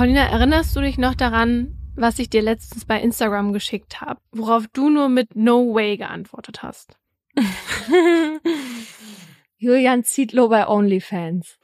Paulina, 0.00 0.30
erinnerst 0.30 0.74
du 0.74 0.80
dich 0.80 0.96
noch 0.96 1.14
daran, 1.14 1.76
was 1.94 2.18
ich 2.18 2.30
dir 2.30 2.40
letztens 2.40 2.86
bei 2.86 2.98
Instagram 3.02 3.52
geschickt 3.52 4.00
habe, 4.00 4.18
worauf 4.32 4.66
du 4.68 4.88
nur 4.88 5.10
mit 5.10 5.36
No 5.36 5.74
Way 5.74 5.98
geantwortet 5.98 6.62
hast? 6.62 6.98
Julian 9.58 10.02
Zietlow 10.02 10.48
bei 10.48 10.66
OnlyFans. 10.66 11.58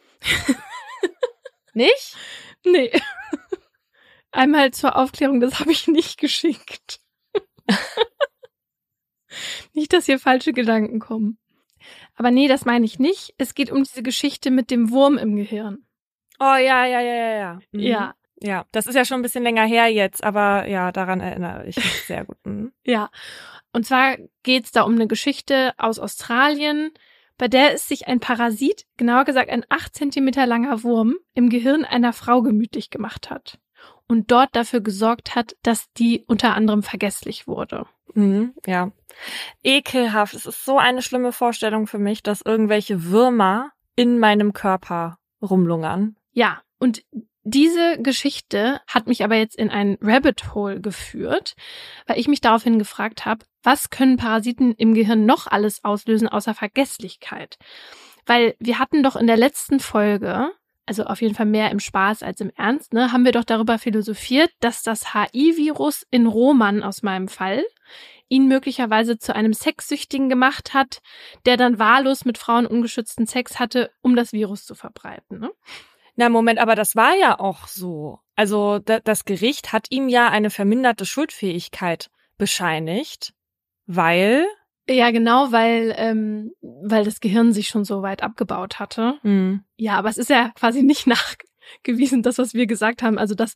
Nicht? 1.72 2.14
Nee. 2.62 2.92
Einmal 4.32 4.70
zur 4.70 4.96
Aufklärung, 4.96 5.40
das 5.40 5.58
habe 5.58 5.72
ich 5.72 5.88
nicht 5.88 6.20
geschickt. 6.20 7.00
nicht, 9.72 9.94
dass 9.94 10.04
hier 10.04 10.18
falsche 10.18 10.52
Gedanken 10.52 10.98
kommen. 10.98 11.38
Aber 12.16 12.30
nee, 12.30 12.48
das 12.48 12.66
meine 12.66 12.84
ich 12.84 12.98
nicht. 12.98 13.32
Es 13.38 13.54
geht 13.54 13.72
um 13.72 13.84
diese 13.84 14.02
Geschichte 14.02 14.50
mit 14.50 14.70
dem 14.70 14.90
Wurm 14.90 15.16
im 15.16 15.36
Gehirn. 15.36 15.86
Oh 16.38 16.56
ja, 16.56 16.84
ja, 16.84 17.00
ja, 17.00 17.00
ja, 17.00 17.38
ja. 17.38 17.58
Mhm. 17.72 17.80
Ja. 17.80 18.14
Ja, 18.40 18.66
das 18.72 18.86
ist 18.86 18.94
ja 18.94 19.04
schon 19.04 19.20
ein 19.20 19.22
bisschen 19.22 19.42
länger 19.42 19.64
her 19.64 19.88
jetzt, 19.88 20.22
aber 20.22 20.68
ja, 20.68 20.92
daran 20.92 21.20
erinnere 21.20 21.66
ich 21.66 21.76
mich 21.76 22.02
sehr 22.02 22.24
gut. 22.24 22.38
Mhm. 22.44 22.72
Ja. 22.84 23.10
Und 23.72 23.84
zwar 23.84 24.16
geht's 24.42 24.72
da 24.72 24.82
um 24.82 24.94
eine 24.94 25.06
Geschichte 25.06 25.74
aus 25.76 25.98
Australien, 25.98 26.92
bei 27.36 27.48
der 27.48 27.74
es 27.74 27.88
sich 27.88 28.08
ein 28.08 28.20
Parasit, 28.20 28.86
genauer 28.96 29.24
gesagt 29.24 29.50
ein 29.50 29.64
acht 29.68 29.94
Zentimeter 29.94 30.46
langer 30.46 30.82
Wurm, 30.82 31.16
im 31.34 31.50
Gehirn 31.50 31.84
einer 31.84 32.12
Frau 32.12 32.42
gemütlich 32.42 32.90
gemacht 32.90 33.28
hat. 33.28 33.58
Und 34.08 34.30
dort 34.30 34.54
dafür 34.54 34.80
gesorgt 34.80 35.34
hat, 35.34 35.56
dass 35.62 35.92
die 35.94 36.24
unter 36.26 36.54
anderem 36.54 36.82
vergesslich 36.82 37.46
wurde. 37.46 37.86
Mhm, 38.14 38.54
ja. 38.64 38.92
Ekelhaft. 39.62 40.34
Es 40.34 40.46
ist 40.46 40.64
so 40.64 40.78
eine 40.78 41.02
schlimme 41.02 41.32
Vorstellung 41.32 41.86
für 41.86 41.98
mich, 41.98 42.22
dass 42.22 42.40
irgendwelche 42.42 43.04
Würmer 43.04 43.72
in 43.96 44.18
meinem 44.18 44.52
Körper 44.52 45.18
rumlungern. 45.42 46.16
Ja, 46.32 46.62
und 46.78 47.04
diese 47.48 48.02
Geschichte 48.02 48.80
hat 48.88 49.06
mich 49.06 49.22
aber 49.22 49.36
jetzt 49.36 49.54
in 49.54 49.70
ein 49.70 49.98
Rabbit 50.00 50.52
Hole 50.52 50.80
geführt, 50.80 51.54
weil 52.08 52.18
ich 52.18 52.26
mich 52.26 52.40
daraufhin 52.40 52.80
gefragt 52.80 53.24
habe, 53.24 53.44
was 53.62 53.88
können 53.88 54.16
Parasiten 54.16 54.74
im 54.74 54.94
Gehirn 54.94 55.26
noch 55.26 55.46
alles 55.46 55.84
auslösen 55.84 56.26
außer 56.26 56.54
Vergesslichkeit? 56.54 57.56
Weil 58.26 58.56
wir 58.58 58.80
hatten 58.80 59.04
doch 59.04 59.14
in 59.14 59.28
der 59.28 59.36
letzten 59.36 59.78
Folge, 59.78 60.50
also 60.86 61.04
auf 61.04 61.22
jeden 61.22 61.36
Fall 61.36 61.46
mehr 61.46 61.70
im 61.70 61.78
Spaß 61.78 62.24
als 62.24 62.40
im 62.40 62.50
Ernst, 62.56 62.92
ne, 62.92 63.12
haben 63.12 63.24
wir 63.24 63.30
doch 63.30 63.44
darüber 63.44 63.78
philosophiert, 63.78 64.50
dass 64.58 64.82
das 64.82 65.14
HI-Virus 65.14 66.04
in 66.10 66.26
Roman 66.26 66.82
aus 66.82 67.04
meinem 67.04 67.28
Fall 67.28 67.64
ihn 68.28 68.48
möglicherweise 68.48 69.18
zu 69.18 69.36
einem 69.36 69.52
Sexsüchtigen 69.52 70.28
gemacht 70.28 70.74
hat, 70.74 71.00
der 71.44 71.56
dann 71.56 71.78
wahllos 71.78 72.24
mit 72.24 72.38
Frauen 72.38 72.66
ungeschützten 72.66 73.28
Sex 73.28 73.60
hatte, 73.60 73.92
um 74.02 74.16
das 74.16 74.32
Virus 74.32 74.64
zu 74.64 74.74
verbreiten. 74.74 75.38
Ne? 75.38 75.52
Na, 76.16 76.30
Moment, 76.30 76.58
aber 76.58 76.74
das 76.74 76.96
war 76.96 77.14
ja 77.14 77.38
auch 77.38 77.68
so. 77.68 78.20
Also 78.34 78.78
das 78.78 79.24
Gericht 79.24 79.72
hat 79.72 79.86
ihm 79.90 80.08
ja 80.08 80.28
eine 80.28 80.50
verminderte 80.50 81.06
Schuldfähigkeit 81.06 82.10
bescheinigt, 82.38 83.34
weil. 83.86 84.46
Ja, 84.88 85.10
genau, 85.10 85.52
weil, 85.52 85.94
ähm, 85.96 86.52
weil 86.60 87.04
das 87.04 87.20
Gehirn 87.20 87.52
sich 87.52 87.68
schon 87.68 87.84
so 87.84 88.02
weit 88.02 88.22
abgebaut 88.22 88.78
hatte. 88.78 89.18
Mhm. 89.22 89.64
Ja, 89.76 89.96
aber 89.96 90.08
es 90.08 90.18
ist 90.18 90.30
ja 90.30 90.50
quasi 90.50 90.82
nicht 90.82 91.06
nachgewiesen, 91.84 92.22
das, 92.22 92.38
was 92.38 92.54
wir 92.54 92.66
gesagt 92.66 93.02
haben. 93.02 93.18
Also, 93.18 93.34
dass 93.34 93.54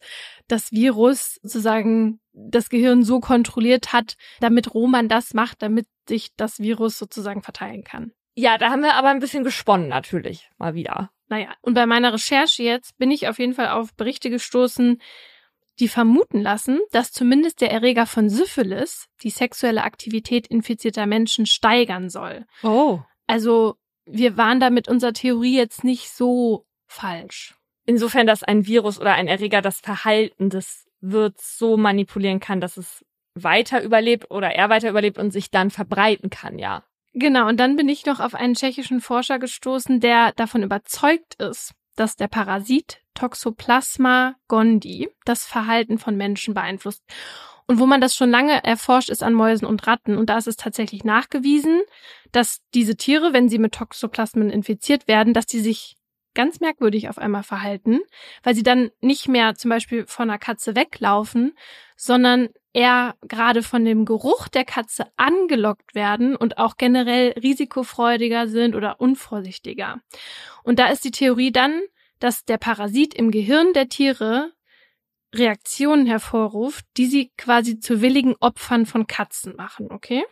das 0.49 0.73
Virus 0.73 1.39
sozusagen 1.43 2.21
das 2.33 2.69
Gehirn 2.69 3.05
so 3.05 3.21
kontrolliert 3.21 3.93
hat, 3.93 4.17
damit 4.41 4.75
Roman 4.75 5.09
das 5.09 5.35
macht, 5.35 5.63
damit 5.63 5.87
sich 6.09 6.35
das 6.37 6.59
Virus 6.59 6.99
sozusagen 6.99 7.43
verteilen 7.43 7.85
kann. 7.85 8.13
Ja, 8.35 8.59
da 8.59 8.71
haben 8.71 8.83
wir 8.83 8.95
aber 8.95 9.09
ein 9.09 9.21
bisschen 9.21 9.45
gesponnen, 9.45 9.89
natürlich, 9.89 10.51
mal 10.59 10.75
wieder. 10.75 11.11
Naja, 11.31 11.55
und 11.63 11.75
bei 11.75 11.87
meiner 11.87 12.13
Recherche 12.13 12.65
jetzt 12.65 12.99
bin 12.99 13.11
ich 13.11 13.29
auf 13.29 13.39
jeden 13.39 13.55
Fall 13.55 13.69
auf 13.69 13.95
Berichte 13.95 14.31
gestoßen, 14.31 15.01
die 15.79 15.89
vermuten 15.89 16.43
lassen, 16.43 16.81
dass 16.91 17.13
zumindest 17.13 17.61
der 17.61 17.71
Erreger 17.71 18.05
von 18.05 18.29
Syphilis 18.29 19.07
die 19.23 19.31
sexuelle 19.31 19.85
Aktivität 19.85 20.49
infizierter 20.49 21.07
Menschen 21.07 21.47
steigern 21.47 22.11
soll. 22.11 22.45
Oh. 22.65 22.99
Also 23.29 23.77
wir 24.05 24.37
waren 24.37 24.59
da 24.59 24.71
mit 24.71 24.89
unserer 24.89 25.13
Theorie 25.13 25.57
jetzt 25.57 25.85
nicht 25.85 26.11
so 26.11 26.67
falsch. 26.87 27.55
Insofern, 27.87 28.27
dass 28.27 28.43
ein 28.43 28.67
Virus 28.67 29.01
oder 29.01 29.15
ein 29.15 29.29
Erreger 29.29 29.63
das 29.63 29.81
Verhalten 29.81 30.51
des 30.51 30.87
Wirts 31.01 31.57
so 31.57 31.77
manipulieren 31.77 32.41
kann, 32.41 32.61
dass 32.61 32.77
es 32.77 33.05
weiter 33.35 33.83
überlebt 33.83 34.31
oder 34.33 34.51
er 34.51 34.69
weiter 34.69 34.91
überlebt 34.91 35.17
und 35.17 35.31
sich 35.31 35.51
dann 35.51 35.71
verbreiten 35.71 36.29
kann, 36.29 36.59
ja. 36.59 36.83
Genau, 37.13 37.49
und 37.49 37.59
dann 37.59 37.77
bin 37.77 37.89
ich 37.89 38.07
noch 38.07 38.21
auf 38.21 38.35
einen 38.35 38.55
tschechischen 38.55 39.01
Forscher 39.01 39.39
gestoßen, 39.39 40.01
der 40.01 40.33
davon 40.33 40.63
überzeugt 40.63 41.35
ist, 41.35 41.73
dass 41.97 42.17
der 42.17 42.29
Parasit 42.29 43.01
Toxoplasma 43.15 44.37
gondii 44.47 45.09
das 45.25 45.45
Verhalten 45.45 45.99
von 45.99 46.17
Menschen 46.17 46.55
beeinflusst. 46.55 47.03
Und 47.67 47.79
wo 47.79 47.87
man 47.87 48.01
das 48.01 48.17
schon 48.17 48.31
lange 48.31 48.65
erforscht, 48.65 49.11
ist 49.11 49.23
an 49.23 49.35
Mäusen 49.35 49.67
und 49.67 49.87
Ratten. 49.87 50.17
Und 50.17 50.31
da 50.31 50.39
ist 50.39 50.49
es 50.49 50.57
tatsächlich 50.57 51.05
nachgewiesen, 51.05 51.83
dass 52.33 52.63
diese 52.75 52.97
Tiere, 52.97 53.33
wenn 53.33 53.49
sie 53.49 53.59
mit 53.59 53.75
Toxoplasmen 53.75 54.51
infiziert 54.51 55.07
werden, 55.07 55.35
dass 55.35 55.47
die 55.47 55.61
sich 55.61 55.97
ganz 56.35 56.61
merkwürdig 56.61 57.09
auf 57.09 57.19
einmal 57.19 57.43
verhalten, 57.43 58.01
weil 58.43 58.55
sie 58.55 58.63
dann 58.63 58.91
nicht 59.01 59.29
mehr 59.29 59.55
zum 59.55 59.69
Beispiel 59.69 60.07
von 60.07 60.31
einer 60.31 60.39
Katze 60.39 60.77
weglaufen, 60.77 61.53
sondern 61.97 62.49
eher 62.73 63.17
gerade 63.23 63.63
von 63.63 63.85
dem 63.85 64.05
Geruch 64.05 64.49
der 64.49 64.65
Katze 64.65 65.07
angelockt 65.17 65.95
werden 65.95 66.37
und 66.37 66.59
auch 66.59 66.77
generell 66.77 67.33
risikofreudiger 67.33 68.49
sind 68.49 68.75
oder 68.77 69.01
unvorsichtiger. 69.01 70.01
Und 70.63 70.79
da 70.79 70.87
ist 70.89 71.05
die 71.05 71.11
Theorie 71.11 71.53
dann, 71.53 71.81
dass 72.21 72.45
der 72.45 72.59
Parasit 72.59 73.15
im 73.15 73.31
Gehirn 73.31 73.73
der 73.73 73.89
Tiere 73.89 74.53
Reaktionen 75.35 76.07
hervorruft, 76.07 76.85
die 76.97 77.07
sie 77.07 77.33
quasi 77.37 77.79
zu 77.79 78.01
willigen 78.01 78.35
Opfern 78.41 78.87
von 78.87 79.07
Katzen 79.07 79.57
machen, 79.57 79.91
okay? 79.91 80.25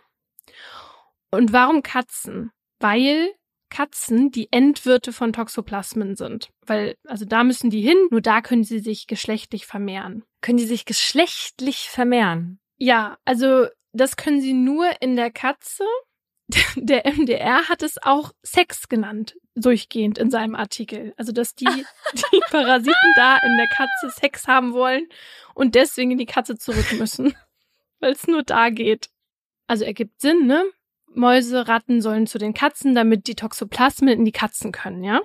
Und 1.31 1.53
warum 1.53 1.83
Katzen? 1.83 2.51
Weil 2.81 3.33
Katzen 3.71 4.31
die 4.31 4.49
Endwirte 4.51 5.13
von 5.13 5.33
Toxoplasmen 5.33 6.17
sind. 6.17 6.51
Weil, 6.67 6.97
also 7.05 7.25
da 7.25 7.45
müssen 7.45 7.71
die 7.71 7.83
hin, 7.83 7.99
nur 8.11 8.21
da 8.21 8.41
können 8.41 8.65
sie 8.65 8.81
sich 8.81 9.07
geschlechtlich 9.07 9.67
vermehren. 9.67 10.25
Können 10.41 10.59
die 10.59 10.67
sich 10.67 10.85
geschlechtlich 10.85 11.89
vermehren? 11.89 12.61
Ja, 12.77 13.19
also 13.25 13.67
das 13.93 14.17
können 14.17 14.41
sie 14.41 14.53
nur 14.53 14.91
in 15.01 15.17
der 15.17 15.31
Katze. 15.31 15.85
Der 16.77 17.07
MDR 17.07 17.69
hat 17.69 17.83
es 17.83 18.01
auch 18.03 18.33
Sex 18.43 18.89
genannt, 18.89 19.37
durchgehend 19.55 20.17
in 20.17 20.31
seinem 20.31 20.55
Artikel. 20.55 21.13
Also, 21.17 21.33
dass 21.33 21.55
die, 21.55 21.67
die 22.15 22.41
Parasiten 22.51 23.13
da 23.17 23.37
in 23.45 23.57
der 23.57 23.69
Katze 23.69 24.11
Sex 24.19 24.47
haben 24.47 24.73
wollen 24.73 25.07
und 25.55 25.75
deswegen 25.75 26.13
in 26.13 26.19
die 26.19 26.27
Katze 26.27 26.57
zurück 26.57 26.93
müssen. 26.93 27.35
Weil 28.01 28.13
es 28.13 28.27
nur 28.27 28.45
da 28.45 28.71
geht. 28.71 29.11
Also 29.67 29.85
ergibt 29.85 30.21
Sinn, 30.21 30.47
ne? 30.47 30.65
Mäuse, 31.15 31.67
Ratten 31.67 32.01
sollen 32.01 32.27
zu 32.27 32.39
den 32.39 32.55
Katzen, 32.55 32.95
damit 32.95 33.27
die 33.27 33.35
Toxoplasmen 33.35 34.21
in 34.21 34.25
die 34.25 34.33
Katzen 34.33 34.73
können, 34.73 35.03
ja? 35.03 35.21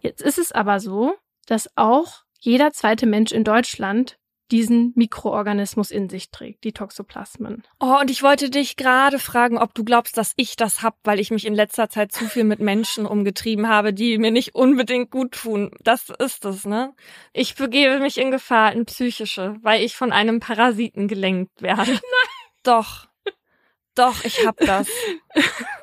Jetzt 0.00 0.20
ist 0.20 0.38
es 0.38 0.52
aber 0.52 0.78
so, 0.78 1.16
dass 1.46 1.70
auch 1.76 2.21
jeder 2.44 2.72
zweite 2.72 3.06
Mensch 3.06 3.30
in 3.30 3.44
Deutschland 3.44 4.18
diesen 4.50 4.92
Mikroorganismus 4.96 5.90
in 5.90 6.10
sich 6.10 6.30
trägt, 6.30 6.64
die 6.64 6.72
Toxoplasmen. 6.72 7.62
Oh, 7.80 7.98
und 8.00 8.10
ich 8.10 8.22
wollte 8.22 8.50
dich 8.50 8.76
gerade 8.76 9.18
fragen, 9.18 9.56
ob 9.56 9.74
du 9.74 9.84
glaubst, 9.84 10.18
dass 10.18 10.32
ich 10.36 10.56
das 10.56 10.82
hab, 10.82 10.96
weil 11.04 11.20
ich 11.20 11.30
mich 11.30 11.46
in 11.46 11.54
letzter 11.54 11.88
Zeit 11.88 12.12
zu 12.12 12.26
viel 12.26 12.44
mit 12.44 12.58
Menschen 12.58 13.06
umgetrieben 13.06 13.68
habe, 13.68 13.94
die 13.94 14.18
mir 14.18 14.32
nicht 14.32 14.54
unbedingt 14.54 15.10
gut 15.10 15.32
tun. 15.32 15.70
Das 15.84 16.10
ist 16.18 16.44
es, 16.44 16.66
ne? 16.66 16.92
Ich 17.32 17.54
begebe 17.54 18.00
mich 18.00 18.18
in 18.18 18.30
Gefahr, 18.30 18.72
in 18.72 18.84
psychische, 18.84 19.56
weil 19.62 19.82
ich 19.82 19.96
von 19.96 20.12
einem 20.12 20.40
Parasiten 20.40 21.08
gelenkt 21.08 21.62
werde. 21.62 21.92
Nein. 21.92 22.00
Doch. 22.64 23.06
Doch, 23.94 24.24
ich 24.24 24.44
hab 24.44 24.56
das. 24.58 24.88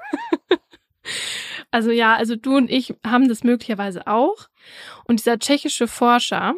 Also 1.71 1.91
ja, 1.91 2.15
also 2.15 2.35
du 2.35 2.57
und 2.57 2.69
ich 2.69 2.95
haben 3.05 3.27
das 3.27 3.43
möglicherweise 3.43 4.07
auch. 4.07 4.47
Und 5.05 5.19
dieser 5.19 5.37
tschechische 5.37 5.87
Forscher, 5.87 6.55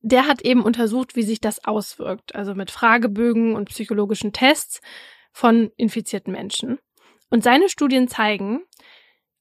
der 0.00 0.26
hat 0.26 0.42
eben 0.42 0.62
untersucht, 0.62 1.16
wie 1.16 1.22
sich 1.22 1.40
das 1.40 1.64
auswirkt. 1.64 2.34
Also 2.34 2.54
mit 2.54 2.70
Fragebögen 2.70 3.54
und 3.54 3.68
psychologischen 3.68 4.32
Tests 4.32 4.80
von 5.32 5.70
infizierten 5.76 6.32
Menschen. 6.32 6.78
Und 7.28 7.42
seine 7.42 7.68
Studien 7.68 8.08
zeigen, 8.08 8.62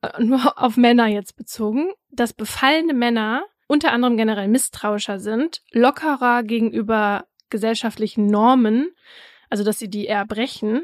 äh, 0.01 0.21
nur 0.21 0.61
auf 0.61 0.75
Männer 0.75 1.07
jetzt 1.07 1.37
bezogen, 1.37 1.91
dass 2.09 2.33
befallene 2.33 2.93
Männer 2.93 3.45
unter 3.67 3.91
anderem 3.91 4.17
generell 4.17 4.47
misstrauischer 4.47 5.19
sind, 5.19 5.61
lockerer 5.71 6.43
gegenüber 6.43 7.25
gesellschaftlichen 7.49 8.27
Normen, 8.27 8.91
also 9.49 9.63
dass 9.63 9.79
sie 9.79 9.89
die 9.89 10.05
eher 10.05 10.25
brechen 10.25 10.83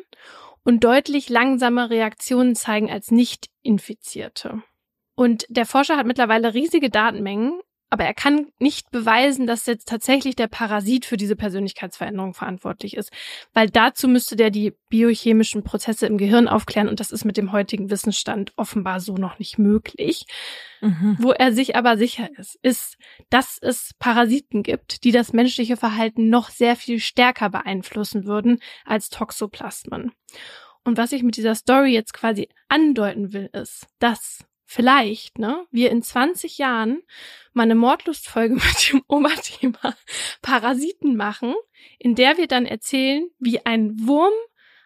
und 0.63 0.83
deutlich 0.83 1.29
langsame 1.29 1.89
Reaktionen 1.89 2.55
zeigen 2.55 2.91
als 2.91 3.11
Nicht-Infizierte. 3.11 4.63
Und 5.15 5.45
der 5.49 5.65
Forscher 5.65 5.97
hat 5.97 6.05
mittlerweile 6.05 6.53
riesige 6.53 6.89
Datenmengen 6.89 7.59
aber 7.91 8.05
er 8.05 8.13
kann 8.13 8.47
nicht 8.57 8.89
beweisen, 8.89 9.45
dass 9.45 9.65
jetzt 9.65 9.89
tatsächlich 9.89 10.37
der 10.37 10.47
Parasit 10.47 11.05
für 11.05 11.17
diese 11.17 11.35
Persönlichkeitsveränderung 11.35 12.33
verantwortlich 12.33 12.95
ist, 12.95 13.11
weil 13.53 13.69
dazu 13.69 14.07
müsste 14.07 14.37
der 14.37 14.49
die 14.49 14.73
biochemischen 14.87 15.63
Prozesse 15.63 16.07
im 16.07 16.17
Gehirn 16.17 16.47
aufklären 16.47 16.87
und 16.87 17.01
das 17.01 17.11
ist 17.11 17.25
mit 17.25 17.35
dem 17.35 17.51
heutigen 17.51 17.89
Wissensstand 17.89 18.53
offenbar 18.55 19.01
so 19.01 19.15
noch 19.15 19.39
nicht 19.39 19.59
möglich. 19.59 20.25
Mhm. 20.79 21.17
Wo 21.19 21.31
er 21.31 21.51
sich 21.51 21.75
aber 21.75 21.97
sicher 21.97 22.29
ist, 22.37 22.57
ist, 22.61 22.97
dass 23.29 23.57
es 23.61 23.93
Parasiten 23.99 24.63
gibt, 24.63 25.03
die 25.03 25.11
das 25.11 25.33
menschliche 25.33 25.75
Verhalten 25.75 26.29
noch 26.29 26.49
sehr 26.49 26.77
viel 26.77 26.99
stärker 26.99 27.49
beeinflussen 27.49 28.25
würden 28.25 28.59
als 28.85 29.09
Toxoplasmen. 29.09 30.13
Und 30.85 30.97
was 30.97 31.11
ich 31.11 31.23
mit 31.23 31.35
dieser 31.35 31.55
Story 31.55 31.91
jetzt 31.91 32.13
quasi 32.13 32.47
andeuten 32.69 33.33
will, 33.33 33.49
ist, 33.51 33.85
dass 33.99 34.45
vielleicht, 34.71 35.37
ne, 35.37 35.65
wir 35.69 35.91
in 35.91 36.01
20 36.01 36.57
Jahren 36.57 37.01
mal 37.51 37.63
eine 37.63 37.75
Mordlustfolge 37.75 38.55
mit 38.55 38.91
dem 38.91 39.03
Oberthema 39.07 39.95
Parasiten 40.41 41.17
machen, 41.17 41.53
in 41.99 42.15
der 42.15 42.37
wir 42.37 42.47
dann 42.47 42.65
erzählen, 42.65 43.29
wie 43.37 43.65
ein 43.65 44.07
Wurm 44.07 44.33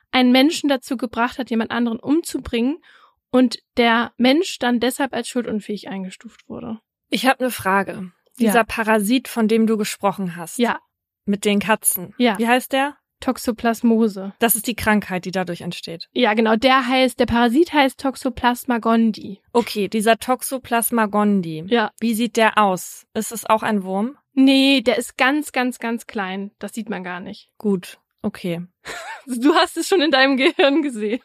einen 0.09 0.31
Menschen 0.31 0.69
dazu 0.69 0.97
gebracht 0.97 1.37
hat, 1.37 1.51
jemand 1.51 1.69
anderen 1.69 1.99
umzubringen 1.99 2.83
und 3.29 3.59
der 3.77 4.11
Mensch 4.17 4.57
dann 4.57 4.79
deshalb 4.79 5.13
als 5.13 5.27
schuldunfähig 5.27 5.87
eingestuft 5.87 6.49
wurde. 6.49 6.79
Ich 7.09 7.27
habe 7.27 7.41
eine 7.41 7.51
Frage. 7.51 8.11
Dieser 8.39 8.53
ja. 8.55 8.63
Parasit, 8.63 9.27
von 9.27 9.47
dem 9.47 9.67
du 9.67 9.77
gesprochen 9.77 10.35
hast. 10.35 10.57
Ja. 10.57 10.79
Mit 11.25 11.45
den 11.45 11.59
Katzen. 11.59 12.13
Ja. 12.17 12.37
Wie 12.39 12.47
heißt 12.47 12.73
der? 12.73 12.97
Toxoplasmose. 13.19 14.33
Das 14.39 14.55
ist 14.55 14.67
die 14.67 14.75
Krankheit, 14.75 15.25
die 15.25 15.31
dadurch 15.31 15.61
entsteht. 15.61 16.09
Ja, 16.13 16.33
genau. 16.33 16.55
Der 16.55 16.87
heißt, 16.87 17.19
der 17.19 17.25
Parasit 17.25 17.73
heißt 17.73 17.99
Toxoplasma 17.99 18.79
gondii. 18.79 19.41
Okay, 19.53 19.87
dieser 19.87 20.17
Toxoplasma 20.17 21.07
gondii. 21.07 21.65
Ja. 21.67 21.91
Wie 21.99 22.13
sieht 22.13 22.37
der 22.37 22.57
aus? 22.57 23.05
Ist 23.13 23.31
es 23.31 23.45
auch 23.45 23.63
ein 23.63 23.83
Wurm? 23.83 24.17
Nee, 24.33 24.81
der 24.81 24.97
ist 24.97 25.17
ganz, 25.17 25.51
ganz, 25.51 25.79
ganz 25.79 26.07
klein. 26.07 26.51
Das 26.59 26.73
sieht 26.73 26.89
man 26.89 27.03
gar 27.03 27.19
nicht. 27.19 27.51
Gut. 27.57 27.99
Okay. 28.21 28.65
Du 29.27 29.55
hast 29.55 29.75
es 29.75 29.87
schon 29.87 30.01
in 30.01 30.11
deinem 30.11 30.37
Gehirn 30.37 30.83
gesehen. 30.83 31.19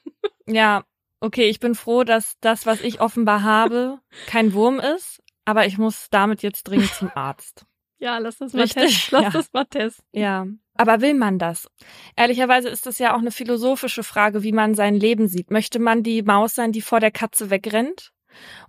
Ja. 0.47 0.85
Okay, 1.21 1.51
ich 1.51 1.61
bin 1.61 1.75
froh, 1.75 2.03
dass 2.03 2.39
das, 2.41 2.65
was 2.65 2.81
ich 2.81 3.03
offenbar 3.03 3.43
habe, 3.43 3.99
kein 4.27 4.55
Wurm 4.55 4.81
ist, 4.81 5.23
aber 5.45 5.67
ich 5.67 5.77
muss 5.77 6.09
damit 6.11 6.43
jetzt 6.43 6.63
dringend 6.63 6.95
zum 6.95 7.11
Arzt. 7.15 7.67
Ja, 8.01 8.19
lass 8.19 8.39
das 8.39 8.55
mal 8.55 8.63
Richtig? 8.63 8.83
testen. 8.83 9.09
Lass 9.13 9.23
ja. 9.23 9.31
das 9.31 9.53
mal 9.53 9.65
testen. 9.67 10.05
Ja. 10.13 10.47
Aber 10.77 11.03
will 11.03 11.15
man 11.15 11.39
das? 11.39 11.69
Ehrlicherweise 12.17 12.71
ist 12.71 12.87
das 12.87 12.99
ja 12.99 13.15
auch 13.15 13.19
eine 13.19 13.31
philosophische 13.31 14.03
Frage, 14.03 14.43
wie 14.43 14.53
man 14.53 14.75
sein 14.75 14.95
Leben 14.95 15.29
sieht. 15.29 15.51
Möchte 15.51 15.79
man 15.79 16.03
die 16.03 16.23
Maus 16.23 16.55
sein, 16.55 16.73
die 16.73 16.81
vor 16.81 17.01
der 17.01 17.11
Katze 17.11 17.51
wegrennt? 17.51 18.13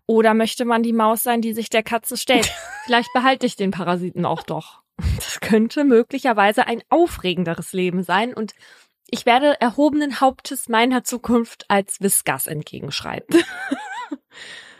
Oder 0.06 0.33
möchte 0.33 0.66
man 0.66 0.83
die 0.83 0.92
Maus 0.92 1.24
sein, 1.24 1.42
die 1.42 1.54
sich 1.54 1.69
der 1.69 1.83
Katze 1.83 2.18
stellt? 2.18 2.51
Vielleicht 2.86 3.13
behalte 3.13 3.45
ich 3.45 3.56
den 3.56 3.72
Parasiten 3.72 4.25
auch 4.25 4.44
doch. 4.44 4.81
Das 5.16 5.39
könnte 5.39 5.86
möglicherweise 5.86 6.68
ein 6.68 6.84
aufregenderes 6.89 7.72
Leben 7.72 8.04
sein 8.04 8.34
und 8.34 8.54
ich 9.10 9.25
werde 9.25 9.60
erhobenen 9.60 10.19
Hauptes 10.19 10.69
meiner 10.69 11.04
Zukunft 11.04 11.66
als 11.69 12.01
Visgas 12.01 12.48
entgegenschreiten. 12.48 13.38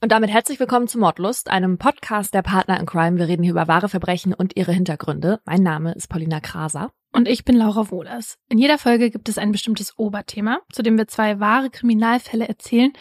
Und 0.00 0.12
damit 0.12 0.30
herzlich 0.30 0.60
willkommen 0.60 0.86
zu 0.86 0.96
Mordlust, 0.96 1.50
einem 1.50 1.76
Podcast 1.76 2.32
der 2.32 2.42
Partner 2.42 2.78
in 2.78 2.86
Crime. 2.86 3.18
Wir 3.18 3.26
reden 3.26 3.42
hier 3.42 3.50
über 3.50 3.66
wahre 3.66 3.88
Verbrechen 3.88 4.32
und 4.32 4.54
ihre 4.54 4.70
Hintergründe. 4.70 5.40
Mein 5.44 5.64
Name 5.64 5.92
ist 5.92 6.06
Paulina 6.06 6.38
Kraser. 6.38 6.92
Und 7.12 7.26
ich 7.26 7.44
bin 7.44 7.56
Laura 7.56 7.90
Wohlers. 7.90 8.38
In 8.48 8.58
jeder 8.58 8.78
Folge 8.78 9.10
gibt 9.10 9.28
es 9.28 9.38
ein 9.38 9.50
bestimmtes 9.50 9.98
Oberthema, 9.98 10.60
zu 10.70 10.82
dem 10.82 10.96
wir 10.96 11.08
zwei 11.08 11.40
wahre 11.40 11.68
Kriminalfälle 11.70 12.46
erzählen, 12.46 12.92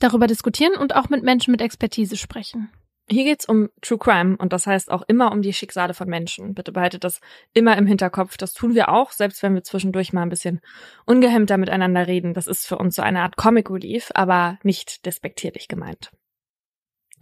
darüber 0.00 0.26
diskutieren 0.26 0.74
und 0.74 0.96
auch 0.96 1.08
mit 1.10 1.22
Menschen 1.22 1.52
mit 1.52 1.60
Expertise 1.60 2.16
sprechen. 2.16 2.72
Hier 3.08 3.22
geht's 3.22 3.48
um 3.48 3.68
True 3.80 3.98
Crime 3.98 4.36
und 4.36 4.52
das 4.52 4.66
heißt 4.66 4.90
auch 4.90 5.02
immer 5.06 5.30
um 5.30 5.42
die 5.42 5.52
Schicksale 5.52 5.94
von 5.94 6.08
Menschen. 6.08 6.54
Bitte 6.54 6.72
behaltet 6.72 7.04
das 7.04 7.20
immer 7.54 7.76
im 7.76 7.86
Hinterkopf. 7.86 8.36
Das 8.36 8.52
tun 8.52 8.74
wir 8.74 8.88
auch, 8.88 9.12
selbst 9.12 9.44
wenn 9.44 9.54
wir 9.54 9.62
zwischendurch 9.62 10.12
mal 10.12 10.22
ein 10.22 10.28
bisschen 10.28 10.60
ungehemmter 11.06 11.56
miteinander 11.56 12.08
reden. 12.08 12.34
Das 12.34 12.48
ist 12.48 12.66
für 12.66 12.78
uns 12.78 12.96
so 12.96 13.02
eine 13.02 13.20
Art 13.20 13.36
Comic 13.36 13.70
Relief, 13.70 14.10
aber 14.14 14.58
nicht 14.64 15.06
despektierlich 15.06 15.68
gemeint. 15.68 16.10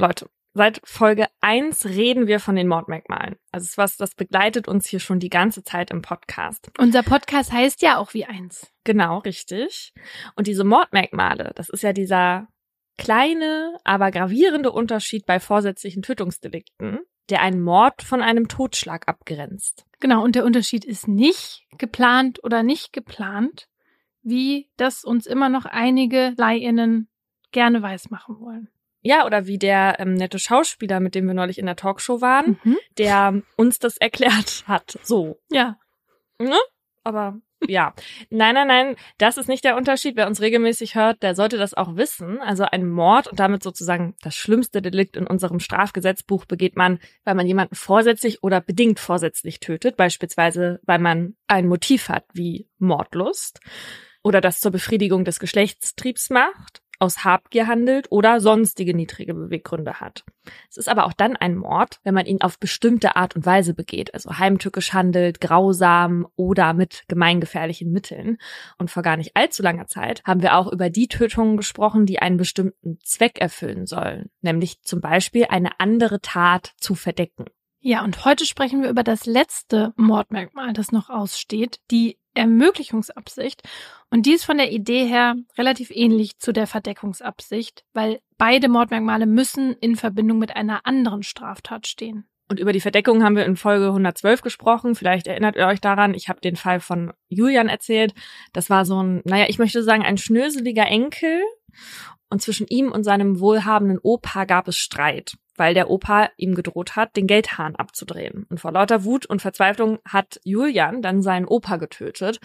Leute, 0.01 0.31
seit 0.55 0.81
Folge 0.83 1.27
1 1.43 1.85
reden 1.85 2.27
wir 2.27 2.41
von 2.41 2.57
den 2.57 2.69
Mordmerkmalen. 2.69 3.37
Also 3.53 3.65
es 3.65 3.71
ist 3.73 3.79
was, 3.79 3.97
das 3.99 4.15
begleitet 4.15 4.67
uns 4.67 4.89
hier 4.89 4.99
schon 4.99 5.21
die 5.21 5.29
ganze 5.29 5.63
Zeit 5.63 5.91
im 5.91 6.01
Podcast. 6.01 6.71
Unser 6.79 7.03
Podcast 7.03 7.53
heißt 7.53 7.83
ja 7.83 7.99
auch 7.99 8.15
wie 8.15 8.25
eins. 8.25 8.73
Genau, 8.85 9.19
richtig. 9.19 9.93
Und 10.37 10.47
diese 10.47 10.65
Mordmerkmale, 10.65 11.53
das 11.55 11.69
ist 11.69 11.83
ja 11.83 11.93
dieser 11.93 12.49
kleine, 12.97 13.77
aber 13.85 14.11
gravierende 14.11 14.73
Unterschied 14.73 15.27
bei 15.27 15.39
vorsätzlichen 15.39 16.01
Tötungsdelikten, 16.01 17.01
der 17.29 17.43
einen 17.43 17.61
Mord 17.61 18.01
von 18.01 18.23
einem 18.23 18.49
Totschlag 18.49 19.07
abgrenzt. 19.07 19.85
Genau, 20.01 20.25
und 20.25 20.35
der 20.35 20.47
Unterschied 20.47 20.87
ist 20.87 21.09
nicht 21.09 21.67
geplant 21.77 22.43
oder 22.43 22.63
nicht 22.63 22.95
geplant, 22.95 23.69
wie 24.23 24.71
das 24.79 25.05
uns 25.05 25.27
immer 25.27 25.51
noch 25.51 25.67
einige 25.67 26.33
Leihinnen 26.39 27.11
gerne 27.53 27.83
weismachen 27.83 28.41
wollen. 28.41 28.71
Ja, 29.03 29.25
oder 29.27 29.47
wie 29.47 29.59
der 29.59 29.97
ähm, 29.99 30.15
nette 30.15 30.39
Schauspieler, 30.39 31.01
mit 31.01 31.15
dem 31.15 31.27
wir 31.27 31.35
neulich 31.35 31.59
in 31.59 31.67
der 31.67 31.77
Talkshow 31.77 32.21
waren, 32.21 32.59
mhm. 32.63 32.77
der 32.99 33.43
uns 33.57 33.79
das 33.79 33.97
erklärt 33.97 34.65
hat. 34.67 34.99
So. 35.03 35.41
Ja. 35.51 35.79
Ne? 36.39 36.59
Aber 37.03 37.41
ja. 37.67 37.95
Nein, 38.31 38.55
nein, 38.55 38.69
nein, 38.69 38.97
das 39.19 39.37
ist 39.37 39.49
nicht 39.49 39.65
der 39.65 39.77
Unterschied. 39.77 40.17
Wer 40.17 40.27
uns 40.27 40.41
regelmäßig 40.41 40.95
hört, 40.95 41.23
der 41.23 41.35
sollte 41.35 41.59
das 41.59 41.75
auch 41.75 41.97
wissen. 41.97 42.41
Also 42.41 42.65
ein 42.65 42.89
Mord 42.89 43.29
und 43.29 43.39
damit 43.39 43.63
sozusagen 43.63 44.15
das 44.23 44.35
schlimmste 44.35 44.81
Delikt 44.81 45.17
in 45.17 45.27
unserem 45.27 45.61
Strafgesetzbuch 45.61 46.47
begeht 46.47 46.77
man, 46.77 46.99
weil 47.25 47.35
man 47.35 47.47
jemanden 47.47 47.75
vorsätzlich 47.75 48.43
oder 48.43 48.61
bedingt 48.61 48.99
vorsätzlich 48.99 49.61
tötet. 49.61 49.97
Beispielsweise, 49.97 50.81
weil 50.85 50.99
man 50.99 51.37
ein 51.47 51.69
Motiv 51.69 52.09
hat 52.09 52.25
wie 52.33 52.69
Mordlust 52.79 53.61
oder 54.23 54.41
das 54.41 54.61
zur 54.61 54.73
Befriedigung 54.73 55.25
des 55.25 55.39
Geschlechtstriebs 55.39 56.31
macht 56.31 56.83
aus 57.01 57.25
Habgier 57.25 57.67
handelt 57.67 58.13
oder 58.13 58.41
sonstige 58.41 58.95
niedrige 58.95 59.35
Beweggründe 59.35 60.01
hat. 60.01 60.25
Es 60.69 60.77
ist 60.77 60.89
aber 60.89 61.07
auch 61.07 61.13
dann 61.13 61.37
ein 61.37 61.57
Mord, 61.57 61.99
wenn 62.05 62.15
man 62.15 62.27
ihn 62.27 62.43
auf 62.43 62.59
bestimmte 62.59 63.17
Art 63.17 63.35
und 63.35 63.47
Weise 63.47 63.75
begeht, 63.75 64.15
also 64.15 64.39
heimtückisch 64.39 64.93
handelt, 64.93 65.41
grausam 65.41 66.29
oder 66.37 66.75
mit 66.75 67.05
gemeingefährlichen 67.09 67.91
Mitteln. 67.91 68.39
Und 68.79 68.91
vor 68.91 69.03
gar 69.03 69.17
nicht 69.17 69.37
allzu 69.37 69.63
langer 69.63 69.87
Zeit 69.87 70.23
haben 70.25 70.43
wir 70.43 70.57
auch 70.57 70.71
über 70.71 70.91
die 70.91 71.09
Tötungen 71.09 71.57
gesprochen, 71.57 72.07
die 72.07 72.21
einen 72.21 72.37
bestimmten 72.37 72.99
Zweck 73.03 73.41
erfüllen 73.41 73.87
sollen, 73.87 74.31
nämlich 74.43 74.83
zum 74.83 75.01
Beispiel 75.01 75.47
eine 75.49 75.81
andere 75.81 76.21
Tat 76.21 76.73
zu 76.79 76.95
verdecken. 76.95 77.47
Ja, 77.83 78.05
und 78.05 78.27
heute 78.27 78.45
sprechen 78.45 78.83
wir 78.83 78.91
über 78.91 79.03
das 79.03 79.25
letzte 79.25 79.95
Mordmerkmal, 79.97 80.75
das 80.75 80.93
noch 80.93 81.09
aussteht, 81.09 81.81
die 81.91 82.19
Ermöglichungsabsicht. 82.35 83.63
Und 84.11 84.27
die 84.27 84.33
ist 84.33 84.45
von 84.45 84.59
der 84.59 84.73
Idee 84.73 85.07
her 85.07 85.35
relativ 85.57 85.91
ähnlich 85.91 86.39
zu 86.39 86.53
der 86.53 86.67
Verdeckungsabsicht, 86.67 87.85
weil 87.93 88.21
beide 88.39 88.69
Mordmerkmale 88.69 89.27
müssen 89.27 89.75
in 89.81 89.97
Verbindung 89.97 90.39
mit 90.39 90.55
einer 90.55 90.87
anderen 90.87 91.23
Straftat 91.23 91.87
stehen. 91.87 92.27
Und 92.49 92.59
über 92.59 92.73
die 92.73 92.81
Verdeckung 92.81 93.23
haben 93.23 93.37
wir 93.37 93.45
in 93.45 93.57
Folge 93.57 93.87
112 93.87 94.43
gesprochen. 94.43 94.97
Vielleicht 94.97 95.29
erinnert 95.29 95.55
ihr 95.55 95.69
euch 95.69 95.81
daran, 95.81 96.15
ich 96.15 96.29
habe 96.29 96.41
den 96.41 96.57
Fall 96.57 96.81
von 96.81 97.13
Julian 97.29 97.69
erzählt. 97.69 98.13
Das 98.53 98.69
war 98.69 98.85
so 98.85 99.01
ein, 99.01 99.23
naja, 99.25 99.47
ich 99.49 99.61
möchte 99.61 99.85
sagen, 99.85 100.03
ein 100.03 100.19
schnöseliger 100.19 100.87
Enkel. 100.87 101.41
Und 102.29 102.43
zwischen 102.43 102.67
ihm 102.67 102.91
und 102.91 103.05
seinem 103.05 103.39
wohlhabenden 103.39 104.01
Opa 104.03 104.47
gab 104.47 104.67
es 104.67 104.77
Streit 104.77 105.35
weil 105.61 105.75
der 105.75 105.91
Opa 105.91 106.31
ihm 106.39 106.55
gedroht 106.55 106.97
hat, 106.97 107.17
den 107.17 107.27
Geldhahn 107.27 107.77
abzudrehen. 107.77 108.47
Und 108.49 108.61
vor 108.61 108.73
lauter 108.73 109.05
Wut 109.05 109.27
und 109.27 109.43
Verzweiflung 109.43 109.99
hat 110.09 110.41
Julian 110.43 111.03
dann 111.03 111.21
seinen 111.21 111.45
Opa 111.45 111.77
getötet. 111.77 112.41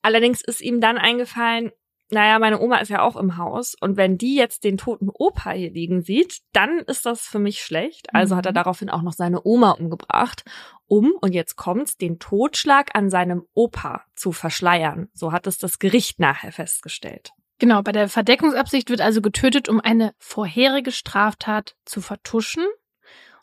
Allerdings 0.00 0.42
ist 0.42 0.60
ihm 0.60 0.80
dann 0.80 0.96
eingefallen, 0.96 1.72
naja, 2.10 2.38
meine 2.38 2.60
Oma 2.60 2.76
ist 2.76 2.90
ja 2.90 3.02
auch 3.02 3.16
im 3.16 3.36
Haus 3.36 3.74
und 3.80 3.96
wenn 3.96 4.16
die 4.16 4.36
jetzt 4.36 4.62
den 4.62 4.76
toten 4.76 5.08
Opa 5.12 5.50
hier 5.50 5.72
liegen 5.72 6.02
sieht, 6.02 6.38
dann 6.52 6.78
ist 6.80 7.04
das 7.04 7.22
für 7.22 7.40
mich 7.40 7.64
schlecht. 7.64 8.14
Also 8.14 8.36
hat 8.36 8.46
er 8.46 8.52
mhm. 8.52 8.56
daraufhin 8.56 8.90
auch 8.90 9.02
noch 9.02 9.14
seine 9.14 9.44
Oma 9.44 9.72
umgebracht, 9.72 10.44
um, 10.86 11.14
und 11.20 11.32
jetzt 11.32 11.56
kommt's, 11.56 11.96
den 11.96 12.20
Totschlag 12.20 12.90
an 12.94 13.10
seinem 13.10 13.44
Opa 13.54 14.04
zu 14.14 14.30
verschleiern. 14.30 15.08
So 15.14 15.32
hat 15.32 15.48
es 15.48 15.58
das 15.58 15.80
Gericht 15.80 16.20
nachher 16.20 16.52
festgestellt. 16.52 17.32
Genau, 17.62 17.80
bei 17.80 17.92
der 17.92 18.08
Verdeckungsabsicht 18.08 18.90
wird 18.90 19.00
also 19.00 19.22
getötet, 19.22 19.68
um 19.68 19.78
eine 19.78 20.16
vorherige 20.18 20.90
Straftat 20.90 21.76
zu 21.84 22.00
vertuschen. 22.00 22.66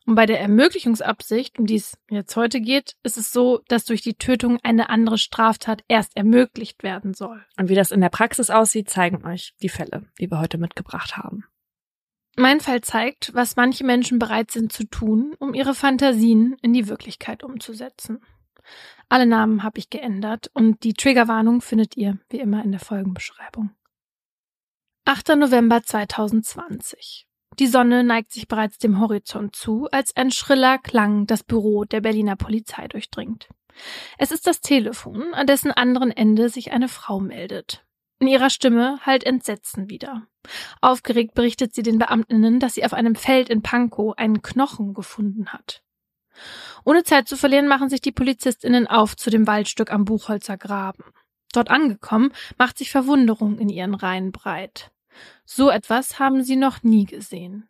Und 0.05 0.15
bei 0.15 0.25
der 0.25 0.41
Ermöglichungsabsicht, 0.41 1.57
um 1.57 1.65
die 1.65 1.77
es 1.77 1.97
jetzt 2.09 2.35
heute 2.35 2.59
geht, 2.59 2.97
ist 3.01 3.15
es 3.15 3.31
so, 3.31 3.61
dass 3.69 3.85
durch 3.85 4.01
die 4.01 4.15
Tötung 4.15 4.59
eine 4.61 4.89
andere 4.89 5.17
Straftat 5.17 5.85
erst 5.87 6.17
ermöglicht 6.17 6.83
werden 6.83 7.13
soll. 7.13 7.45
Und 7.57 7.69
wie 7.69 7.75
das 7.75 7.91
in 7.91 8.01
der 8.01 8.09
Praxis 8.09 8.49
aussieht, 8.49 8.89
zeigen 8.89 9.25
euch 9.25 9.53
die 9.61 9.69
Fälle, 9.69 10.03
die 10.19 10.29
wir 10.29 10.41
heute 10.41 10.57
mitgebracht 10.57 11.15
haben. 11.15 11.45
Mein 12.35 12.59
Fall 12.59 12.81
zeigt, 12.81 13.33
was 13.33 13.55
manche 13.55 13.85
Menschen 13.85 14.19
bereit 14.19 14.51
sind 14.51 14.73
zu 14.73 14.83
tun, 14.83 15.33
um 15.39 15.53
ihre 15.53 15.73
Fantasien 15.73 16.57
in 16.61 16.73
die 16.73 16.89
Wirklichkeit 16.89 17.41
umzusetzen. 17.41 18.19
Alle 19.07 19.25
Namen 19.25 19.63
habe 19.63 19.79
ich 19.79 19.89
geändert 19.89 20.51
und 20.53 20.83
die 20.83 20.93
Triggerwarnung 20.93 21.61
findet 21.61 21.95
ihr 21.95 22.19
wie 22.29 22.41
immer 22.41 22.65
in 22.65 22.71
der 22.71 22.81
Folgenbeschreibung. 22.81 23.71
8. 25.05 25.29
November 25.37 25.81
2020. 25.81 27.27
Die 27.57 27.67
Sonne 27.67 28.03
neigt 28.03 28.31
sich 28.31 28.47
bereits 28.47 28.77
dem 28.77 28.99
Horizont 28.99 29.55
zu, 29.55 29.87
als 29.91 30.15
ein 30.15 30.31
schriller 30.31 30.77
Klang 30.77 31.25
das 31.25 31.43
Büro 31.43 31.83
der 31.83 32.01
Berliner 32.01 32.35
Polizei 32.35 32.87
durchdringt. 32.87 33.49
Es 34.17 34.31
ist 34.31 34.45
das 34.45 34.61
Telefon, 34.61 35.33
an 35.33 35.47
dessen 35.47 35.71
anderen 35.71 36.11
Ende 36.11 36.49
sich 36.49 36.71
eine 36.71 36.87
Frau 36.87 37.19
meldet. 37.19 37.85
In 38.19 38.27
ihrer 38.27 38.49
Stimme 38.49 38.99
halt 39.01 39.23
Entsetzen 39.23 39.89
wieder. 39.89 40.27
Aufgeregt 40.81 41.33
berichtet 41.33 41.73
sie 41.73 41.83
den 41.83 41.97
Beamtinnen, 41.97 42.59
dass 42.59 42.75
sie 42.75 42.85
auf 42.85 42.93
einem 42.93 43.15
Feld 43.15 43.49
in 43.49 43.63
Pankow 43.63 44.13
einen 44.17 44.41
Knochen 44.41 44.93
gefunden 44.93 45.47
hat. 45.53 45.81
Ohne 46.85 47.03
Zeit 47.03 47.27
zu 47.27 47.35
verlieren, 47.35 47.67
machen 47.67 47.89
sich 47.89 48.01
die 48.01 48.11
Polizistinnen 48.11 48.87
auf 48.87 49.15
zu 49.15 49.29
dem 49.29 49.47
Waldstück 49.47 49.91
am 49.91 50.05
Buchholzer 50.05 50.57
Graben. 50.57 51.03
Dort 51.53 51.69
angekommen, 51.69 52.31
macht 52.57 52.77
sich 52.77 52.91
Verwunderung 52.91 53.57
in 53.57 53.69
ihren 53.69 53.95
Reihen 53.95 54.31
breit. 54.31 54.91
So 55.45 55.69
etwas 55.69 56.19
haben 56.19 56.43
sie 56.43 56.55
noch 56.55 56.83
nie 56.83 57.05
gesehen. 57.05 57.67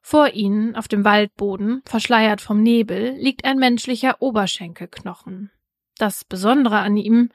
Vor 0.00 0.30
ihnen, 0.30 0.76
auf 0.76 0.88
dem 0.88 1.04
Waldboden, 1.04 1.82
verschleiert 1.84 2.40
vom 2.40 2.62
Nebel, 2.62 3.16
liegt 3.18 3.44
ein 3.44 3.58
menschlicher 3.58 4.22
Oberschenkelknochen. 4.22 5.50
Das 5.98 6.24
Besondere 6.24 6.78
an 6.78 6.96
ihm, 6.96 7.30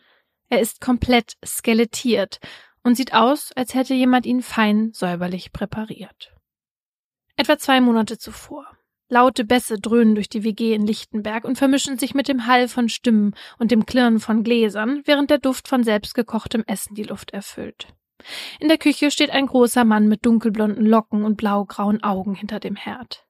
er 0.50 0.62
ist 0.62 0.82
komplett 0.82 1.38
skelettiert 1.46 2.40
und 2.84 2.96
sieht 2.96 3.14
aus, 3.14 3.52
als 3.52 3.74
hätte 3.74 3.94
jemand 3.94 4.26
ihn 4.26 4.42
fein 4.42 4.92
säuberlich 4.94 5.52
präpariert. 5.52 6.34
Etwa 7.36 7.58
zwei 7.58 7.82
Monate 7.82 8.18
zuvor. 8.18 8.66
Laute 9.12 9.44
Bässe 9.44 9.78
dröhnen 9.78 10.16
durch 10.16 10.30
die 10.30 10.46
WG 10.46 10.74
in 10.74 10.88
Lichtenberg 10.88 11.44
und 11.44 11.58
vermischen 11.58 11.98
sich 11.98 12.14
mit 12.14 12.30
dem 12.30 12.48
Hall 12.48 12.70
von 12.70 12.88
Stimmen 12.88 13.36
und 13.60 13.70
dem 13.70 13.86
Klirren 13.86 14.22
von 14.22 14.42
Gläsern, 14.42 15.02
während 15.04 15.30
der 15.30 15.38
Duft 15.38 15.68
von 15.68 15.84
selbstgekochtem 15.84 16.64
Essen 16.66 16.96
die 16.96 17.04
Luft 17.04 17.32
erfüllt. 17.32 17.88
In 18.62 18.70
der 18.70 18.78
Küche 18.78 19.12
steht 19.12 19.30
ein 19.30 19.48
großer 19.48 19.84
Mann 19.84 20.08
mit 20.08 20.26
dunkelblonden 20.26 20.86
Locken 20.86 21.26
und 21.26 21.36
blaugrauen 21.36 22.02
Augen 22.02 22.36
hinter 22.36 22.62
dem 22.62 22.78
Herd. 22.78 23.26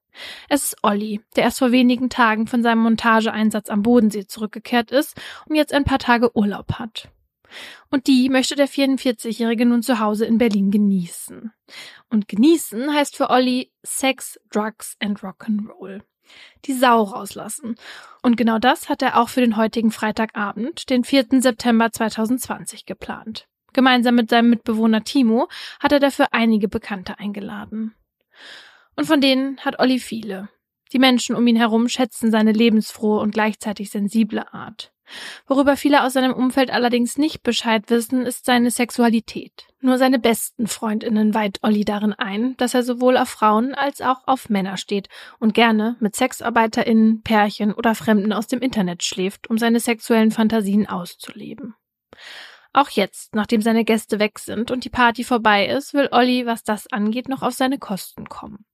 Es 0.48 0.66
ist 0.66 0.76
Olli, 0.84 1.20
der 1.34 1.42
erst 1.42 1.58
vor 1.58 1.72
wenigen 1.72 2.10
Tagen 2.10 2.46
von 2.46 2.62
seinem 2.62 2.82
Montageeinsatz 2.82 3.68
am 3.68 3.82
Bodensee 3.82 4.28
zurückgekehrt 4.28 4.92
ist 4.92 5.20
und 5.48 5.56
jetzt 5.56 5.74
ein 5.74 5.82
paar 5.82 5.98
Tage 5.98 6.36
Urlaub 6.36 6.74
hat. 6.74 7.08
Und 7.90 8.06
die 8.06 8.28
möchte 8.28 8.54
der 8.54 8.68
44-Jährige 8.68 9.66
nun 9.66 9.82
zu 9.82 9.98
Hause 9.98 10.24
in 10.26 10.38
Berlin 10.38 10.70
genießen. 10.70 11.52
Und 12.08 12.28
genießen 12.28 12.92
heißt 12.92 13.16
für 13.16 13.30
Olli 13.30 13.72
Sex, 13.82 14.38
Drugs 14.50 14.96
and 15.00 15.20
Rock'n'Roll. 15.20 16.02
Die 16.64 16.72
Sau 16.72 17.02
rauslassen. 17.02 17.76
Und 18.22 18.36
genau 18.36 18.58
das 18.58 18.88
hat 18.88 19.02
er 19.02 19.18
auch 19.18 19.28
für 19.28 19.40
den 19.40 19.56
heutigen 19.56 19.90
Freitagabend, 19.90 20.88
den 20.88 21.04
4. 21.04 21.26
September 21.40 21.90
2020 21.90 22.86
geplant. 22.86 23.48
Gemeinsam 23.72 24.14
mit 24.14 24.30
seinem 24.30 24.50
Mitbewohner 24.50 25.02
Timo 25.02 25.48
hat 25.80 25.92
er 25.92 26.00
dafür 26.00 26.28
einige 26.32 26.68
Bekannte 26.68 27.18
eingeladen. 27.18 27.94
Und 28.96 29.06
von 29.06 29.20
denen 29.20 29.58
hat 29.60 29.78
Olli 29.78 29.98
viele. 29.98 30.48
Die 30.92 30.98
Menschen 30.98 31.34
um 31.34 31.46
ihn 31.46 31.56
herum 31.56 31.88
schätzen 31.88 32.30
seine 32.30 32.52
lebensfrohe 32.52 33.20
und 33.20 33.32
gleichzeitig 33.32 33.90
sensible 33.90 34.52
Art. 34.52 34.91
Worüber 35.46 35.76
viele 35.76 36.04
aus 36.04 36.12
seinem 36.12 36.32
Umfeld 36.32 36.70
allerdings 36.70 37.18
nicht 37.18 37.42
Bescheid 37.42 37.84
wissen, 37.88 38.24
ist 38.24 38.44
seine 38.44 38.70
Sexualität. 38.70 39.66
Nur 39.80 39.98
seine 39.98 40.18
besten 40.18 40.66
Freundinnen 40.66 41.34
weiht 41.34 41.58
Olli 41.62 41.84
darin 41.84 42.12
ein, 42.12 42.56
dass 42.56 42.74
er 42.74 42.82
sowohl 42.82 43.16
auf 43.16 43.28
Frauen 43.28 43.74
als 43.74 44.00
auch 44.00 44.26
auf 44.26 44.48
Männer 44.48 44.76
steht 44.76 45.08
und 45.38 45.54
gerne 45.54 45.96
mit 46.00 46.14
SexarbeiterInnen, 46.14 47.22
Pärchen 47.22 47.74
oder 47.74 47.94
Fremden 47.94 48.32
aus 48.32 48.46
dem 48.46 48.60
Internet 48.60 49.02
schläft, 49.02 49.50
um 49.50 49.58
seine 49.58 49.80
sexuellen 49.80 50.30
Fantasien 50.30 50.88
auszuleben. 50.88 51.74
Auch 52.72 52.88
jetzt, 52.88 53.34
nachdem 53.34 53.60
seine 53.60 53.84
Gäste 53.84 54.18
weg 54.18 54.38
sind 54.38 54.70
und 54.70 54.84
die 54.84 54.90
Party 54.90 55.24
vorbei 55.24 55.66
ist, 55.66 55.92
will 55.92 56.08
Olli, 56.10 56.46
was 56.46 56.62
das 56.62 56.90
angeht, 56.90 57.28
noch 57.28 57.42
auf 57.42 57.52
seine 57.52 57.78
Kosten 57.78 58.28
kommen. 58.28 58.64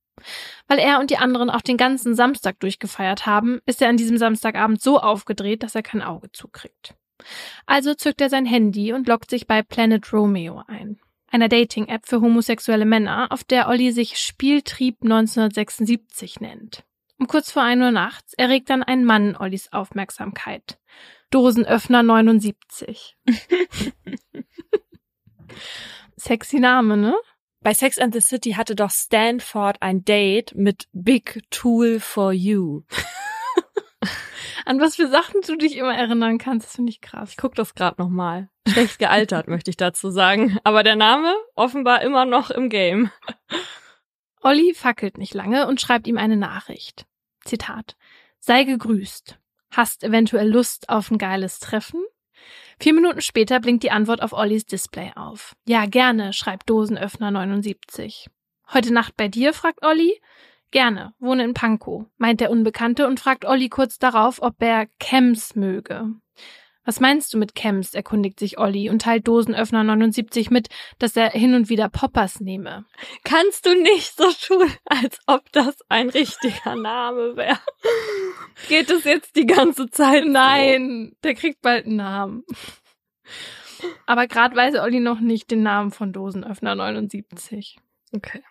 Weil 0.66 0.78
er 0.78 1.00
und 1.00 1.10
die 1.10 1.18
anderen 1.18 1.50
auch 1.50 1.62
den 1.62 1.76
ganzen 1.76 2.14
Samstag 2.14 2.60
durchgefeiert 2.60 3.26
haben, 3.26 3.60
ist 3.66 3.82
er 3.82 3.88
an 3.88 3.96
diesem 3.96 4.18
Samstagabend 4.18 4.80
so 4.80 5.00
aufgedreht, 5.00 5.62
dass 5.62 5.75
er 5.75 5.82
kein 5.82 6.02
Auge 6.02 6.30
zukriegt. 6.32 6.94
Also 7.66 7.94
zückt 7.94 8.20
er 8.20 8.30
sein 8.30 8.46
Handy 8.46 8.92
und 8.92 9.08
loggt 9.08 9.30
sich 9.30 9.46
bei 9.46 9.62
Planet 9.62 10.12
Romeo 10.12 10.62
ein, 10.66 11.00
einer 11.30 11.48
Dating-App 11.48 12.06
für 12.06 12.20
homosexuelle 12.20 12.84
Männer, 12.84 13.28
auf 13.30 13.44
der 13.44 13.68
Olli 13.68 13.92
sich 13.92 14.18
Spieltrieb 14.18 14.98
1976 15.02 16.40
nennt. 16.40 16.84
Um 17.18 17.26
kurz 17.26 17.50
vor 17.50 17.62
ein 17.62 17.82
Uhr 17.82 17.90
nachts 17.90 18.34
erregt 18.34 18.70
dann 18.70 18.84
ein 18.84 19.04
Mann 19.04 19.37
Ollis 19.37 19.72
Aufmerksamkeit. 19.72 20.78
Dosenöffner 21.30 22.04
79. 22.04 23.16
Sexy 26.16 26.60
Name, 26.60 26.96
ne? 26.96 27.14
Bei 27.60 27.74
Sex 27.74 27.98
and 27.98 28.14
the 28.14 28.20
City 28.20 28.52
hatte 28.52 28.76
doch 28.76 28.90
Stanford 28.90 29.82
ein 29.82 30.04
Date 30.04 30.54
mit 30.54 30.86
Big 30.92 31.42
Tool 31.50 31.98
for 31.98 32.32
You. 32.32 32.82
An 34.64 34.80
was 34.80 34.96
für 34.96 35.08
Sachen 35.08 35.40
du 35.40 35.56
dich 35.56 35.76
immer 35.76 35.96
erinnern 35.96 36.38
kannst, 36.38 36.66
das 36.66 36.76
finde 36.76 36.90
ich 36.90 37.00
krass. 37.00 37.30
Ich 37.30 37.36
guck 37.36 37.54
das 37.54 37.74
gerade 37.74 38.00
nochmal. 38.00 38.48
Schlecht 38.68 38.98
gealtert, 38.98 39.48
möchte 39.48 39.70
ich 39.70 39.76
dazu 39.76 40.10
sagen. 40.10 40.58
Aber 40.62 40.82
der 40.82 40.94
Name 40.94 41.34
offenbar 41.54 42.02
immer 42.02 42.26
noch 42.26 42.50
im 42.50 42.68
Game. 42.68 43.10
Olli 44.40 44.74
fackelt 44.74 45.18
nicht 45.18 45.34
lange 45.34 45.66
und 45.66 45.80
schreibt 45.80 46.06
ihm 46.06 46.18
eine 46.18 46.36
Nachricht. 46.36 47.06
Zitat. 47.44 47.96
Sei 48.38 48.64
gegrüßt. 48.64 49.38
Hast 49.70 50.04
eventuell 50.04 50.48
Lust 50.48 50.88
auf 50.88 51.10
ein 51.10 51.18
geiles 51.18 51.58
Treffen? 51.58 52.04
Vier 52.80 52.94
Minuten 52.94 53.20
später 53.20 53.58
blinkt 53.58 53.82
die 53.82 53.90
Antwort 53.90 54.23
auf 54.23 54.32
Ollis 54.32 54.64
Display 54.64 55.11
auf. 55.16 55.56
Ja, 55.66 55.87
gerne, 55.87 56.32
schreibt 56.32 56.70
Dosenöffner 56.70 57.32
79. 57.32 58.28
Heute 58.73 58.92
Nacht 58.92 59.16
bei 59.16 59.26
dir? 59.26 59.52
fragt 59.52 59.85
Olli. 59.85 60.20
Gerne, 60.70 61.14
wohne 61.18 61.44
in 61.44 61.54
Pankow, 61.54 62.04
meint 62.18 62.40
der 62.40 62.50
Unbekannte 62.50 63.06
und 63.08 63.18
fragt 63.18 63.47
Olli 63.47 63.68
kurz 63.68 63.99
darauf, 63.99 64.40
ob 64.42 64.62
er 64.62 64.87
Chems 65.02 65.56
möge. 65.56 66.12
Was 66.88 67.00
meinst 67.00 67.35
du 67.35 67.38
mit 67.38 67.54
Chems? 67.54 67.92
erkundigt 67.92 68.38
sich 68.38 68.59
Olli 68.59 68.88
und 68.88 69.02
teilt 69.02 69.28
Dosenöffner 69.28 69.85
79 69.85 70.50
mit, 70.50 70.68
dass 70.99 71.18
er 71.18 71.28
hin 71.28 71.52
und 71.52 71.68
wieder 71.68 71.90
Poppers 71.90 72.40
nehme. 72.40 72.87
Kannst 73.25 73.66
du 73.66 73.75
nicht 73.75 74.16
so 74.16 74.33
tun, 74.33 74.73
als 74.87 75.18
ob 75.26 75.52
das 75.52 75.76
ein 75.90 76.09
richtiger 76.09 76.76
Name 76.76 77.37
wäre? 77.37 77.59
Geht 78.68 78.88
es 78.90 79.04
jetzt 79.04 79.37
die 79.37 79.45
ganze 79.45 79.90
Zeit? 79.90 80.25
Nein, 80.25 81.14
der 81.23 81.35
kriegt 81.35 81.61
bald 81.61 81.85
einen 81.85 81.97
Namen. 81.97 82.45
Aber 84.07 84.26
gerade 84.26 84.57
weiß 84.57 84.76
Olli 84.76 85.00
noch 85.00 85.21
nicht 85.21 85.50
den 85.50 85.62
Namen 85.62 85.90
von 85.90 86.14
Dosenöffner 86.14 86.75
79. 86.75 87.76
Okay. 88.16 88.42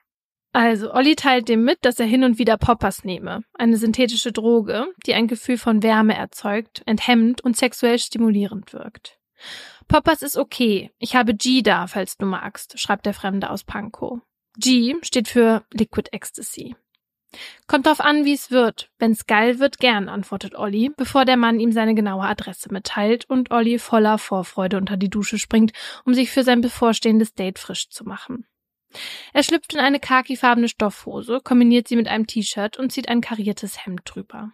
Also, 0.54 0.92
Olli 0.94 1.16
teilt 1.16 1.50
dem 1.50 1.64
mit, 1.64 1.80
dass 1.84 2.00
er 2.00 2.06
hin 2.06 2.24
und 2.24 2.40
wieder 2.40 2.58
Poppers 2.58 3.04
nehme, 3.04 3.44
eine 3.54 3.78
synthetische 3.78 4.32
Droge, 4.32 4.88
die 5.06 5.14
ein 5.14 5.28
Gefühl 5.28 5.58
von 5.58 5.84
Wärme 5.84 6.16
erzeugt, 6.16 6.82
enthemmt 6.86 7.42
und 7.42 7.58
sexuell 7.58 8.00
stimulierend 8.00 8.74
wirkt. 8.74 9.20
Poppers 9.88 10.22
ist 10.22 10.38
okay, 10.38 10.92
ich 10.98 11.16
habe 11.16 11.36
G 11.36 11.62
da, 11.62 11.88
falls 11.88 12.18
du 12.18 12.26
magst, 12.26 12.80
schreibt 12.80 13.06
der 13.06 13.14
Fremde 13.14 13.50
aus 13.50 13.64
Pankow. 13.64 14.20
G 14.58 14.96
steht 15.04 15.28
für 15.28 15.64
Liquid 15.72 16.10
Ecstasy. 16.12 16.76
Kommt 17.68 17.86
drauf 17.86 18.00
an, 18.00 18.26
wie 18.26 18.34
es 18.34 18.52
wird. 18.52 18.90
Wenn's 18.98 19.28
geil 19.28 19.60
wird, 19.60 19.80
gern, 19.80 20.10
antwortet 20.10 20.56
Olli, 20.56 20.92
bevor 20.96 21.26
der 21.26 21.38
Mann 21.38 21.60
ihm 21.60 21.72
seine 21.72 21.94
genaue 21.94 22.24
Adresse 22.24 22.72
mitteilt 22.72 23.30
und 23.30 23.52
Olli 23.52 23.80
voller 23.80 24.18
Vorfreude 24.18 24.78
unter 24.78 24.98
die 24.98 25.10
Dusche 25.10 25.38
springt, 25.38 25.74
um 26.06 26.14
sich 26.14 26.32
für 26.32 26.44
sein 26.44 26.62
bevorstehendes 26.62 27.34
Date 27.34 27.60
frisch 27.60 27.90
zu 27.90 28.06
machen. 28.06 28.48
Er 29.34 29.44
schlüpft 29.44 29.74
in 29.74 29.80
eine 29.80 30.00
khakifarbene 30.00 30.70
Stoffhose, 30.70 31.42
kombiniert 31.44 31.88
sie 31.88 31.96
mit 31.96 32.08
einem 32.08 32.28
T-Shirt 32.28 32.78
und 32.78 32.92
zieht 32.92 33.10
ein 33.10 33.22
kariertes 33.22 33.86
Hemd 33.86 34.02
drüber. 34.06 34.52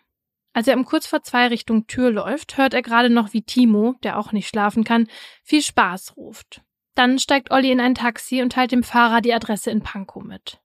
Als 0.54 0.68
er 0.68 0.78
um 0.78 0.86
kurz 0.86 1.08
vor 1.08 1.24
zwei 1.24 1.48
Richtung 1.48 1.88
Tür 1.88 2.12
läuft, 2.12 2.58
hört 2.58 2.74
er 2.74 2.84
gerade 2.84 3.10
noch, 3.10 3.34
wie 3.34 3.42
Timo, 3.42 3.96
der 4.04 4.20
auch 4.20 4.32
nicht 4.32 4.48
schlafen 4.48 4.84
kann, 4.84 5.08
viel 5.44 5.62
Spaß 5.62 6.16
ruft. 6.16 6.62
Dann 6.96 7.18
steigt 7.18 7.52
Olli 7.52 7.72
in 7.72 7.80
ein 7.80 7.96
Taxi 7.96 8.42
und 8.42 8.54
teilt 8.54 8.72
dem 8.72 8.84
Fahrer 8.84 9.22
die 9.22 9.34
Adresse 9.34 9.72
in 9.72 9.82
Pankow 9.82 10.24
mit. 10.24 10.60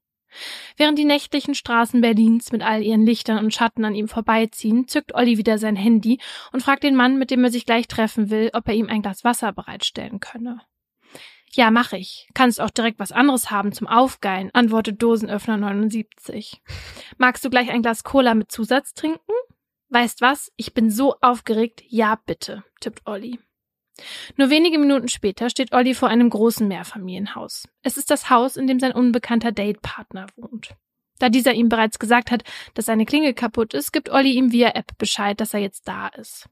Während 0.77 0.99
die 0.99 1.07
nächtlichen 1.07 1.55
Straßen 1.55 2.03
Berlins 2.03 2.53
mit 2.53 2.63
all 2.63 2.83
ihren 2.83 3.07
Lichtern 3.07 3.43
und 3.43 3.55
Schatten 3.55 3.87
an 3.87 3.95
ihm 3.95 4.09
vorbeiziehen, 4.09 4.87
zückt 4.87 5.15
Olli 5.15 5.39
wieder 5.39 5.57
sein 5.57 5.75
Handy 5.75 6.21
und 6.53 6.63
fragt 6.63 6.83
den 6.83 6.95
Mann, 6.95 7.19
mit 7.19 7.31
dem 7.31 7.43
er 7.43 7.51
sich 7.51 7.65
gleich 7.65 7.89
treffen 7.89 8.29
will, 8.29 8.51
ob 8.53 8.69
er 8.69 8.75
ihm 8.75 8.91
ein 8.91 9.01
Glas 9.01 9.25
Wasser 9.25 9.53
bereitstellen 9.53 10.21
könne. 10.21 10.61
Ja, 11.53 11.71
mach 11.71 11.93
ich. 11.93 12.29
Kannst 12.35 12.61
auch 12.61 12.71
direkt 12.71 12.99
was 12.99 13.13
anderes 13.13 13.51
haben 13.51 13.73
zum 13.73 13.87
Aufgeilen, 13.87 14.51
antwortet 14.53 15.03
Dosenöffner 15.03 15.57
79. 15.57 16.61
Magst 17.17 17.45
du 17.45 17.51
gleich 17.51 17.71
ein 17.71 17.83
Glas 17.83 18.05
Cola 18.05 18.35
mit 18.35 18.53
Zusatz 18.53 18.95
trinken? 18.95 19.33
Weißt 19.89 20.21
was? 20.21 20.53
Ich 20.57 20.75
bin 20.75 20.91
so 20.91 21.17
aufgeregt. 21.21 21.83
Ja, 21.89 22.19
bitte, 22.27 22.65
tippt 22.81 23.07
Olli. 23.07 23.39
Nur 24.37 24.51
wenige 24.51 24.79
Minuten 24.79 25.09
später 25.09 25.51
steht 25.51 25.73
Olli 25.73 25.95
vor 25.95 26.09
einem 26.09 26.31
großen 26.31 26.69
Mehrfamilienhaus. 26.69 27.69
Es 27.83 27.97
ist 27.97 28.11
das 28.11 28.31
Haus, 28.31 28.57
in 28.57 28.67
dem 28.67 28.79
sein 28.79 28.93
unbekannter 28.93 29.51
Datepartner 29.51 30.27
wohnt. 30.37 30.77
Da 31.19 31.29
dieser 31.29 31.53
ihm 31.53 31.69
bereits 31.69 31.99
gesagt 31.99 32.31
hat, 32.31 32.45
dass 32.75 32.87
seine 32.87 33.07
Klingel 33.07 33.35
kaputt 33.35 33.75
ist, 33.75 33.93
gibt 33.93 34.11
Olli 34.11 34.33
ihm 34.33 34.53
via 34.53 34.71
App 34.75 34.97
Bescheid, 34.99 35.41
dass 35.41 35.55
er 35.55 35.61
jetzt 35.61 35.89
da 35.89 36.09
ist. 36.09 36.49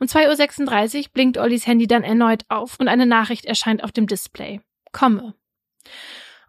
Um 0.00 0.06
2.36 0.06 0.98
Uhr 0.98 1.04
blinkt 1.12 1.38
Ollis 1.38 1.66
Handy 1.66 1.86
dann 1.86 2.04
erneut 2.04 2.44
auf 2.48 2.78
und 2.80 2.88
eine 2.88 3.06
Nachricht 3.06 3.44
erscheint 3.44 3.82
auf 3.84 3.92
dem 3.92 4.06
Display. 4.06 4.60
Komme. 4.92 5.34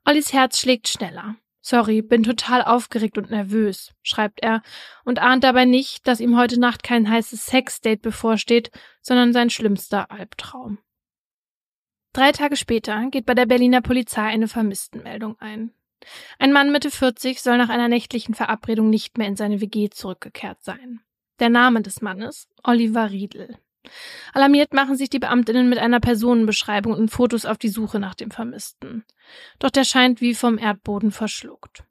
Ollis 0.05 0.33
Herz 0.33 0.59
schlägt 0.59 0.87
schneller. 0.87 1.35
Sorry, 1.61 2.03
bin 2.03 2.21
total 2.21 2.61
aufgeregt 2.61 3.17
und 3.17 3.31
nervös, 3.31 3.91
schreibt 4.03 4.43
er 4.43 4.61
und 5.03 5.17
ahnt 5.17 5.43
dabei 5.43 5.65
nicht, 5.65 6.07
dass 6.07 6.19
ihm 6.19 6.37
heute 6.37 6.59
Nacht 6.59 6.83
kein 6.83 7.09
heißes 7.09 7.47
Sexdate 7.47 8.03
bevorsteht, 8.03 8.69
sondern 9.01 9.33
sein 9.33 9.49
schlimmster 9.49 10.11
Albtraum. 10.11 10.77
Drei 12.13 12.31
Tage 12.31 12.55
später 12.55 13.09
geht 13.09 13.25
bei 13.25 13.33
der 13.33 13.47
Berliner 13.47 13.81
Polizei 13.81 14.21
eine 14.21 14.47
Vermisstenmeldung 14.47 15.39
ein. 15.39 15.73
Ein 16.37 16.53
Mann 16.53 16.71
Mitte 16.71 16.91
40 16.91 17.41
soll 17.41 17.57
nach 17.57 17.69
einer 17.69 17.87
nächtlichen 17.87 18.35
Verabredung 18.35 18.89
nicht 18.89 19.17
mehr 19.17 19.27
in 19.27 19.35
seine 19.35 19.59
WG 19.59 19.89
zurückgekehrt 19.89 20.63
sein. 20.63 21.01
Der 21.39 21.49
Name 21.49 21.81
des 21.81 22.01
Mannes 22.01 22.47
Oliver 22.63 23.11
Riedel. 23.11 23.57
Alarmiert 24.33 24.73
machen 24.73 24.95
sich 24.95 25.09
die 25.09 25.19
Beamtinnen 25.19 25.69
mit 25.69 25.79
einer 25.79 25.99
Personenbeschreibung 25.99 26.93
und 26.93 27.09
Fotos 27.09 27.45
auf 27.45 27.57
die 27.57 27.69
Suche 27.69 27.99
nach 27.99 28.15
dem 28.15 28.31
Vermissten. 28.31 29.05
Doch 29.59 29.69
der 29.69 29.83
scheint 29.83 30.21
wie 30.21 30.33
vom 30.33 30.57
Erdboden 30.57 31.11
verschluckt. 31.11 31.83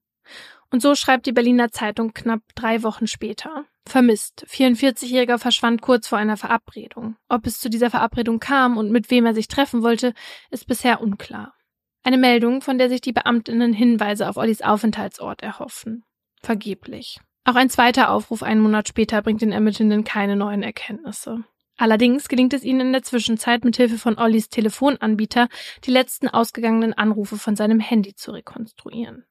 Und 0.71 0.81
so 0.81 0.95
schreibt 0.95 1.27
die 1.27 1.33
Berliner 1.33 1.71
Zeitung 1.71 2.15
knapp 2.15 2.41
drei 2.55 2.83
Wochen 2.83 3.07
später. 3.07 3.67
Vermisst. 3.87 4.47
44-Jähriger 4.49 5.39
verschwand 5.39 5.83
kurz 5.83 6.09
vor 6.09 6.19
einer 6.19 6.37
Verabredung. 6.37 7.17
Ob 7.29 7.47
es 7.47 7.61
zu 7.61 7.69
dieser 7.69 7.91
Verabredung 7.91 8.41
kam 8.41 8.77
und 8.77 8.91
mit 8.91 9.11
wem 9.11 9.27
er 9.27 9.35
sich 9.35 9.47
treffen 9.47 9.83
wollte, 9.83 10.15
ist 10.51 10.67
bisher 10.67 11.01
unklar. 11.01 11.55
Eine 12.03 12.19
Meldung, 12.19 12.61
von 12.61 12.79
der 12.79 12.89
sich 12.89 13.03
die 13.03 13.13
Beamtinnen 13.13 13.73
Hinweise 13.73 14.29
auf 14.29 14.37
Ollis 14.37 14.63
Aufenthaltsort 14.63 15.43
erhoffen. 15.43 16.05
Vergeblich. 16.43 17.21
Auch 17.45 17.57
ein 17.57 17.69
zweiter 17.69 18.11
Aufruf 18.11 18.43
einen 18.43 18.61
Monat 18.61 18.89
später 18.89 19.21
bringt 19.21 19.43
den 19.43 19.53
Ermittelnden 19.53 20.05
keine 20.05 20.35
neuen 20.35 20.63
Erkenntnisse. 20.63 21.45
Allerdings 21.77 22.29
gelingt 22.29 22.55
es 22.55 22.65
ihnen 22.65 22.81
in 22.81 22.93
der 22.93 23.03
Zwischenzeit 23.03 23.65
mit 23.65 23.77
Hilfe 23.77 23.99
von 23.99 24.17
Ollis 24.17 24.49
Telefonanbieter, 24.49 25.49
die 25.85 25.91
letzten 25.91 26.29
ausgegangenen 26.29 26.95
Anrufe 26.95 27.37
von 27.37 27.57
seinem 27.57 27.81
Handy 27.81 28.15
zu 28.15 28.31
rekonstruieren. 28.31 29.25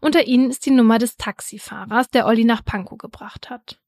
Unter 0.00 0.26
ihnen 0.26 0.50
ist 0.50 0.66
die 0.66 0.70
Nummer 0.70 0.98
des 0.98 1.16
Taxifahrers, 1.16 2.08
der 2.10 2.26
Olli 2.26 2.44
nach 2.44 2.64
Pankow 2.64 2.98
gebracht 2.98 3.50
hat. 3.50 3.80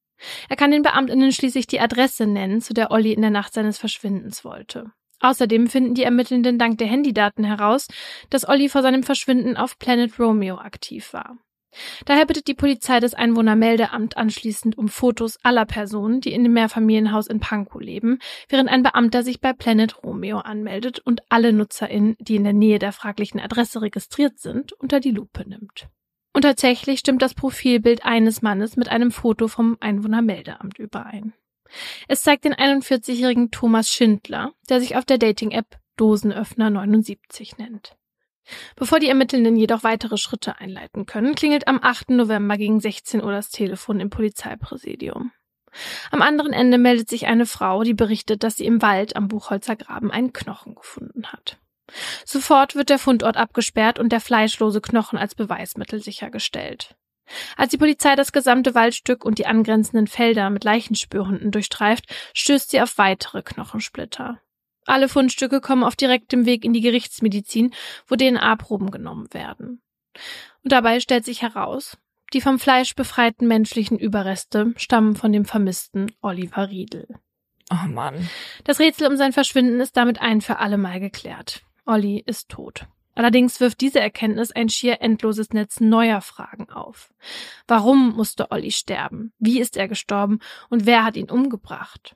Er 0.49 0.55
kann 0.55 0.71
den 0.71 0.81
Beamtinnen 0.81 1.31
schließlich 1.31 1.67
die 1.67 1.79
Adresse 1.79 2.27
nennen, 2.27 2.61
zu 2.61 2.73
der 2.73 2.91
Olli 2.91 3.13
in 3.13 3.21
der 3.21 3.31
Nacht 3.31 3.53
seines 3.53 3.77
Verschwindens 3.77 4.43
wollte. 4.43 4.91
Außerdem 5.19 5.67
finden 5.67 5.93
die 5.93 6.03
Ermittelnden 6.03 6.57
dank 6.57 6.79
der 6.79 6.87
Handydaten 6.87 7.43
heraus, 7.43 7.87
dass 8.29 8.47
Olli 8.47 8.69
vor 8.69 8.81
seinem 8.81 9.03
Verschwinden 9.03 9.55
auf 9.55 9.77
Planet 9.77 10.19
Romeo 10.19 10.57
aktiv 10.57 11.13
war. 11.13 11.37
Daher 12.05 12.25
bittet 12.25 12.47
die 12.47 12.53
Polizei 12.53 12.99
das 12.99 13.13
Einwohnermeldeamt 13.13 14.17
anschließend 14.17 14.77
um 14.77 14.89
Fotos 14.89 15.37
aller 15.43 15.65
Personen, 15.65 16.21
die 16.21 16.33
in 16.33 16.43
dem 16.43 16.53
Mehrfamilienhaus 16.53 17.27
in 17.27 17.39
Pankow 17.39 17.81
leben, 17.81 18.19
während 18.49 18.69
ein 18.69 18.83
Beamter 18.83 19.23
sich 19.23 19.41
bei 19.41 19.53
Planet 19.53 20.03
Romeo 20.03 20.39
anmeldet 20.39 20.99
und 20.99 21.21
alle 21.29 21.53
NutzerInnen, 21.53 22.15
die 22.19 22.35
in 22.35 22.43
der 22.43 22.53
Nähe 22.53 22.79
der 22.79 22.91
fraglichen 22.91 23.39
Adresse 23.39 23.81
registriert 23.81 24.39
sind, 24.39 24.73
unter 24.73 24.99
die 24.99 25.11
Lupe 25.11 25.47
nimmt. 25.47 25.87
Und 26.33 26.43
tatsächlich 26.43 26.99
stimmt 26.99 27.21
das 27.21 27.33
Profilbild 27.33 28.05
eines 28.05 28.41
Mannes 28.41 28.77
mit 28.77 28.89
einem 28.89 29.11
Foto 29.11 29.47
vom 29.47 29.77
Einwohnermeldeamt 29.79 30.79
überein. 30.79 31.33
Es 32.07 32.23
zeigt 32.23 32.45
den 32.45 32.53
41-jährigen 32.53 33.51
Thomas 33.51 33.89
Schindler, 33.89 34.53
der 34.69 34.79
sich 34.79 34.95
auf 34.95 35.05
der 35.05 35.17
Dating-App 35.17 35.77
Dosenöffner 35.97 36.69
79 36.69 37.57
nennt. 37.57 37.95
Bevor 38.75 38.99
die 38.99 39.09
Ermittelnden 39.09 39.55
jedoch 39.55 39.83
weitere 39.83 40.17
Schritte 40.17 40.59
einleiten 40.59 41.05
können, 41.05 41.35
klingelt 41.35 41.67
am 41.67 41.79
8. 41.81 42.11
November 42.11 42.57
gegen 42.57 42.79
16 42.79 43.23
Uhr 43.23 43.31
das 43.31 43.49
Telefon 43.49 43.99
im 43.99 44.09
Polizeipräsidium. 44.09 45.31
Am 46.11 46.21
anderen 46.21 46.53
Ende 46.53 46.77
meldet 46.77 47.09
sich 47.09 47.27
eine 47.27 47.45
Frau, 47.45 47.83
die 47.83 47.93
berichtet, 47.93 48.43
dass 48.43 48.57
sie 48.57 48.65
im 48.65 48.81
Wald 48.81 49.15
am 49.15 49.27
Buchholzer 49.27 49.75
Graben 49.75 50.11
einen 50.11 50.33
Knochen 50.33 50.75
gefunden 50.75 51.27
hat. 51.27 51.57
Sofort 52.25 52.75
wird 52.75 52.89
der 52.89 52.99
Fundort 52.99 53.37
abgesperrt 53.37 53.99
und 53.99 54.11
der 54.11 54.21
fleischlose 54.21 54.81
Knochen 54.81 55.17
als 55.17 55.35
Beweismittel 55.35 56.01
sichergestellt. 56.01 56.95
Als 57.55 57.71
die 57.71 57.77
Polizei 57.77 58.15
das 58.15 58.31
gesamte 58.31 58.75
Waldstück 58.75 59.23
und 59.23 59.37
die 59.37 59.45
angrenzenden 59.45 60.07
Felder 60.07 60.49
mit 60.49 60.63
Leichenspürhunden 60.63 61.51
durchstreift, 61.51 62.05
stößt 62.33 62.71
sie 62.71 62.81
auf 62.81 62.97
weitere 62.97 63.41
Knochensplitter. 63.41 64.41
Alle 64.85 65.09
Fundstücke 65.09 65.61
kommen 65.61 65.83
auf 65.83 65.95
direktem 65.95 66.45
Weg 66.45 66.65
in 66.65 66.73
die 66.73 66.81
Gerichtsmedizin, 66.81 67.73
wo 68.07 68.15
DNA-Proben 68.15 68.91
genommen 68.91 69.27
werden. 69.31 69.81
Und 70.63 70.71
dabei 70.71 70.99
stellt 70.99 71.25
sich 71.25 71.41
heraus, 71.41 71.97
die 72.33 72.41
vom 72.41 72.59
Fleisch 72.59 72.95
befreiten 72.95 73.47
menschlichen 73.47 73.97
Überreste 73.97 74.73
stammen 74.77 75.15
von 75.15 75.31
dem 75.31 75.45
vermissten 75.45 76.11
Oliver 76.21 76.69
Riedel. 76.69 77.07
Oh 77.71 77.87
Mann. 77.87 78.29
Das 78.63 78.79
Rätsel 78.79 79.07
um 79.07 79.17
sein 79.17 79.33
Verschwinden 79.33 79.79
ist 79.79 79.95
damit 79.95 80.19
ein 80.21 80.41
für 80.41 80.59
alle 80.59 80.77
Mal 80.77 80.99
geklärt. 80.99 81.61
Olli 81.85 82.21
ist 82.25 82.49
tot. 82.49 82.85
Allerdings 83.15 83.59
wirft 83.59 83.81
diese 83.81 83.99
Erkenntnis 83.99 84.51
ein 84.51 84.69
schier 84.69 85.01
endloses 85.01 85.49
Netz 85.49 85.79
neuer 85.79 86.21
Fragen 86.21 86.69
auf. 86.69 87.13
Warum 87.67 88.15
musste 88.15 88.51
Olli 88.51 88.71
sterben? 88.71 89.33
Wie 89.37 89.59
ist 89.59 89.77
er 89.77 89.87
gestorben? 89.87 90.39
Und 90.69 90.85
wer 90.85 91.03
hat 91.03 91.17
ihn 91.17 91.29
umgebracht? 91.29 92.15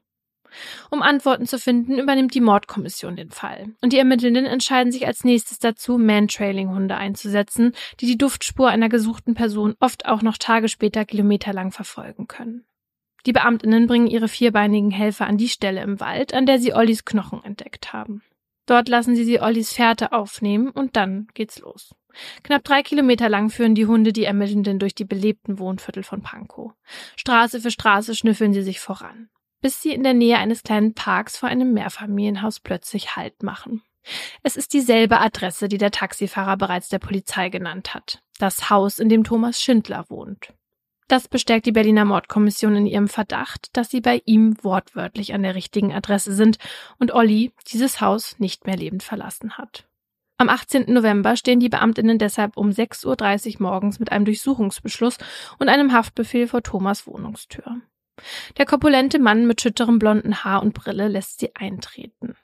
Um 0.89 1.02
Antworten 1.02 1.46
zu 1.46 1.60
finden, 1.60 2.00
übernimmt 2.00 2.34
die 2.34 2.41
Mordkommission 2.41 3.15
den 3.15 3.32
Fall. 3.32 3.68
Und 3.82 3.94
die 3.94 3.98
Ermittelnden 3.98 4.46
entscheiden 4.46 4.91
sich 4.91 5.06
als 5.08 5.24
nächstes 5.24 5.60
dazu, 5.60 5.98
Man-Trailing-Hunde 5.98 6.96
einzusetzen, 6.96 7.74
die 8.00 8.06
die 8.06 8.18
Duftspur 8.18 8.70
einer 8.70 8.89
gesuchten 8.89 9.34
Person 9.34 9.76
oft 9.80 10.06
auch 10.06 10.22
noch 10.22 10.38
Tage 10.38 10.70
später 10.70 11.06
kilometerlang 11.06 11.72
verfolgen 11.72 12.28
können. 12.28 12.65
Die 13.26 13.34
Beamtinnen 13.34 13.88
bringen 13.88 14.08
ihre 14.08 14.28
vierbeinigen 14.28 14.91
Helfer 14.91 15.26
an 15.26 15.38
die 15.38 15.50
Stelle 15.50 15.82
im 15.82 16.00
Wald, 16.00 16.34
an 16.34 16.46
der 16.46 16.60
sie 16.60 16.74
Ollis 16.74 17.06
Knochen 17.06 17.44
entdeckt 17.44 17.91
haben. 17.91 18.22
Dort 18.68 18.88
lassen 18.88 19.15
sie 19.15 19.24
sie 19.24 19.41
Ollis 19.41 19.74
Fährte 19.74 20.12
aufnehmen 20.12 20.70
und 20.70 20.96
dann 20.96 21.28
geht's 21.34 21.60
los. 21.60 21.96
Knapp 22.44 22.63
drei 22.63 22.82
Kilometer 22.82 23.30
lang 23.30 23.50
führen 23.50 23.76
die 23.76 23.86
Hunde 23.88 24.13
die 24.13 24.24
Ermittelnden 24.24 24.80
durch 24.80 24.96
die 24.96 25.06
belebten 25.06 25.60
Wohnviertel 25.60 26.04
von 26.04 26.22
Pankow. 26.22 26.72
Straße 27.15 27.60
für 27.60 27.72
Straße 27.72 28.15
schnüffeln 28.15 28.54
sie 28.54 28.63
sich 28.63 28.80
voran 28.80 29.30
bis 29.65 29.82
sie 29.82 29.93
in 29.93 30.04
der 30.04 30.13
Nähe 30.13 30.38
eines 30.38 30.62
kleinen 30.62 30.93
Parks 30.93 31.38
vor 31.38 31.49
einem 31.49 31.73
Mehrfamilienhaus 31.73 32.60
plötzlich 32.60 33.15
Halt 33.15 33.41
machen. 33.41 33.82
Es 34.43 34.58
ist 34.58 34.73
dieselbe 34.73 35.19
Adresse, 35.19 35.67
die 35.67 35.80
der 35.80 35.89
Taxifahrer 35.89 36.56
bereits 36.56 36.89
der 36.89 36.99
Polizei 36.99 37.49
genannt 37.49 37.95
hat. 37.95 38.21
Das 38.38 38.69
Haus, 38.69 38.99
in 38.99 39.10
dem 39.10 39.23
Thomas 39.23 39.60
Schindler 39.60 40.06
wohnt. 40.08 40.54
Das 41.08 41.28
bestärkt 41.28 41.65
die 41.65 41.71
Berliner 41.71 42.06
Mordkommission 42.06 42.75
in 42.75 42.86
ihrem 42.86 43.08
Verdacht, 43.08 43.75
dass 43.75 43.89
sie 43.89 44.01
bei 44.01 44.21
ihm 44.25 44.56
wortwörtlich 44.63 45.34
an 45.34 45.41
der 45.41 45.56
richtigen 45.56 45.91
Adresse 45.91 46.36
sind 46.36 46.60
und 46.99 47.12
Olli 47.12 47.51
dieses 47.71 48.01
Haus 48.01 48.38
nicht 48.38 48.67
mehr 48.67 48.78
lebend 48.78 49.01
verlassen 49.01 49.58
hat. 49.58 49.88
Am 50.38 50.47
18. 50.47 50.93
November 50.93 51.36
stehen 51.38 51.60
die 51.60 51.69
Beamtinnen 51.69 52.19
deshalb 52.19 52.56
um 52.56 52.69
6.30 52.69 53.56
Uhr 53.56 53.62
morgens 53.63 53.97
mit 53.97 54.12
einem 54.12 54.25
Durchsuchungsbeschluss 54.25 55.17
und 55.58 55.69
einem 55.69 55.91
Haftbefehl 55.91 56.47
vor 56.47 56.62
Thomas 56.62 57.08
Wohnungstür. 57.08 57.82
Der 58.58 58.65
korpulente 58.65 59.19
Mann 59.19 59.45
mit 59.45 59.62
schütterem 59.62 59.99
blonden 59.99 60.43
Haar 60.43 60.62
und 60.62 60.73
Brille 60.73 61.08
lässt 61.08 61.39
sie 61.39 61.56
eintreten. 61.56 62.36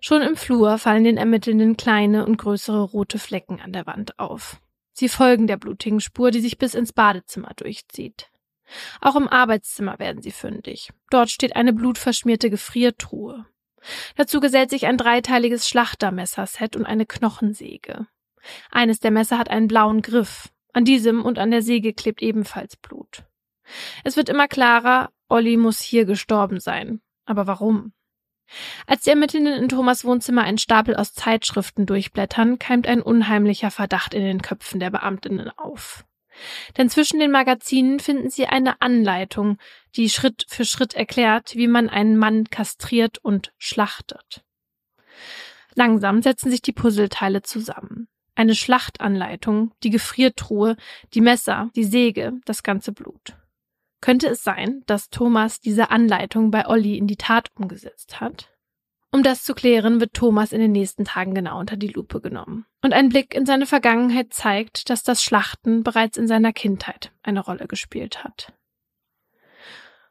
Schon 0.00 0.22
im 0.22 0.36
Flur 0.36 0.78
fallen 0.78 1.04
den 1.04 1.16
Ermittelnden 1.16 1.76
kleine 1.76 2.26
und 2.26 2.36
größere 2.36 2.82
rote 2.82 3.18
Flecken 3.18 3.60
an 3.60 3.72
der 3.72 3.86
Wand 3.86 4.18
auf. 4.18 4.60
Sie 4.92 5.08
folgen 5.08 5.46
der 5.46 5.56
blutigen 5.56 6.00
Spur, 6.00 6.30
die 6.30 6.40
sich 6.40 6.58
bis 6.58 6.74
ins 6.74 6.92
Badezimmer 6.92 7.52
durchzieht. 7.56 8.28
Auch 9.00 9.16
im 9.16 9.28
Arbeitszimmer 9.28 9.98
werden 9.98 10.22
sie 10.22 10.30
fündig. 10.30 10.90
Dort 11.10 11.30
steht 11.30 11.56
eine 11.56 11.72
blutverschmierte 11.72 12.50
Gefriertruhe. 12.50 13.46
Dazu 14.16 14.40
gesellt 14.40 14.70
sich 14.70 14.86
ein 14.86 14.96
dreiteiliges 14.96 15.68
Schlachtermesserset 15.68 16.76
und 16.76 16.86
eine 16.86 17.06
Knochensäge. 17.06 18.06
Eines 18.70 19.00
der 19.00 19.10
Messer 19.10 19.38
hat 19.38 19.50
einen 19.50 19.68
blauen 19.68 20.02
Griff. 20.02 20.48
An 20.72 20.84
diesem 20.84 21.22
und 21.24 21.38
an 21.38 21.50
der 21.50 21.62
Säge 21.62 21.92
klebt 21.92 22.22
ebenfalls 22.22 22.76
Blut. 22.76 23.24
Es 24.04 24.16
wird 24.16 24.28
immer 24.28 24.48
klarer, 24.48 25.10
Olli 25.28 25.56
muss 25.56 25.80
hier 25.80 26.04
gestorben 26.04 26.60
sein. 26.60 27.00
Aber 27.24 27.46
warum? 27.46 27.92
Als 28.86 29.02
die 29.02 29.10
Ermittlenden 29.10 29.54
in 29.54 29.68
Thomas 29.68 30.04
Wohnzimmer 30.04 30.42
einen 30.42 30.58
Stapel 30.58 30.94
aus 30.96 31.14
Zeitschriften 31.14 31.86
durchblättern, 31.86 32.58
keimt 32.58 32.86
ein 32.86 33.02
unheimlicher 33.02 33.70
Verdacht 33.70 34.14
in 34.14 34.22
den 34.22 34.42
Köpfen 34.42 34.80
der 34.80 34.90
Beamtinnen 34.90 35.50
auf. 35.56 36.04
Denn 36.76 36.88
zwischen 36.88 37.20
den 37.20 37.30
Magazinen 37.30 38.00
finden 38.00 38.30
sie 38.30 38.46
eine 38.46 38.80
Anleitung, 38.80 39.58
die 39.96 40.08
Schritt 40.08 40.44
für 40.48 40.64
Schritt 40.64 40.94
erklärt, 40.94 41.54
wie 41.56 41.68
man 41.68 41.88
einen 41.88 42.16
Mann 42.16 42.44
kastriert 42.50 43.18
und 43.18 43.52
schlachtet. 43.58 44.42
Langsam 45.74 46.22
setzen 46.22 46.50
sich 46.50 46.62
die 46.62 46.72
Puzzleteile 46.72 47.42
zusammen. 47.42 48.08
Eine 48.34 48.54
Schlachtanleitung, 48.54 49.72
die 49.82 49.90
Gefriertruhe, 49.90 50.76
die 51.12 51.20
Messer, 51.20 51.70
die 51.76 51.84
Säge, 51.84 52.32
das 52.46 52.62
ganze 52.62 52.92
Blut. 52.92 53.36
Könnte 54.02 54.28
es 54.28 54.42
sein, 54.42 54.82
dass 54.86 55.08
Thomas 55.10 55.60
diese 55.60 55.90
Anleitung 55.90 56.50
bei 56.50 56.66
Olli 56.66 56.98
in 56.98 57.06
die 57.06 57.16
Tat 57.16 57.50
umgesetzt 57.54 58.20
hat? 58.20 58.50
Um 59.12 59.22
das 59.22 59.44
zu 59.44 59.54
klären, 59.54 60.00
wird 60.00 60.14
Thomas 60.14 60.52
in 60.52 60.60
den 60.60 60.72
nächsten 60.72 61.04
Tagen 61.04 61.34
genau 61.34 61.60
unter 61.60 61.76
die 61.76 61.88
Lupe 61.88 62.20
genommen. 62.20 62.66
Und 62.82 62.94
ein 62.94 63.10
Blick 63.10 63.34
in 63.34 63.46
seine 63.46 63.66
Vergangenheit 63.66 64.32
zeigt, 64.32 64.90
dass 64.90 65.04
das 65.04 65.22
Schlachten 65.22 65.84
bereits 65.84 66.16
in 66.16 66.26
seiner 66.26 66.52
Kindheit 66.52 67.12
eine 67.22 67.40
Rolle 67.40 67.68
gespielt 67.68 68.24
hat. 68.24 68.52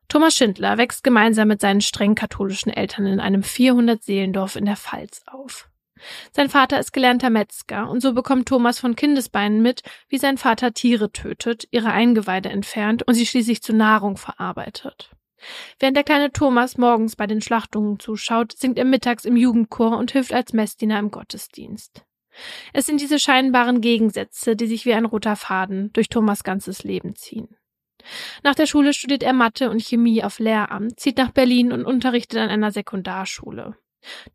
Thomas 0.07 0.35
Schindler 0.35 0.77
wächst 0.77 1.03
gemeinsam 1.03 1.49
mit 1.49 1.61
seinen 1.61 1.81
streng 1.81 2.15
katholischen 2.15 2.71
Eltern 2.71 3.05
in 3.07 3.19
einem 3.19 3.43
400 3.43 4.03
Seelendorf 4.03 4.55
in 4.55 4.65
der 4.65 4.77
Pfalz 4.77 5.23
auf. 5.25 5.70
Sein 6.31 6.49
Vater 6.49 6.79
ist 6.79 6.93
gelernter 6.93 7.29
Metzger 7.29 7.89
und 7.89 8.01
so 8.01 8.13
bekommt 8.13 8.47
Thomas 8.47 8.79
von 8.79 8.95
Kindesbeinen 8.95 9.61
mit, 9.61 9.83
wie 10.09 10.17
sein 10.17 10.37
Vater 10.37 10.73
Tiere 10.73 11.11
tötet, 11.11 11.67
ihre 11.71 11.91
Eingeweide 11.91 12.49
entfernt 12.49 13.03
und 13.03 13.13
sie 13.13 13.25
schließlich 13.25 13.61
zu 13.61 13.73
Nahrung 13.73 14.17
verarbeitet. 14.17 15.11
Während 15.79 15.97
der 15.97 16.03
kleine 16.03 16.31
Thomas 16.31 16.77
morgens 16.77 17.15
bei 17.15 17.27
den 17.27 17.41
Schlachtungen 17.41 17.99
zuschaut, 17.99 18.53
singt 18.57 18.77
er 18.77 18.85
mittags 18.85 19.25
im 19.25 19.35
Jugendchor 19.35 19.97
und 19.97 20.11
hilft 20.11 20.33
als 20.33 20.53
Messdiener 20.53 20.99
im 20.99 21.11
Gottesdienst. 21.11 22.03
Es 22.73 22.85
sind 22.85 23.01
diese 23.01 23.19
scheinbaren 23.19 23.81
Gegensätze, 23.81 24.55
die 24.55 24.67
sich 24.67 24.85
wie 24.85 24.93
ein 24.93 25.05
roter 25.05 25.35
Faden 25.35 25.91
durch 25.93 26.09
Thomas 26.09 26.43
ganzes 26.43 26.83
Leben 26.83 27.15
ziehen. 27.15 27.57
Nach 28.43 28.55
der 28.55 28.65
Schule 28.65 28.93
studiert 28.93 29.23
er 29.23 29.33
Mathe 29.33 29.69
und 29.69 29.81
Chemie 29.81 30.23
auf 30.23 30.39
Lehramt, 30.39 30.99
zieht 30.99 31.17
nach 31.17 31.31
Berlin 31.31 31.71
und 31.71 31.85
unterrichtet 31.85 32.39
an 32.39 32.49
einer 32.49 32.71
Sekundarschule. 32.71 33.75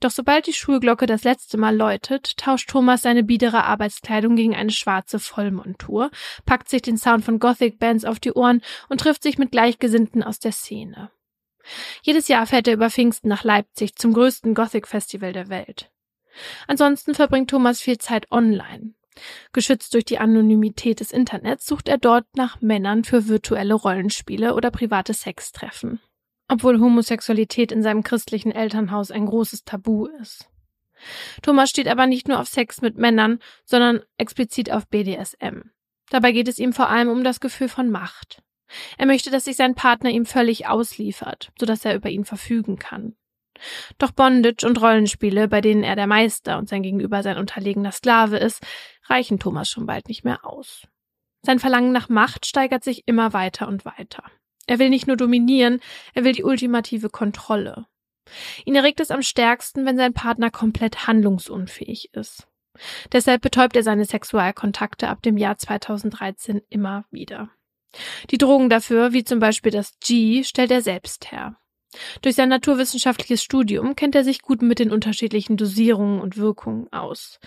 Doch 0.00 0.10
sobald 0.10 0.46
die 0.46 0.52
Schulglocke 0.52 1.06
das 1.06 1.24
letzte 1.24 1.58
Mal 1.58 1.76
läutet, 1.76 2.36
tauscht 2.36 2.70
Thomas 2.70 3.02
seine 3.02 3.24
biedere 3.24 3.64
Arbeitskleidung 3.64 4.36
gegen 4.36 4.54
eine 4.54 4.70
schwarze 4.70 5.18
Vollmontur, 5.18 6.10
packt 6.44 6.68
sich 6.68 6.82
den 6.82 6.98
Sound 6.98 7.24
von 7.24 7.38
Gothic-Bands 7.38 8.04
auf 8.04 8.20
die 8.20 8.32
Ohren 8.32 8.62
und 8.88 9.00
trifft 9.00 9.22
sich 9.22 9.38
mit 9.38 9.52
Gleichgesinnten 9.52 10.22
aus 10.22 10.38
der 10.38 10.52
Szene. 10.52 11.10
Jedes 12.02 12.28
Jahr 12.28 12.46
fährt 12.46 12.68
er 12.68 12.74
über 12.74 12.90
Pfingsten 12.90 13.28
nach 13.28 13.42
Leipzig 13.42 13.96
zum 13.96 14.12
größten 14.12 14.54
Gothic-Festival 14.54 15.32
der 15.32 15.48
Welt. 15.48 15.90
Ansonsten 16.68 17.14
verbringt 17.14 17.50
Thomas 17.50 17.80
viel 17.80 17.98
Zeit 17.98 18.30
online. 18.30 18.94
Geschützt 19.52 19.94
durch 19.94 20.04
die 20.04 20.18
Anonymität 20.18 21.00
des 21.00 21.10
Internets 21.10 21.66
sucht 21.66 21.88
er 21.88 21.96
dort 21.98 22.26
nach 22.36 22.60
Männern 22.60 23.02
für 23.02 23.28
virtuelle 23.28 23.74
Rollenspiele 23.74 24.54
oder 24.54 24.70
private 24.70 25.14
Sextreffen 25.14 26.00
obwohl 26.48 26.80
Homosexualität 26.80 27.72
in 27.72 27.82
seinem 27.82 28.02
christlichen 28.02 28.52
Elternhaus 28.52 29.10
ein 29.10 29.26
großes 29.26 29.64
Tabu 29.64 30.06
ist. 30.20 30.48
Thomas 31.42 31.70
steht 31.70 31.88
aber 31.88 32.06
nicht 32.06 32.28
nur 32.28 32.40
auf 32.40 32.48
Sex 32.48 32.80
mit 32.80 32.96
Männern, 32.96 33.38
sondern 33.64 34.00
explizit 34.16 34.70
auf 34.70 34.88
BDSM. 34.88 35.70
Dabei 36.10 36.32
geht 36.32 36.48
es 36.48 36.58
ihm 36.58 36.72
vor 36.72 36.88
allem 36.88 37.08
um 37.08 37.24
das 37.24 37.40
Gefühl 37.40 37.68
von 37.68 37.90
Macht. 37.90 38.42
Er 38.96 39.06
möchte, 39.06 39.30
dass 39.30 39.44
sich 39.44 39.56
sein 39.56 39.74
Partner 39.74 40.10
ihm 40.10 40.26
völlig 40.26 40.66
ausliefert, 40.66 41.52
sodass 41.58 41.84
er 41.84 41.94
über 41.94 42.08
ihn 42.08 42.24
verfügen 42.24 42.78
kann. 42.78 43.16
Doch 43.98 44.10
Bondage 44.10 44.66
und 44.66 44.80
Rollenspiele, 44.80 45.48
bei 45.48 45.60
denen 45.60 45.82
er 45.82 45.96
der 45.96 46.06
Meister 46.06 46.58
und 46.58 46.68
sein 46.68 46.82
Gegenüber 46.82 47.22
sein 47.22 47.38
unterlegener 47.38 47.92
Sklave 47.92 48.36
ist, 48.36 48.62
reichen 49.04 49.38
Thomas 49.38 49.70
schon 49.70 49.86
bald 49.86 50.08
nicht 50.08 50.24
mehr 50.24 50.44
aus. 50.44 50.86
Sein 51.42 51.58
Verlangen 51.58 51.92
nach 51.92 52.08
Macht 52.08 52.44
steigert 52.46 52.84
sich 52.84 53.06
immer 53.06 53.32
weiter 53.32 53.68
und 53.68 53.84
weiter. 53.84 54.24
Er 54.66 54.78
will 54.78 54.90
nicht 54.90 55.06
nur 55.06 55.16
dominieren, 55.16 55.80
er 56.14 56.24
will 56.24 56.32
die 56.32 56.44
ultimative 56.44 57.08
Kontrolle. 57.08 57.86
Ihn 58.64 58.74
erregt 58.74 59.00
es 59.00 59.10
am 59.10 59.22
stärksten, 59.22 59.86
wenn 59.86 59.96
sein 59.96 60.12
Partner 60.12 60.50
komplett 60.50 61.06
handlungsunfähig 61.06 62.12
ist. 62.14 62.48
Deshalb 63.12 63.42
betäubt 63.42 63.76
er 63.76 63.82
seine 63.82 64.04
Sexualkontakte 64.04 65.08
ab 65.08 65.22
dem 65.22 65.36
Jahr 65.36 65.56
2013 65.56 66.60
immer 66.68 67.04
wieder. 67.10 67.50
Die 68.30 68.38
Drogen 68.38 68.68
dafür, 68.68 69.12
wie 69.12 69.24
zum 69.24 69.38
Beispiel 69.38 69.72
das 69.72 69.98
G, 70.00 70.44
stellt 70.44 70.70
er 70.70 70.82
selbst 70.82 71.32
her. 71.32 71.56
Durch 72.22 72.34
sein 72.34 72.48
naturwissenschaftliches 72.48 73.42
Studium 73.42 73.96
kennt 73.96 74.14
er 74.14 74.24
sich 74.24 74.42
gut 74.42 74.62
mit 74.62 74.78
den 74.78 74.90
unterschiedlichen 74.90 75.56
Dosierungen 75.56 76.20
und 76.20 76.36
Wirkungen 76.36 76.92
aus. 76.92 77.40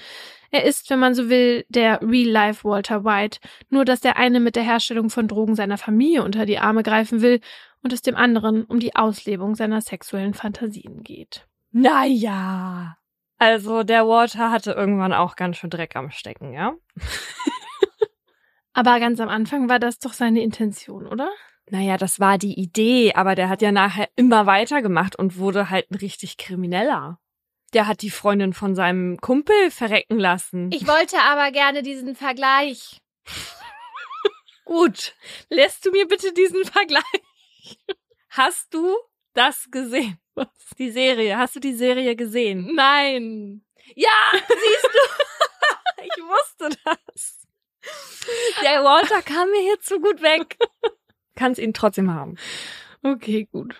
Er 0.51 0.63
ist, 0.63 0.89
wenn 0.89 0.99
man 0.99 1.13
so 1.13 1.29
will, 1.29 1.65
der 1.69 2.01
Real-Life 2.01 2.67
Walter 2.67 3.03
White, 3.03 3.39
nur 3.69 3.85
dass 3.85 4.01
der 4.01 4.17
eine 4.17 4.39
mit 4.39 4.55
der 4.55 4.63
Herstellung 4.63 5.09
von 5.09 5.27
Drogen 5.27 5.55
seiner 5.55 5.77
Familie 5.77 6.23
unter 6.23 6.45
die 6.45 6.57
Arme 6.57 6.83
greifen 6.83 7.21
will 7.21 7.39
und 7.83 7.93
es 7.93 8.01
dem 8.01 8.15
anderen 8.15 8.63
um 8.65 8.79
die 8.79 8.95
Auslebung 8.95 9.55
seiner 9.55 9.81
sexuellen 9.81 10.33
Fantasien 10.33 11.03
geht. 11.03 11.47
Naja. 11.71 12.97
Also 13.37 13.83
der 13.83 14.07
Walter 14.07 14.51
hatte 14.51 14.71
irgendwann 14.71 15.13
auch 15.13 15.35
ganz 15.35 15.57
schön 15.57 15.69
Dreck 15.69 15.95
am 15.95 16.11
Stecken, 16.11 16.51
ja? 16.51 16.73
Aber 18.73 18.99
ganz 18.99 19.19
am 19.19 19.29
Anfang 19.29 19.69
war 19.69 19.79
das 19.79 19.99
doch 19.99 20.13
seine 20.13 20.41
Intention, 20.41 21.07
oder? 21.07 21.29
Naja, 21.71 21.97
das 21.97 22.19
war 22.19 22.37
die 22.37 22.59
Idee, 22.59 23.13
aber 23.13 23.35
der 23.35 23.47
hat 23.47 23.61
ja 23.61 23.71
nachher 23.71 24.09
immer 24.15 24.45
weitergemacht 24.47 25.15
und 25.15 25.37
wurde 25.37 25.69
halt 25.69 25.91
ein 25.91 25.95
richtig 25.95 26.37
Krimineller. 26.37 27.19
Der 27.73 27.85
hat 27.85 28.01
die 28.01 28.09
Freundin 28.09 28.53
von 28.53 28.73
seinem 28.73 29.17
Kumpel 29.17 29.69
verrecken 29.69 30.17
lassen. 30.17 30.71
Ich 30.71 30.87
wollte 30.87 31.19
aber 31.19 31.51
gerne 31.51 31.83
diesen 31.83 32.15
Vergleich. 32.15 32.97
Gut, 34.65 35.13
lässt 35.49 35.85
du 35.85 35.91
mir 35.91 36.07
bitte 36.07 36.33
diesen 36.33 36.65
Vergleich? 36.65 37.03
Hast 38.29 38.73
du 38.73 38.95
das 39.33 39.69
gesehen? 39.69 40.19
Was? 40.33 40.47
Die 40.77 40.89
Serie. 40.89 41.37
Hast 41.37 41.55
du 41.55 41.59
die 41.59 41.73
Serie 41.73 42.15
gesehen? 42.15 42.73
Nein. 42.73 43.63
Ja, 43.95 44.31
siehst 44.31 44.89
du? 44.91 46.03
ich 46.03 46.23
wusste 46.23 46.77
das. 46.83 47.47
Der 48.63 48.83
Walter 48.83 49.21
kam 49.21 49.49
mir 49.51 49.61
hier 49.61 49.79
zu 49.79 49.99
gut 49.99 50.21
weg. 50.21 50.57
Kannst 51.35 51.59
ihn 51.59 51.73
trotzdem 51.73 52.13
haben. 52.13 52.35
Okay, 53.03 53.47
gut. 53.51 53.79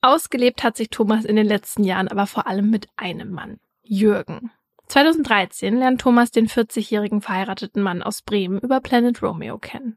Ausgelebt 0.00 0.64
hat 0.64 0.76
sich 0.76 0.90
Thomas 0.90 1.24
in 1.24 1.36
den 1.36 1.46
letzten 1.46 1.84
Jahren 1.84 2.08
aber 2.08 2.26
vor 2.26 2.46
allem 2.46 2.70
mit 2.70 2.88
einem 2.96 3.30
Mann, 3.30 3.60
Jürgen. 3.82 4.50
2013 4.88 5.76
lernt 5.76 6.00
Thomas 6.00 6.30
den 6.32 6.48
40-jährigen 6.48 7.20
verheirateten 7.20 7.82
Mann 7.82 8.02
aus 8.02 8.22
Bremen 8.22 8.58
über 8.58 8.80
Planet 8.80 9.22
Romeo 9.22 9.58
kennen. 9.58 9.96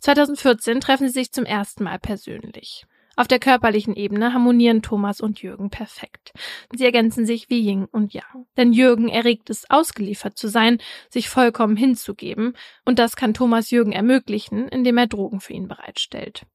2014 0.00 0.80
treffen 0.80 1.08
sie 1.08 1.12
sich 1.12 1.32
zum 1.32 1.44
ersten 1.44 1.84
Mal 1.84 1.98
persönlich. 1.98 2.86
Auf 3.16 3.28
der 3.28 3.38
körperlichen 3.38 3.94
Ebene 3.94 4.32
harmonieren 4.32 4.82
Thomas 4.82 5.20
und 5.20 5.42
Jürgen 5.42 5.70
perfekt. 5.70 6.32
Sie 6.74 6.84
ergänzen 6.84 7.26
sich 7.26 7.50
wie 7.50 7.60
Ying 7.60 7.86
und 7.86 8.14
Yang. 8.14 8.46
Denn 8.56 8.72
Jürgen 8.72 9.08
erregt 9.08 9.50
es, 9.50 9.68
ausgeliefert 9.68 10.38
zu 10.38 10.48
sein, 10.48 10.78
sich 11.10 11.28
vollkommen 11.28 11.76
hinzugeben, 11.76 12.56
und 12.84 12.98
das 12.98 13.16
kann 13.16 13.34
Thomas 13.34 13.70
Jürgen 13.70 13.92
ermöglichen, 13.92 14.68
indem 14.68 14.96
er 14.98 15.06
Drogen 15.06 15.40
für 15.40 15.52
ihn 15.52 15.68
bereitstellt. 15.68 16.46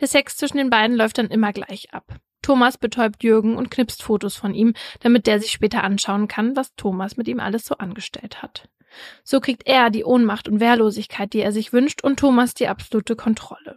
Der 0.00 0.08
Sex 0.08 0.36
zwischen 0.36 0.58
den 0.58 0.70
beiden 0.70 0.96
läuft 0.96 1.18
dann 1.18 1.28
immer 1.28 1.52
gleich 1.52 1.92
ab. 1.92 2.18
Thomas 2.42 2.78
betäubt 2.78 3.24
Jürgen 3.24 3.56
und 3.56 3.70
knipst 3.70 4.02
Fotos 4.02 4.36
von 4.36 4.54
ihm, 4.54 4.74
damit 5.00 5.26
der 5.26 5.40
sich 5.40 5.50
später 5.50 5.82
anschauen 5.82 6.28
kann, 6.28 6.54
was 6.54 6.74
Thomas 6.76 7.16
mit 7.16 7.28
ihm 7.28 7.40
alles 7.40 7.64
so 7.64 7.76
angestellt 7.76 8.42
hat. 8.42 8.68
So 9.24 9.40
kriegt 9.40 9.66
er 9.66 9.90
die 9.90 10.04
Ohnmacht 10.04 10.48
und 10.48 10.60
Wehrlosigkeit, 10.60 11.32
die 11.32 11.40
er 11.40 11.52
sich 11.52 11.72
wünscht, 11.72 12.02
und 12.02 12.18
Thomas 12.18 12.54
die 12.54 12.68
absolute 12.68 13.16
Kontrolle. 13.16 13.76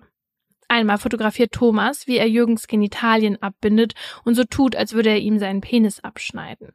Einmal 0.72 1.00
fotografiert 1.00 1.52
Thomas, 1.52 2.08
wie 2.08 2.16
er 2.16 2.30
Jürgens 2.30 2.66
Genitalien 2.66 3.42
abbindet 3.42 3.94
und 4.24 4.36
so 4.36 4.46
tut, 4.46 4.74
als 4.74 4.94
würde 4.94 5.10
er 5.10 5.20
ihm 5.20 5.38
seinen 5.38 5.60
Penis 5.60 6.00
abschneiden. 6.00 6.72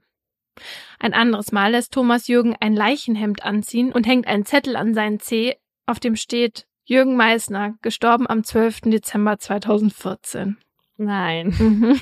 Ein 0.99 1.15
anderes 1.15 1.51
Mal 1.51 1.71
lässt 1.71 1.95
Thomas 1.95 2.29
Jürgen 2.29 2.55
ein 2.61 2.75
Leichenhemd 2.75 3.43
anziehen 3.43 3.93
und 3.93 4.07
hängt 4.07 4.27
einen 4.27 4.45
Zettel 4.45 4.77
an 4.77 4.93
seinen 4.93 5.19
Zeh, 5.19 5.55
auf 5.87 5.99
dem 5.99 6.15
steht 6.15 6.67
Jürgen 6.85 7.17
Meissner, 7.17 7.77
gestorben 7.81 8.27
am 8.29 8.45
12. 8.45 8.83
Dezember 8.83 9.39
2014. 9.39 10.59
Nein. 10.99 11.55
Mhm. 11.59 11.99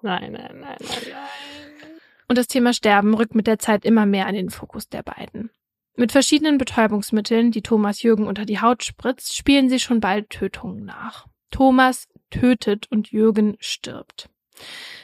Nein, 0.00 0.32
nein, 0.32 0.32
nein, 0.32 0.60
nein, 0.60 0.78
nein. 0.80 1.90
Und 2.26 2.38
das 2.38 2.46
Thema 2.46 2.72
Sterben 2.72 3.12
rückt 3.12 3.34
mit 3.34 3.46
der 3.46 3.58
Zeit 3.58 3.84
immer 3.84 4.06
mehr 4.06 4.26
an 4.26 4.34
den 4.34 4.48
Fokus 4.48 4.88
der 4.88 5.02
beiden. 5.02 5.50
Mit 5.94 6.10
verschiedenen 6.10 6.56
Betäubungsmitteln, 6.56 7.50
die 7.50 7.60
Thomas 7.60 8.02
Jürgen 8.02 8.26
unter 8.26 8.46
die 8.46 8.62
Haut 8.62 8.82
spritzt, 8.82 9.36
spielen 9.36 9.68
sie 9.68 9.78
schon 9.78 10.00
bald 10.00 10.30
Tötungen 10.30 10.86
nach. 10.86 11.26
Thomas 11.54 12.08
tötet 12.30 12.90
und 12.90 13.12
Jürgen 13.12 13.56
stirbt. 13.60 14.28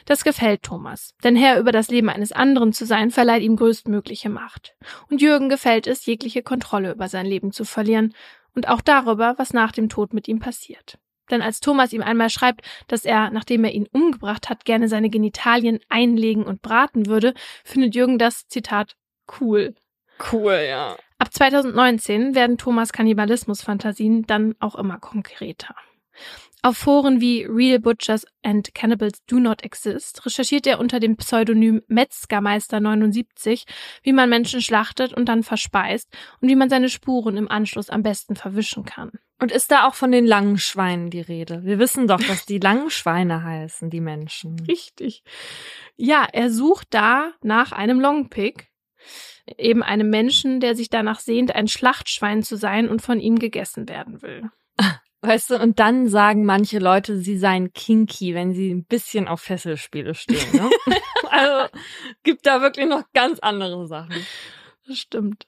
Das 0.05 0.25
gefällt 0.25 0.65
Thomas, 0.65 1.15
denn 1.23 1.37
Herr 1.37 1.61
über 1.61 1.71
das 1.71 1.87
Leben 1.91 2.09
eines 2.09 2.33
anderen 2.33 2.73
zu 2.73 2.87
sein, 2.87 3.13
verleiht 3.13 3.45
ihm 3.45 3.55
größtmögliche 3.55 4.31
Macht. 4.31 4.75
Und 5.09 5.23
Jürgen 5.23 5.49
gefällt 5.49 5.87
es, 5.87 6.07
jegliche 6.07 6.43
Kontrolle 6.43 6.91
über 6.91 7.07
sein 7.07 7.25
Leben 7.25 7.53
zu 7.53 7.65
verlieren 7.65 8.15
und 8.57 8.67
auch 8.67 8.81
darüber, 8.81 9.35
was 9.37 9.53
nach 9.53 9.71
dem 9.71 9.89
Tod 9.89 10.13
mit 10.13 10.27
ihm 10.27 10.41
passiert. 10.41 10.99
Denn 11.31 11.41
als 11.41 11.61
Thomas 11.61 11.93
ihm 11.93 12.03
einmal 12.03 12.31
schreibt, 12.31 12.63
dass 12.89 13.05
er, 13.05 13.31
nachdem 13.31 13.63
er 13.63 13.71
ihn 13.71 13.87
umgebracht 13.93 14.51
hat, 14.51 14.65
gerne 14.65 14.89
seine 14.89 15.09
Genitalien 15.09 15.79
einlegen 15.89 16.43
und 16.43 16.63
braten 16.63 17.07
würde, 17.07 17.33
findet 17.63 17.95
Jürgen 17.95 18.19
das, 18.19 18.49
Zitat, 18.49 18.97
cool. 19.41 19.77
Cool, 20.33 20.67
ja. 20.69 20.97
Ab 21.19 21.33
2019 21.33 22.35
werden 22.35 22.59
Thomas 22.59 22.93
Kannibalismus-Fantasien 22.93 24.27
dann 24.27 24.57
auch 24.59 24.75
immer 24.75 24.99
konkreter. 24.99 25.77
Auf 26.63 26.77
Foren 26.77 27.23
wie 27.23 27.45
Real 27.45 27.79
Butchers 27.79 28.27
and 28.43 28.75
Cannibals 28.75 29.25
Do 29.25 29.39
Not 29.39 29.65
Exist 29.65 30.27
recherchiert 30.27 30.67
er 30.67 30.79
unter 30.79 31.01
dem 31.01 31.17
Pseudonym 31.17 31.81
Metzgermeister79, 31.89 33.65
wie 34.03 34.13
man 34.13 34.29
Menschen 34.29 34.61
schlachtet 34.61 35.15
und 35.15 35.27
dann 35.31 35.43
verspeist 35.43 36.13
und 36.41 36.51
wie 36.51 36.57
man 36.57 36.69
seine 36.69 36.91
Spuren 36.91 37.39
im 37.39 37.51
Anschluss 37.51 37.89
am 37.89 38.03
besten 38.03 38.37
verwischen 38.37 38.85
kann. 38.85 39.13
Und 39.41 39.53
ist 39.53 39.71
da 39.71 39.89
auch 39.89 39.95
von 39.95 40.13
den 40.13 40.27
langen 40.27 40.59
Schweinen 40.59 41.09
die 41.09 41.23
Rede? 41.23 41.65
Wir 41.65 41.79
wissen 41.79 42.07
doch, 42.07 42.21
dass 42.21 42.45
die 42.45 42.59
langen 42.59 42.91
Schweine 42.91 43.43
heißen, 43.43 43.89
die 43.89 44.03
Menschen. 44.03 44.61
Richtig. 44.69 45.23
Ja, 45.97 46.29
er 46.31 46.51
sucht 46.51 46.89
da 46.91 47.33
nach 47.43 47.73
einem 47.73 48.01
Longpick, 48.01 48.69
eben 49.57 49.83
einem 49.83 50.11
Menschen, 50.11 50.61
der 50.61 50.77
sich 50.77 50.91
danach 50.91 51.21
sehnt, 51.21 51.55
ein 51.55 51.69
Schlachtschwein 51.69 52.43
zu 52.43 52.57
sein 52.57 52.91
und 52.91 53.01
von 53.01 53.19
ihm 53.19 53.39
gegessen 53.39 53.89
werden 53.89 54.21
will. 54.21 54.51
Weißt 55.23 55.51
du, 55.51 55.59
und 55.61 55.79
dann 55.79 56.09
sagen 56.09 56.47
manche 56.47 56.79
Leute, 56.79 57.19
sie 57.19 57.37
seien 57.37 57.73
kinky, 57.73 58.35
wenn 58.35 58.55
sie 58.55 58.73
ein 58.73 58.85
bisschen 58.85 59.29
auf 59.29 59.43
Fesselspiele 59.43 60.15
stehen. 60.15 60.51
Ne? 60.53 60.71
also 61.31 61.71
gibt 62.23 62.47
da 62.47 62.63
wirklich 62.63 62.87
noch 62.87 63.05
ganz 63.13 63.39
andere 63.41 63.87
Sachen. 63.87 64.27
Das 64.87 64.99
stimmt. 64.99 65.47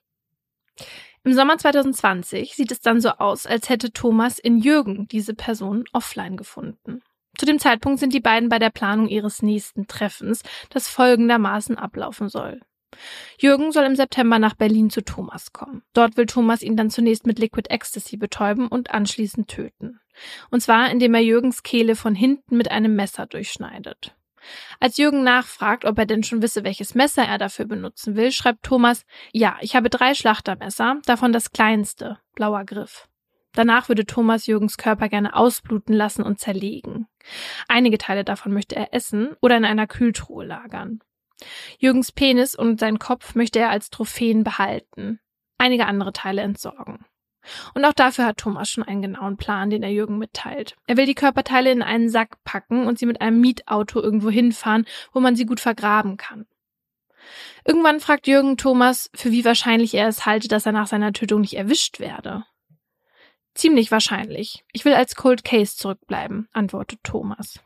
Im 1.24 1.32
Sommer 1.32 1.56
2020 1.56 2.54
sieht 2.54 2.72
es 2.72 2.80
dann 2.80 3.00
so 3.00 3.11
aus, 3.11 3.46
als 3.46 3.68
hätte 3.68 3.92
Thomas 3.92 4.38
in 4.38 4.58
Jürgen 4.58 5.08
diese 5.08 5.35
Person 5.35 5.85
offline 5.92 6.37
gefunden. 6.37 7.02
Zu 7.38 7.46
dem 7.46 7.58
Zeitpunkt 7.58 7.98
sind 8.00 8.12
die 8.12 8.20
beiden 8.20 8.48
bei 8.48 8.58
der 8.58 8.70
Planung 8.70 9.08
ihres 9.08 9.40
nächsten 9.40 9.87
Treffens, 9.87 10.42
das 10.68 10.88
folgendermaßen 10.88 11.78
ablaufen 11.78 12.28
soll. 12.28 12.61
Jürgen 13.38 13.72
soll 13.72 13.85
im 13.85 13.96
September 13.96 14.38
nach 14.38 14.55
Berlin 14.55 14.90
zu 14.90 15.02
Thomas 15.02 15.52
kommen. 15.52 15.83
Dort 15.92 16.16
will 16.16 16.26
Thomas 16.26 16.62
ihn 16.62 16.76
dann 16.76 16.90
zunächst 16.90 17.26
mit 17.26 17.38
Liquid 17.38 17.70
Ecstasy 17.70 18.16
betäuben 18.16 18.68
und 18.68 18.90
anschließend 18.90 19.48
töten. 19.48 20.00
Und 20.50 20.61
zwar, 20.62 20.90
indem 20.90 21.14
er 21.14 21.22
Jürgens 21.22 21.62
Kehle 21.62 21.96
von 21.96 22.14
hinten 22.14 22.57
mit 22.57 22.70
einem 22.70 22.94
Messer 22.94 23.26
durchschneidet. 23.26 24.14
Als 24.81 24.96
Jürgen 24.96 25.22
nachfragt, 25.22 25.85
ob 25.85 25.98
er 25.98 26.07
denn 26.07 26.24
schon 26.24 26.42
wisse, 26.42 26.64
welches 26.64 26.94
Messer 26.94 27.24
er 27.24 27.38
dafür 27.38 27.64
benutzen 27.64 28.16
will, 28.16 28.33
schreibt 28.33 28.64
Thomas, 28.64 29.05
ja, 29.33 29.57
ich 29.61 29.76
habe 29.76 29.88
drei 29.88 30.14
Schlachtermesser, 30.14 31.00
davon 31.07 31.33
das 31.33 31.52
kleinste, 31.52 32.18
blauer 32.35 32.64
Griff. 32.64 33.09
Danach 33.55 33.88
würde 33.88 34.07
Thomas 34.07 34.46
Jürgens 34.46 34.78
Körper 34.78 35.09
gerne 35.09 35.37
ausbluten 35.37 35.94
lassen 35.94 36.22
und 36.22 36.40
zerlegen. 36.40 37.07
Einige 37.68 37.98
Teile 37.98 38.24
davon 38.24 38.52
möchte 38.52 38.76
er 38.76 38.94
essen 38.94 39.37
oder 39.40 39.57
in 39.57 39.64
einer 39.64 39.87
Kühltruhe 39.87 40.44
lagern. 40.44 41.00
Jürgens 41.78 42.12
Penis 42.12 42.55
und 42.55 42.81
sein 42.81 42.98
Kopf 42.98 43.35
möchte 43.35 43.59
er 43.59 43.70
als 43.70 43.90
Trophäen 43.90 44.44
behalten, 44.44 45.20
einige 45.59 45.87
andere 45.87 46.12
Teile 46.12 46.42
entsorgen. 46.42 47.05
Und 47.74 47.85
auch 47.85 47.92
dafür 47.92 48.26
hat 48.26 48.38
Thomas 48.38 48.68
schon 48.68 48.85
einen 48.85 49.02
genauen 49.02 49.37
Plan, 49.37 49.70
den 49.70 49.83
er 49.83 49.90
Jürgen 49.90 50.18
mitteilt. 50.18 50.76
Er 50.87 50.96
will 50.96 51.07
die 51.07 51.14
Körperteile 51.14 51.72
in 51.72 51.83
einen 51.83 52.09
Sack 52.09 52.42
packen 52.44 52.87
und 52.87 52.98
sie 52.98 53.07
mit 53.07 53.20
einem 53.20 53.40
Mietauto 53.40 54.00
irgendwo 54.00 54.31
hinfahren, 54.31 54.87
wo 55.12 55.20
man 55.20 55.35
sie 55.35 55.46
gut 55.46 55.61
vergraben 55.61 56.16
kann. 56.16 56.46
Irgendwann 57.64 58.00
fragt 58.00 58.26
Jürgen 58.26 58.57
Thomas, 58.57 59.11
für 59.14 59.31
wie 59.31 59.44
wahrscheinlich 59.44 59.94
er 59.94 60.09
es 60.09 60.26
halte, 60.26 60.48
dass 60.48 60.66
er 60.66 60.72
nach 60.72 60.87
seiner 60.87 61.12
Tötung 61.12 61.40
nicht 61.40 61.55
erwischt 61.55 62.00
werde. 62.00 62.44
Ziemlich 63.55 63.90
wahrscheinlich. 63.90 64.64
Ich 64.72 64.85
will 64.85 64.94
als 64.94 65.14
Cold 65.14 65.44
Case 65.44 65.76
zurückbleiben, 65.76 66.48
antwortet 66.52 67.00
Thomas. 67.02 67.61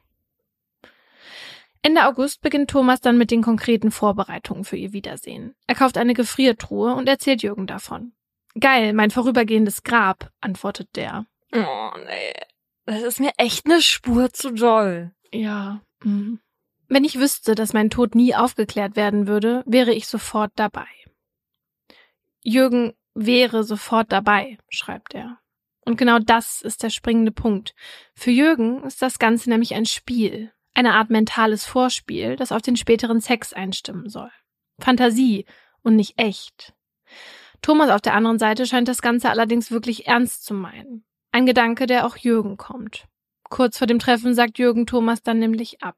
Ende 1.86 2.04
August 2.04 2.40
beginnt 2.40 2.68
Thomas 2.68 3.00
dann 3.00 3.16
mit 3.16 3.30
den 3.30 3.42
konkreten 3.42 3.92
Vorbereitungen 3.92 4.64
für 4.64 4.76
ihr 4.76 4.92
Wiedersehen. 4.92 5.54
Er 5.68 5.76
kauft 5.76 5.98
eine 5.98 6.14
Gefriertruhe 6.14 6.92
und 6.92 7.08
erzählt 7.08 7.44
Jürgen 7.44 7.68
davon. 7.68 8.12
Geil, 8.58 8.92
mein 8.92 9.12
vorübergehendes 9.12 9.84
Grab, 9.84 10.32
antwortet 10.40 10.88
der. 10.96 11.26
Oh, 11.52 11.90
nee. 12.04 12.34
Das 12.86 13.04
ist 13.04 13.20
mir 13.20 13.30
echt 13.36 13.66
eine 13.66 13.80
Spur 13.80 14.32
zu 14.32 14.50
doll. 14.50 15.12
Ja. 15.30 15.80
Mh. 16.02 16.38
Wenn 16.88 17.04
ich 17.04 17.20
wüsste, 17.20 17.54
dass 17.54 17.72
mein 17.72 17.88
Tod 17.88 18.16
nie 18.16 18.34
aufgeklärt 18.34 18.96
werden 18.96 19.28
würde, 19.28 19.62
wäre 19.64 19.94
ich 19.94 20.08
sofort 20.08 20.50
dabei. 20.56 20.88
Jürgen 22.42 22.94
wäre 23.14 23.62
sofort 23.62 24.10
dabei, 24.10 24.58
schreibt 24.68 25.14
er. 25.14 25.38
Und 25.84 25.98
genau 25.98 26.18
das 26.18 26.62
ist 26.62 26.82
der 26.82 26.90
springende 26.90 27.30
Punkt. 27.30 27.76
Für 28.16 28.32
Jürgen 28.32 28.82
ist 28.82 29.02
das 29.02 29.20
Ganze 29.20 29.50
nämlich 29.50 29.76
ein 29.76 29.86
Spiel, 29.86 30.50
eine 30.76 30.94
Art 30.94 31.08
mentales 31.08 31.64
Vorspiel, 31.64 32.36
das 32.36 32.52
auf 32.52 32.60
den 32.60 32.76
späteren 32.76 33.20
Sex 33.20 33.54
einstimmen 33.54 34.10
soll. 34.10 34.30
Fantasie 34.78 35.46
und 35.82 35.96
nicht 35.96 36.18
echt. 36.18 36.74
Thomas 37.62 37.88
auf 37.88 38.02
der 38.02 38.14
anderen 38.14 38.38
Seite 38.38 38.66
scheint 38.66 38.86
das 38.86 39.00
Ganze 39.00 39.30
allerdings 39.30 39.70
wirklich 39.70 40.06
ernst 40.06 40.44
zu 40.44 40.52
meinen. 40.52 41.04
Ein 41.32 41.46
Gedanke, 41.46 41.86
der 41.86 42.06
auch 42.06 42.18
Jürgen 42.18 42.58
kommt. 42.58 43.06
Kurz 43.48 43.78
vor 43.78 43.86
dem 43.86 43.98
Treffen 43.98 44.34
sagt 44.34 44.58
Jürgen 44.58 44.86
Thomas 44.86 45.22
dann 45.22 45.38
nämlich 45.38 45.82
ab. 45.82 45.96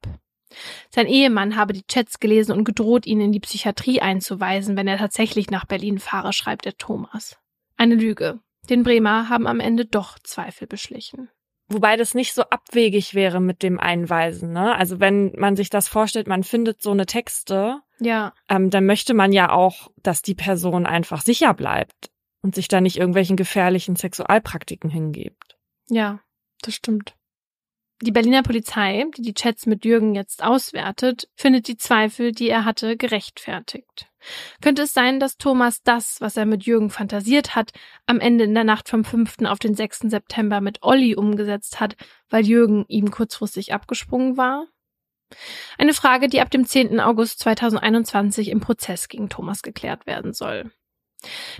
Sein 0.91 1.07
Ehemann 1.07 1.57
habe 1.57 1.73
die 1.73 1.87
Chats 1.87 2.21
gelesen 2.21 2.53
und 2.53 2.65
gedroht, 2.65 3.05
ihn 3.05 3.21
in 3.21 3.33
die 3.33 3.41
Psychiatrie 3.41 4.01
einzuweisen, 4.01 4.77
wenn 4.77 4.89
er 4.89 4.99
tatsächlich 4.99 5.51
nach 5.51 5.65
Berlin 5.65 5.99
fahre, 5.99 6.33
schreibt 6.33 6.65
der 6.65 6.77
Thomas. 6.77 7.37
Eine 7.77 7.97
Lüge. 7.97 8.39
Den 8.71 8.85
Bremer 8.85 9.29
haben 9.29 9.49
am 9.49 9.59
Ende 9.59 9.87
doch 9.87 10.19
Zweifel 10.21 10.69
beschlichen. 10.69 11.29
Wobei 11.69 11.97
das 11.97 12.15
nicht 12.15 12.33
so 12.33 12.43
abwegig 12.45 13.15
wäre 13.15 13.41
mit 13.41 13.63
dem 13.63 13.79
Einweisen. 13.79 14.53
Ne? 14.53 14.75
Also 14.75 15.01
wenn 15.01 15.33
man 15.37 15.55
sich 15.55 15.69
das 15.69 15.87
vorstellt, 15.87 16.27
man 16.27 16.43
findet 16.43 16.81
so 16.81 16.91
eine 16.91 17.05
Texte, 17.05 17.81
ja. 18.01 18.33
ähm, 18.49 18.71
dann 18.71 18.87
möchte 18.87 19.13
man 19.13 19.33
ja 19.33 19.53
auch, 19.53 19.91
dass 20.03 20.23
die 20.23 20.35
Person 20.35 20.87
einfach 20.87 21.21
sicher 21.21 21.53
bleibt 21.53 22.11
und 22.41 22.55
sich 22.55 22.69
da 22.69 22.81
nicht 22.81 22.97
irgendwelchen 22.97 23.37
gefährlichen 23.37 23.97
Sexualpraktiken 23.97 24.89
hingibt. 24.89 25.59
Ja, 25.91 26.21
das 26.63 26.75
stimmt. 26.75 27.18
Die 28.01 28.13
Berliner 28.13 28.45
Polizei, 28.45 29.07
die 29.17 29.23
die 29.23 29.35
Chats 29.35 29.67
mit 29.67 29.85
Jürgen 29.85 30.15
jetzt 30.15 30.45
auswertet, 30.45 31.29
findet 31.35 31.67
die 31.67 31.77
Zweifel, 31.77 32.31
die 32.31 32.49
er 32.49 32.65
hatte, 32.65 32.97
gerechtfertigt. 32.97 34.07
Könnte 34.61 34.83
es 34.83 34.93
sein, 34.93 35.19
dass 35.19 35.37
Thomas 35.37 35.83
das, 35.83 36.21
was 36.21 36.37
er 36.37 36.47
mit 36.47 36.65
Jürgen 36.65 36.91
fantasiert 36.91 37.57
hat, 37.57 37.73
am 38.07 38.21
Ende 38.21 38.45
in 38.45 38.55
der 38.55 38.63
Nacht 38.63 38.89
vom 38.89 39.05
5. 39.05 39.39
auf 39.47 39.59
den 39.59 39.75
6. 39.75 40.11
September 40.11 40.61
mit 40.61 40.83
Olli 40.83 41.17
umgesetzt 41.17 41.81
hat, 41.81 41.97
weil 42.31 42.47
Jürgen 42.47 42.85
ihm 42.87 43.11
kurzfristig 43.11 43.73
abgesprungen 43.73 44.37
war? 44.37 44.67
Eine 45.77 45.93
Frage, 45.93 46.29
die 46.29 46.41
ab 46.41 46.51
dem 46.51 46.67
10. 46.67 47.01
August 47.01 47.41
2021 47.41 48.49
im 48.49 48.61
Prozess 48.61 49.09
gegen 49.09 49.29
Thomas 49.29 49.63
geklärt 49.63 50.07
werden 50.07 50.33
soll. 50.33 50.71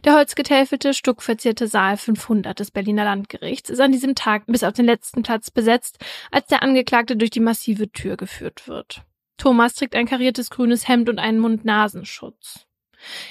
Der 0.05 0.15
holzgetäfelte, 0.15 0.95
stuckverzierte 0.95 1.67
Saal 1.67 1.97
500 1.97 2.59
des 2.59 2.71
Berliner 2.71 3.05
Landgerichts 3.05 3.71
ist 3.71 3.81
an 3.81 3.93
diesem 3.93 4.15
Tag 4.15 4.45
bis 4.47 4.63
auf 4.63 4.73
den 4.73 4.87
letzten 4.87 5.23
Platz 5.23 5.51
besetzt, 5.51 5.99
als 6.31 6.47
der 6.47 6.63
Angeklagte 6.63 7.17
durch 7.17 7.31
die 7.31 7.41
massive 7.41 7.91
Tür 7.91 8.17
geführt 8.17 8.69
wird. 8.69 9.03
Thomas 9.37 9.75
trägt 9.75 9.95
ein 9.95 10.07
kariertes 10.07 10.51
grünes 10.51 10.89
Hemd 10.89 11.09
und 11.09 11.19
einen 11.19 11.41
Mund-Nasenschutz. 11.41 12.67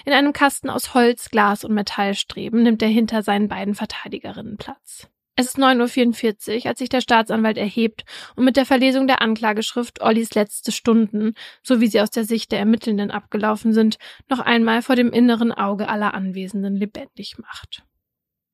In 0.05 0.13
einem 0.13 0.33
Kasten 0.33 0.69
aus 0.69 0.93
Holz, 0.93 1.29
Glas 1.29 1.63
und 1.63 1.73
Metallstreben 1.73 2.63
nimmt 2.63 2.81
er 2.81 2.87
hinter 2.87 3.23
seinen 3.23 3.49
beiden 3.49 3.75
Verteidigerinnen 3.75 4.57
Platz. 4.57 5.09
Es 5.39 5.49
ist 5.49 5.59
9.44 5.59 6.61
Uhr, 6.61 6.65
als 6.65 6.79
sich 6.79 6.89
der 6.89 6.99
Staatsanwalt 6.99 7.57
erhebt 7.57 8.05
und 8.35 8.43
mit 8.43 8.57
der 8.57 8.65
Verlesung 8.65 9.05
der 9.05 9.21
Anklageschrift 9.21 10.01
Ollis 10.01 10.33
letzte 10.33 10.71
Stunden, 10.71 11.35
so 11.61 11.79
wie 11.79 11.85
sie 11.85 12.01
aus 12.01 12.09
der 12.09 12.23
Sicht 12.23 12.51
der 12.51 12.57
Ermittelnden 12.57 13.11
abgelaufen 13.11 13.71
sind, 13.71 13.99
noch 14.29 14.39
einmal 14.39 14.81
vor 14.81 14.95
dem 14.95 15.11
inneren 15.11 15.51
Auge 15.51 15.89
aller 15.89 16.15
Anwesenden 16.15 16.75
lebendig 16.75 17.37
macht. 17.37 17.83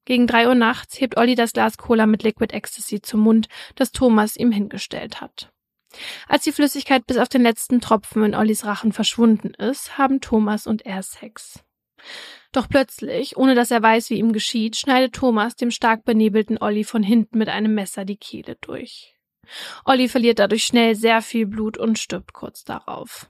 Gegen 0.03 0.27
drei 0.27 0.49
Uhr 0.49 0.55
nachts 0.55 0.99
hebt 0.99 1.15
Olli 1.15 1.35
das 1.35 1.53
Glas 1.53 1.77
Cola 1.77 2.05
mit 2.05 2.21
Liquid 2.21 2.53
Ecstasy 2.53 3.01
zum 3.01 3.21
Mund, 3.21 3.47
das 3.75 3.93
Thomas 3.93 4.35
ihm 4.35 4.51
hingestellt 4.51 5.21
hat. 5.21 5.53
Als 6.27 6.43
die 6.43 6.51
Flüssigkeit 6.51 7.07
bis 7.07 7.15
auf 7.15 7.29
den 7.29 7.43
letzten 7.43 7.79
Tropfen 7.79 8.25
in 8.25 8.35
Ollis 8.35 8.65
Rachen 8.65 8.91
verschwunden 8.91 9.53
ist, 9.53 9.97
haben 9.97 10.19
Thomas 10.19 10.67
und 10.67 10.85
er 10.85 11.01
Sex. 11.01 11.63
Doch 12.53 12.69
plötzlich, 12.69 13.35
ohne 13.35 13.55
dass 13.55 13.71
er 13.71 13.81
weiß, 13.81 14.09
wie 14.11 14.19
ihm 14.19 14.31
geschieht, 14.31 14.77
schneidet 14.77 15.15
Thomas 15.15 15.55
dem 15.55 15.71
stark 15.71 16.05
benebelten 16.05 16.59
Olli 16.59 16.83
von 16.83 17.03
hinten 17.03 17.39
mit 17.39 17.49
einem 17.49 17.73
Messer 17.73 18.05
die 18.05 18.15
Kehle 18.15 18.55
durch. 18.61 19.15
Olli 19.83 20.07
verliert 20.07 20.39
dadurch 20.39 20.63
schnell 20.63 20.95
sehr 20.95 21.21
viel 21.21 21.47
Blut 21.47 21.77
und 21.77 21.99
stirbt 21.99 22.31
kurz 22.31 22.63
darauf. 22.63 23.29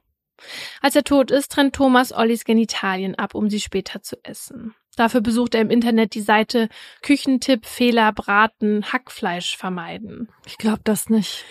Als 0.82 0.96
er 0.96 1.06
tot 1.06 1.32
ist, 1.32 1.54
trennt 1.54 1.74
Thomas 1.74 2.12
Ollis 2.12 2.44
Genitalien 2.44 3.16
ab, 3.16 3.34
um 3.34 3.50
sie 3.50 3.62
später 3.62 4.02
zu 4.02 4.18
essen. 4.24 4.76
Dafür 4.96 5.22
besucht 5.22 5.56
er 5.56 5.62
im 5.62 5.70
Internet 5.70 6.14
die 6.16 6.22
Seite 6.22 6.70
Küchentipp 7.02 7.66
Fehler 7.66 8.12
braten 8.12 8.92
Hackfleisch 8.92 9.58
vermeiden. 9.58 10.30
Ich 10.46 10.58
glaube 10.58 10.82
das 10.84 11.10
nicht. 11.10 11.46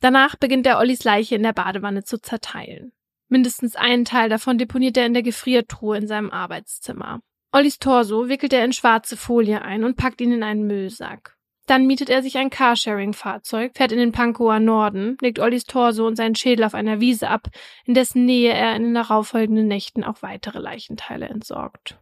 Danach 0.00 0.36
beginnt 0.36 0.66
er 0.66 0.78
Ollis 0.78 1.02
Leiche 1.04 1.34
in 1.34 1.42
der 1.42 1.52
Badewanne 1.52 2.04
zu 2.04 2.18
zerteilen. 2.18 2.92
Mindestens 3.28 3.76
einen 3.76 4.04
Teil 4.04 4.28
davon 4.28 4.58
deponiert 4.58 4.96
er 4.96 5.06
in 5.06 5.14
der 5.14 5.22
Gefriertruhe 5.22 5.98
in 5.98 6.06
seinem 6.06 6.30
Arbeitszimmer. 6.30 7.20
Ollis 7.52 7.78
Torso 7.78 8.28
wickelt 8.28 8.52
er 8.52 8.64
in 8.64 8.72
schwarze 8.72 9.16
Folie 9.16 9.62
ein 9.62 9.84
und 9.84 9.96
packt 9.96 10.20
ihn 10.20 10.32
in 10.32 10.42
einen 10.42 10.66
Müllsack. 10.66 11.36
Dann 11.66 11.86
mietet 11.86 12.08
er 12.08 12.22
sich 12.22 12.38
ein 12.38 12.48
Carsharing-Fahrzeug, 12.48 13.72
fährt 13.74 13.92
in 13.92 13.98
den 13.98 14.12
Pankower 14.12 14.58
Norden, 14.58 15.18
legt 15.20 15.38
Ollis 15.38 15.64
Torso 15.64 16.06
und 16.06 16.16
seinen 16.16 16.34
Schädel 16.34 16.64
auf 16.64 16.74
einer 16.74 17.00
Wiese 17.00 17.28
ab, 17.28 17.48
in 17.84 17.92
dessen 17.92 18.24
Nähe 18.24 18.52
er 18.52 18.74
in 18.74 18.84
den 18.84 18.94
darauffolgenden 18.94 19.68
Nächten 19.68 20.02
auch 20.02 20.22
weitere 20.22 20.60
Leichenteile 20.60 21.28
entsorgt. 21.28 21.98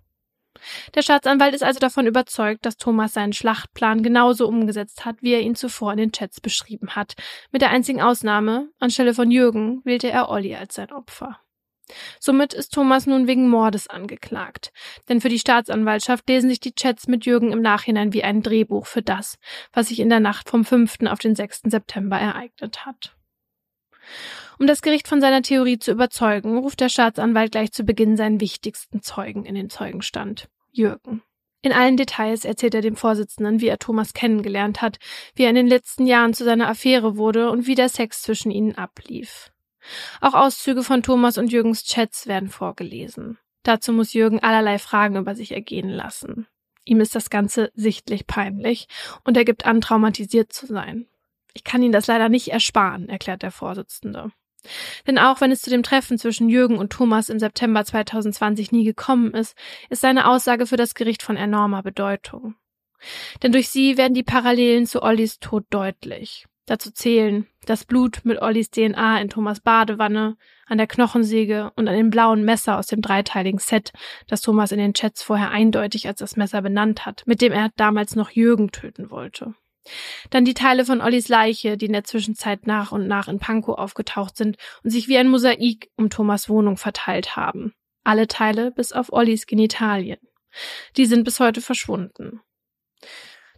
Der 0.95 1.03
Staatsanwalt 1.03 1.55
ist 1.55 1.63
also 1.63 1.79
davon 1.79 2.07
überzeugt, 2.07 2.67
dass 2.67 2.77
Thomas 2.77 3.15
seinen 3.15 3.33
Schlachtplan 3.33 4.03
genauso 4.03 4.47
umgesetzt 4.47 5.05
hat, 5.05 5.23
wie 5.23 5.33
er 5.33 5.41
ihn 5.41 5.55
zuvor 5.55 5.93
in 5.93 5.99
den 5.99 6.13
Chats 6.13 6.41
beschrieben 6.41 6.97
hat. 6.97 7.15
Mit 7.53 7.63
der 7.63 7.71
einzigen 7.71 8.03
Ausnahme, 8.03 8.69
anstelle 8.79 9.15
von 9.15 9.31
Jürgen 9.31 9.81
wählte 9.85 10.11
er 10.11 10.29
Olli 10.29 10.55
als 10.55 10.75
sein 10.75 10.93
Opfer. 10.93 11.39
Somit 12.19 12.53
ist 12.53 12.75
Thomas 12.75 13.07
nun 13.07 13.27
wegen 13.27 13.49
Mordes 13.49 13.89
angeklagt. 13.89 14.73
Denn 15.09 15.21
für 15.21 15.29
die 15.29 15.39
Staatsanwaltschaft 15.39 16.29
lesen 16.29 16.51
sich 16.51 16.61
die 16.61 16.75
Chats 16.75 17.07
mit 17.07 17.27
Jürgen 17.27 17.53
im 17.53 17.63
Nachhinein 17.63 18.13
wie 18.13 18.25
ein 18.25 18.43
Drehbuch 18.43 18.87
für 18.87 19.03
das, 19.03 19.39
was 19.73 19.89
sich 19.89 20.01
in 20.01 20.09
der 20.09 20.21
Nacht 20.21 20.49
vom 20.49 20.65
5. 20.65 20.99
auf 21.07 21.21
den 21.21 21.37
6. 21.37 21.63
September 21.67 22.19
ereignet 22.19 22.85
hat. 22.85 23.17
Um 24.59 24.67
das 24.67 24.83
Gericht 24.83 25.07
von 25.07 25.21
seiner 25.21 25.43
Theorie 25.43 25.79
zu 25.79 25.93
überzeugen, 25.93 26.59
ruft 26.59 26.81
der 26.81 26.89
Staatsanwalt 26.89 27.53
gleich 27.53 27.73
zu 27.73 27.85
Beginn 27.85 28.17
seinen 28.17 28.41
wichtigsten 28.41 29.03
Zeugen 29.03 29.45
in 29.45 29.55
den 29.55 29.69
Zeugenstand. 29.71 30.49
Jürgen. 30.73 31.23
In 31.63 31.73
allen 31.73 31.97
Details 31.97 32.45
erzählt 32.45 32.75
er 32.75 32.81
dem 32.81 32.97
Vorsitzenden, 32.97 33.61
wie 33.61 33.69
er 33.69 33.79
Thomas 33.79 34.15
kennengelernt 34.15 34.83
hat, 34.83 34.99
wie 35.35 35.43
er 35.43 35.51
in 35.51 35.57
den 35.57 35.67
letzten 35.67 36.07
Jahren 36.07 36.33
zu 36.33 36.45
seiner 36.45 36.69
Affäre 36.69 37.17
wurde 37.17 37.51
und 37.51 37.67
wie 37.67 37.75
der 37.75 37.89
Sex 37.89 38.23
zwischen 38.23 38.51
ihnen 38.51 38.77
ablief. 38.77 39.51
Auch 40.21 40.35
Auszüge 40.35 40.83
von 40.83 41.03
Thomas 41.03 41.39
und 41.39 41.53
Jürgens 41.53 41.85
Chats 41.85 42.27
werden 42.27 42.49
vorgelesen. 42.49 43.39
Dazu 43.63 43.93
muss 43.93 44.13
Jürgen 44.13 44.41
allerlei 44.41 44.79
Fragen 44.79 45.17
über 45.17 45.35
sich 45.35 45.53
ergehen 45.53 45.89
lassen. 45.89 46.47
Ihm 46.85 47.01
ist 47.01 47.17
das 47.17 47.31
Ganze 47.31 47.73
sichtlich 47.75 48.27
peinlich 48.27 48.87
und 49.25 49.37
er 49.37 49.45
gibt 49.45 49.67
an, 49.67 49.81
traumatisiert 49.81 50.53
zu 50.53 50.67
sein. 50.67 51.09
Ich 51.53 51.65
kann 51.65 51.83
Ihnen 51.83 51.93
das 51.93 52.07
leider 52.07 52.29
nicht 52.29 52.49
ersparen, 52.49 53.09
erklärt 53.09 53.43
der 53.43 53.51
Vorsitzende. 53.51 54.31
Denn 55.07 55.19
auch 55.19 55.41
wenn 55.41 55.53
es 55.53 55.63
zu 55.63 55.71
dem 55.71 55.83
Treffen 55.83 56.19
zwischen 56.19 56.49
Jürgen 56.49 56.79
und 56.79 56.93
Thomas 56.93 57.29
im 57.29 57.39
September 57.39 57.85
2020 57.85 58.73
nie 58.73 58.85
gekommen 58.85 59.33
ist, 59.35 59.57
ist 59.91 60.01
seine 60.01 60.29
Aussage 60.29 60.67
für 60.67 60.77
das 60.77 60.95
Gericht 60.95 61.23
von 61.23 61.37
enormer 61.37 61.83
Bedeutung. 61.83 62.55
Denn 63.43 63.53
durch 63.53 63.69
sie 63.69 63.97
werden 63.97 64.15
die 64.15 64.23
Parallelen 64.23 64.87
zu 64.87 65.03
Ollis 65.03 65.39
Tod 65.39 65.65
deutlich. 65.71 66.47
Dazu 66.67 66.91
zählen 66.91 67.47
das 67.65 67.85
Blut 67.85 68.21
mit 68.25 68.43
Ollis 68.43 68.71
DNA 68.71 69.21
in 69.21 69.29
Thomas 69.29 69.61
Badewanne, 69.61 70.37
an 70.67 70.79
der 70.79 70.89
Knochensäge 70.89 71.71
und 71.77 71.87
an 71.87 71.95
dem 71.95 72.11
blauen 72.11 72.45
Messer 72.45 72.77
aus 72.77 72.89
dem 72.89 73.03
dreiteiligen 73.03 73.61
Set, 73.61 73.93
das 74.27 74.41
Thomas 74.41 74.73
in 74.73 74.79
den 74.79 74.95
Chats 74.95 75.23
vorher 75.23 75.51
eindeutig 75.51 76.09
als 76.09 76.19
das 76.19 76.37
Messer 76.37 76.63
benannt 76.63 77.07
hat, 77.07 77.23
mit 77.27 77.41
dem 77.41 77.53
er 77.53 77.71
damals 77.77 78.17
noch 78.17 78.31
Jürgen 78.31 78.73
töten 78.73 79.11
wollte. 79.11 79.55
Dann 80.31 80.45
die 80.45 80.55
Teile 80.55 80.85
von 80.85 81.01
Ollis 81.01 81.29
Leiche, 81.29 81.77
die 81.77 81.87
in 81.87 81.93
der 81.93 82.05
Zwischenzeit 82.05 82.67
nach 82.67 82.93
und 82.93 83.07
nach 83.07 83.29
in 83.29 83.39
Pankow 83.39 83.79
aufgetaucht 83.79 84.37
sind 84.37 84.57
und 84.83 84.91
sich 84.91 85.09
wie 85.09 85.19
ein 85.19 85.29
Mosaik 85.29 85.91
um 85.97 86.11
Thomas 86.11 86.49
Wohnung 86.49 86.77
verteilt 86.77 87.37
haben. 87.37 87.73
Alle 88.05 88.27
Teile 88.29 88.71
bis 88.71 88.93
auf 88.93 89.13
Ollis 89.13 89.47
Genitalien. 89.47 90.19
Die 90.97 91.07
sind 91.07 91.25
bis 91.25 91.41
heute 91.41 91.61
verschwunden. 91.61 92.41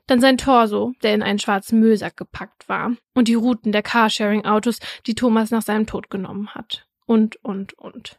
Dann 0.07 0.21
sein 0.21 0.39
Torso, 0.39 0.95
der 1.03 1.15
in 1.15 1.23
einen 1.23 1.39
schwarzen 1.39 1.81
Müllsack 1.81 2.17
gepackt 2.17 2.69
war. 2.69 2.97
Und 3.15 3.29
die 3.29 3.35
Routen 3.35 3.73
der 3.73 3.83
Carsharing-Autos, 3.83 4.79
die 5.07 5.15
Thomas 5.15 5.51
nach 5.51 5.63
seinem 5.63 5.87
Tod 5.87 6.09
genommen 6.09 6.55
hat. 6.55 6.89
Und, 7.05 7.37
und, 7.45 7.75
und. 7.75 8.19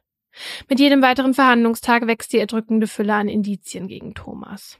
Mit 0.69 0.79
jedem 0.79 1.01
weiteren 1.01 1.33
Verhandlungstag 1.33 2.05
wächst 2.05 2.31
die 2.31 2.37
erdrückende 2.37 2.87
Fülle 2.87 3.15
an 3.15 3.27
Indizien 3.27 3.87
gegen 3.87 4.13
Thomas. 4.13 4.79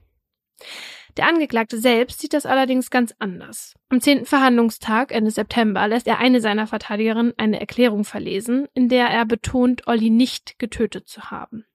Der 1.18 1.28
Angeklagte 1.28 1.80
selbst 1.80 2.20
sieht 2.20 2.34
das 2.34 2.46
allerdings 2.46 2.90
ganz 2.90 3.14
anders. 3.20 3.76
Am 3.90 4.02
zehnten 4.02 4.26
Verhandlungstag 4.26 5.12
Ende 5.12 5.32
September 5.32 5.88
lässt 5.88 6.08
er 6.08 6.20
eine 6.20 6.42
seiner 6.42 6.68
Verteidigerinnen 6.68 7.34
eine 7.38 7.60
Erklärung 7.60 8.04
verlesen, 8.06 8.68
in 8.74 8.90
der 8.90 9.08
er 9.08 9.26
betont, 9.26 9.88
Olli 9.88 10.10
nicht 10.10 10.60
getötet 10.60 11.08
zu 11.08 11.32
haben. 11.32 11.66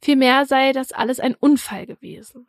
Vielmehr 0.00 0.46
sei 0.46 0.72
das 0.72 0.92
alles 0.92 1.20
ein 1.20 1.34
Unfall 1.34 1.86
gewesen. 1.86 2.46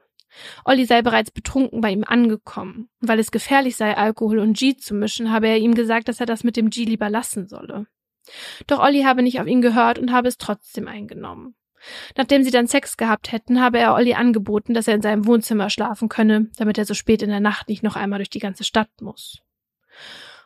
Olli 0.64 0.86
sei 0.86 1.02
bereits 1.02 1.32
betrunken 1.32 1.82
bei 1.82 1.92
ihm 1.92 2.04
angekommen. 2.04 2.90
Weil 3.00 3.20
es 3.20 3.32
gefährlich 3.32 3.76
sei, 3.76 3.98
Alkohol 3.98 4.40
und 4.40 4.58
G 4.58 4.76
zu 4.78 4.94
mischen, 4.94 5.32
habe 5.32 5.48
er 5.48 5.58
ihm 5.58 5.74
gesagt, 5.74 6.08
dass 6.08 6.20
er 6.20 6.26
das 6.26 6.44
mit 6.44 6.56
dem 6.56 6.70
G 6.70 6.86
lieber 6.86 7.10
lassen 7.10 7.48
solle. 7.48 7.88
Doch 8.68 8.80
Olli 8.80 9.02
habe 9.02 9.24
nicht 9.24 9.42
auf 9.42 9.48
ihn 9.48 9.62
gehört 9.62 9.98
und 9.98 10.12
habe 10.12 10.28
es 10.28 10.38
trotzdem 10.38 10.88
eingenommen. 10.88 11.56
Nachdem 12.18 12.44
sie 12.44 12.52
dann 12.52 12.68
Sex 12.68 12.98
gehabt 12.98 13.32
hätten, 13.32 13.62
habe 13.62 13.80
er 13.80 13.94
Olli 13.94 14.14
angeboten, 14.14 14.74
dass 14.74 14.88
er 14.88 14.96
in 14.96 15.02
seinem 15.02 15.26
Wohnzimmer 15.26 15.70
schlafen 15.70 16.10
könne, 16.10 16.50
damit 16.58 16.78
er 16.78 16.86
so 16.86 16.94
spät 16.94 17.22
in 17.22 17.30
der 17.30 17.40
Nacht 17.40 17.70
nicht 17.70 17.84
noch 17.84 17.96
einmal 17.96 18.20
durch 18.20 18.30
die 18.30 18.40
ganze 18.40 18.64
Stadt 18.64 18.90
muss. 19.02 19.42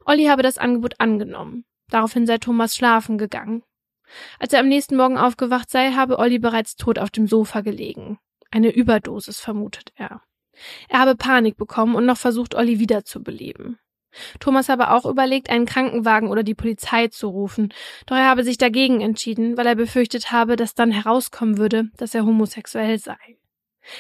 Olli 0.06 0.26
habe 0.26 0.44
das 0.44 0.58
Angebot 0.58 1.00
angenommen. 1.00 1.66
Daraufhin 1.90 2.26
sei 2.26 2.38
Thomas 2.38 2.76
schlafen 2.76 3.18
gegangen. 3.18 3.64
Als 4.40 4.54
er 4.54 4.60
am 4.60 4.68
nächsten 4.68 4.96
Morgen 4.96 5.18
aufgewacht 5.18 5.70
sei, 5.70 5.92
habe 5.92 6.20
Olli 6.20 6.40
bereits 6.40 6.76
tot 6.76 7.00
auf 7.00 7.10
dem 7.10 7.28
Sofa 7.28 7.62
gelegen. 7.62 8.20
Eine 8.52 8.72
Überdosis 8.72 9.40
vermutet 9.40 9.92
er. 9.96 10.22
Er 10.88 11.00
habe 11.00 11.16
Panik 11.16 11.58
bekommen 11.58 11.96
und 11.96 12.06
noch 12.06 12.18
versucht, 12.18 12.54
Olli 12.54 12.80
wiederzubeleben. 12.80 13.80
Thomas 14.40 14.70
habe 14.70 14.92
auch 14.92 15.06
überlegt, 15.06 15.50
einen 15.50 15.66
Krankenwagen 15.66 16.30
oder 16.30 16.44
die 16.44 16.56
Polizei 16.56 17.08
zu 17.08 17.28
rufen, 17.28 17.74
doch 18.06 18.16
er 18.16 18.28
habe 18.28 18.44
sich 18.44 18.58
dagegen 18.58 19.02
entschieden, 19.02 19.58
weil 19.58 19.68
er 19.68 19.76
befürchtet 19.76 20.32
habe, 20.32 20.56
dass 20.56 20.76
dann 20.76 20.92
herauskommen 20.92 21.58
würde, 21.58 21.90
dass 21.98 22.16
er 22.16 22.26
homosexuell 22.26 22.98
sei. 23.00 23.18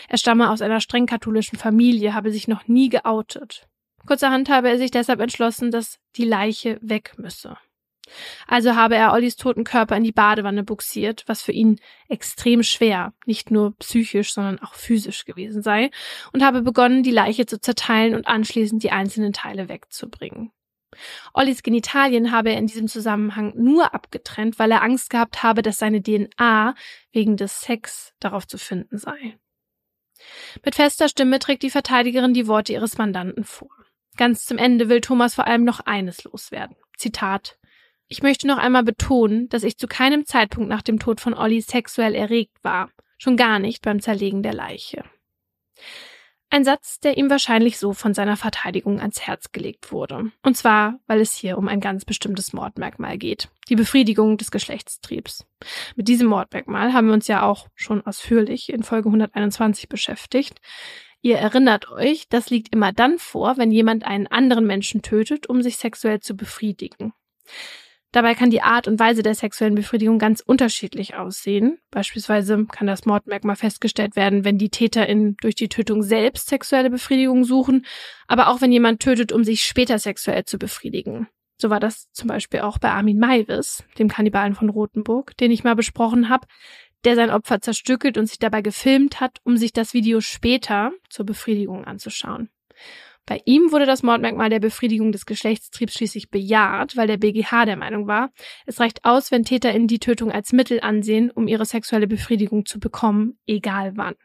Er 0.08 0.18
stamme 0.18 0.50
aus 0.50 0.62
einer 0.62 0.80
streng 0.80 1.06
katholischen 1.06 1.58
Familie, 1.58 2.14
habe 2.14 2.32
sich 2.32 2.48
noch 2.48 2.68
nie 2.68 2.90
geoutet. 2.90 3.68
Kurzerhand 4.06 4.50
habe 4.50 4.70
er 4.70 4.78
sich 4.78 4.92
deshalb 4.92 5.20
entschlossen, 5.20 5.72
dass 5.72 5.98
die 6.16 6.26
Leiche 6.26 6.78
weg 6.82 7.14
müsse. 7.18 7.58
Also 8.48 8.76
habe 8.76 8.96
er 8.96 9.14
Ollis 9.14 9.36
toten 9.36 9.64
Körper 9.64 9.96
in 9.96 10.04
die 10.04 10.12
Badewanne 10.12 10.64
buxiert, 10.64 11.24
was 11.28 11.42
für 11.42 11.52
ihn 11.52 11.80
extrem 12.10 12.64
schwer, 12.64 13.14
nicht 13.26 13.50
nur 13.50 13.76
psychisch, 13.78 14.34
sondern 14.34 14.60
auch 14.60 14.74
physisch 14.74 15.26
gewesen 15.26 15.62
sei, 15.62 15.90
und 16.34 16.44
habe 16.44 16.62
begonnen, 16.62 17.04
die 17.04 17.12
Leiche 17.12 17.46
zu 17.46 17.60
zerteilen 17.60 18.16
und 18.16 18.28
anschließend 18.28 18.84
die 18.84 18.92
einzelnen 18.92 19.34
Teile 19.34 19.70
wegzubringen. 19.70 20.52
Ollis 21.34 21.64
Genitalien 21.64 22.32
habe 22.32 22.52
er 22.52 22.58
in 22.58 22.68
diesem 22.68 22.88
Zusammenhang 22.88 23.54
nur 23.56 23.94
abgetrennt, 23.94 24.60
weil 24.60 24.72
er 24.72 24.84
Angst 24.84 25.10
gehabt 25.10 25.42
habe, 25.42 25.62
dass 25.62 25.78
seine 25.78 26.04
DNA 26.04 26.76
wegen 27.12 27.38
des 27.38 27.62
Sex 27.62 28.14
darauf 28.20 28.48
zu 28.48 28.58
finden 28.58 28.98
sei. 28.98 29.38
Mit 30.64 30.76
fester 30.76 31.10
Stimme 31.10 31.40
trägt 31.40 31.64
die 31.64 31.70
Verteidigerin 31.70 32.34
die 32.34 32.48
Worte 32.48 32.74
ihres 32.74 32.98
Mandanten 32.98 33.44
vor. 33.44 33.72
Ganz 34.16 34.46
zum 34.46 34.58
Ende 34.58 34.90
will 34.90 35.02
Thomas 35.02 35.36
vor 35.36 35.48
allem 35.48 35.64
noch 35.64 35.80
eines 35.82 36.24
loswerden. 36.24 36.76
Zitat 36.98 37.58
ich 38.14 38.22
möchte 38.22 38.46
noch 38.46 38.60
einmal 38.60 38.84
betonen, 38.84 39.50
dass 39.50 39.64
ich 39.64 39.80
zu 39.80 39.88
keinem 39.88 40.28
Zeitpunkt 40.28 40.70
nach 40.70 40.84
dem 40.84 41.00
Tod 41.00 41.20
von 41.20 41.34
Olli 41.34 41.62
sexuell 41.62 42.14
erregt 42.14 42.56
war, 42.62 42.92
schon 43.18 43.38
gar 43.38 43.58
nicht 43.58 43.82
beim 43.82 44.02
Zerlegen 44.02 44.44
der 44.44 44.54
Leiche. 44.54 45.04
Ein 46.52 46.64
Satz, 46.64 47.00
der 47.00 47.18
ihm 47.18 47.32
wahrscheinlich 47.32 47.80
so 47.80 47.92
von 47.92 48.14
seiner 48.14 48.38
Verteidigung 48.38 49.00
ans 49.00 49.22
Herz 49.22 49.52
gelegt 49.52 49.92
wurde. 49.92 50.32
Und 50.44 50.56
zwar, 50.56 51.00
weil 51.08 51.22
es 51.22 51.34
hier 51.34 51.58
um 51.58 51.68
ein 51.68 51.80
ganz 51.80 52.06
bestimmtes 52.06 52.54
Mordmerkmal 52.54 53.18
geht. 53.18 53.50
Die 53.70 53.76
Befriedigung 53.76 54.38
des 54.38 54.52
Geschlechtstriebs. 54.52 55.48
Mit 55.96 56.08
diesem 56.08 56.28
Mordmerkmal 56.28 56.94
haben 56.94 57.08
wir 57.08 57.16
uns 57.16 57.28
ja 57.28 57.42
auch 57.42 57.68
schon 57.74 58.06
ausführlich 58.06 58.72
in 58.72 58.84
Folge 58.84 59.10
121 59.10 59.90
beschäftigt. 59.90 60.62
Ihr 61.24 61.40
erinnert 61.40 61.90
euch, 61.90 62.30
das 62.30 62.52
liegt 62.52 62.76
immer 62.76 62.94
dann 62.94 63.18
vor, 63.18 63.58
wenn 63.58 63.72
jemand 63.72 64.06
einen 64.06 64.28
anderen 64.28 64.68
Menschen 64.68 65.02
tötet, 65.02 65.48
um 65.48 65.64
sich 65.64 65.78
sexuell 65.78 66.20
zu 66.20 66.36
befriedigen. 66.36 67.14
Dabei 68.14 68.36
kann 68.36 68.52
die 68.52 68.62
Art 68.62 68.88
und 68.88 69.00
Weise 69.00 69.24
der 69.24 69.34
sexuellen 69.34 69.74
Befriedigung 69.74 70.20
ganz 70.20 70.40
unterschiedlich 70.40 71.16
aussehen. 71.16 71.80
Beispielsweise 71.90 72.66
kann 72.72 72.86
das 72.86 73.06
Mordmerkmal 73.06 73.56
festgestellt 73.56 74.16
werden, 74.16 74.46
wenn 74.46 74.60
die 74.60 74.70
TäterInnen 74.70 75.36
durch 75.42 75.56
die 75.56 75.68
Tötung 75.68 76.04
selbst 76.04 76.48
sexuelle 76.48 76.92
Befriedigung 76.92 77.44
suchen, 77.44 77.88
aber 78.28 78.50
auch 78.50 78.62
wenn 78.62 78.72
jemand 78.72 79.02
tötet, 79.02 79.32
um 79.32 79.44
sich 79.44 79.64
später 79.64 79.98
sexuell 79.98 80.46
zu 80.46 80.60
befriedigen. 80.60 81.28
So 81.58 81.72
war 81.72 81.80
das 81.80 82.12
zum 82.12 82.28
Beispiel 82.28 82.60
auch 82.60 82.78
bei 82.78 82.92
Armin 82.92 83.18
Maivis, 83.18 83.84
dem 83.98 84.10
Kannibalen 84.10 84.54
von 84.54 84.70
Rothenburg, 84.70 85.36
den 85.38 85.50
ich 85.50 85.64
mal 85.64 85.76
besprochen 85.76 86.30
habe, 86.30 86.46
der 87.06 87.16
sein 87.16 87.32
Opfer 87.32 87.62
zerstückelt 87.62 88.20
und 88.20 88.28
sich 88.28 88.38
dabei 88.38 88.62
gefilmt 88.62 89.22
hat, 89.22 89.40
um 89.44 89.58
sich 89.58 89.74
das 89.74 89.96
Video 89.96 90.22
später 90.22 90.92
zur 91.10 91.26
Befriedigung 91.26 91.84
anzuschauen. 91.84 92.50
Bei 93.26 93.42
ihm 93.46 93.72
wurde 93.72 93.86
das 93.86 94.04
Mordmerkmal 94.04 94.50
der 94.50 94.60
Befriedigung 94.60 95.14
des 95.14 95.26
Geschlechtstriebs 95.26 95.94
schließlich 95.94 96.30
bejaht, 96.30 96.98
weil 96.98 97.08
der 97.08 97.18
BGH 97.18 97.66
der 97.66 97.78
Meinung 97.78 98.06
war, 98.06 98.32
es 98.66 98.82
reicht 98.82 99.06
aus, 99.06 99.32
wenn 99.32 99.46
TäterInnen 99.46 99.88
die 99.88 100.00
Tötung 100.00 100.32
als 100.32 100.52
Mittel 100.52 100.82
ansehen, 100.82 101.32
um 101.32 101.48
ihre 101.48 101.66
sexuelle 101.66 102.08
Befriedigung 102.08 102.66
zu 102.66 102.80
bekommen, 102.80 103.40
egal 103.48 103.96
wann. 103.96 104.16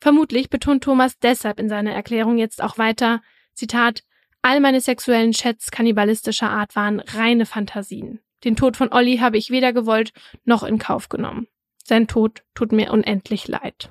Vermutlich 0.00 0.48
betont 0.48 0.84
Thomas 0.84 1.18
deshalb 1.18 1.60
in 1.60 1.68
seiner 1.68 1.92
Erklärung 1.92 2.38
jetzt 2.38 2.62
auch 2.62 2.78
weiter, 2.78 3.20
Zitat, 3.52 4.04
all 4.40 4.60
meine 4.60 4.80
sexuellen 4.80 5.32
Chats 5.32 5.70
kannibalistischer 5.70 6.48
Art 6.48 6.76
waren 6.76 7.00
reine 7.00 7.44
Fantasien. 7.44 8.20
Den 8.44 8.56
Tod 8.56 8.76
von 8.76 8.92
Olli 8.92 9.18
habe 9.18 9.36
ich 9.36 9.50
weder 9.50 9.72
gewollt 9.72 10.12
noch 10.44 10.62
in 10.62 10.78
Kauf 10.78 11.08
genommen. 11.08 11.48
Sein 11.84 12.06
Tod 12.06 12.42
tut 12.54 12.72
mir 12.72 12.92
unendlich 12.92 13.48
leid. 13.48 13.90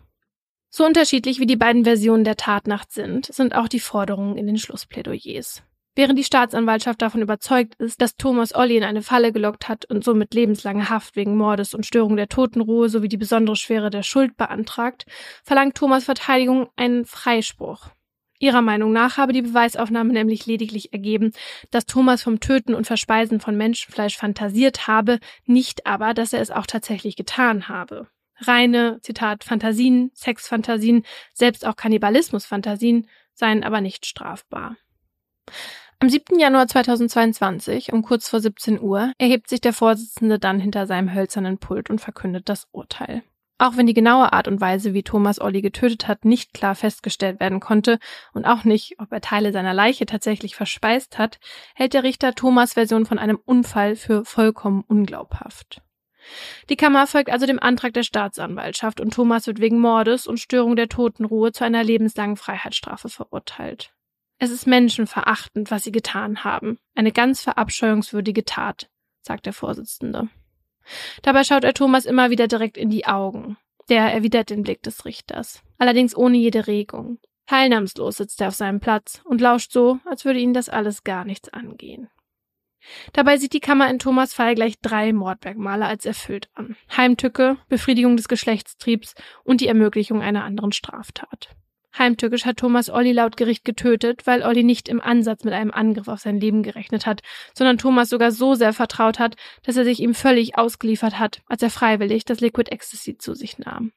So 0.78 0.86
unterschiedlich 0.86 1.40
wie 1.40 1.48
die 1.48 1.56
beiden 1.56 1.86
Versionen 1.86 2.24
der 2.24 2.38
Tatnacht 2.38 2.92
sind, 2.92 3.26
sind 3.26 3.56
auch 3.56 3.68
die 3.68 3.80
Forderungen 3.80 4.38
in 4.38 4.46
den 4.46 4.60
Schlussplädoyers. 4.60 5.64
Während 5.96 6.20
die 6.20 6.24
Staatsanwaltschaft 6.24 7.02
davon 7.02 7.24
überzeugt 7.24 7.74
ist, 7.80 8.00
dass 8.00 8.16
Thomas 8.16 8.54
Olli 8.54 8.78
in 8.78 8.84
eine 8.84 9.02
Falle 9.02 9.34
gelockt 9.34 9.70
hat 9.70 9.86
und 9.86 10.04
somit 10.04 10.36
lebenslange 10.36 10.88
Haft 10.92 11.16
wegen 11.16 11.36
Mordes 11.36 11.74
und 11.74 11.88
Störung 11.88 12.16
der 12.16 12.30
Totenruhe 12.30 12.90
sowie 12.90 13.08
die 13.08 13.18
besondere 13.18 13.56
Schwere 13.56 13.90
der 13.90 14.04
Schuld 14.04 14.38
beantragt, 14.38 15.08
verlangt 15.44 15.74
Thomas 15.74 16.04
Verteidigung 16.04 16.70
einen 16.76 17.06
Freispruch. 17.06 17.88
Ihrer 18.38 18.62
Meinung 18.62 18.94
nach 18.94 19.18
habe 19.18 19.34
die 19.34 19.42
Beweisaufnahme 19.42 20.14
nämlich 20.14 20.46
lediglich 20.46 20.94
ergeben, 20.94 21.32
dass 21.72 21.88
Thomas 21.88 22.22
vom 22.22 22.40
Töten 22.40 22.76
und 22.76 22.86
Verspeisen 22.86 23.40
von 23.40 23.58
Menschenfleisch 23.58 24.16
fantasiert 24.16 24.86
habe, 24.86 25.18
nicht 25.48 25.88
aber, 25.88 26.14
dass 26.14 26.34
er 26.34 26.42
es 26.42 26.52
auch 26.52 26.68
tatsächlich 26.68 27.16
getan 27.16 27.68
habe 27.68 28.08
reine, 28.40 29.00
Zitat, 29.02 29.44
Fantasien, 29.44 30.12
Sexfantasien, 30.14 31.04
selbst 31.34 31.66
auch 31.66 31.76
Kannibalismusfantasien 31.76 33.08
seien 33.34 33.64
aber 33.64 33.82
nicht 33.82 34.06
strafbar. 34.06 34.76
Am 36.00 36.10
7. 36.10 36.38
Januar 36.40 36.68
2022 36.68 37.92
um 37.92 38.04
kurz 38.04 38.30
vor 38.30 38.40
17 38.40 38.80
Uhr 38.80 39.14
erhebt 39.18 39.50
sich 39.50 39.62
der 39.62 39.74
Vorsitzende 39.74 40.38
dann 40.38 40.60
hinter 40.60 40.86
seinem 40.86 41.14
hölzernen 41.14 41.58
Pult 41.58 41.90
und 41.90 42.00
verkündet 42.00 42.50
das 42.50 42.68
Urteil. 42.72 43.24
Auch 43.60 43.76
wenn 43.76 43.88
die 43.88 43.96
genaue 43.96 44.32
Art 44.34 44.48
und 44.48 44.62
Weise, 44.62 44.94
wie 44.94 45.02
Thomas 45.02 45.42
Olli 45.42 45.64
getötet 45.64 46.08
hat, 46.08 46.26
nicht 46.26 46.54
klar 46.54 46.76
festgestellt 46.76 47.40
werden 47.40 47.60
konnte 47.60 47.98
und 48.34 48.46
auch 48.46 48.64
nicht, 48.64 49.00
ob 49.00 49.12
er 49.12 49.22
Teile 49.22 49.52
seiner 49.52 49.74
Leiche 49.74 50.06
tatsächlich 50.06 50.56
verspeist 50.56 51.18
hat, 51.18 51.40
hält 51.74 51.96
der 51.96 52.04
Richter 52.04 52.36
Thomas 52.36 52.74
Version 52.74 53.08
von 53.08 53.18
einem 53.18 53.40
Unfall 53.44 53.96
für 53.96 54.24
vollkommen 54.26 54.84
unglaubhaft. 54.88 55.82
Die 56.70 56.76
Kammer 56.76 57.08
folgt 57.08 57.30
also 57.30 57.46
dem 57.46 57.60
Antrag 57.60 57.94
der 57.94 58.04
Staatsanwaltschaft 58.04 59.00
und 59.00 59.14
Thomas 59.14 59.48
wird 59.48 59.60
wegen 59.60 59.80
Mordes 59.80 60.28
und 60.28 60.40
Störung 60.40 60.76
der 60.76 60.90
Totenruhe 60.90 61.52
zu 61.52 61.64
einer 61.64 61.84
lebenslangen 61.84 62.38
Freiheitsstrafe 62.38 63.10
verurteilt. 63.10 63.94
Es 64.40 64.52
ist 64.52 64.68
menschenverachtend, 64.68 65.72
was 65.72 65.84
sie 65.84 65.92
getan 65.92 66.44
haben. 66.44 66.78
Eine 66.96 67.12
ganz 67.12 67.42
verabscheuungswürdige 67.42 68.46
Tat, 68.46 68.90
sagt 69.22 69.46
der 69.46 69.54
Vorsitzende. 69.54 70.30
Dabei 71.24 71.44
schaut 71.44 71.64
er 71.64 71.74
Thomas 71.74 72.06
immer 72.06 72.30
wieder 72.30 72.48
direkt 72.48 72.78
in 72.78 72.90
die 72.90 73.08
Augen. 73.08 73.58
Der 73.90 74.14
erwidert 74.14 74.50
den 74.50 74.64
Blick 74.64 74.84
des 74.84 75.06
Richters, 75.06 75.62
allerdings 75.78 76.16
ohne 76.16 76.38
jede 76.38 76.68
Regung. 76.68 77.20
Teilnahmslos 77.48 78.18
sitzt 78.18 78.42
er 78.42 78.50
auf 78.50 78.56
seinem 78.56 78.82
Platz 78.82 79.22
und 79.24 79.40
lauscht 79.40 79.72
so, 79.72 80.00
als 80.06 80.26
würde 80.26 80.40
ihn 80.40 80.54
das 80.54 80.68
alles 80.68 81.04
gar 81.04 81.24
nichts 81.24 81.50
angehen. 81.50 82.10
Dabei 83.14 83.38
sieht 83.38 83.54
die 83.54 83.60
Kammer 83.60 83.90
in 83.90 84.00
Thomas 84.00 84.34
Fall 84.34 84.56
gleich 84.56 84.80
drei 84.82 85.14
Mordmerkmale 85.14 85.86
als 85.86 86.06
erfüllt 86.06 86.50
an. 86.54 86.76
Heimtücke, 86.96 87.58
Befriedigung 87.70 88.18
des 88.18 88.28
Geschlechtstriebs 88.28 89.16
und 89.44 89.62
die 89.62 89.68
Ermöglichung 89.68 90.22
einer 90.22 90.44
anderen 90.44 90.72
Straftat. 90.72 91.50
Heimtückisch 91.98 92.46
hat 92.46 92.58
Thomas 92.58 92.90
Olli 92.90 93.12
laut 93.12 93.38
Gericht 93.38 93.66
getötet, 93.66 94.28
weil 94.28 94.44
Olli 94.44 94.64
nicht 94.64 94.88
im 94.88 95.02
Ansatz 95.02 95.44
mit 95.44 95.54
einem 95.54 95.72
Angriff 95.72 96.08
auf 96.08 96.20
sein 96.20 96.40
Leben 96.40 96.62
gerechnet 96.64 97.06
hat, 97.06 97.22
sondern 97.54 97.78
Thomas 97.78 98.10
sogar 98.10 98.32
so 98.32 98.54
sehr 98.54 98.74
vertraut 98.74 99.20
hat, 99.20 99.36
dass 99.64 99.78
er 99.78 99.84
sich 99.84 100.00
ihm 100.00 100.14
völlig 100.14 100.58
ausgeliefert 100.58 101.18
hat, 101.18 101.42
als 101.48 101.64
er 101.64 101.70
freiwillig 101.70 102.26
das 102.26 102.40
Liquid 102.40 102.72
Ecstasy 102.72 103.18
zu 103.18 103.34
sich 103.34 103.58
nahm. 103.58 103.94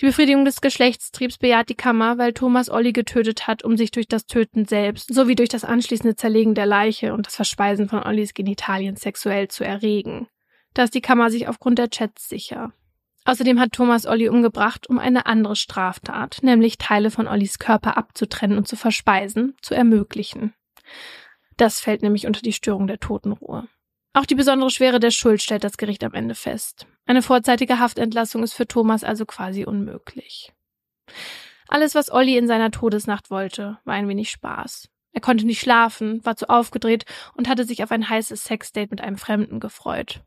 Die 0.00 0.06
Befriedigung 0.06 0.44
des 0.44 0.60
Geschlechtstriebs 0.60 1.38
bejaht 1.38 1.68
die 1.68 1.74
Kammer, 1.74 2.18
weil 2.18 2.32
Thomas 2.32 2.70
Olli 2.70 2.92
getötet 2.92 3.46
hat, 3.46 3.62
um 3.62 3.76
sich 3.76 3.90
durch 3.90 4.08
das 4.08 4.26
Töten 4.26 4.64
selbst 4.64 5.12
sowie 5.12 5.34
durch 5.34 5.48
das 5.48 5.64
anschließende 5.64 6.16
Zerlegen 6.16 6.54
der 6.54 6.66
Leiche 6.66 7.12
und 7.12 7.26
das 7.26 7.36
Verspeisen 7.36 7.88
von 7.88 8.02
Ollis 8.02 8.34
Genitalien 8.34 8.96
sexuell 8.96 9.48
zu 9.48 9.64
erregen. 9.64 10.28
Da 10.74 10.84
ist 10.84 10.94
die 10.94 11.02
Kammer 11.02 11.30
sich 11.30 11.48
aufgrund 11.48 11.78
der 11.78 11.90
Chats 11.90 12.28
sicher. 12.28 12.72
Außerdem 13.24 13.60
hat 13.60 13.72
Thomas 13.72 14.06
Olli 14.06 14.28
umgebracht, 14.28 14.88
um 14.88 14.98
eine 14.98 15.26
andere 15.26 15.54
Straftat, 15.54 16.38
nämlich 16.42 16.78
Teile 16.78 17.10
von 17.10 17.28
Ollis 17.28 17.58
Körper 17.58 17.96
abzutrennen 17.96 18.58
und 18.58 18.66
zu 18.66 18.74
verspeisen, 18.74 19.54
zu 19.62 19.74
ermöglichen. 19.74 20.54
Das 21.56 21.78
fällt 21.78 22.02
nämlich 22.02 22.26
unter 22.26 22.40
die 22.40 22.52
Störung 22.52 22.88
der 22.88 22.98
Totenruhe. 22.98 23.68
Auch 24.14 24.26
die 24.26 24.34
besondere 24.34 24.70
Schwere 24.70 24.98
der 24.98 25.12
Schuld 25.12 25.40
stellt 25.40 25.62
das 25.62 25.76
Gericht 25.76 26.02
am 26.02 26.14
Ende 26.14 26.34
fest. 26.34 26.86
Eine 27.06 27.22
vorzeitige 27.22 27.78
Haftentlassung 27.78 28.42
ist 28.42 28.52
für 28.52 28.66
Thomas 28.66 29.04
also 29.04 29.26
quasi 29.26 29.64
unmöglich. 29.64 30.52
Alles, 31.68 31.94
was 31.94 32.12
Olli 32.12 32.36
in 32.36 32.46
seiner 32.46 32.70
Todesnacht 32.70 33.30
wollte, 33.30 33.78
war 33.84 33.94
ein 33.94 34.08
wenig 34.08 34.30
Spaß. 34.30 34.88
Er 35.12 35.20
konnte 35.20 35.44
nicht 35.44 35.60
schlafen, 35.60 36.24
war 36.24 36.36
zu 36.36 36.48
aufgedreht 36.48 37.04
und 37.34 37.48
hatte 37.48 37.64
sich 37.64 37.82
auf 37.82 37.90
ein 37.90 38.08
heißes 38.08 38.44
Sexdate 38.44 38.90
mit 38.90 39.00
einem 39.00 39.18
Fremden 39.18 39.60
gefreut. 39.60 40.22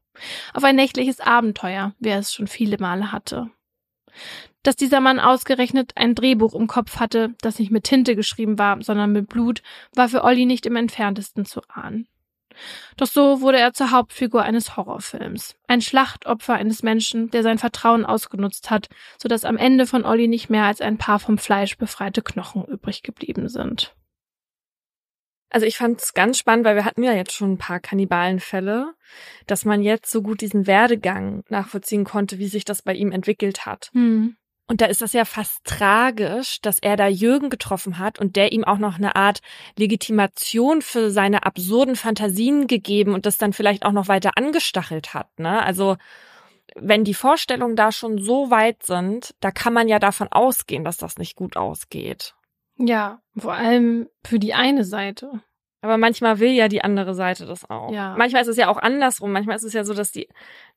Auf 0.54 0.64
ein 0.64 0.76
nächtliches 0.76 1.20
Abenteuer, 1.20 1.94
wie 2.00 2.10
er 2.10 2.20
es 2.20 2.34
schon 2.34 2.48
viele 2.48 2.78
Male 2.78 3.12
hatte. 3.12 3.50
Dass 4.64 4.76
dieser 4.76 5.02
Mann 5.02 5.20
ausgerechnet 5.20 5.92
ein 5.96 6.16
Drehbuch 6.16 6.56
im 6.56 6.68
Kopf 6.68 6.98
hatte, 6.98 7.36
das 7.42 7.60
nicht 7.60 7.72
mit 7.72 7.84
Tinte 7.84 8.16
geschrieben 8.16 8.58
war, 8.58 8.82
sondern 8.82 9.12
mit 9.12 9.28
Blut, 9.28 9.62
war 9.94 10.10
für 10.10 10.24
Olli 10.24 10.46
nicht 10.46 10.66
im 10.66 10.76
entferntesten 10.76 11.46
zu 11.46 11.62
ahnen. 11.68 12.08
Doch 12.98 13.08
so 13.08 13.42
wurde 13.42 13.60
er 13.60 13.74
zur 13.74 13.92
Hauptfigur 13.92 14.44
eines 14.44 14.78
Horrorfilms. 14.78 15.56
Ein 15.68 15.82
Schlachtopfer 15.82 16.54
eines 16.54 16.84
Menschen, 16.84 17.30
der 17.30 17.44
sein 17.44 17.58
Vertrauen 17.58 18.06
ausgenutzt 18.06 18.70
hat, 18.70 18.88
so 19.18 19.28
dass 19.28 19.46
am 19.46 19.58
Ende 19.58 19.86
von 19.88 20.06
Olli 20.06 20.28
nicht 20.28 20.50
mehr 20.50 20.64
als 20.64 20.82
ein 20.82 20.98
paar 20.98 21.20
vom 21.20 21.38
Fleisch 21.38 21.78
befreite 21.78 22.22
Knochen 22.22 22.66
übrig 22.66 23.04
geblieben 23.04 23.50
sind. 23.50 23.96
Also 25.50 25.66
ich 25.66 25.78
fand 25.78 26.02
es 26.02 26.14
ganz 26.14 26.38
spannend, 26.38 26.66
weil 26.66 26.76
wir 26.76 26.86
hatten 26.86 27.04
ja 27.04 27.14
jetzt 27.14 27.34
schon 27.34 27.54
ein 27.54 27.58
paar 27.58 27.80
Kannibalenfälle, 27.80 28.94
dass 29.48 29.64
man 29.64 29.82
jetzt 29.84 30.12
so 30.12 30.22
gut 30.22 30.42
diesen 30.42 30.68
Werdegang 30.68 31.44
nachvollziehen 31.50 32.04
konnte, 32.04 32.40
wie 32.40 32.48
sich 32.48 32.66
das 32.66 32.82
bei 32.82 32.94
ihm 32.94 33.12
entwickelt 33.12 33.66
hat. 33.66 33.90
Hm. 33.94 34.36
Und 34.68 34.82
da 34.82 34.86
ist 34.86 35.02
das 35.02 35.14
ja 35.14 35.26
fast 35.26 35.64
tragisch, 35.64 36.60
dass 36.62 36.80
er 36.80 36.98
da 36.98 37.08
Jürgen 37.08 37.50
getroffen 37.50 38.00
hat 38.00 38.20
und 38.20 38.36
der 38.36 38.52
ihm 38.52 38.64
auch 38.64 38.80
noch 38.80 38.96
eine 38.96 39.16
Art 39.16 39.42
Legitimation 39.78 40.82
für 40.82 41.12
seine 41.12 41.46
absurden 41.46 41.96
Fantasien 41.96 42.66
gegeben 42.66 43.14
und 43.14 43.28
das 43.28 43.38
dann 43.38 43.54
vielleicht 43.54 43.86
auch 43.86 43.92
noch 43.92 44.08
weiter 44.08 44.32
angestachelt 44.38 45.14
hat. 45.14 45.40
Ne? 45.40 45.62
Also 45.62 45.98
wenn 46.76 47.04
die 47.04 47.14
Vorstellungen 47.14 47.76
da 47.76 47.92
schon 47.92 48.18
so 48.18 48.50
weit 48.50 48.84
sind, 48.84 49.36
da 49.40 49.52
kann 49.52 49.74
man 49.74 49.88
ja 49.88 50.00
davon 50.00 50.30
ausgehen, 50.32 50.84
dass 50.84 50.98
das 50.98 51.18
nicht 51.18 51.36
gut 51.36 51.58
ausgeht. 51.58 52.34
Ja, 52.78 53.22
vor 53.38 53.54
allem 53.54 54.10
für 54.24 54.40
die 54.40 54.54
eine 54.54 54.84
Seite. 54.84 55.42
Aber 55.86 55.98
manchmal 55.98 56.40
will 56.40 56.50
ja 56.50 56.68
die 56.68 56.84
andere 56.84 57.14
Seite 57.14 57.46
das 57.46 57.70
auch. 57.70 57.92
Ja. 57.92 58.16
Manchmal 58.18 58.42
ist 58.42 58.48
es 58.48 58.58
ja 58.58 58.70
auch 58.70 58.78
andersrum. 58.78 59.32
Manchmal 59.32 59.56
ist 59.56 59.64
es 59.64 59.74
ja 59.74 59.84
so, 59.84 59.94
dass 59.94 60.12
die, 60.12 60.28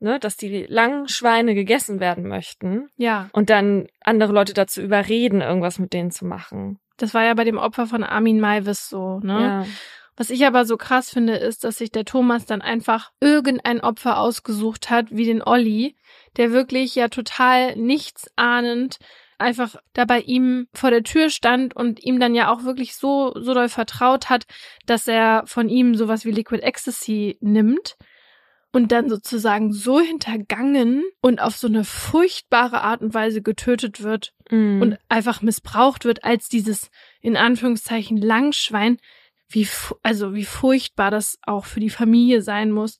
ne, 0.00 0.20
dass 0.20 0.36
die 0.36 0.66
langen 0.68 1.08
Schweine 1.08 1.54
gegessen 1.54 1.98
werden 1.98 2.28
möchten 2.28 2.90
Ja, 2.98 3.30
und 3.32 3.48
dann 3.48 3.86
andere 4.04 4.32
Leute 4.32 4.52
dazu 4.52 4.82
überreden, 4.82 5.40
irgendwas 5.40 5.78
mit 5.78 5.94
denen 5.94 6.10
zu 6.10 6.26
machen. 6.26 6.78
das 6.98 7.14
war 7.14 7.24
ja 7.24 7.32
bei 7.32 7.44
dem 7.44 7.56
Opfer 7.56 7.86
von 7.86 8.04
Armin 8.04 8.38
Maivis 8.38 8.88
so, 8.90 9.18
ne? 9.20 9.40
Ja. 9.40 9.66
Was 10.16 10.30
ich 10.30 10.44
aber 10.44 10.64
so 10.64 10.76
krass 10.76 11.10
finde, 11.10 11.36
ist, 11.36 11.62
dass 11.62 11.78
sich 11.78 11.92
der 11.92 12.04
Thomas 12.04 12.44
dann 12.44 12.60
einfach 12.60 13.12
irgendein 13.20 13.80
Opfer 13.80 14.18
ausgesucht 14.18 14.90
hat, 14.90 15.06
wie 15.10 15.24
den 15.24 15.42
Olli, 15.42 15.94
der 16.36 16.50
wirklich 16.50 16.96
ja 16.96 17.06
total 17.08 17.76
nichtsahnend 17.76 18.98
einfach 19.38 19.76
da 19.92 20.04
bei 20.04 20.20
ihm 20.20 20.68
vor 20.72 20.90
der 20.90 21.02
Tür 21.02 21.30
stand 21.30 21.74
und 21.74 22.02
ihm 22.02 22.20
dann 22.20 22.34
ja 22.34 22.50
auch 22.52 22.64
wirklich 22.64 22.94
so, 22.96 23.32
so 23.40 23.54
doll 23.54 23.68
vertraut 23.68 24.28
hat, 24.28 24.44
dass 24.86 25.06
er 25.08 25.44
von 25.46 25.68
ihm 25.68 25.94
sowas 25.94 26.24
wie 26.24 26.30
Liquid 26.32 26.62
Ecstasy 26.62 27.38
nimmt 27.40 27.96
und 28.72 28.92
dann 28.92 29.08
sozusagen 29.08 29.72
so 29.72 30.00
hintergangen 30.00 31.02
und 31.20 31.40
auf 31.40 31.56
so 31.56 31.68
eine 31.68 31.84
furchtbare 31.84 32.82
Art 32.82 33.00
und 33.00 33.14
Weise 33.14 33.42
getötet 33.42 34.02
wird 34.02 34.34
Mhm. 34.50 34.80
und 34.80 34.98
einfach 35.10 35.42
missbraucht 35.42 36.04
wird 36.06 36.24
als 36.24 36.48
dieses 36.48 36.90
in 37.20 37.36
Anführungszeichen 37.36 38.16
Langschwein, 38.16 38.98
wie 39.50 39.68
also 40.02 40.34
wie 40.34 40.44
furchtbar 40.44 41.10
das 41.10 41.38
auch 41.42 41.64
für 41.66 41.80
die 41.80 41.90
Familie 41.90 42.40
sein 42.42 42.70
muss, 42.70 42.98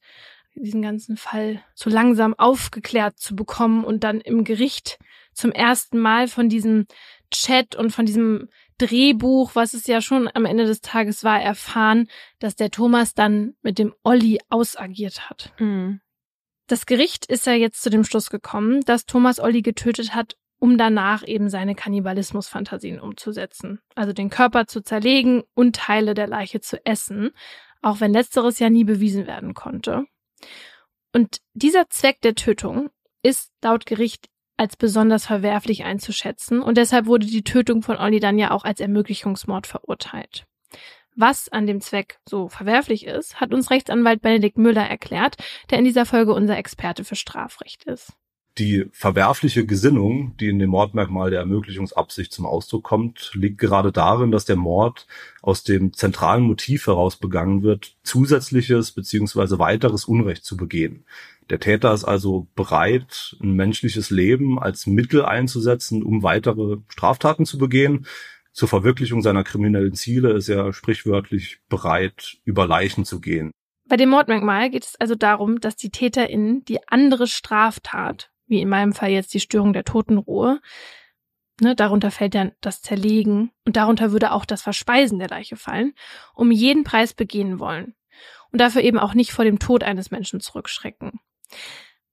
diesen 0.55 0.82
ganzen 0.82 1.16
Fall 1.16 1.62
so 1.74 1.89
langsam 1.89 2.34
aufgeklärt 2.34 3.18
zu 3.18 3.34
bekommen 3.36 3.84
und 3.84 4.05
dann 4.05 4.20
im 4.20 4.45
Gericht 4.45 4.99
zum 5.39 5.53
ersten 5.53 5.99
Mal 5.99 6.28
von 6.28 6.49
diesem 6.49 6.86
Chat 7.30 7.74
und 7.74 7.91
von 7.91 8.07
diesem 8.07 8.49
Drehbuch, 8.78 9.55
was 9.55 9.74
es 9.74 9.86
ja 9.86 10.01
schon 10.01 10.30
am 10.32 10.45
Ende 10.45 10.64
des 10.64 10.80
Tages 10.80 11.24
war, 11.24 11.41
erfahren, 11.41 12.09
dass 12.39 12.55
der 12.55 12.70
Thomas 12.70 13.14
dann 13.14 13.55
mit 13.62 13.78
dem 13.78 13.95
Olli 14.03 14.39
ausagiert 14.49 15.28
hat. 15.28 15.53
Mhm. 15.59 16.01
Das 16.68 16.86
Gericht 16.86 17.26
ist 17.26 17.47
ja 17.47 17.55
jetzt 17.55 17.82
zu 17.82 17.91
dem 17.91 18.05
Schluss 18.05 18.30
gekommen, 18.30 18.82
dass 18.82 19.07
Thomas 19.07 19.41
Olli 19.41 19.62
getötet 19.62 20.14
hat, 20.14 20.36
um 20.59 20.76
danach 20.76 21.26
eben 21.26 21.49
seine 21.49 21.74
Kannibalismusfantasien 21.74 23.01
umzusetzen. 23.01 23.80
Also 23.95 24.12
den 24.12 24.28
Körper 24.28 24.66
zu 24.66 24.82
zerlegen 24.82 25.43
und 25.55 25.76
Teile 25.76 26.14
der 26.14 26.26
Leiche 26.26 26.61
zu 26.61 26.84
essen, 26.84 27.30
auch 27.80 28.01
wenn 28.01 28.12
letzteres 28.12 28.59
ja 28.59 28.70
nie 28.70 28.84
bewiesen 28.84 29.26
werden 29.26 29.55
konnte. 29.55 30.05
Und 31.12 31.39
dieser 31.55 31.89
Zweck 31.89 32.20
der 32.20 32.34
Tötung 32.34 32.91
ist 33.22 33.51
laut 33.62 33.86
Gericht 33.86 34.28
als 34.59 34.76
besonders 34.76 35.26
verwerflich 35.26 35.84
einzuschätzen 35.84 36.61
und 36.61 36.76
deshalb 36.76 37.06
wurde 37.06 37.26
die 37.26 37.44
Tötung 37.44 37.82
von 37.82 37.96
Olli 37.96 38.20
dann 38.20 38.38
ja 38.38 38.50
auch 38.50 38.64
als 38.64 38.80
Ermöglichungsmord 38.80 39.66
verurteilt. 39.66 40.46
Was 41.16 41.48
an 41.48 41.66
dem 41.66 41.80
Zweck 41.80 42.18
so 42.28 42.48
verwerflich 42.48 43.06
ist, 43.06 43.40
hat 43.40 43.52
uns 43.52 43.70
Rechtsanwalt 43.70 44.22
Benedikt 44.22 44.59
Müller 44.59 44.86
erklärt, 44.86 45.36
der 45.70 45.78
in 45.78 45.84
dieser 45.84 46.06
Folge 46.06 46.32
unser 46.32 46.56
Experte 46.56 47.02
für 47.02 47.16
Strafrecht 47.16 47.84
ist. 47.84 48.12
Die 48.59 48.86
verwerfliche 48.90 49.64
Gesinnung, 49.66 50.36
die 50.38 50.48
in 50.48 50.59
dem 50.59 50.70
Mordmerkmal 50.70 51.30
der 51.30 51.40
Ermöglichungsabsicht 51.40 52.32
zum 52.32 52.44
Ausdruck 52.44 52.82
kommt, 52.82 53.30
liegt 53.34 53.59
gerade 53.59 53.92
darin, 53.92 54.32
dass 54.32 54.46
der 54.46 54.56
Mord 54.56 55.06
aus 55.42 55.62
dem 55.62 55.92
zentralen 55.92 56.42
Motiv 56.42 56.88
heraus 56.88 57.16
begangen 57.16 57.62
wird, 57.62 57.94
zusätzliches 58.02 58.90
bzw. 58.92 59.59
weiteres 59.59 60.06
Unrecht 60.06 60.44
zu 60.44 60.56
begehen. 60.56 61.04
Der 61.51 61.61
Täter 61.61 61.94
ist 61.94 62.05
also 62.05 62.46
bereit, 62.55 63.36
ein 63.42 63.53
menschliches 63.53 64.11
Leben 64.11 64.59
als 64.59 64.86
Mittel 64.86 65.24
einzusetzen, 65.24 66.03
um 66.03 66.22
weitere 66.22 66.78
Straftaten 66.88 67.46
zu 67.46 67.57
begehen. 67.57 68.07
Zur 68.53 68.68
Verwirklichung 68.68 69.22
seiner 69.22 69.44
kriminellen 69.44 69.94
Ziele 69.94 70.32
ist 70.32 70.49
er 70.49 70.72
sprichwörtlich 70.72 71.61
bereit, 71.68 72.36
über 72.44 72.66
Leichen 72.66 73.05
zu 73.05 73.20
gehen. 73.20 73.51
Bei 73.88 73.96
dem 73.96 74.11
Mordmerkmal 74.11 74.68
geht 74.68 74.84
es 74.84 74.96
also 75.01 75.14
darum, 75.14 75.61
dass 75.61 75.76
die 75.76 75.90
TäterInnen 75.90 76.64
die 76.66 76.86
andere 76.88 77.26
Straftat, 77.26 78.30
wie 78.46 78.61
in 78.61 78.68
meinem 78.68 78.92
Fall 78.92 79.11
jetzt 79.11 79.32
die 79.32 79.40
Störung 79.40 79.72
der 79.72 79.84
Totenruhe, 79.84 80.61
ne, 81.62 81.74
darunter 81.74 82.11
fällt 82.11 82.34
dann 82.34 82.53
das 82.61 82.82
Zerlegen 82.82 83.51
und 83.64 83.76
darunter 83.76 84.12
würde 84.12 84.32
auch 84.32 84.44
das 84.44 84.61
Verspeisen 84.62 85.18
der 85.18 85.28
Leiche 85.28 85.57
fallen, 85.57 85.94
um 86.34 86.51
jeden 86.51 86.84
Preis 86.84 87.14
begehen 87.14 87.59
wollen 87.59 87.94
und 88.53 88.61
dafür 88.61 88.82
eben 88.82 88.99
auch 88.99 89.14
nicht 89.14 89.32
vor 89.32 89.46
dem 89.46 89.59
Tod 89.59 89.82
eines 89.82 90.11
Menschen 90.11 90.40
zurückschrecken. 90.40 91.20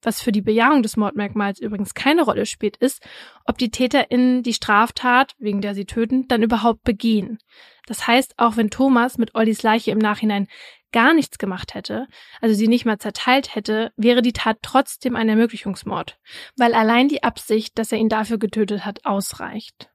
Was 0.02 0.22
für 0.22 0.32
die 0.32 0.42
Bejahung 0.42 0.84
des 0.84 0.98
Mordmerkmals 0.98 1.60
übrigens 1.60 1.96
keine 1.96 2.22
Rolle 2.22 2.46
spielt, 2.46 2.78
ist, 2.78 3.02
ob 3.46 3.58
die 3.58 3.72
TäterInnen 3.72 4.44
die 4.44 4.54
Straftat, 4.54 5.34
wegen 5.40 5.62
der 5.62 5.74
sie 5.74 5.86
töten, 5.86 6.28
dann 6.28 6.44
überhaupt 6.44 6.84
begehen. 6.84 7.40
Das 7.88 8.06
heißt, 8.06 8.36
auch 8.38 8.56
wenn 8.56 8.70
Thomas 8.70 9.18
mit 9.18 9.34
Ollis 9.34 9.64
Leiche 9.64 9.92
im 9.92 9.98
Nachhinein 9.98 10.48
gar 10.92 11.14
nichts 11.14 11.40
gemacht 11.40 11.74
hätte, 11.74 12.08
also 12.40 12.56
sie 12.56 12.68
nicht 12.68 12.86
mal 12.86 13.00
zerteilt 13.00 13.56
hätte, 13.56 13.92
wäre 13.98 14.22
die 14.22 14.32
Tat 14.32 14.60
trotzdem 14.62 15.16
ein 15.16 15.28
Ermöglichungsmord, 15.28 16.20
weil 16.56 16.74
allein 16.74 17.08
die 17.08 17.24
Absicht, 17.24 17.78
dass 17.78 17.92
er 17.92 17.98
ihn 17.98 18.10
dafür 18.10 18.38
getötet 18.38 18.86
hat, 18.86 19.06
ausreicht. 19.06 19.90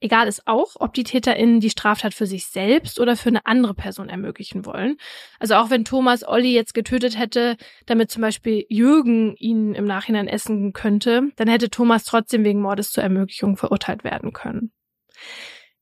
Egal 0.00 0.28
ist 0.28 0.46
auch, 0.46 0.76
ob 0.78 0.94
die 0.94 1.02
TäterInnen 1.02 1.58
die 1.58 1.70
Straftat 1.70 2.14
für 2.14 2.26
sich 2.26 2.46
selbst 2.46 3.00
oder 3.00 3.16
für 3.16 3.30
eine 3.30 3.46
andere 3.46 3.74
Person 3.74 4.08
ermöglichen 4.08 4.64
wollen. 4.64 4.96
Also 5.40 5.54
auch 5.56 5.70
wenn 5.70 5.84
Thomas 5.84 6.26
Olli 6.26 6.54
jetzt 6.54 6.72
getötet 6.72 7.18
hätte, 7.18 7.56
damit 7.86 8.10
zum 8.10 8.22
Beispiel 8.22 8.64
Jürgen 8.68 9.34
ihn 9.36 9.74
im 9.74 9.86
Nachhinein 9.86 10.28
essen 10.28 10.72
könnte, 10.72 11.30
dann 11.34 11.48
hätte 11.48 11.68
Thomas 11.68 12.04
trotzdem 12.04 12.44
wegen 12.44 12.60
Mordes 12.60 12.92
zur 12.92 13.02
Ermöglichung 13.02 13.56
verurteilt 13.56 14.04
werden 14.04 14.32
können. 14.32 14.70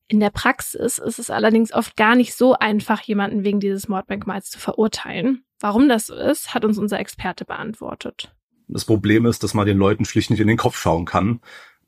In 0.08 0.20
der 0.20 0.30
Praxis 0.30 0.96
ist 0.98 1.18
es 1.18 1.30
allerdings 1.30 1.72
oft 1.72 1.96
gar 1.96 2.14
nicht 2.14 2.34
so 2.34 2.54
einfach, 2.54 3.02
jemanden 3.02 3.44
wegen 3.44 3.60
dieses 3.60 3.86
Mordmerkmals 3.88 4.48
zu 4.48 4.58
verurteilen. 4.58 5.44
Warum 5.60 5.88
das 5.88 6.06
so 6.06 6.14
ist, 6.14 6.54
hat 6.54 6.64
uns 6.64 6.78
unser 6.78 7.00
Experte 7.00 7.44
beantwortet. 7.44 8.32
Das 8.68 8.84
Problem 8.84 9.26
ist, 9.26 9.42
dass 9.42 9.52
man 9.52 9.66
den 9.66 9.78
Leuten 9.78 10.04
schlicht 10.04 10.30
nicht 10.30 10.40
in 10.40 10.48
den 10.48 10.56
Kopf 10.56 10.76
schauen 10.76 11.04
kann 11.04 11.40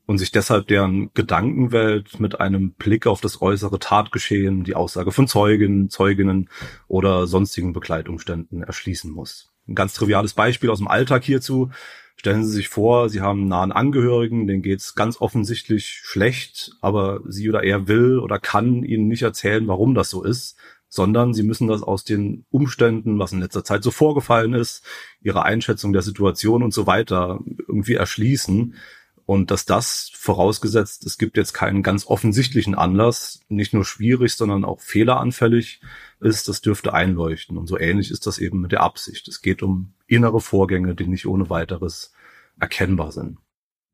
und 0.09 0.17
sich 0.17 0.31
deshalb 0.31 0.65
deren 0.65 1.13
Gedankenwelt 1.13 2.19
mit 2.19 2.39
einem 2.39 2.71
Blick 2.71 3.05
auf 3.05 3.21
das 3.21 3.43
äußere 3.43 3.77
Tatgeschehen, 3.77 4.63
die 4.63 4.73
Aussage 4.73 5.11
von 5.11 5.27
Zeugen, 5.27 5.91
Zeuginnen 5.91 6.49
oder 6.87 7.27
sonstigen 7.27 7.73
Begleitumständen 7.73 8.63
erschließen 8.63 9.11
muss. 9.11 9.53
Ein 9.67 9.75
ganz 9.75 9.93
triviales 9.93 10.33
Beispiel 10.33 10.71
aus 10.71 10.79
dem 10.79 10.87
Alltag 10.87 11.23
hierzu. 11.23 11.69
Stellen 12.15 12.43
Sie 12.43 12.49
sich 12.49 12.69
vor, 12.69 13.09
Sie 13.09 13.21
haben 13.21 13.41
einen 13.41 13.49
nahen 13.49 13.71
Angehörigen, 13.71 14.47
den 14.47 14.63
geht's 14.63 14.95
ganz 14.95 15.21
offensichtlich 15.21 16.01
schlecht, 16.03 16.71
aber 16.81 17.19
sie 17.27 17.47
oder 17.47 17.61
er 17.63 17.87
will 17.87 18.17
oder 18.17 18.39
kann 18.39 18.81
Ihnen 18.81 19.07
nicht 19.07 19.21
erzählen, 19.21 19.67
warum 19.67 19.93
das 19.93 20.09
so 20.09 20.23
ist, 20.23 20.57
sondern 20.87 21.35
Sie 21.35 21.43
müssen 21.43 21.67
das 21.67 21.83
aus 21.83 22.03
den 22.03 22.45
Umständen, 22.49 23.19
was 23.19 23.31
in 23.31 23.41
letzter 23.41 23.63
Zeit 23.63 23.83
so 23.83 23.91
vorgefallen 23.91 24.55
ist, 24.55 24.83
Ihre 25.21 25.43
Einschätzung 25.43 25.93
der 25.93 26.01
Situation 26.01 26.63
und 26.63 26.73
so 26.73 26.87
weiter 26.87 27.41
irgendwie 27.67 27.93
erschließen. 27.93 28.73
Und 29.29 29.51
dass 29.51 29.67
das 29.67 30.09
vorausgesetzt, 30.15 31.05
es 31.05 31.19
gibt 31.19 31.37
jetzt 31.37 31.53
keinen 31.53 31.83
ganz 31.83 32.07
offensichtlichen 32.07 32.73
Anlass, 32.73 33.41
nicht 33.47 33.75
nur 33.75 33.85
schwierig, 33.85 34.33
sondern 34.33 34.65
auch 34.65 34.79
fehleranfällig 34.79 35.81
ist, 36.19 36.47
das 36.47 36.61
dürfte 36.61 36.95
einleuchten. 36.95 37.55
Und 37.55 37.67
so 37.67 37.77
ähnlich 37.77 38.09
ist 38.09 38.25
das 38.25 38.39
eben 38.39 38.59
mit 38.59 38.71
der 38.71 38.81
Absicht. 38.81 39.27
Es 39.27 39.43
geht 39.43 39.61
um 39.61 39.93
innere 40.07 40.41
Vorgänge, 40.41 40.95
die 40.95 41.05
nicht 41.05 41.27
ohne 41.27 41.47
weiteres 41.51 42.11
erkennbar 42.59 43.11
sind. 43.11 43.37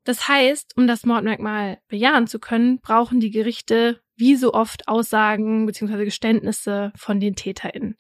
Das 0.06 0.30
heißt, 0.30 0.78
um 0.78 0.88
das 0.88 1.06
Mordmerkmal 1.06 1.80
bejahen 1.90 2.28
zu 2.28 2.40
können, 2.40 2.80
brauchen 2.80 3.20
die 3.20 3.32
Gerichte 3.32 4.00
wie 4.16 4.38
so 4.38 4.54
oft 4.54 4.88
Aussagen 4.88 5.66
bzw. 5.66 6.06
Geständnisse 6.06 6.94
von 6.96 7.20
den 7.20 7.36
TäterInnen. 7.36 7.98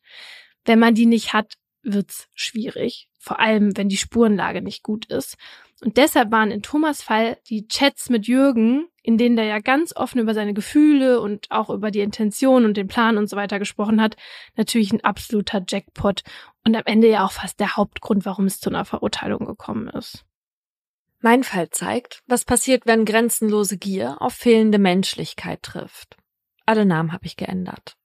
Wenn 0.63 0.79
man 0.79 0.95
die 0.95 1.05
nicht 1.05 1.33
hat, 1.33 1.55
wird's 1.85 2.27
schwierig, 2.33 3.09
vor 3.19 3.39
allem 3.39 3.77
wenn 3.77 3.89
die 3.89 3.97
Spurenlage 3.97 4.61
nicht 4.61 4.83
gut 4.83 5.05
ist. 5.05 5.37
Und 5.81 5.97
deshalb 5.97 6.31
waren 6.31 6.51
in 6.51 6.61
Thomas 6.61 7.01
Fall 7.01 7.37
die 7.49 7.67
Chats 7.67 8.09
mit 8.09 8.27
Jürgen, 8.27 8.87
in 9.03 9.17
denen 9.17 9.35
der 9.35 9.45
ja 9.45 9.59
ganz 9.59 9.95
offen 9.95 10.19
über 10.19 10.33
seine 10.33 10.53
Gefühle 10.53 11.19
und 11.21 11.51
auch 11.51 11.69
über 11.69 11.91
die 11.91 11.99
Intention 11.99 12.65
und 12.65 12.77
den 12.77 12.87
Plan 12.87 13.17
und 13.17 13.29
so 13.29 13.35
weiter 13.35 13.59
gesprochen 13.59 14.01
hat, 14.01 14.15
natürlich 14.55 14.91
ein 14.93 15.03
absoluter 15.03 15.63
Jackpot 15.67 16.23
und 16.63 16.75
am 16.75 16.83
Ende 16.85 17.09
ja 17.09 17.25
auch 17.25 17.33
fast 17.33 17.59
der 17.59 17.75
Hauptgrund, 17.75 18.25
warum 18.25 18.45
es 18.45 18.59
zu 18.59 18.69
einer 18.69 18.85
Verurteilung 18.85 19.45
gekommen 19.45 19.89
ist. 19.89 20.25
Mein 21.19 21.43
Fall 21.43 21.69
zeigt, 21.69 22.23
was 22.27 22.45
passiert, 22.45 22.85
wenn 22.85 23.05
grenzenlose 23.05 23.77
Gier 23.77 24.21
auf 24.21 24.33
fehlende 24.33 24.79
Menschlichkeit 24.79 25.61
trifft. 25.63 26.17
Alle 26.65 26.85
Namen 26.85 27.11
habe 27.11 27.25
ich 27.25 27.37
geändert. 27.37 27.97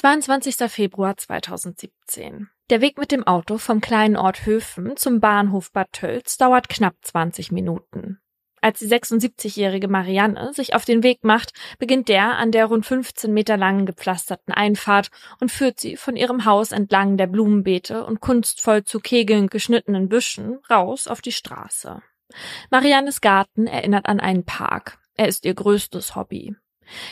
22. 0.00 0.70
Februar 0.70 1.16
2017. 1.16 2.48
Der 2.70 2.80
Weg 2.80 2.98
mit 2.98 3.10
dem 3.10 3.26
Auto 3.26 3.58
vom 3.58 3.80
kleinen 3.80 4.16
Ort 4.16 4.46
Höfen 4.46 4.96
zum 4.96 5.18
Bahnhof 5.18 5.72
Bad 5.72 5.88
Tölz 5.90 6.36
dauert 6.36 6.68
knapp 6.68 6.94
20 7.02 7.50
Minuten. 7.50 8.20
Als 8.60 8.78
die 8.78 8.86
76-jährige 8.86 9.88
Marianne 9.88 10.54
sich 10.54 10.76
auf 10.76 10.84
den 10.84 11.02
Weg 11.02 11.24
macht, 11.24 11.52
beginnt 11.80 12.08
der 12.08 12.36
an 12.36 12.52
der 12.52 12.66
rund 12.66 12.86
15 12.86 13.34
Meter 13.34 13.56
langen 13.56 13.86
gepflasterten 13.86 14.54
Einfahrt 14.54 15.10
und 15.40 15.50
führt 15.50 15.80
sie 15.80 15.96
von 15.96 16.14
ihrem 16.14 16.44
Haus 16.44 16.70
entlang 16.70 17.16
der 17.16 17.26
Blumenbeete 17.26 18.06
und 18.06 18.20
kunstvoll 18.20 18.84
zu 18.84 19.00
Kegeln 19.00 19.48
geschnittenen 19.48 20.08
Büschen 20.08 20.60
raus 20.70 21.08
auf 21.08 21.22
die 21.22 21.32
Straße. 21.32 22.00
Mariannes 22.70 23.20
Garten 23.20 23.66
erinnert 23.66 24.06
an 24.06 24.20
einen 24.20 24.44
Park. 24.44 25.00
Er 25.16 25.26
ist 25.26 25.44
ihr 25.44 25.54
größtes 25.54 26.14
Hobby. 26.14 26.54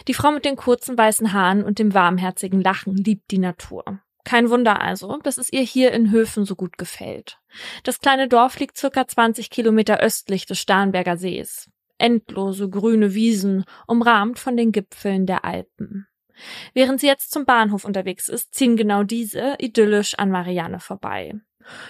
Die 0.08 0.14
Frau 0.14 0.30
mit 0.30 0.44
den 0.44 0.56
kurzen 0.56 0.96
weißen 0.96 1.32
Haaren 1.32 1.64
und 1.64 1.78
dem 1.78 1.94
warmherzigen 1.94 2.60
Lachen 2.60 2.96
liebt 2.96 3.30
die 3.30 3.38
Natur. 3.38 4.00
Kein 4.24 4.50
Wunder 4.50 4.80
also, 4.80 5.18
dass 5.22 5.38
es 5.38 5.52
ihr 5.52 5.62
hier 5.62 5.92
in 5.92 6.10
Höfen 6.10 6.44
so 6.44 6.56
gut 6.56 6.78
gefällt. 6.78 7.38
Das 7.84 8.00
kleine 8.00 8.26
Dorf 8.26 8.58
liegt 8.58 8.76
circa 8.76 9.06
20 9.06 9.50
Kilometer 9.50 10.00
östlich 10.00 10.46
des 10.46 10.58
Starnberger 10.58 11.16
Sees. 11.16 11.70
Endlose 11.98 12.68
grüne 12.68 13.14
Wiesen, 13.14 13.64
umrahmt 13.86 14.38
von 14.38 14.56
den 14.56 14.72
Gipfeln 14.72 15.26
der 15.26 15.44
Alpen. 15.44 16.08
Während 16.74 17.00
sie 17.00 17.06
jetzt 17.06 17.30
zum 17.30 17.44
Bahnhof 17.44 17.84
unterwegs 17.84 18.28
ist, 18.28 18.52
ziehen 18.52 18.76
genau 18.76 19.04
diese 19.04 19.54
idyllisch 19.58 20.18
an 20.18 20.30
Marianne 20.30 20.80
vorbei. 20.80 21.34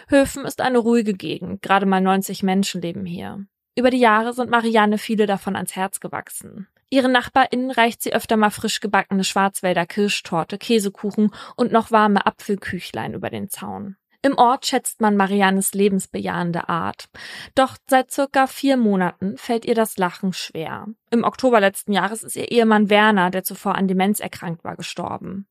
Höfen 0.08 0.44
ist 0.44 0.60
eine 0.60 0.78
ruhige 0.78 1.14
Gegend, 1.14 1.62
gerade 1.62 1.86
mal 1.86 2.00
90 2.00 2.42
Menschen 2.42 2.82
leben 2.82 3.04
hier. 3.04 3.46
Über 3.76 3.90
die 3.90 3.98
Jahre 3.98 4.32
sind 4.32 4.50
Marianne 4.50 4.98
viele 4.98 5.26
davon 5.26 5.56
ans 5.56 5.74
Herz 5.74 6.00
gewachsen. 6.00 6.68
Ihren 6.88 7.12
NachbarInnen 7.12 7.70
reicht 7.70 8.02
sie 8.02 8.14
öfter 8.14 8.36
mal 8.36 8.50
frisch 8.50 8.80
gebackene 8.80 9.24
Schwarzwälder 9.24 9.86
Kirschtorte, 9.86 10.56
Käsekuchen 10.58 11.32
und 11.56 11.72
noch 11.72 11.90
warme 11.90 12.26
Apfelküchlein 12.26 13.14
über 13.14 13.30
den 13.30 13.48
Zaun. 13.48 13.96
Im 14.26 14.38
Ort 14.38 14.66
schätzt 14.66 15.00
man 15.00 15.16
Mariannes 15.16 15.72
lebensbejahende 15.72 16.68
Art. 16.68 17.08
Doch 17.54 17.76
seit 17.88 18.10
circa 18.10 18.48
vier 18.48 18.76
Monaten 18.76 19.36
fällt 19.36 19.64
ihr 19.64 19.76
das 19.76 19.98
Lachen 19.98 20.32
schwer. 20.32 20.86
Im 21.10 21.22
Oktober 21.22 21.60
letzten 21.60 21.92
Jahres 21.92 22.24
ist 22.24 22.34
ihr 22.34 22.50
Ehemann 22.50 22.90
Werner, 22.90 23.30
der 23.30 23.44
zuvor 23.44 23.76
an 23.76 23.86
Demenz 23.86 24.18
erkrankt 24.18 24.64
war, 24.64 24.74
gestorben. 24.74 25.46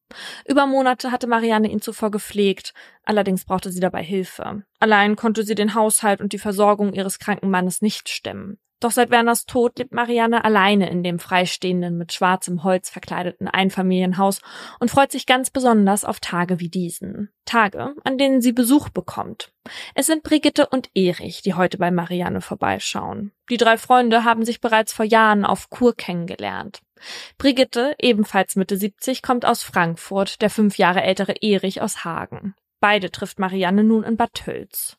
Über 0.45 0.65
Monate 0.65 1.13
hatte 1.13 1.25
Marianne 1.25 1.69
ihn 1.69 1.79
zuvor 1.79 2.11
gepflegt, 2.11 2.73
allerdings 3.05 3.45
brauchte 3.45 3.71
sie 3.71 3.79
dabei 3.79 4.03
Hilfe. 4.03 4.63
Allein 4.79 5.15
konnte 5.15 5.43
sie 5.43 5.55
den 5.55 5.73
Haushalt 5.73 6.19
und 6.19 6.33
die 6.33 6.39
Versorgung 6.39 6.91
ihres 6.91 7.17
kranken 7.17 7.49
Mannes 7.49 7.81
nicht 7.81 8.09
stemmen. 8.09 8.59
Doch 8.82 8.91
seit 8.91 9.09
Werners 9.09 9.45
Tod 9.45 9.80
lebt 9.80 9.93
Marianne 9.93 10.43
alleine 10.43 10.89
in 10.89 11.01
dem 11.01 11.19
freistehenden, 11.19 11.97
mit 11.97 12.11
schwarzem 12.11 12.63
Holz 12.63 12.89
verkleideten 12.89 13.47
Einfamilienhaus 13.47 14.41
und 14.80 14.91
freut 14.91 15.11
sich 15.11 15.26
ganz 15.26 15.49
besonders 15.49 16.03
auf 16.03 16.19
Tage 16.19 16.59
wie 16.59 16.69
diesen. 16.69 17.30
Tage, 17.45 17.95
an 18.03 18.17
denen 18.17 18.41
sie 18.41 18.51
Besuch 18.51 18.89
bekommt. 18.89 19.51
Es 19.93 20.07
sind 20.07 20.23
Brigitte 20.23 20.67
und 20.67 20.89
Erich, 20.93 21.41
die 21.41 21.53
heute 21.53 21.78
bei 21.78 21.89
Marianne 21.89 22.41
vorbeischauen. 22.41 23.32
Die 23.49 23.57
drei 23.57 23.78
Freunde 23.78 24.23
haben 24.23 24.43
sich 24.43 24.59
bereits 24.59 24.91
vor 24.91 25.05
Jahren 25.05 25.45
auf 25.45 25.69
Kur 25.69 25.95
kennengelernt. 25.95 26.82
Brigitte, 27.38 27.95
ebenfalls 27.99 28.55
Mitte 28.55 28.78
70, 28.78 29.21
kommt 29.21 29.45
aus 29.45 29.63
Frankfurt, 29.63 30.41
der 30.41 30.49
fünf 30.49 30.78
Jahre 30.78 31.03
ältere 31.03 31.36
Erich 31.41 31.82
aus 31.82 32.03
Hagen. 32.03 32.55
Beide 32.80 33.09
trifft 33.09 33.39
Marianne 33.39 33.84
nun 33.84 34.03
in 34.03 34.17
Bad 34.17 34.34
Tölz. 34.34 34.97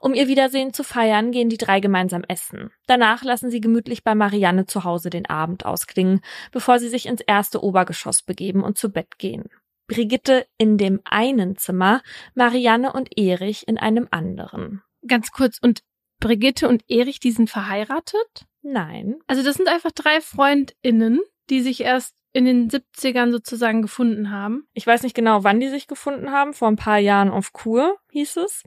Um 0.00 0.14
ihr 0.14 0.28
Wiedersehen 0.28 0.72
zu 0.72 0.82
feiern, 0.82 1.30
gehen 1.30 1.50
die 1.50 1.58
drei 1.58 1.80
gemeinsam 1.80 2.24
essen. 2.26 2.70
Danach 2.86 3.22
lassen 3.22 3.50
sie 3.50 3.60
gemütlich 3.60 4.02
bei 4.02 4.14
Marianne 4.14 4.64
zu 4.64 4.84
Hause 4.84 5.10
den 5.10 5.26
Abend 5.26 5.66
ausklingen, 5.66 6.22
bevor 6.52 6.78
sie 6.78 6.88
sich 6.88 7.06
ins 7.06 7.20
erste 7.20 7.62
Obergeschoss 7.62 8.22
begeben 8.22 8.64
und 8.64 8.78
zu 8.78 8.90
Bett 8.90 9.18
gehen. 9.18 9.50
Brigitte 9.86 10.46
in 10.56 10.78
dem 10.78 11.00
einen 11.04 11.56
Zimmer, 11.56 12.00
Marianne 12.34 12.92
und 12.92 13.18
Erich 13.18 13.68
in 13.68 13.76
einem 13.76 14.08
anderen. 14.10 14.82
Ganz 15.06 15.32
kurz, 15.32 15.58
und 15.60 15.82
Brigitte 16.18 16.68
und 16.68 16.84
Erich, 16.88 17.20
die 17.20 17.32
sind 17.32 17.50
verheiratet? 17.50 18.46
Nein. 18.62 19.18
Also 19.26 19.42
das 19.42 19.56
sind 19.56 19.68
einfach 19.68 19.90
drei 19.90 20.20
FreundInnen, 20.20 21.20
die 21.50 21.60
sich 21.60 21.80
erst 21.80 22.14
in 22.32 22.44
den 22.44 22.70
70ern 22.70 23.32
sozusagen 23.32 23.82
gefunden 23.82 24.30
haben. 24.30 24.68
Ich 24.72 24.86
weiß 24.86 25.02
nicht 25.02 25.16
genau, 25.16 25.44
wann 25.44 25.60
die 25.60 25.68
sich 25.68 25.88
gefunden 25.88 26.30
haben. 26.30 26.54
Vor 26.54 26.68
ein 26.68 26.76
paar 26.76 26.98
Jahren 26.98 27.30
auf 27.30 27.52
Kur, 27.52 27.98
hieß 28.12 28.36
es. 28.36 28.62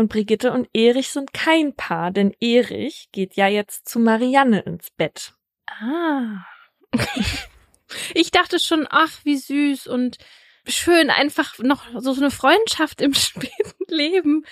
Und 0.00 0.08
Brigitte 0.08 0.52
und 0.52 0.66
Erich 0.72 1.10
sind 1.10 1.34
kein 1.34 1.74
Paar, 1.74 2.10
denn 2.10 2.34
Erich 2.40 3.10
geht 3.12 3.36
ja 3.36 3.48
jetzt 3.48 3.86
zu 3.86 3.98
Marianne 3.98 4.60
ins 4.60 4.90
Bett. 4.90 5.34
Ah. 5.66 6.46
ich 8.14 8.30
dachte 8.30 8.58
schon, 8.58 8.86
ach, 8.88 9.22
wie 9.24 9.36
süß 9.36 9.88
und 9.88 10.16
schön, 10.66 11.10
einfach 11.10 11.58
noch 11.58 11.84
so 12.00 12.14
eine 12.14 12.30
Freundschaft 12.30 13.02
im 13.02 13.12
späten 13.14 13.84
Leben. 13.88 14.46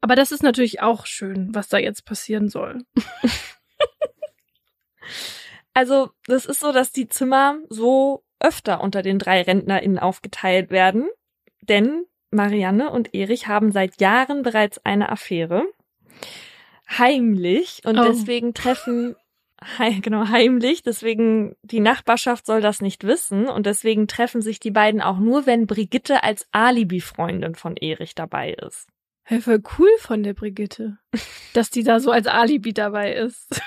Aber 0.00 0.14
das 0.14 0.30
ist 0.30 0.44
natürlich 0.44 0.82
auch 0.82 1.04
schön, 1.04 1.52
was 1.52 1.66
da 1.66 1.78
jetzt 1.78 2.04
passieren 2.04 2.48
soll. 2.48 2.84
also, 5.74 6.10
das 6.26 6.46
ist 6.46 6.60
so, 6.60 6.70
dass 6.70 6.92
die 6.92 7.08
Zimmer 7.08 7.58
so 7.68 8.24
öfter 8.38 8.80
unter 8.80 9.02
den 9.02 9.18
drei 9.18 9.42
RentnerInnen 9.42 9.98
aufgeteilt 9.98 10.70
werden. 10.70 11.08
Denn 11.60 12.06
Marianne 12.32 12.90
und 12.90 13.14
Erich 13.14 13.46
haben 13.46 13.72
seit 13.72 14.00
Jahren 14.00 14.42
bereits 14.42 14.84
eine 14.84 15.10
Affäre. 15.10 15.64
Heimlich. 16.98 17.82
Und 17.84 17.98
Oh. 17.98 18.04
deswegen 18.04 18.54
treffen, 18.54 19.16
hei- 19.78 19.98
genau, 20.02 20.28
heimlich. 20.28 20.82
Deswegen, 20.82 21.56
die 21.62 21.80
Nachbarschaft 21.80 22.46
soll 22.46 22.60
das 22.60 22.80
nicht 22.80 23.04
wissen. 23.04 23.46
Und 23.48 23.66
deswegen 23.66 24.08
treffen 24.08 24.42
sich 24.42 24.60
die 24.60 24.70
beiden 24.70 25.00
auch 25.00 25.18
nur, 25.18 25.46
wenn 25.46 25.66
Brigitte 25.66 26.22
als 26.22 26.46
Alibi-Freundin 26.52 27.54
von 27.54 27.76
Erich 27.76 28.14
dabei 28.14 28.52
ist. 28.54 28.88
Hey, 29.24 29.40
voll 29.40 29.62
cool 29.78 29.90
von 30.00 30.22
der 30.22 30.34
Brigitte, 30.34 30.98
dass 31.54 31.70
die 31.70 31.84
da 31.84 32.00
so 32.00 32.10
als 32.10 32.26
Alibi 32.26 32.72
dabei 32.74 33.12
ist. 33.14 33.60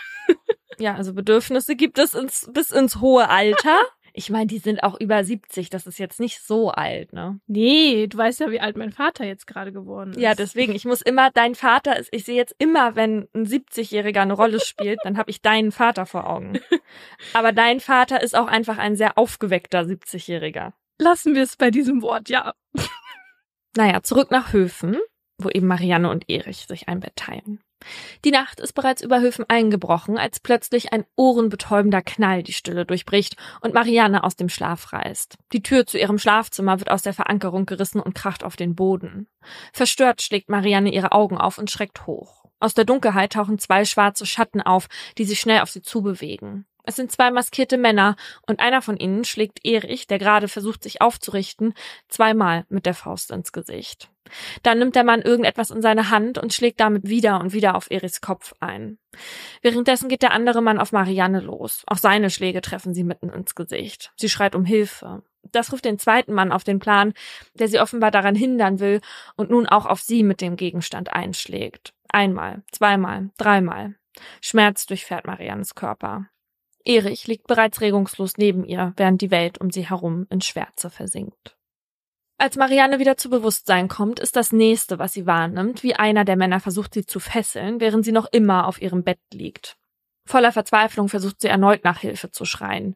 Ja, 0.78 0.96
also 0.96 1.14
Bedürfnisse 1.14 1.76
gibt 1.78 1.98
es 1.98 2.14
ins, 2.14 2.50
bis 2.54 2.72
ins 2.72 3.00
hohe 3.00 3.30
Alter. 3.30 3.78
Ich 4.18 4.30
meine, 4.30 4.48
die 4.48 4.60
sind 4.60 4.82
auch 4.82 4.98
über 4.98 5.22
70. 5.22 5.70
Das 5.70 5.86
ist 5.88 6.00
jetzt 6.00 6.22
nicht 6.22 6.40
so 6.42 6.72
alt, 6.72 7.12
ne? 7.12 7.40
Nee, 7.48 8.08
du 8.08 8.18
weißt 8.18 8.40
ja, 8.40 8.50
wie 8.50 8.62
alt 8.62 8.78
mein 8.78 8.94
Vater 8.94 9.26
jetzt 9.26 9.46
gerade 9.46 9.74
geworden 9.74 10.12
ist. 10.12 10.20
Ja, 10.20 10.34
deswegen, 10.36 10.74
ich 10.74 10.86
muss 10.86 11.02
immer, 11.02 11.32
dein 11.32 11.54
Vater 11.54 12.00
ist, 12.00 12.08
ich 12.14 12.24
sehe 12.24 12.38
jetzt 12.38 12.56
immer, 12.58 12.96
wenn 12.96 13.28
ein 13.34 13.46
70-Jähriger 13.46 14.22
eine 14.22 14.34
Rolle 14.34 14.62
spielt, 14.62 15.00
dann 15.04 15.18
habe 15.18 15.32
ich 15.32 15.42
deinen 15.42 15.74
Vater 15.74 16.06
vor 16.06 16.30
Augen. 16.30 16.54
Aber 17.34 17.52
dein 17.52 17.82
Vater 17.82 18.24
ist 18.24 18.38
auch 18.38 18.48
einfach 18.48 18.78
ein 18.78 18.96
sehr 18.96 19.18
aufgeweckter 19.18 19.82
70-Jähriger. 19.82 20.72
Lassen 20.98 21.36
wir 21.36 21.44
es 21.44 21.58
bei 21.58 21.70
diesem 21.70 22.02
Wort, 22.02 22.30
ja. 22.30 22.54
Naja, 23.76 24.02
zurück 24.02 24.32
nach 24.32 24.54
Höfen, 24.54 24.98
wo 25.38 25.50
eben 25.50 25.68
Marianne 25.68 26.10
und 26.10 26.30
Erich 26.30 26.68
sich 26.68 26.88
ein 26.88 27.02
Bett 27.02 27.18
teilen. 27.18 27.60
Die 28.24 28.32
Nacht 28.32 28.60
ist 28.60 28.74
bereits 28.74 29.02
über 29.02 29.20
Höfen 29.22 29.46
eingebrochen, 29.48 30.18
als 30.18 30.40
plötzlich 30.40 30.92
ein 30.94 31.06
ohrenbetäubender 31.16 32.02
Knall 32.02 32.44
die 32.44 32.54
Stille 32.54 32.86
durchbricht 32.86 33.36
und 33.62 33.74
Marianne 33.74 34.24
aus 34.24 34.36
dem 34.36 34.50
Schlaf 34.50 34.94
reißt. 34.94 35.38
Die 35.54 35.62
Tür 35.62 35.86
zu 35.86 35.98
ihrem 35.98 36.18
Schlafzimmer 36.18 36.80
wird 36.80 36.90
aus 36.90 37.04
der 37.04 37.14
Verankerung 37.14 37.66
gerissen 37.66 38.00
und 38.00 38.16
kracht 38.16 38.44
auf 38.44 38.56
den 38.56 38.76
Boden. 38.76 39.28
Verstört 39.74 40.22
schlägt 40.22 40.50
Marianne 40.50 40.94
ihre 40.94 41.12
Augen 41.12 41.38
auf 41.38 41.58
und 41.58 41.70
schreckt 41.70 42.08
hoch. 42.08 42.46
Aus 42.60 42.74
der 42.74 42.86
Dunkelheit 42.86 43.34
tauchen 43.34 43.60
zwei 43.60 43.86
schwarze 43.86 44.26
Schatten 44.26 44.62
auf, 44.62 44.88
die 45.18 45.26
sich 45.26 45.40
schnell 45.40 45.62
auf 45.62 45.70
sie 45.70 45.82
zubewegen. 45.82 46.66
Es 46.84 46.96
sind 46.96 47.12
zwei 47.12 47.32
maskierte 47.32 47.78
Männer 47.78 48.16
und 48.48 48.60
einer 48.60 48.82
von 48.82 48.98
ihnen 48.98 49.26
schlägt 49.26 49.66
Erich, 49.66 50.08
der 50.08 50.20
gerade 50.20 50.48
versucht, 50.48 50.84
sich 50.84 51.02
aufzurichten, 51.02 51.74
zweimal 52.08 52.66
mit 52.70 52.86
der 52.86 52.94
Faust 52.94 53.32
ins 53.32 53.52
Gesicht. 53.52 54.10
Dann 54.64 54.80
nimmt 54.80 54.96
der 54.96 55.04
Mann 55.04 55.22
irgendetwas 55.22 55.72
in 55.72 55.82
seine 55.82 56.10
Hand 56.10 56.38
und 56.38 56.54
schlägt 56.54 56.80
damit 56.80 57.08
wieder 57.08 57.40
und 57.40 57.54
wieder 57.54 57.76
auf 57.76 57.90
Erichs 57.92 58.22
Kopf 58.22 58.54
ein. 58.60 58.98
Währenddessen 59.62 60.10
geht 60.10 60.22
der 60.22 60.32
andere 60.32 60.62
Mann 60.62 60.80
auf 60.80 60.92
Marianne 60.92 61.40
los. 61.40 61.84
Auch 61.88 61.98
seine 61.98 62.30
Schläge 62.30 62.62
treffen 62.62 62.94
sie 62.94 63.04
mitten 63.04 63.30
ins 63.30 63.56
Gesicht. 63.56 64.12
Sie 64.16 64.30
schreit 64.30 64.56
um 64.56 64.66
Hilfe. 64.66 65.24
Das 65.52 65.72
ruft 65.72 65.86
den 65.86 66.00
zweiten 66.00 66.34
Mann 66.34 66.52
auf 66.52 66.64
den 66.64 66.80
Plan, 66.80 67.14
der 67.54 67.68
sie 67.68 67.80
offenbar 67.80 68.12
daran 68.12 68.36
hindern 68.36 68.80
will 68.80 69.02
und 69.36 69.50
nun 69.50 69.68
auch 69.68 69.86
auf 69.86 70.02
sie 70.02 70.24
mit 70.24 70.42
dem 70.42 70.56
Gegenstand 70.56 71.14
einschlägt. 71.14 71.94
Einmal, 72.10 72.64
zweimal, 72.72 73.30
dreimal. 73.38 73.96
Schmerz 74.42 74.86
durchfährt 74.86 75.26
Mariannes 75.26 75.76
Körper. 75.76 76.28
Erich 76.84 77.28
liegt 77.28 77.48
bereits 77.48 77.82
regungslos 77.82 78.38
neben 78.38 78.64
ihr, 78.64 78.94
während 78.96 79.22
die 79.22 79.32
Welt 79.32 79.60
um 79.60 79.72
sie 79.72 79.90
herum 79.90 80.28
in 80.30 80.42
Schwärze 80.42 80.90
versinkt. 80.90 81.58
Als 82.38 82.58
Marianne 82.58 83.00
wieder 83.00 83.16
zu 83.16 83.30
Bewusstsein 83.30 83.88
kommt, 83.88 84.20
ist 84.20 84.36
das 84.36 84.52
nächste, 84.52 85.00
was 85.00 85.14
sie 85.14 85.26
wahrnimmt, 85.26 85.84
wie 85.84 85.96
einer 85.96 86.26
der 86.26 86.36
Männer 86.36 86.60
versucht, 86.60 86.94
sie 86.94 87.06
zu 87.06 87.20
fesseln, 87.22 87.80
während 87.80 88.04
sie 88.04 88.12
noch 88.12 88.28
immer 88.32 88.68
auf 88.68 88.82
ihrem 88.82 89.04
Bett 89.04 89.20
liegt. 89.34 89.78
Voller 90.28 90.52
Verzweiflung 90.52 91.08
versucht 91.08 91.40
sie 91.40 91.48
erneut 91.48 91.84
nach 91.84 92.00
Hilfe 92.00 92.32
zu 92.32 92.46
schreien. 92.46 92.96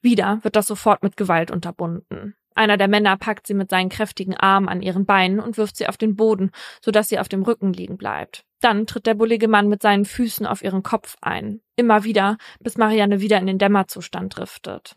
Wieder 0.00 0.40
wird 0.42 0.56
das 0.56 0.66
sofort 0.66 1.02
mit 1.02 1.16
Gewalt 1.16 1.50
unterbunden. 1.50 2.34
Einer 2.54 2.76
der 2.76 2.88
Männer 2.88 3.16
packt 3.16 3.46
sie 3.46 3.54
mit 3.54 3.70
seinen 3.70 3.90
kräftigen 3.90 4.36
Armen 4.36 4.68
an 4.68 4.82
ihren 4.82 5.06
Beinen 5.06 5.38
und 5.40 5.56
wirft 5.56 5.76
sie 5.76 5.86
auf 5.86 5.96
den 5.96 6.16
Boden, 6.16 6.50
sodass 6.82 7.08
sie 7.08 7.18
auf 7.18 7.28
dem 7.28 7.42
Rücken 7.42 7.72
liegen 7.72 7.96
bleibt. 7.96 8.44
Dann 8.60 8.86
tritt 8.86 9.06
der 9.06 9.14
bullige 9.14 9.48
Mann 9.48 9.68
mit 9.68 9.82
seinen 9.82 10.04
Füßen 10.04 10.46
auf 10.46 10.62
ihren 10.62 10.82
Kopf 10.82 11.16
ein. 11.20 11.60
Immer 11.76 12.04
wieder, 12.04 12.38
bis 12.58 12.76
Marianne 12.76 13.20
wieder 13.20 13.38
in 13.38 13.46
den 13.46 13.58
Dämmerzustand 13.58 14.36
driftet. 14.36 14.96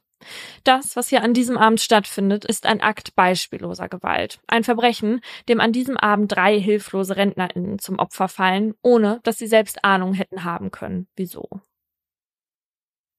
Das, 0.64 0.96
was 0.96 1.10
hier 1.10 1.24
an 1.24 1.34
diesem 1.34 1.58
Abend 1.58 1.82
stattfindet, 1.82 2.46
ist 2.46 2.66
ein 2.66 2.82
Akt 2.82 3.16
beispielloser 3.16 3.90
Gewalt. 3.90 4.40
Ein 4.48 4.64
Verbrechen, 4.64 5.22
dem 5.50 5.60
an 5.60 5.72
diesem 5.72 5.98
Abend 5.98 6.32
drei 6.32 6.60
hilflose 6.60 7.16
RentnerInnen 7.16 7.80
zum 7.80 8.00
Opfer 8.00 8.28
fallen, 8.28 8.74
ohne 8.82 9.20
dass 9.24 9.38
sie 9.38 9.48
selbst 9.48 9.84
Ahnung 9.84 10.14
hätten 10.14 10.44
haben 10.44 10.72
können, 10.72 11.08
wieso. 11.16 11.50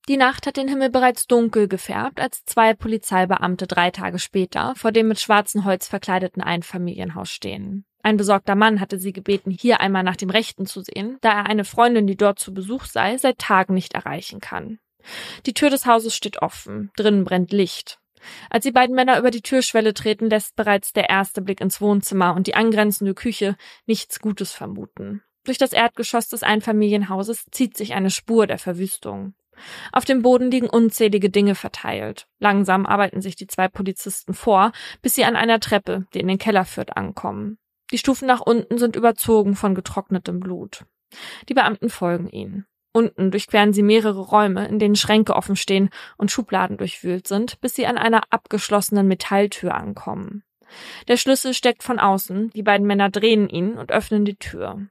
Die 0.07 0.19
Nacht 0.19 0.47
hat 0.47 0.59
den 0.59 0.69
Himmel 0.69 0.91
bereits 0.91 1.27
dunkel 1.27 1.67
gefärbt, 1.67 2.21
als 2.21 2.45
zwei 2.45 2.75
Polizeibeamte 2.75 3.67
drei 3.67 3.91
Tage 3.91 4.19
später 4.19 4.75
vor 4.77 4.93
dem 4.93 5.09
mit 5.09 5.19
schwarzem 5.19 5.65
Holz 5.65 5.89
verkleideten 5.89 6.43
Einfamilienhaus 6.43 7.31
stehen. 7.31 7.87
Ein 8.03 8.19
besorgter 8.19 8.55
Mann 8.55 8.81
hatte 8.81 8.99
sie 8.99 9.15
gebeten, 9.15 9.51
hier 9.51 9.81
einmal 9.81 10.03
nach 10.03 10.17
dem 10.17 10.29
Rechten 10.29 10.67
zu 10.67 10.83
sehen, 10.83 11.17
da 11.23 11.31
er 11.31 11.47
eine 11.47 11.65
Freundin, 11.65 12.07
die 12.07 12.19
dort 12.19 12.39
zu 12.39 12.53
Besuch 12.53 12.85
sei, 12.85 13.17
seit 13.17 13.39
Tagen 13.39 13.73
nicht 13.73 13.95
erreichen 13.95 14.41
kann. 14.41 14.79
Die 15.47 15.55
Tür 15.55 15.71
des 15.71 15.87
Hauses 15.87 16.15
steht 16.15 16.43
offen, 16.43 16.91
drinnen 16.97 17.25
brennt 17.25 17.53
Licht. 17.53 17.99
Als 18.51 18.65
die 18.65 18.73
beiden 18.73 18.95
Männer 18.95 19.19
über 19.19 19.31
die 19.31 19.43
Türschwelle 19.43 19.95
treten, 19.95 20.31
lässt 20.31 20.57
bereits 20.57 20.93
der 20.93 21.11
erste 21.11 21.43
Blick 21.43 21.61
ins 21.61 21.81
Wohnzimmer 21.81 22.35
und 22.35 22.47
die 22.47 22.55
angrenzende 22.55 23.15
Küche 23.15 23.57
nichts 23.87 24.21
Gutes 24.21 24.53
vermuten. 24.53 25.23
Durch 25.45 25.59
das 25.59 25.73
Erdgeschoss 25.73 26.29
des 26.29 26.43
Einfamilienhauses 26.43 27.47
zieht 27.51 27.77
sich 27.77 27.93
eine 27.93 28.11
Spur 28.11 28.47
der 28.47 28.59
Verwüstung. 28.59 29.35
Auf 29.93 30.05
dem 30.05 30.23
Boden 30.23 30.51
liegen 30.51 30.69
unzählige 30.69 31.31
Dinge 31.31 31.55
verteilt. 31.55 32.27
Langsam 32.39 32.87
arbeiten 32.87 33.21
sich 33.21 33.37
die 33.37 33.47
zwei 33.47 33.69
Polizisten 33.69 34.35
vor, 34.35 34.73
bis 35.01 35.15
sie 35.15 35.25
an 35.25 35.37
einer 35.37 35.61
Treppe, 35.61 36.07
die 36.13 36.21
in 36.21 36.29
den 36.29 36.39
Keller 36.39 36.65
führt, 36.65 36.97
ankommen. 36.97 37.59
Die 37.93 37.99
Stufen 37.99 38.27
nach 38.27 38.41
unten 38.41 38.79
sind 38.79 38.97
überzogen 38.97 39.55
von 39.55 39.75
getrocknetem 39.75 40.41
Blut. 40.41 40.85
Die 41.49 41.55
Beamten 41.55 41.91
folgen 41.91 42.29
ihnen. 42.29 42.67
Unten 42.97 43.33
durchqueren 43.33 43.73
sie 43.73 43.83
mehrere 43.83 44.21
Räume, 44.21 44.69
in 44.69 44.79
denen 44.79 44.95
Schränke 44.95 45.35
offen 45.35 45.57
stehen 45.57 45.91
und 46.17 46.31
Schubladen 46.31 46.77
durchwühlt 46.77 47.27
sind, 47.27 47.61
bis 47.61 47.75
sie 47.75 47.87
an 47.87 47.99
einer 47.99 48.23
abgeschlossenen 48.31 49.09
Metalltür 49.09 49.75
ankommen. 49.75 50.45
Der 51.09 51.17
Schlüssel 51.17 51.55
steckt 51.55 51.83
von 51.83 51.99
außen, 51.99 52.51
die 52.51 52.63
beiden 52.63 52.87
Männer 52.87 53.11
drehen 53.11 53.49
ihn 53.49 53.75
und 53.79 53.91
öffnen 53.91 54.25
die 54.25 54.37
Tür. 54.37 54.87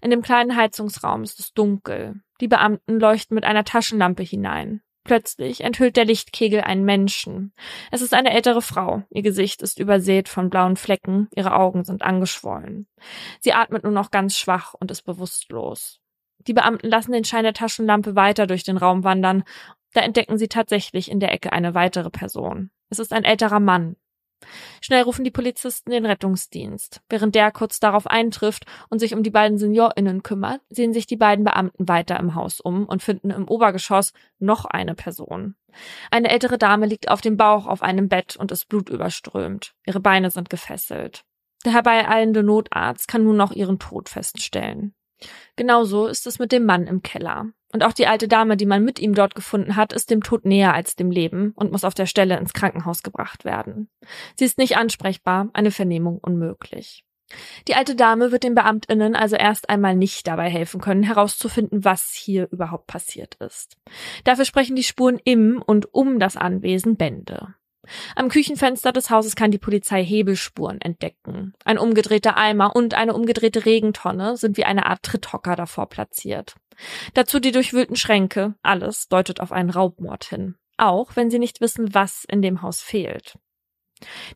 In 0.00 0.10
dem 0.10 0.22
kleinen 0.22 0.56
Heizungsraum 0.56 1.22
ist 1.22 1.38
es 1.38 1.52
dunkel. 1.52 2.22
Die 2.40 2.48
Beamten 2.48 2.98
leuchten 2.98 3.34
mit 3.34 3.44
einer 3.44 3.64
Taschenlampe 3.64 4.22
hinein. 4.22 4.80
Plötzlich 5.04 5.60
enthüllt 5.60 5.98
der 5.98 6.06
Lichtkegel 6.06 6.62
einen 6.62 6.86
Menschen. 6.86 7.52
Es 7.90 8.00
ist 8.00 8.14
eine 8.14 8.32
ältere 8.32 8.62
Frau. 8.62 9.02
Ihr 9.10 9.20
Gesicht 9.20 9.60
ist 9.60 9.78
übersät 9.78 10.30
von 10.30 10.48
blauen 10.48 10.76
Flecken, 10.76 11.28
ihre 11.36 11.54
Augen 11.54 11.84
sind 11.84 12.00
angeschwollen. 12.00 12.88
Sie 13.38 13.52
atmet 13.52 13.84
nur 13.84 13.92
noch 13.92 14.10
ganz 14.10 14.38
schwach 14.38 14.72
und 14.72 14.90
ist 14.90 15.02
bewusstlos. 15.02 16.00
Die 16.46 16.52
Beamten 16.52 16.88
lassen 16.88 17.12
den 17.12 17.24
Schein 17.24 17.44
der 17.44 17.54
Taschenlampe 17.54 18.16
weiter 18.16 18.46
durch 18.46 18.64
den 18.64 18.76
Raum 18.76 19.04
wandern. 19.04 19.44
Da 19.92 20.00
entdecken 20.00 20.38
sie 20.38 20.48
tatsächlich 20.48 21.10
in 21.10 21.20
der 21.20 21.32
Ecke 21.32 21.52
eine 21.52 21.74
weitere 21.74 22.10
Person. 22.10 22.70
Es 22.90 22.98
ist 22.98 23.12
ein 23.12 23.24
älterer 23.24 23.60
Mann. 23.60 23.96
Schnell 24.80 25.02
rufen 25.02 25.24
die 25.24 25.30
Polizisten 25.30 25.90
den 25.90 26.06
Rettungsdienst. 26.06 27.00
Während 27.08 27.34
der 27.34 27.50
kurz 27.50 27.80
darauf 27.80 28.06
eintrifft 28.06 28.66
und 28.90 28.98
sich 28.98 29.14
um 29.14 29.22
die 29.22 29.30
beiden 29.30 29.58
SeniorInnen 29.58 30.22
kümmert, 30.22 30.60
sehen 30.68 30.92
sich 30.92 31.06
die 31.06 31.16
beiden 31.16 31.44
Beamten 31.44 31.88
weiter 31.88 32.18
im 32.20 32.34
Haus 32.34 32.60
um 32.60 32.84
und 32.86 33.02
finden 33.02 33.30
im 33.30 33.48
Obergeschoss 33.48 34.12
noch 34.38 34.64
eine 34.64 34.94
Person. 34.94 35.54
Eine 36.10 36.30
ältere 36.30 36.58
Dame 36.58 36.86
liegt 36.86 37.08
auf 37.08 37.20
dem 37.20 37.36
Bauch 37.36 37.66
auf 37.66 37.82
einem 37.82 38.08
Bett 38.08 38.36
und 38.36 38.52
ist 38.52 38.68
blutüberströmt. 38.68 39.74
Ihre 39.86 40.00
Beine 40.00 40.30
sind 40.30 40.50
gefesselt. 40.50 41.24
Der 41.64 41.72
herbeieilende 41.72 42.42
Notarzt 42.42 43.08
kann 43.08 43.24
nun 43.24 43.36
noch 43.36 43.52
ihren 43.52 43.78
Tod 43.78 44.08
feststellen. 44.08 44.94
Genauso 45.56 46.06
ist 46.06 46.26
es 46.26 46.38
mit 46.38 46.52
dem 46.52 46.64
Mann 46.64 46.86
im 46.86 47.02
Keller. 47.02 47.46
Und 47.72 47.82
auch 47.82 47.92
die 47.92 48.06
alte 48.06 48.28
Dame, 48.28 48.56
die 48.56 48.66
man 48.66 48.84
mit 48.84 49.00
ihm 49.00 49.14
dort 49.14 49.34
gefunden 49.34 49.74
hat, 49.74 49.92
ist 49.92 50.10
dem 50.10 50.22
Tod 50.22 50.44
näher 50.44 50.74
als 50.74 50.94
dem 50.94 51.10
Leben 51.10 51.52
und 51.56 51.72
muss 51.72 51.84
auf 51.84 51.94
der 51.94 52.06
Stelle 52.06 52.38
ins 52.38 52.52
Krankenhaus 52.52 53.02
gebracht 53.02 53.44
werden. 53.44 53.88
Sie 54.36 54.44
ist 54.44 54.58
nicht 54.58 54.76
ansprechbar, 54.76 55.48
eine 55.54 55.72
Vernehmung 55.72 56.18
unmöglich. 56.18 57.04
Die 57.66 57.74
alte 57.74 57.96
Dame 57.96 58.32
wird 58.32 58.44
den 58.44 58.54
Beamtinnen 58.54 59.16
also 59.16 59.36
erst 59.36 59.70
einmal 59.70 59.96
nicht 59.96 60.26
dabei 60.26 60.48
helfen 60.50 60.80
können, 60.80 61.02
herauszufinden, 61.02 61.84
was 61.84 62.12
hier 62.12 62.48
überhaupt 62.52 62.86
passiert 62.86 63.34
ist. 63.36 63.76
Dafür 64.24 64.44
sprechen 64.44 64.76
die 64.76 64.82
Spuren 64.82 65.18
im 65.24 65.62
und 65.64 65.92
um 65.94 66.20
das 66.20 66.36
Anwesen 66.36 66.96
Bände. 66.96 67.54
Am 68.16 68.28
Küchenfenster 68.28 68.92
des 68.92 69.10
Hauses 69.10 69.36
kann 69.36 69.50
die 69.50 69.58
Polizei 69.58 70.04
Hebelspuren 70.04 70.80
entdecken. 70.80 71.52
Ein 71.64 71.78
umgedrehter 71.78 72.36
Eimer 72.36 72.74
und 72.74 72.94
eine 72.94 73.14
umgedrehte 73.14 73.64
Regentonne 73.64 74.36
sind 74.36 74.56
wie 74.56 74.64
eine 74.64 74.86
Art 74.86 75.02
Tritthocker 75.02 75.56
davor 75.56 75.88
platziert. 75.88 76.56
Dazu 77.14 77.40
die 77.40 77.52
durchwühlten 77.52 77.96
Schränke. 77.96 78.54
Alles 78.62 79.08
deutet 79.08 79.40
auf 79.40 79.52
einen 79.52 79.70
Raubmord 79.70 80.24
hin. 80.24 80.56
Auch 80.76 81.14
wenn 81.14 81.30
sie 81.30 81.38
nicht 81.38 81.60
wissen, 81.60 81.94
was 81.94 82.24
in 82.24 82.42
dem 82.42 82.62
Haus 82.62 82.80
fehlt. 82.80 83.38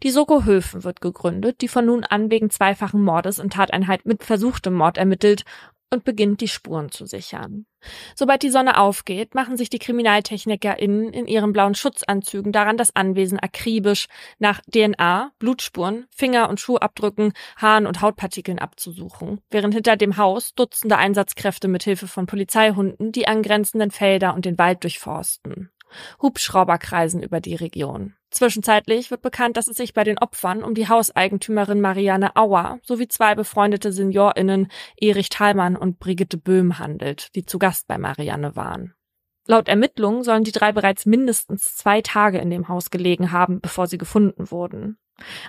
Die 0.03 0.11
Soko 0.11 0.45
Höfen 0.45 0.85
wird 0.85 1.01
gegründet, 1.01 1.61
die 1.61 1.69
von 1.69 1.85
nun 1.85 2.05
an 2.05 2.31
wegen 2.31 2.51
zweifachen 2.51 3.03
Mordes 3.03 3.39
in 3.39 3.51
Tateinheit 3.51 4.07
mit 4.07 4.25
versuchtem 4.25 4.75
Mord 4.75 4.99
ermittelt 4.99 5.45
und 5.91 6.05
beginnt 6.05 6.41
die 6.41 6.49
Spuren 6.49 6.91
zu 6.91 7.07
sichern. 7.07 7.67
Sobald 8.15 8.43
die 8.43 8.51
Sonne 8.51 8.79
aufgeht, 8.79 9.35
machen 9.35 9.57
sich 9.57 9.71
die 9.71 9.79
KriminaltechnikerInnen 9.79 11.13
in 11.13 11.27
ihren 11.27 11.53
blauen 11.53 11.75
Schutzanzügen 11.75 12.53
daran, 12.53 12.77
das 12.77 12.95
Anwesen 12.97 13.39
akribisch 13.39 14.07
nach 14.39 14.61
DNA, 14.73 15.33
Blutspuren, 15.39 16.07
Finger- 16.11 16.49
und 16.49 16.61
Schuhabdrücken, 16.61 17.33
Haaren 17.57 17.87
und 17.87 18.01
Hautpartikeln 18.01 18.59
abzusuchen, 18.59 19.41
während 19.51 19.75
hinter 19.75 19.97
dem 19.97 20.17
Haus 20.17 20.55
Dutzende 20.55 20.97
Einsatzkräfte 20.97 21.69
mit 21.69 21.85
Hilfe 21.85 22.09
von 22.09 22.27
Polizeihunden 22.27 23.13
die 23.13 23.29
angrenzenden 23.29 23.91
Felder 23.91 24.35
und 24.35 24.45
den 24.45 24.59
Wald 24.59 24.83
durchforsten. 24.83 25.71
Hubschrauber 26.21 26.79
kreisen 26.79 27.23
über 27.23 27.41
die 27.41 27.55
Region. 27.55 28.15
Zwischenzeitlich 28.31 29.11
wird 29.11 29.23
bekannt, 29.23 29.57
dass 29.57 29.69
es 29.69 29.77
sich 29.77 29.95
bei 29.95 30.05
den 30.05 30.19
Opfern 30.19 30.63
um 30.63 30.75
die 30.75 30.89
Hauseigentümerin 30.89 31.81
Marianne 31.81 32.37
Auer 32.37 32.79
sowie 32.83 33.09
zwei 33.09 33.35
befreundete 33.35 33.93
SeniorInnen 33.93 34.69
Erich 34.97 35.31
Thalmann 35.31 35.77
und 35.77 35.99
Brigitte 35.99 36.37
Böhm 36.37 36.79
handelt, 36.79 37.35
die 37.35 37.47
zu 37.47 37.59
Gast 37.59 37.89
bei 37.89 37.97
Marianne 37.97 38.55
waren. 38.55 38.95
Laut 39.47 39.69
Ermittlungen 39.69 40.25
sollen 40.25 40.45
die 40.45 40.53
drei 40.53 40.73
bereits 40.73 41.07
mindestens 41.07 41.75
zwei 41.75 42.03
Tage 42.03 42.37
in 42.37 42.51
dem 42.51 42.69
Haus 42.69 42.91
gelegen 42.91 43.33
haben, 43.33 43.63
bevor 43.63 43.87
sie 43.87 43.97
gefunden 43.97 44.51
wurden. 44.51 44.99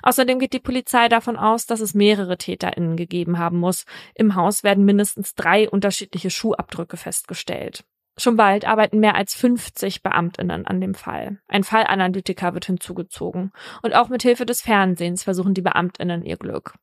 Außerdem 0.02 0.40
geht 0.40 0.54
die 0.54 0.60
Polizei 0.60 1.10
davon 1.10 1.38
aus, 1.38 1.66
dass 1.66 1.82
es 1.82 1.94
mehrere 1.94 2.38
TäterInnen 2.38 2.96
gegeben 2.96 3.38
haben 3.38 3.58
muss. 3.58 3.86
Im 4.16 4.36
Haus 4.36 4.64
werden 4.64 4.86
mindestens 4.86 5.36
drei 5.36 5.70
unterschiedliche 5.70 6.30
Schuhabdrücke 6.30 6.98
festgestellt. 6.98 7.84
Schon 8.20 8.36
bald 8.36 8.66
arbeiten 8.66 9.00
mehr 9.00 9.16
als 9.16 9.34
50 9.34 10.04
Beamtinnen 10.04 10.68
an 10.68 10.82
dem 10.82 10.94
Fall. 10.94 11.40
Ein 11.48 11.64
Fallanalytiker 11.64 12.54
wird 12.54 12.66
hinzugezogen. 12.66 13.54
Und 13.82 13.96
auch 13.96 14.10
mit 14.10 14.24
Hilfe 14.24 14.46
des 14.46 14.62
Fernsehens 14.62 15.24
versuchen 15.24 15.54
die 15.54 15.62
Beamtinnen 15.62 16.26
ihr 16.26 16.36
Glück. 16.36 16.74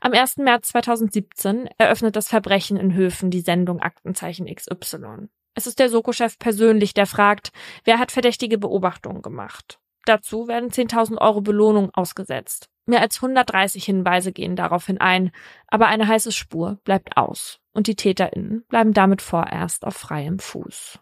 Am 0.00 0.12
1. 0.12 0.38
März 0.38 0.70
2017 0.70 1.68
eröffnet 1.78 2.16
das 2.16 2.26
Verbrechen 2.26 2.76
in 2.76 2.92
Höfen 2.92 3.30
die 3.30 3.40
Sendung 3.40 3.78
Aktenzeichen 3.78 4.52
XY. 4.52 5.28
Es 5.54 5.68
ist 5.68 5.78
der 5.78 5.90
Soko-Chef 5.90 6.40
persönlich, 6.40 6.92
der 6.92 7.06
fragt, 7.06 7.52
wer 7.84 8.00
hat 8.00 8.10
verdächtige 8.10 8.58
Beobachtungen 8.58 9.22
gemacht. 9.22 9.78
Dazu 10.06 10.48
werden 10.48 10.70
10.000 10.70 11.18
Euro 11.18 11.40
Belohnung 11.40 11.90
ausgesetzt. 11.92 12.68
Mehr 12.86 13.00
als 13.00 13.16
130 13.16 13.84
Hinweise 13.84 14.32
gehen 14.32 14.56
daraufhin 14.56 14.98
ein, 15.00 15.30
aber 15.68 15.86
eine 15.88 16.08
heiße 16.08 16.32
Spur 16.32 16.78
bleibt 16.84 17.16
aus 17.16 17.60
und 17.72 17.86
die 17.86 17.94
TäterInnen 17.94 18.64
bleiben 18.68 18.92
damit 18.92 19.22
vorerst 19.22 19.84
auf 19.84 19.96
freiem 19.96 20.38
Fuß. 20.38 20.98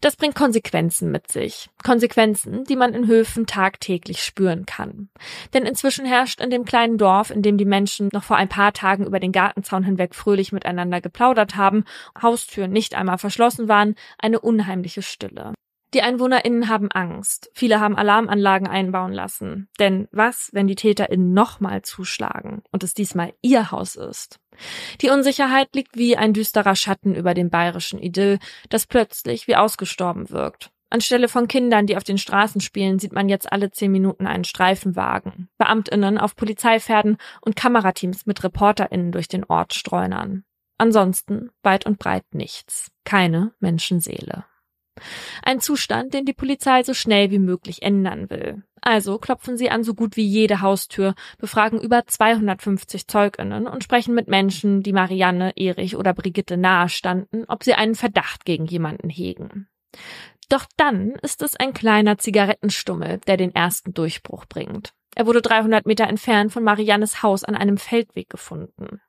Das 0.00 0.16
bringt 0.16 0.34
Konsequenzen 0.34 1.10
mit 1.10 1.30
sich. 1.30 1.68
Konsequenzen, 1.84 2.64
die 2.64 2.76
man 2.76 2.94
in 2.94 3.06
Höfen 3.06 3.46
tagtäglich 3.46 4.22
spüren 4.22 4.66
kann. 4.66 5.10
Denn 5.52 5.66
inzwischen 5.66 6.06
herrscht 6.06 6.40
in 6.40 6.50
dem 6.50 6.64
kleinen 6.64 6.98
Dorf, 6.98 7.30
in 7.30 7.42
dem 7.42 7.58
die 7.58 7.64
Menschen 7.64 8.08
noch 8.12 8.24
vor 8.24 8.36
ein 8.36 8.48
paar 8.48 8.72
Tagen 8.72 9.06
über 9.06 9.20
den 9.20 9.32
Gartenzaun 9.32 9.84
hinweg 9.84 10.14
fröhlich 10.14 10.52
miteinander 10.52 11.00
geplaudert 11.00 11.56
haben, 11.56 11.84
Haustüren 12.20 12.72
nicht 12.72 12.94
einmal 12.94 13.18
verschlossen 13.18 13.68
waren, 13.68 13.94
eine 14.18 14.40
unheimliche 14.40 15.02
Stille. 15.02 15.52
Die 15.94 16.02
EinwohnerInnen 16.02 16.68
haben 16.68 16.90
Angst. 16.92 17.50
Viele 17.54 17.80
haben 17.80 17.96
Alarmanlagen 17.96 18.68
einbauen 18.68 19.12
lassen. 19.12 19.68
Denn 19.78 20.06
was, 20.12 20.50
wenn 20.52 20.66
die 20.66 20.74
TäterInnen 20.74 21.32
nochmal 21.32 21.82
zuschlagen 21.82 22.62
und 22.72 22.84
es 22.84 22.92
diesmal 22.92 23.32
ihr 23.40 23.70
Haus 23.70 23.96
ist? 23.96 24.38
Die 25.00 25.08
Unsicherheit 25.08 25.74
liegt 25.74 25.96
wie 25.96 26.16
ein 26.16 26.34
düsterer 26.34 26.76
Schatten 26.76 27.14
über 27.14 27.32
dem 27.32 27.48
bayerischen 27.48 27.98
Idyll, 27.98 28.38
das 28.68 28.86
plötzlich 28.86 29.48
wie 29.48 29.56
ausgestorben 29.56 30.30
wirkt. 30.30 30.70
Anstelle 30.90 31.28
von 31.28 31.48
Kindern, 31.48 31.86
die 31.86 31.96
auf 31.96 32.04
den 32.04 32.18
Straßen 32.18 32.60
spielen, 32.60 32.98
sieht 32.98 33.12
man 33.12 33.28
jetzt 33.28 33.50
alle 33.50 33.70
zehn 33.70 33.92
Minuten 33.92 34.26
einen 34.26 34.44
Streifenwagen, 34.44 35.48
Beamtinnen 35.58 36.18
auf 36.18 36.34
Polizeipferden 36.34 37.18
und 37.42 37.56
Kamerateams 37.56 38.26
mit 38.26 38.42
ReporterInnen 38.42 39.12
durch 39.12 39.28
den 39.28 39.44
Ort 39.44 39.74
streunern. 39.74 40.44
Ansonsten 40.78 41.50
weit 41.62 41.86
und 41.86 41.98
breit 41.98 42.24
nichts. 42.32 42.90
Keine 43.04 43.52
Menschenseele. 43.58 44.44
Ein 45.42 45.60
Zustand, 45.60 46.14
den 46.14 46.24
die 46.24 46.32
Polizei 46.32 46.82
so 46.82 46.94
schnell 46.94 47.30
wie 47.30 47.38
möglich 47.38 47.82
ändern 47.82 48.30
will. 48.30 48.62
Also 48.80 49.18
klopfen 49.18 49.56
sie 49.56 49.70
an 49.70 49.82
so 49.82 49.94
gut 49.94 50.16
wie 50.16 50.26
jede 50.26 50.60
Haustür, 50.60 51.14
befragen 51.38 51.80
über 51.80 52.06
250 52.06 53.06
Zeuginnen 53.06 53.66
und 53.66 53.84
sprechen 53.84 54.14
mit 54.14 54.28
Menschen, 54.28 54.82
die 54.82 54.92
Marianne, 54.92 55.52
Erich 55.56 55.96
oder 55.96 56.14
Brigitte 56.14 56.56
nahestanden, 56.56 57.44
ob 57.48 57.64
sie 57.64 57.74
einen 57.74 57.94
Verdacht 57.94 58.44
gegen 58.44 58.66
jemanden 58.66 59.08
hegen. 59.08 59.68
Doch 60.48 60.64
dann 60.76 61.10
ist 61.22 61.42
es 61.42 61.56
ein 61.56 61.74
kleiner 61.74 62.18
Zigarettenstummel, 62.18 63.20
der 63.26 63.36
den 63.36 63.54
ersten 63.54 63.92
Durchbruch 63.92 64.46
bringt. 64.46 64.94
Er 65.14 65.26
wurde 65.26 65.42
300 65.42 65.84
Meter 65.84 66.06
entfernt 66.06 66.52
von 66.52 66.62
Mariannes 66.62 67.22
Haus 67.22 67.44
an 67.44 67.54
einem 67.54 67.76
Feldweg 67.76 68.30
gefunden. 68.30 69.00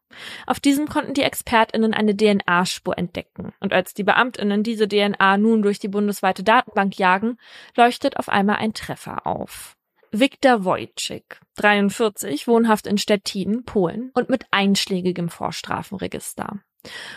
Auf 0.46 0.60
diesem 0.60 0.88
konnten 0.88 1.14
die 1.14 1.24
ExpertInnen 1.24 1.94
eine 1.94 2.16
DNA-Spur 2.16 2.98
entdecken. 2.98 3.54
Und 3.60 3.74
als 3.74 3.94
die 3.94 4.04
BeamtInnen 4.04 4.64
diese 4.64 4.88
DNA 4.88 5.38
nun 5.38 5.62
durch 5.62 5.80
die 5.80 5.88
bundesweite 5.88 6.44
Datenbank 6.44 6.98
jagen, 6.98 7.38
leuchtet 7.76 8.18
auf 8.18 8.30
einmal 8.30 8.58
ein 8.58 8.74
Treffer 8.74 9.26
auf. 9.28 9.76
Viktor 10.12 10.66
Wojcik, 10.66 11.40
43, 11.58 12.48
wohnhaft 12.48 12.88
in 12.88 12.98
Stettin, 12.98 13.64
Polen 13.64 14.12
und 14.16 14.30
mit 14.30 14.46
einschlägigem 14.50 15.30
Vorstrafenregister. 15.30 16.60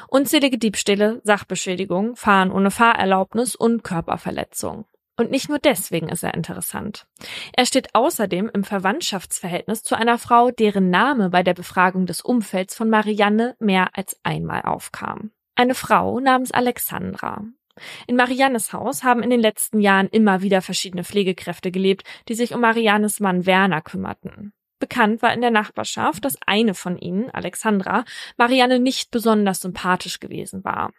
Unzählige 0.09 0.59
Diebstähle, 0.59 1.23
Sachbeschädigung, 1.25 2.17
Fahren 2.17 2.51
ohne 2.51 2.71
Fahrerlaubnis 2.71 3.57
und 3.57 3.83
Körperverletzung. 3.83 4.85
Und 5.23 5.31
nicht 5.31 5.49
nur 5.49 5.61
deswegen 5.61 6.09
ist 6.09 6.25
er 6.25 6.35
interessant. 6.35 7.07
Er 7.53 7.65
steht 7.65 7.95
außerdem 7.95 8.51
im 8.53 8.65
Verwandtschaftsverhältnis 8.65 9.85
zu 9.85 9.95
einer 9.95 10.19
Frau, 10.19 10.51
deren 10.51 10.91
Name 10.91 11.31
bei 11.31 11.45
der 11.45 11.55
Befragung 11.55 12.07
des 12.07 12.23
Umfelds 12.23 12.75
von 12.75 12.91
Marianne 12.91 13.55
mehr 13.61 13.91
als 13.93 14.19
einmal 14.25 14.63
aufkam. 14.63 15.31
Eine 15.55 15.77
Frau 15.77 16.19
namens 16.19 16.51
Alexandra. 16.51 17.45
In 18.09 18.17
Mariannes 18.17 18.73
Haus 18.73 19.05
haben 19.05 19.23
in 19.23 19.31
den 19.31 19.39
letzten 19.39 19.79
Jahren 19.79 20.09
immer 20.09 20.43
wieder 20.43 20.61
verschiedene 20.61 21.05
Pflegekräfte 21.05 21.71
gelebt, 21.71 22.03
die 22.29 22.35
sich 22.35 22.53
um 22.53 22.61
Mariannes 22.61 23.21
Mann 23.21 23.47
Werner 23.47 23.81
kümmerten. 23.81 24.53
Bekannt 24.81 25.23
war 25.23 25.33
in 25.33 25.41
der 25.41 25.53
Nachbarschaft, 25.53 26.25
dass 26.25 26.37
eine 26.45 26.75
von 26.75 26.99
ihnen, 26.99 27.31
Alexandra, 27.31 28.05
Marianne 28.37 28.81
nicht 28.81 29.13
besonders 29.13 29.61
sympathisch 29.61 30.19
gewesen 30.19 30.65
war. 30.65 30.93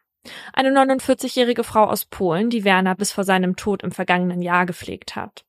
Eine 0.53 0.69
49-jährige 0.69 1.63
Frau 1.63 1.85
aus 1.85 2.05
Polen, 2.05 2.49
die 2.49 2.63
Werner 2.63 2.95
bis 2.95 3.11
vor 3.11 3.23
seinem 3.23 3.55
Tod 3.55 3.83
im 3.83 3.91
vergangenen 3.91 4.41
Jahr 4.41 4.65
gepflegt 4.65 5.15
hat. 5.15 5.45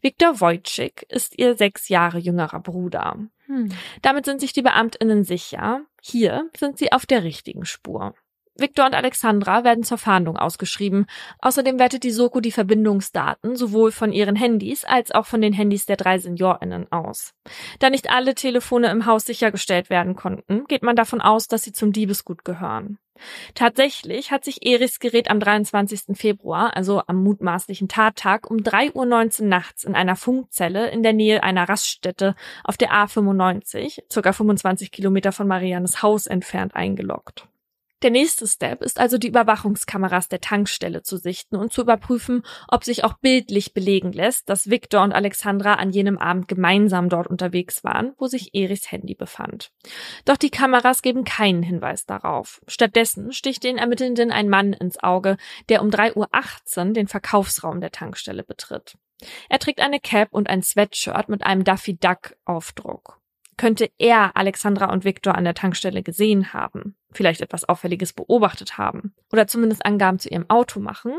Viktor 0.00 0.40
Wojcik 0.40 1.06
ist 1.08 1.38
ihr 1.38 1.56
sechs 1.56 1.88
Jahre 1.88 2.18
jüngerer 2.18 2.60
Bruder. 2.60 3.16
Hm. 3.46 3.70
Damit 4.02 4.24
sind 4.24 4.40
sich 4.40 4.52
die 4.52 4.62
Beamtinnen 4.62 5.24
sicher, 5.24 5.82
hier 6.00 6.48
sind 6.56 6.78
sie 6.78 6.92
auf 6.92 7.06
der 7.06 7.24
richtigen 7.24 7.64
Spur. 7.64 8.14
Viktor 8.58 8.86
und 8.86 8.94
Alexandra 8.94 9.64
werden 9.64 9.84
zur 9.84 9.98
Fahndung 9.98 10.36
ausgeschrieben. 10.36 11.06
Außerdem 11.40 11.78
wertet 11.78 12.04
die 12.04 12.10
Soko 12.10 12.40
die 12.40 12.52
Verbindungsdaten 12.52 13.56
sowohl 13.56 13.92
von 13.92 14.12
ihren 14.12 14.36
Handys 14.36 14.84
als 14.84 15.12
auch 15.12 15.26
von 15.26 15.40
den 15.40 15.52
Handys 15.52 15.86
der 15.86 15.96
drei 15.96 16.18
SeniorInnen 16.18 16.90
aus. 16.90 17.34
Da 17.78 17.90
nicht 17.90 18.10
alle 18.10 18.34
Telefone 18.34 18.90
im 18.90 19.06
Haus 19.06 19.24
sichergestellt 19.24 19.90
werden 19.90 20.16
konnten, 20.16 20.64
geht 20.66 20.82
man 20.82 20.96
davon 20.96 21.20
aus, 21.20 21.48
dass 21.48 21.62
sie 21.62 21.72
zum 21.72 21.92
Diebesgut 21.92 22.44
gehören. 22.44 22.98
Tatsächlich 23.54 24.30
hat 24.30 24.44
sich 24.44 24.66
Erichs 24.66 25.00
Gerät 25.00 25.30
am 25.30 25.40
23. 25.40 26.16
Februar, 26.16 26.76
also 26.76 27.02
am 27.06 27.22
mutmaßlichen 27.22 27.88
Tattag, 27.88 28.50
um 28.50 28.58
3.19 28.58 29.42
Uhr 29.42 29.46
nachts 29.46 29.84
in 29.84 29.94
einer 29.94 30.16
Funkzelle 30.16 30.90
in 30.90 31.02
der 31.02 31.12
Nähe 31.12 31.42
einer 31.42 31.68
Raststätte 31.68 32.34
auf 32.64 32.76
der 32.76 32.92
A95, 32.92 34.02
circa 34.12 34.32
25 34.32 34.90
Kilometer 34.90 35.32
von 35.32 35.48
Mariannes 35.48 36.02
Haus 36.02 36.26
entfernt, 36.26 36.74
eingeloggt. 36.74 37.48
Der 38.02 38.10
nächste 38.10 38.46
Step 38.46 38.82
ist 38.82 39.00
also 39.00 39.16
die 39.16 39.28
Überwachungskameras 39.28 40.28
der 40.28 40.40
Tankstelle 40.40 41.02
zu 41.02 41.16
sichten 41.16 41.56
und 41.56 41.72
zu 41.72 41.80
überprüfen, 41.80 42.42
ob 42.68 42.84
sich 42.84 43.04
auch 43.04 43.14
bildlich 43.14 43.72
belegen 43.72 44.12
lässt, 44.12 44.50
dass 44.50 44.68
Victor 44.68 45.02
und 45.02 45.12
Alexandra 45.12 45.74
an 45.74 45.90
jenem 45.90 46.18
Abend 46.18 46.46
gemeinsam 46.46 47.08
dort 47.08 47.26
unterwegs 47.26 47.84
waren, 47.84 48.12
wo 48.18 48.26
sich 48.26 48.54
Erichs 48.54 48.92
Handy 48.92 49.14
befand. 49.14 49.70
Doch 50.26 50.36
die 50.36 50.50
Kameras 50.50 51.00
geben 51.00 51.24
keinen 51.24 51.62
Hinweis 51.62 52.04
darauf. 52.04 52.60
Stattdessen 52.66 53.32
sticht 53.32 53.64
den 53.64 53.78
Ermittelnden 53.78 54.30
ein 54.30 54.50
Mann 54.50 54.74
ins 54.74 55.02
Auge, 55.02 55.38
der 55.70 55.80
um 55.80 55.88
3.18 55.88 56.88
Uhr 56.88 56.92
den 56.92 57.08
Verkaufsraum 57.08 57.80
der 57.80 57.92
Tankstelle 57.92 58.44
betritt. 58.44 58.98
Er 59.48 59.58
trägt 59.58 59.80
eine 59.80 60.00
Cap 60.00 60.28
und 60.32 60.50
ein 60.50 60.62
Sweatshirt 60.62 61.30
mit 61.30 61.44
einem 61.44 61.64
Daffy 61.64 61.96
Duck 61.96 62.36
Aufdruck 62.44 63.20
könnte 63.56 63.90
er 63.98 64.36
Alexandra 64.36 64.92
und 64.92 65.04
Viktor 65.04 65.34
an 65.34 65.44
der 65.44 65.54
Tankstelle 65.54 66.02
gesehen 66.02 66.52
haben, 66.52 66.96
vielleicht 67.12 67.40
etwas 67.40 67.68
Auffälliges 67.68 68.12
beobachtet 68.12 68.78
haben 68.78 69.14
oder 69.32 69.46
zumindest 69.46 69.84
Angaben 69.84 70.18
zu 70.18 70.28
ihrem 70.28 70.48
Auto 70.50 70.80
machen. 70.80 71.12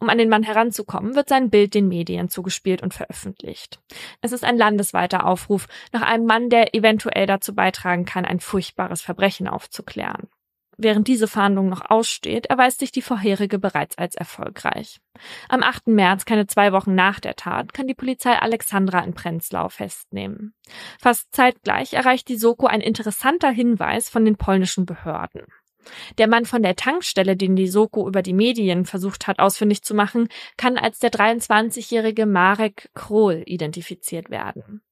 Um 0.00 0.08
an 0.08 0.18
den 0.18 0.28
Mann 0.28 0.44
heranzukommen, 0.44 1.16
wird 1.16 1.28
sein 1.28 1.50
Bild 1.50 1.74
den 1.74 1.88
Medien 1.88 2.28
zugespielt 2.28 2.82
und 2.82 2.94
veröffentlicht. 2.94 3.80
Es 4.20 4.30
ist 4.30 4.44
ein 4.44 4.56
landesweiter 4.56 5.26
Aufruf 5.26 5.66
nach 5.92 6.02
einem 6.02 6.24
Mann, 6.24 6.50
der 6.50 6.74
eventuell 6.74 7.26
dazu 7.26 7.52
beitragen 7.52 8.04
kann, 8.04 8.24
ein 8.24 8.38
furchtbares 8.38 9.02
Verbrechen 9.02 9.48
aufzuklären. 9.48 10.28
Während 10.80 11.08
diese 11.08 11.26
Fahndung 11.26 11.68
noch 11.68 11.90
aussteht, 11.90 12.46
erweist 12.46 12.78
sich 12.78 12.92
die 12.92 13.02
vorherige 13.02 13.58
bereits 13.58 13.98
als 13.98 14.14
erfolgreich. 14.14 15.00
Am 15.48 15.64
8. 15.64 15.88
März, 15.88 16.24
keine 16.24 16.46
zwei 16.46 16.72
Wochen 16.72 16.94
nach 16.94 17.18
der 17.18 17.34
Tat, 17.34 17.74
kann 17.74 17.88
die 17.88 17.94
Polizei 17.94 18.38
Alexandra 18.38 19.00
in 19.00 19.12
Prenzlau 19.12 19.68
festnehmen. 19.68 20.54
Fast 21.00 21.34
zeitgleich 21.34 21.94
erreicht 21.94 22.28
die 22.28 22.36
Soko 22.36 22.68
ein 22.68 22.80
interessanter 22.80 23.50
Hinweis 23.50 24.08
von 24.08 24.24
den 24.24 24.36
polnischen 24.36 24.86
Behörden. 24.86 25.46
Der 26.18 26.28
Mann 26.28 26.44
von 26.44 26.62
der 26.62 26.76
Tankstelle, 26.76 27.36
den 27.36 27.56
die 27.56 27.68
Soko 27.68 28.06
über 28.06 28.22
die 28.22 28.32
Medien 28.32 28.84
versucht 28.84 29.26
hat 29.26 29.38
ausfindig 29.38 29.82
zu 29.82 29.94
machen, 29.94 30.28
kann 30.56 30.76
als 30.76 30.98
der 30.98 31.10
23-jährige 31.10 32.26
Marek 32.26 32.90
Krohl 32.94 33.42
identifiziert 33.46 34.30
werden. 34.30 34.82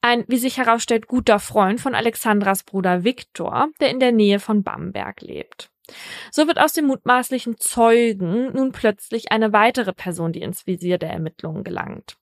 Ein, 0.00 0.24
wie 0.28 0.38
sich 0.38 0.58
herausstellt, 0.58 1.06
guter 1.06 1.38
Freund 1.38 1.80
von 1.80 1.94
Alexandras 1.94 2.62
Bruder 2.62 3.04
Viktor, 3.04 3.68
der 3.80 3.90
in 3.90 4.00
der 4.00 4.12
Nähe 4.12 4.40
von 4.40 4.62
Bamberg 4.62 5.20
lebt. 5.20 5.70
So 6.30 6.46
wird 6.46 6.60
aus 6.60 6.72
dem 6.72 6.86
mutmaßlichen 6.86 7.58
Zeugen 7.58 8.52
nun 8.52 8.72
plötzlich 8.72 9.32
eine 9.32 9.52
weitere 9.52 9.92
Person, 9.92 10.32
die 10.32 10.42
ins 10.42 10.66
Visier 10.66 10.98
der 10.98 11.10
Ermittlungen 11.10 11.64
gelangt. 11.64 12.16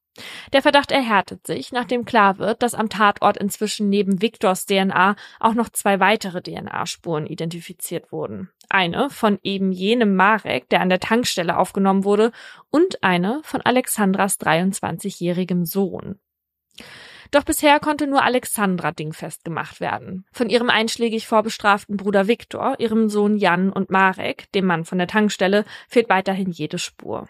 Der 0.52 0.62
Verdacht 0.62 0.90
erhärtet 0.90 1.46
sich, 1.46 1.72
nachdem 1.72 2.04
klar 2.04 2.38
wird, 2.38 2.62
dass 2.62 2.74
am 2.74 2.88
Tatort 2.88 3.36
inzwischen 3.36 3.88
neben 3.88 4.22
Viktors 4.22 4.66
DNA 4.66 5.16
auch 5.40 5.54
noch 5.54 5.68
zwei 5.68 6.00
weitere 6.00 6.42
DNA-Spuren 6.42 7.26
identifiziert 7.26 8.12
wurden. 8.12 8.50
Eine 8.68 9.10
von 9.10 9.38
eben 9.42 9.72
jenem 9.72 10.16
Marek, 10.16 10.68
der 10.68 10.80
an 10.80 10.88
der 10.88 11.00
Tankstelle 11.00 11.56
aufgenommen 11.56 12.04
wurde, 12.04 12.32
und 12.70 13.02
eine 13.02 13.40
von 13.44 13.62
Alexandras 13.62 14.38
23-jährigem 14.40 15.64
Sohn. 15.64 16.18
Doch 17.30 17.44
bisher 17.44 17.78
konnte 17.78 18.06
nur 18.06 18.22
Alexandra 18.24 18.92
dingfest 18.92 19.44
gemacht 19.44 19.80
werden. 19.80 20.24
Von 20.32 20.48
ihrem 20.48 20.70
einschlägig 20.70 21.26
vorbestraften 21.26 21.96
Bruder 21.96 22.26
Viktor, 22.26 22.76
ihrem 22.78 23.08
Sohn 23.08 23.36
Jan 23.36 23.70
und 23.70 23.90
Marek, 23.90 24.50
dem 24.52 24.64
Mann 24.64 24.84
von 24.84 24.98
der 24.98 25.08
Tankstelle, 25.08 25.64
fehlt 25.88 26.08
weiterhin 26.08 26.50
jede 26.50 26.78
Spur. 26.78 27.28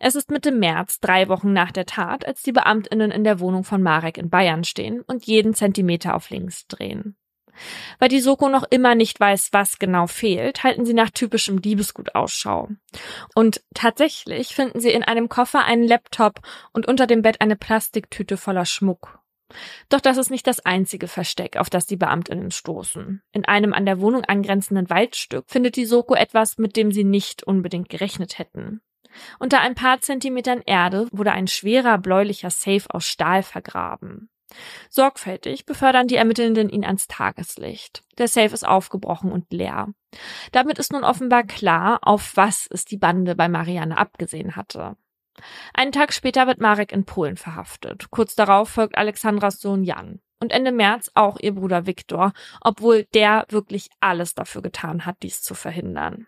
Es 0.00 0.14
ist 0.14 0.30
Mitte 0.30 0.52
März, 0.52 1.00
drei 1.00 1.28
Wochen 1.28 1.52
nach 1.52 1.72
der 1.72 1.86
Tat, 1.86 2.26
als 2.26 2.42
die 2.42 2.52
Beamtinnen 2.52 3.10
in 3.10 3.24
der 3.24 3.40
Wohnung 3.40 3.64
von 3.64 3.82
Marek 3.82 4.18
in 4.18 4.30
Bayern 4.30 4.64
stehen 4.64 5.00
und 5.00 5.24
jeden 5.24 5.54
Zentimeter 5.54 6.14
auf 6.14 6.30
links 6.30 6.66
drehen. 6.66 7.16
Weil 7.98 8.08
die 8.08 8.20
Soko 8.20 8.48
noch 8.48 8.64
immer 8.70 8.94
nicht 8.94 9.20
weiß, 9.20 9.50
was 9.52 9.78
genau 9.78 10.06
fehlt, 10.06 10.64
halten 10.64 10.84
sie 10.84 10.94
nach 10.94 11.10
typischem 11.10 11.62
Diebesgut 11.62 12.14
Ausschau. 12.14 12.68
Und 13.34 13.62
tatsächlich 13.74 14.54
finden 14.54 14.80
sie 14.80 14.90
in 14.90 15.04
einem 15.04 15.28
Koffer 15.28 15.64
einen 15.64 15.84
Laptop 15.84 16.40
und 16.72 16.86
unter 16.86 17.06
dem 17.06 17.22
Bett 17.22 17.40
eine 17.40 17.56
Plastiktüte 17.56 18.36
voller 18.36 18.66
Schmuck. 18.66 19.20
Doch 19.88 20.00
das 20.00 20.16
ist 20.16 20.30
nicht 20.30 20.46
das 20.46 20.60
einzige 20.60 21.06
Versteck, 21.06 21.56
auf 21.56 21.70
das 21.70 21.86
die 21.86 21.96
Beamtinnen 21.96 22.50
stoßen. 22.50 23.22
In 23.32 23.44
einem 23.44 23.72
an 23.72 23.86
der 23.86 24.00
Wohnung 24.00 24.24
angrenzenden 24.24 24.90
Waldstück 24.90 25.44
findet 25.46 25.76
die 25.76 25.84
Soko 25.84 26.14
etwas, 26.14 26.58
mit 26.58 26.76
dem 26.76 26.90
sie 26.90 27.04
nicht 27.04 27.44
unbedingt 27.44 27.88
gerechnet 27.88 28.38
hätten. 28.38 28.80
Unter 29.38 29.60
ein 29.60 29.74
paar 29.74 30.00
Zentimetern 30.00 30.62
Erde 30.64 31.08
wurde 31.12 31.32
ein 31.32 31.46
schwerer 31.46 31.98
bläulicher 31.98 32.50
Safe 32.50 32.84
aus 32.88 33.06
Stahl 33.06 33.42
vergraben. 33.42 34.30
Sorgfältig 34.88 35.66
befördern 35.66 36.06
die 36.06 36.16
Ermittelnden 36.16 36.68
ihn 36.68 36.84
ans 36.84 37.06
Tageslicht. 37.08 38.02
Der 38.18 38.28
Safe 38.28 38.54
ist 38.54 38.66
aufgebrochen 38.66 39.32
und 39.32 39.52
leer. 39.52 39.88
Damit 40.52 40.78
ist 40.78 40.92
nun 40.92 41.04
offenbar 41.04 41.42
klar, 41.42 41.98
auf 42.02 42.36
was 42.36 42.68
es 42.70 42.84
die 42.84 42.96
Bande 42.96 43.34
bei 43.34 43.48
Marianne 43.48 43.98
abgesehen 43.98 44.54
hatte. 44.54 44.96
Einen 45.72 45.90
Tag 45.90 46.12
später 46.12 46.46
wird 46.46 46.60
Marek 46.60 46.92
in 46.92 47.04
Polen 47.04 47.36
verhaftet. 47.36 48.10
Kurz 48.10 48.36
darauf 48.36 48.68
folgt 48.68 48.96
Alexandras 48.96 49.60
Sohn 49.60 49.82
Jan 49.82 50.20
und 50.44 50.52
Ende 50.52 50.72
März 50.72 51.10
auch 51.14 51.38
ihr 51.40 51.54
Bruder 51.54 51.86
Viktor, 51.86 52.32
obwohl 52.60 53.04
der 53.14 53.46
wirklich 53.48 53.88
alles 54.00 54.34
dafür 54.34 54.60
getan 54.60 55.06
hat, 55.06 55.16
dies 55.22 55.42
zu 55.42 55.54
verhindern. 55.54 56.26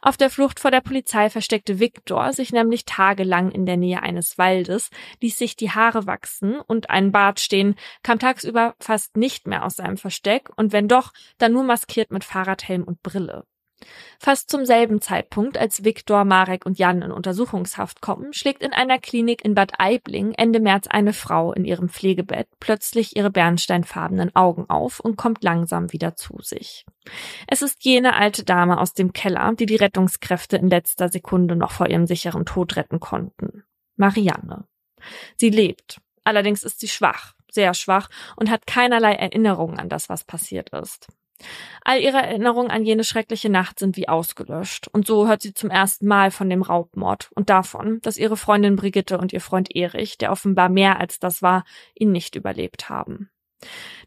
Auf 0.00 0.16
der 0.16 0.30
Flucht 0.30 0.58
vor 0.58 0.70
der 0.70 0.80
Polizei 0.80 1.28
versteckte 1.28 1.78
Viktor 1.78 2.32
sich 2.32 2.50
nämlich 2.50 2.86
tagelang 2.86 3.50
in 3.50 3.66
der 3.66 3.76
Nähe 3.76 4.02
eines 4.02 4.38
Waldes, 4.38 4.88
ließ 5.20 5.36
sich 5.38 5.54
die 5.54 5.70
Haare 5.70 6.06
wachsen 6.06 6.58
und 6.60 6.88
einen 6.88 7.12
Bart 7.12 7.40
stehen, 7.40 7.76
kam 8.02 8.18
tagsüber 8.18 8.74
fast 8.80 9.16
nicht 9.18 9.46
mehr 9.46 9.66
aus 9.66 9.76
seinem 9.76 9.98
Versteck 9.98 10.48
und 10.56 10.72
wenn 10.72 10.88
doch, 10.88 11.12
dann 11.36 11.52
nur 11.52 11.64
maskiert 11.64 12.10
mit 12.10 12.24
Fahrradhelm 12.24 12.84
und 12.84 13.02
Brille. 13.02 13.44
Fast 14.18 14.50
zum 14.50 14.66
selben 14.66 15.00
Zeitpunkt, 15.00 15.56
als 15.56 15.84
Viktor, 15.84 16.24
Marek 16.24 16.66
und 16.66 16.78
Jan 16.78 17.02
in 17.02 17.12
Untersuchungshaft 17.12 18.00
kommen, 18.00 18.32
schlägt 18.32 18.62
in 18.62 18.72
einer 18.72 18.98
Klinik 18.98 19.44
in 19.44 19.54
Bad 19.54 19.74
Aibling 19.78 20.34
Ende 20.34 20.58
März 20.58 20.88
eine 20.88 21.12
Frau 21.12 21.52
in 21.52 21.64
ihrem 21.64 21.88
Pflegebett 21.88 22.48
plötzlich 22.58 23.16
ihre 23.16 23.30
bernsteinfarbenen 23.30 24.34
Augen 24.34 24.68
auf 24.68 24.98
und 24.98 25.16
kommt 25.16 25.44
langsam 25.44 25.92
wieder 25.92 26.16
zu 26.16 26.38
sich. 26.40 26.84
Es 27.46 27.62
ist 27.62 27.84
jene 27.84 28.14
alte 28.14 28.44
Dame 28.44 28.80
aus 28.80 28.94
dem 28.94 29.12
Keller, 29.12 29.52
die 29.54 29.66
die 29.66 29.76
Rettungskräfte 29.76 30.56
in 30.56 30.68
letzter 30.68 31.08
Sekunde 31.08 31.54
noch 31.54 31.70
vor 31.70 31.88
ihrem 31.88 32.06
sicheren 32.06 32.44
Tod 32.44 32.76
retten 32.76 32.98
konnten. 32.98 33.64
Marianne. 33.96 34.66
Sie 35.36 35.50
lebt. 35.50 36.00
Allerdings 36.24 36.64
ist 36.64 36.80
sie 36.80 36.88
schwach, 36.88 37.34
sehr 37.50 37.72
schwach 37.72 38.10
und 38.36 38.50
hat 38.50 38.66
keinerlei 38.66 39.14
Erinnerung 39.14 39.78
an 39.78 39.88
das, 39.88 40.08
was 40.08 40.24
passiert 40.24 40.70
ist. 40.70 41.08
All 41.84 42.00
ihre 42.00 42.18
Erinnerungen 42.18 42.70
an 42.70 42.84
jene 42.84 43.04
schreckliche 43.04 43.48
Nacht 43.48 43.78
sind 43.78 43.96
wie 43.96 44.08
ausgelöscht, 44.08 44.88
und 44.88 45.06
so 45.06 45.28
hört 45.28 45.42
sie 45.42 45.54
zum 45.54 45.70
ersten 45.70 46.06
Mal 46.06 46.30
von 46.30 46.50
dem 46.50 46.62
Raubmord 46.62 47.30
und 47.34 47.50
davon, 47.50 48.00
dass 48.02 48.18
ihre 48.18 48.36
Freundin 48.36 48.76
Brigitte 48.76 49.18
und 49.18 49.32
ihr 49.32 49.40
Freund 49.40 49.74
Erich, 49.74 50.18
der 50.18 50.32
offenbar 50.32 50.68
mehr 50.68 51.00
als 51.00 51.18
das 51.18 51.42
war, 51.42 51.64
ihn 51.94 52.12
nicht 52.12 52.34
überlebt 52.34 52.88
haben. 52.88 53.30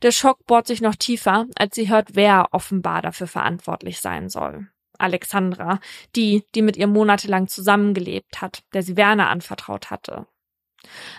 Der 0.01 0.11
Schock 0.11 0.45
bohrt 0.45 0.67
sich 0.67 0.81
noch 0.81 0.95
tiefer, 0.95 1.45
als 1.55 1.75
sie 1.75 1.89
hört, 1.89 2.15
wer 2.15 2.49
offenbar 2.51 3.01
dafür 3.01 3.27
verantwortlich 3.27 3.99
sein 3.99 4.29
soll. 4.29 4.67
Alexandra, 4.97 5.79
die, 6.15 6.43
die 6.55 6.61
mit 6.61 6.77
ihr 6.77 6.87
monatelang 6.87 7.47
zusammengelebt 7.47 8.41
hat, 8.41 8.63
der 8.73 8.83
sie 8.83 8.97
Werner 8.97 9.29
anvertraut 9.29 9.89
hatte. 9.89 10.27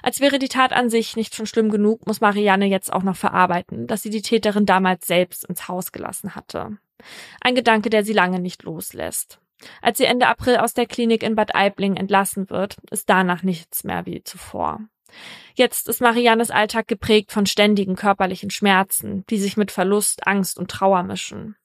Als 0.03 0.21
wäre 0.21 0.39
die 0.39 0.49
Tat 0.49 0.73
an 0.73 0.91
sich 0.91 1.17
nicht 1.17 1.35
schon 1.35 1.47
schlimm 1.47 1.71
genug, 1.71 2.07
muss 2.07 2.21
Marianne 2.21 2.67
jetzt 2.67 2.93
auch 2.93 3.03
noch 3.03 3.17
verarbeiten, 3.17 3.87
dass 3.87 4.03
sie 4.03 4.11
die 4.11 4.23
Täterin 4.23 4.67
damals 4.67 5.07
selbst 5.07 5.45
ins 5.45 5.69
Haus 5.69 5.93
gelassen 5.93 6.35
hatte. 6.35 6.79
Ein 7.41 7.55
Gedanke, 7.55 7.91
der 7.91 8.05
sie 8.05 8.13
lange 8.13 8.41
nicht 8.41 8.63
loslässt. 8.63 9.41
Als 9.81 9.99
sie 9.99 10.05
Ende 10.05 10.27
April 10.27 10.57
aus 10.57 10.75
der 10.75 10.87
Klinik 10.87 11.23
in 11.23 11.37
Bad 11.37 11.55
Aibling 11.55 11.97
entlassen 11.97 12.51
wird, 12.51 12.77
ist 12.91 13.09
danach 13.09 13.43
nichts 13.43 13.85
mehr 13.85 14.07
wie 14.07 14.23
zuvor. 14.23 14.81
Jetzt 15.55 15.89
ist 15.89 16.01
Mariannes 16.01 16.51
Alltag 16.51 16.89
geprägt 16.89 17.33
von 17.33 17.47
ständigen 17.47 17.97
körperlichen 17.97 18.51
Schmerzen, 18.51 19.25
die 19.29 19.39
sich 19.39 19.57
mit 19.57 19.71
Verlust, 19.71 20.27
Angst 20.27 20.59
und 20.59 20.71
Trauer 20.71 21.03
mischen. 21.03 21.57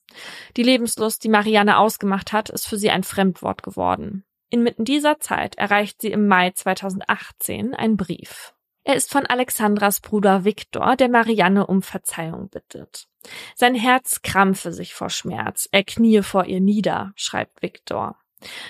Die 0.58 0.64
Lebenslust, 0.64 1.24
die 1.24 1.30
Marianne 1.30 1.78
ausgemacht 1.78 2.34
hat, 2.34 2.50
ist 2.50 2.68
für 2.68 2.78
sie 2.78 2.90
ein 2.90 3.04
Fremdwort 3.04 3.64
geworden. 3.64 4.26
Inmitten 4.50 4.86
dieser 4.86 5.20
Zeit 5.20 5.56
erreicht 5.58 6.02
sie 6.02 6.12
im 6.12 6.28
Mai 6.28 6.52
2018 6.52 7.74
ein 7.74 7.98
Brief. 7.98 8.54
Er 8.86 8.96
ist 8.96 9.12
von 9.12 9.26
Alexandras 9.26 10.00
Bruder 10.00 10.46
Viktor, 10.46 10.96
der 10.96 11.10
Marianne 11.10 11.68
um 11.68 11.82
Verzeihung 11.82 12.48
bittet. 12.48 13.10
Sein 13.56 13.76
Herz 13.76 14.22
krampfe 14.22 14.72
sich 14.72 14.94
vor 14.94 15.10
Schmerz, 15.10 15.68
er 15.74 15.84
kniee 15.84 16.22
vor 16.22 16.46
ihr 16.46 16.62
nieder, 16.62 17.12
schreibt 17.18 17.62
Viktor. 17.62 18.16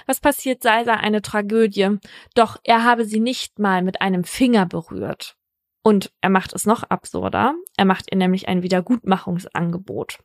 Was 0.08 0.20
passiert 0.20 0.64
sei, 0.64 0.84
sei 0.86 0.94
eine 0.94 1.22
Tragödie, 1.22 2.00
doch 2.34 2.58
er 2.64 2.84
habe 2.84 3.06
sie 3.06 3.20
nicht 3.20 3.60
mal 3.60 3.84
mit 3.84 4.02
einem 4.02 4.24
Finger 4.24 4.66
berührt. 4.66 5.36
Und 5.84 6.12
er 6.22 6.30
macht 6.30 6.54
es 6.54 6.66
noch 6.66 6.84
absurder, 6.84 7.54
er 7.78 7.86
macht 7.86 8.12
ihr 8.12 8.18
nämlich 8.18 8.48
ein 8.48 8.64
Wiedergutmachungsangebot. 8.64 10.20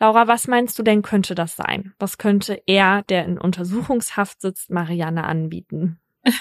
Laura, 0.00 0.26
was 0.28 0.48
meinst 0.48 0.78
du 0.78 0.82
denn 0.82 1.02
könnte 1.02 1.34
das 1.34 1.56
sein? 1.56 1.94
Was 1.98 2.18
könnte 2.18 2.62
er, 2.66 3.02
der 3.02 3.24
in 3.24 3.38
Untersuchungshaft 3.38 4.40
sitzt, 4.40 4.70
Marianne 4.70 5.24
anbieten? 5.24 5.98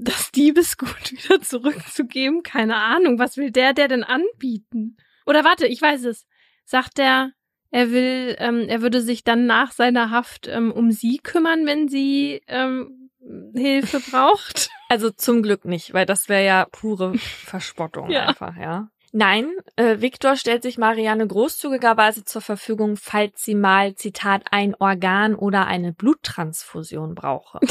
Das 0.00 0.30
Diebesgut 0.30 1.10
wieder 1.10 1.40
zurückzugeben? 1.40 2.44
Keine 2.44 2.76
Ahnung. 2.76 3.18
Was 3.18 3.36
will 3.36 3.50
der, 3.50 3.72
der 3.72 3.88
denn 3.88 4.04
anbieten? 4.04 4.96
Oder 5.26 5.44
warte, 5.44 5.66
ich 5.66 5.82
weiß 5.82 6.04
es. 6.04 6.26
Sagt 6.64 6.98
er, 7.00 7.32
er 7.70 7.90
will, 7.90 8.36
ähm, 8.38 8.68
er 8.68 8.80
würde 8.80 9.02
sich 9.02 9.24
dann 9.24 9.46
nach 9.46 9.72
seiner 9.72 10.10
Haft 10.10 10.46
ähm, 10.46 10.70
um 10.70 10.92
sie 10.92 11.18
kümmern, 11.18 11.66
wenn 11.66 11.88
sie 11.88 12.42
ähm, 12.46 13.10
Hilfe 13.54 14.00
braucht? 14.00 14.70
Also 14.88 15.10
zum 15.10 15.42
Glück 15.42 15.64
nicht, 15.64 15.92
weil 15.92 16.06
das 16.06 16.28
wäre 16.28 16.44
ja 16.44 16.66
pure 16.70 17.18
Verspottung 17.18 18.10
ja. 18.10 18.26
einfach, 18.26 18.56
ja. 18.56 18.90
Nein, 19.12 19.52
äh, 19.76 20.00
Viktor 20.00 20.36
stellt 20.36 20.62
sich 20.62 20.76
Marianne 20.76 21.26
großzügigerweise 21.26 22.24
zur 22.24 22.42
Verfügung, 22.42 22.96
falls 22.96 23.42
sie 23.42 23.54
mal, 23.54 23.94
Zitat, 23.94 24.42
ein 24.50 24.74
Organ 24.78 25.34
oder 25.34 25.66
eine 25.66 25.92
Bluttransfusion 25.92 27.14
brauche. 27.14 27.58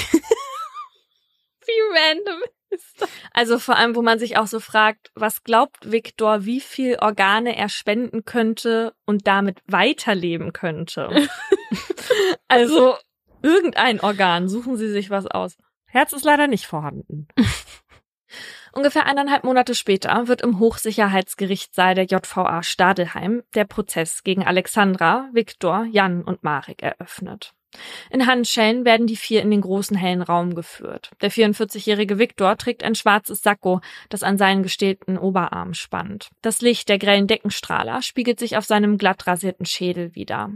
wie 1.67 1.81
random 1.93 2.41
ist 2.69 3.01
das? 3.01 3.09
Also 3.33 3.59
vor 3.59 3.75
allem, 3.75 3.95
wo 3.95 4.01
man 4.01 4.19
sich 4.19 4.37
auch 4.37 4.47
so 4.47 4.59
fragt, 4.59 5.11
was 5.13 5.43
glaubt 5.43 5.91
Viktor, 5.91 6.45
wie 6.45 6.59
viel 6.59 6.97
Organe 6.99 7.55
er 7.55 7.69
spenden 7.69 8.25
könnte 8.25 8.93
und 9.05 9.27
damit 9.27 9.61
weiterleben 9.67 10.53
könnte? 10.53 11.27
also 12.47 12.95
irgendein 13.43 13.99
Organ, 13.99 14.49
suchen 14.49 14.75
Sie 14.75 14.89
sich 14.89 15.09
was 15.09 15.27
aus. 15.27 15.55
Herz 15.85 16.13
ist 16.13 16.25
leider 16.25 16.47
nicht 16.47 16.65
vorhanden. 16.65 17.27
Ungefähr 18.73 19.05
eineinhalb 19.05 19.43
Monate 19.43 19.75
später 19.75 20.27
wird 20.27 20.41
im 20.41 20.59
Hochsicherheitsgerichtssaal 20.59 21.95
der 21.95 22.05
JVA 22.05 22.63
Stadelheim 22.63 23.43
der 23.55 23.65
Prozess 23.65 24.23
gegen 24.23 24.45
Alexandra, 24.45 25.29
Viktor, 25.33 25.85
Jan 25.85 26.23
und 26.23 26.43
Marek 26.43 26.83
eröffnet. 26.83 27.53
In 28.09 28.25
Handschellen 28.25 28.85
werden 28.85 29.07
die 29.07 29.15
vier 29.15 29.41
in 29.41 29.51
den 29.51 29.61
großen 29.61 29.97
hellen 29.97 30.21
Raum 30.21 30.55
geführt. 30.55 31.11
Der 31.21 31.31
44-jährige 31.31 32.17
Viktor 32.17 32.57
trägt 32.57 32.83
ein 32.83 32.95
schwarzes 32.95 33.41
Sakko, 33.41 33.81
das 34.09 34.23
an 34.23 34.37
seinen 34.37 34.63
gestählten 34.63 35.17
Oberarm 35.17 35.73
spannt. 35.73 36.29
Das 36.41 36.61
Licht 36.61 36.89
der 36.89 36.97
grellen 36.97 37.27
Deckenstrahler 37.27 38.01
spiegelt 38.01 38.39
sich 38.39 38.57
auf 38.57 38.65
seinem 38.65 38.97
glatt 38.97 39.27
rasierten 39.27 39.65
Schädel 39.65 40.15
wieder. 40.15 40.51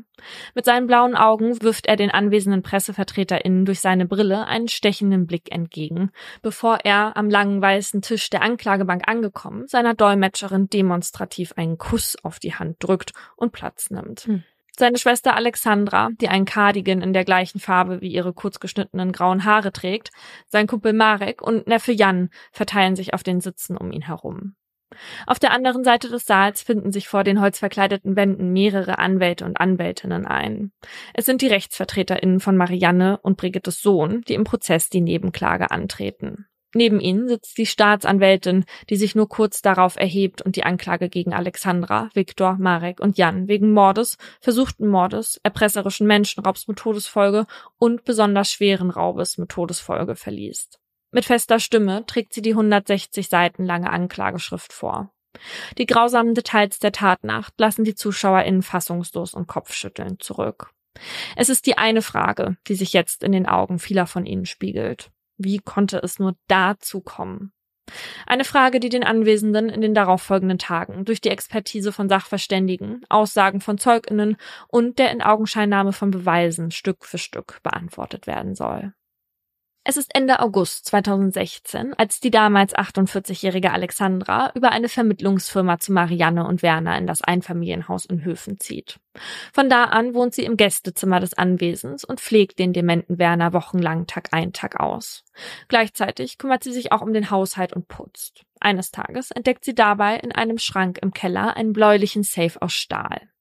Mit 0.56 0.66
seinen 0.66 0.88
blauen 0.88 1.16
Augen 1.16 1.62
wirft 1.62 1.88
er 1.88 1.96
den 1.96 2.12
anwesenden 2.12 2.62
PressevertreterInnen 2.62 3.66
durch 3.66 3.80
seine 3.80 4.06
Brille 4.06 4.48
einen 4.48 4.68
stechenden 4.68 5.28
Blick 5.28 5.52
entgegen, 5.52 6.12
bevor 6.42 6.80
er 6.84 7.18
am 7.18 7.30
langen 7.30 7.62
weißen 7.62 8.02
Tisch 8.02 8.30
der 8.30 8.42
Anklagebank 8.42 9.08
angekommen 9.08 9.68
seiner 9.68 9.94
Dolmetscherin 9.94 10.70
demonstrativ 10.70 11.54
einen 11.56 11.78
Kuss 11.78 12.16
auf 12.24 12.40
die 12.40 12.56
Hand 12.56 12.78
drückt 12.80 13.14
und 13.36 13.52
Platz 13.52 13.90
nimmt. 13.90 14.22
Hm. 14.22 14.44
Seine 14.82 14.98
Schwester 14.98 15.36
Alexandra, 15.36 16.10
die 16.20 16.28
einen 16.28 16.46
Cardigan 16.46 17.04
in 17.04 17.14
der 17.14 17.24
gleichen 17.24 17.60
Farbe 17.60 18.02
wie 18.02 18.12
ihre 18.12 18.34
kurzgeschnittenen 18.34 19.12
grauen 19.12 19.46
Haare 19.46 19.72
trägt, 19.72 20.10
sein 20.48 20.66
Kumpel 20.66 20.94
Marek 20.94 21.44
und 21.44 21.68
Neffe 21.68 21.92
Jan 21.92 22.32
verteilen 22.52 22.96
sich 22.96 23.14
auf 23.14 23.22
den 23.22 23.42
Sitzen 23.42 23.78
um 23.78 23.92
ihn 23.92 24.02
herum. 24.02 24.56
Auf 25.28 25.38
der 25.38 25.52
anderen 25.52 25.84
Seite 25.84 26.10
des 26.10 26.26
Saals 26.26 26.64
finden 26.64 26.92
sich 26.92 27.08
vor 27.08 27.24
den 27.24 27.40
holzverkleideten 27.40 28.16
Wänden 28.16 28.52
mehrere 28.54 28.98
Anwälte 28.98 29.46
und 29.46 29.60
Anwältinnen 29.62 30.26
ein. 30.26 30.72
Es 31.14 31.28
sind 31.28 31.44
die 31.44 31.48
RechtsvertreterInnen 31.48 32.40
von 32.40 32.58
Marianne 32.58 33.20
und 33.22 33.38
Brigittes 33.38 33.84
Sohn, 33.84 34.22
die 34.22 34.34
im 34.34 34.46
Prozess 34.46 34.90
die 34.90 35.02
Nebenklage 35.02 35.70
antreten. 35.70 36.48
Neben 36.74 37.00
ihnen 37.00 37.28
sitzt 37.28 37.58
die 37.58 37.66
Staatsanwältin, 37.66 38.66
die 38.90 38.96
sich 38.96 39.14
nur 39.14 39.28
kurz 39.28 39.62
darauf 39.62 39.98
erhebt 39.98 40.42
und 40.42 40.56
die 40.56 40.64
Anklage 40.64 41.10
gegen 41.10 41.34
Alexandra, 41.34 42.10
Viktor, 42.14 42.58
Marek 42.60 43.00
und 43.00 43.18
Jan 43.18 43.48
wegen 43.48 43.74
Mordes, 43.74 44.18
versuchten 44.40 44.88
Mordes, 44.88 45.40
erpresserischen 45.44 46.08
Menschenraubs 46.08 46.68
mit 46.68 46.78
Todesfolge 46.78 47.46
und 47.78 48.06
besonders 48.06 48.52
schweren 48.52 48.90
Raubes 48.90 49.38
mit 49.38 49.50
Todesfolge 49.50 50.16
verliest. 50.16 50.80
Mit 51.12 51.26
fester 51.26 51.60
Stimme 51.60 52.06
trägt 52.06 52.34
sie 52.34 52.42
die 52.42 52.52
160 52.52 53.28
Seiten 53.28 53.66
lange 53.66 53.90
Anklageschrift 53.90 54.72
vor. 54.72 55.12
Die 55.78 55.86
grausamen 55.86 56.36
Details 56.36 56.80
der 56.80 56.92
Tatnacht 56.94 57.54
lassen 57.58 57.84
die 57.84 57.96
ZuschauerInnen 57.96 58.64
fassungslos 58.64 59.34
und 59.34 59.48
kopfschüttelnd 59.48 60.24
zurück. 60.24 60.72
Es 61.36 61.50
ist 61.50 61.66
die 61.66 61.78
eine 61.78 62.02
Frage, 62.02 62.58
die 62.68 62.76
sich 62.76 62.94
jetzt 62.94 63.24
in 63.24 63.32
den 63.32 63.46
Augen 63.46 63.80
vieler 63.80 64.08
von 64.08 64.26
ihnen 64.26 64.46
spiegelt. 64.46 65.12
Wie 65.44 65.60
konnte 65.60 65.98
es 65.98 66.20
nur 66.20 66.36
dazu 66.48 67.02
kommen? 67.02 67.54
Eine 68.26 68.46
Frage, 68.46 68.80
die 68.80 68.90
den 68.90 69.04
Anwesenden 69.04 69.70
in 69.70 69.82
den 69.82 69.94
darauffolgenden 69.94 70.60
Tagen 70.60 71.06
durch 71.06 71.22
die 71.22 71.30
Expertise 71.30 71.92
von 71.92 72.10
Sachverständigen, 72.10 73.02
Aussagen 73.10 73.60
von 73.60 73.78
Zeuginnen 73.78 74.38
und 74.68 75.00
der 75.00 75.12
Inaugenscheinnahme 75.12 75.94
von 75.94 76.12
Beweisen 76.12 76.72
Stück 76.72 77.06
für 77.06 77.18
Stück 77.18 77.62
beantwortet 77.64 78.28
werden 78.28 78.56
soll. 78.56 78.94
Es 79.84 79.98
ist 79.98 80.14
Ende 80.14 80.42
August 80.42 80.86
2016, 80.86 81.96
als 81.96 82.20
die 82.20 82.30
damals 82.30 82.76
48-jährige 82.76 83.72
Alexandra 83.72 84.52
über 84.54 84.72
eine 84.72 84.90
Vermittlungsfirma 84.90 85.80
zu 85.80 85.92
Marianne 85.92 86.46
und 86.46 86.62
Werner 86.62 87.00
in 87.00 87.08
das 87.08 87.24
Einfamilienhaus 87.24 88.06
in 88.06 88.24
Höfen 88.24 88.60
zieht. 88.60 89.00
Von 89.52 89.72
da 89.72 89.86
an 89.86 90.14
wohnt 90.14 90.36
sie 90.36 90.46
im 90.46 90.56
Gästezimmer 90.56 91.20
des 91.20 91.34
Anwesens 91.34 92.04
und 92.04 92.20
pflegt 92.20 92.60
den 92.60 92.74
dementen 92.74 93.18
Werner 93.18 93.54
wochenlang 93.54 94.06
Tag 94.06 94.30
ein, 94.34 94.54
Tag 94.54 94.80
aus. 94.80 95.24
Gleichzeitig 95.68 96.38
kümmert 96.38 96.64
sie 96.64 96.74
sich 96.74 96.92
auch 96.92 97.02
um 97.02 97.12
den 97.12 97.32
Haushalt 97.32 97.74
und 97.74 97.88
putzt. 97.88 98.46
Eines 98.60 98.92
Tages 98.92 99.32
entdeckt 99.32 99.66
sie 99.66 99.74
dabei 99.74 100.18
in 100.18 100.32
einem 100.32 100.60
Schrank 100.60 101.00
im 101.02 101.12
Keller 101.12 101.58
einen 101.58 101.74
bläulichen 101.74 102.22
Safe 102.22 102.62
aus 102.62 102.74
Stahl. 102.74 103.32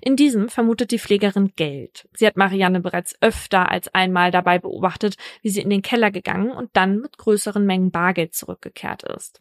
In 0.00 0.16
diesem 0.16 0.48
vermutet 0.48 0.90
die 0.90 0.98
Pflegerin 0.98 1.52
Geld. 1.56 2.08
Sie 2.14 2.26
hat 2.26 2.36
Marianne 2.36 2.80
bereits 2.80 3.14
öfter 3.20 3.70
als 3.70 3.92
einmal 3.94 4.30
dabei 4.30 4.58
beobachtet, 4.58 5.16
wie 5.42 5.50
sie 5.50 5.60
in 5.60 5.70
den 5.70 5.82
Keller 5.82 6.10
gegangen 6.10 6.50
und 6.50 6.70
dann 6.74 7.00
mit 7.00 7.18
größeren 7.18 7.64
Mengen 7.64 7.90
Bargeld 7.90 8.34
zurückgekehrt 8.34 9.02
ist. 9.02 9.40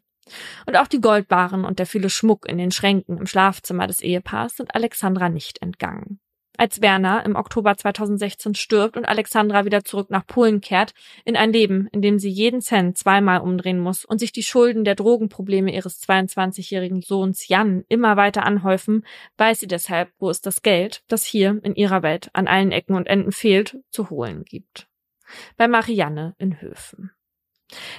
Und 0.65 0.77
auch 0.77 0.87
die 0.87 1.01
Goldbarren 1.01 1.65
und 1.65 1.79
der 1.79 1.85
viele 1.85 2.09
Schmuck 2.09 2.47
in 2.47 2.57
den 2.57 2.71
Schränken 2.71 3.17
im 3.17 3.25
Schlafzimmer 3.25 3.87
des 3.87 4.01
Ehepaars 4.01 4.57
sind 4.57 4.75
Alexandra 4.75 5.29
nicht 5.29 5.61
entgangen. 5.61 6.19
Als 6.57 6.81
Werner 6.81 7.25
im 7.25 7.35
Oktober 7.35 7.75
2016 7.75 8.55
stirbt 8.55 8.97
und 8.97 9.05
Alexandra 9.05 9.65
wieder 9.65 9.83
zurück 9.83 10.09
nach 10.09 10.27
Polen 10.27 10.61
kehrt, 10.61 10.93
in 11.25 11.35
ein 11.35 11.53
Leben, 11.53 11.87
in 11.91 12.01
dem 12.01 12.19
sie 12.19 12.29
jeden 12.29 12.61
Cent 12.61 12.97
zweimal 12.97 13.41
umdrehen 13.41 13.79
muss 13.79 14.05
und 14.05 14.19
sich 14.19 14.31
die 14.31 14.43
Schulden 14.43 14.83
der 14.83 14.95
Drogenprobleme 14.95 15.73
ihres 15.73 16.01
22-jährigen 16.01 17.01
Sohns 17.01 17.47
Jan 17.47 17.83
immer 17.87 18.17
weiter 18.17 18.43
anhäufen, 18.43 19.05
weiß 19.37 19.61
sie 19.61 19.67
deshalb, 19.67 20.11
wo 20.19 20.29
es 20.29 20.41
das 20.41 20.61
Geld, 20.61 21.03
das 21.07 21.23
hier 21.23 21.59
in 21.63 21.75
ihrer 21.75 22.03
Welt 22.03 22.29
an 22.33 22.47
allen 22.47 22.71
Ecken 22.71 22.95
und 22.95 23.07
Enden 23.07 23.31
fehlt, 23.31 23.79
zu 23.89 24.09
holen 24.09 24.43
gibt. 24.43 24.87
Bei 25.57 25.67
Marianne 25.67 26.35
in 26.37 26.61
Höfen. 26.61 27.11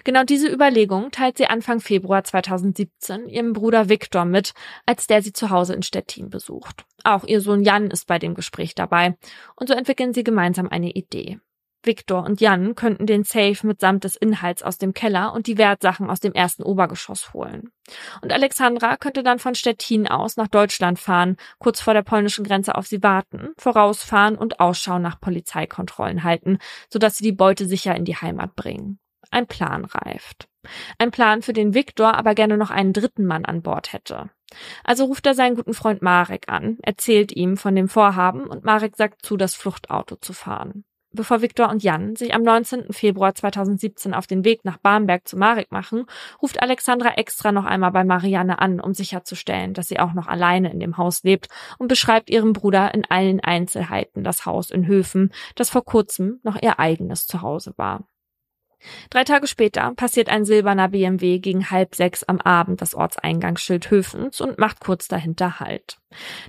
Genau 0.05 0.25
diese 0.25 0.49
Überlegung 0.49 1.11
teilt 1.11 1.37
sie 1.37 1.47
Anfang 1.47 1.81
Februar 1.81 2.25
2017 2.25 3.29
ihrem 3.29 3.53
Bruder 3.53 3.89
Viktor 3.89 4.25
mit, 4.25 4.53
als 4.87 5.07
der 5.07 5.23
sie 5.23 5.33
zu 5.33 5.51
Hause 5.51 5.75
in 5.75 5.83
Stettin 5.83 6.31
besucht. 6.31 6.85
Auch 7.05 7.25
ihr 7.25 7.41
Sohn 7.41 7.63
Jan 7.63 7.91
ist 7.91 8.07
bei 8.07 8.19
dem 8.19 8.35
Gespräch 8.35 8.75
dabei 8.75 9.17
und 9.57 9.69
so 9.69 9.75
entwickeln 9.75 10.15
sie 10.15 10.25
gemeinsam 10.25 10.69
eine 10.69 10.91
Idee. 10.91 11.41
Viktor 11.85 12.25
und 12.25 12.41
Jan 12.41 12.75
könnten 12.75 13.07
den 13.07 13.25
Safe 13.25 13.67
mitsamt 13.67 14.05
des 14.05 14.17
Inhalts 14.17 14.63
aus 14.63 14.79
dem 14.79 14.95
Keller 14.95 15.33
und 15.33 15.47
die 15.47 15.59
Wertsachen 15.59 16.09
aus 16.11 16.21
dem 16.21 16.33
ersten 16.33 16.63
Obergeschoss 16.63 17.33
holen. 17.33 17.73
Und 18.21 18.33
Alexandra 18.33 18.97
könnte 18.97 19.23
dann 19.23 19.39
von 19.39 19.55
Stettin 19.55 20.07
aus 20.07 20.37
nach 20.37 20.49
Deutschland 20.49 20.99
fahren, 20.99 21.37
kurz 21.59 21.81
vor 21.81 21.95
der 21.95 22.03
polnischen 22.03 22.45
Grenze 22.45 22.77
auf 22.77 22.87
sie 22.87 23.03
warten, 23.03 23.53
vorausfahren 23.59 24.37
und 24.37 24.61
Ausschau 24.61 24.99
nach 24.99 25.21
Polizeikontrollen 25.21 26.23
halten, 26.23 26.59
sodass 26.89 27.17
sie 27.17 27.25
die 27.25 27.33
Beute 27.33 27.67
sicher 27.67 27.97
in 27.97 28.05
die 28.05 28.17
Heimat 28.17 28.55
bringen. 28.55 28.99
Ein 29.33 29.47
Plan 29.47 29.87
reift. 29.87 30.47
Ein 30.99 31.11
Plan, 31.11 31.43
für 31.43 31.55
den 31.55 31.75
Viktor 31.75 32.15
aber 32.15 32.35
gerne 32.35 32.57
noch 32.57 32.71
einen 32.71 32.93
dritten 32.93 33.25
Mann 33.25 33.45
an 33.45 33.63
Bord 33.63 33.93
hätte. 33.93 34.31
Also 34.85 35.07
ruft 35.07 35.27
er 35.27 35.35
seinen 35.35 35.57
guten 35.57 35.73
Freund 35.73 36.03
Marek 36.03 36.45
an, 36.49 36.77
erzählt 36.83 37.33
ihm 37.33 37.57
von 37.57 37.75
dem 37.75 37.89
Vorhaben 37.89 38.47
und 38.47 38.65
Marek 38.65 38.95
sagt 38.97 39.25
zu, 39.25 39.39
das 39.39 39.55
Fluchtauto 39.55 40.17
zu 40.17 40.35
fahren. 40.35 40.85
Bevor 41.15 41.43
Viktor 41.43 41.69
und 41.69 41.83
Jan 41.83 42.17
sich 42.17 42.35
am 42.35 42.43
19. 42.43 42.93
Februar 42.93 43.35
2017 43.35 44.15
auf 44.15 44.27
den 44.27 44.45
Weg 44.45 44.65
nach 44.65 44.79
Barmbek 44.79 45.29
zu 45.29 45.37
Marek 45.37 45.71
machen, 45.71 46.07
ruft 46.41 46.63
Alexandra 46.63 47.15
extra 47.15 47.53
noch 47.53 47.67
einmal 47.67 47.93
bei 47.93 48.03
Marianne 48.03 48.61
an, 48.61 48.81
um 48.81 48.95
sicherzustellen, 48.95 49.75
dass 49.75 49.89
sie 49.89 49.99
auch 49.99 50.15
noch 50.15 50.27
alleine 50.27 50.73
in 50.73 50.81
dem 50.81 50.97
Haus 50.97 51.23
lebt 51.23 51.49
und 51.79 51.89
beschreibt 51.89 52.31
ihrem 52.31 52.55
Bruder 52.55 52.95
in 52.95 53.05
allen 53.11 53.41
Einzelheiten 53.41 54.25
das 54.25 54.47
Haus 54.47 54.71
in 54.71 54.87
Höfen, 54.87 55.33
das 55.55 55.69
vor 55.69 55.85
kurzem 55.85 56.41
noch 56.45 56.61
ihr 56.61 56.79
eigenes 56.79 57.27
Zuhause 57.27 57.75
war. 57.77 58.05
Drei 59.11 59.25
Tage 59.25 59.47
später 59.47 59.93
passiert 59.95 60.29
ein 60.29 60.45
silberner 60.45 60.89
BMW 60.89 61.39
gegen 61.39 61.71
halb 61.71 61.95
sechs 61.95 62.23
am 62.25 62.41
Abend 62.41 62.81
das 62.81 62.95
Ortseingangsschild 62.95 63.91
Höfens 63.91 64.41
und 64.41 64.59
macht 64.59 64.81
kurz 64.81 65.09
dahinter 65.09 65.61
Halt. 65.61 65.99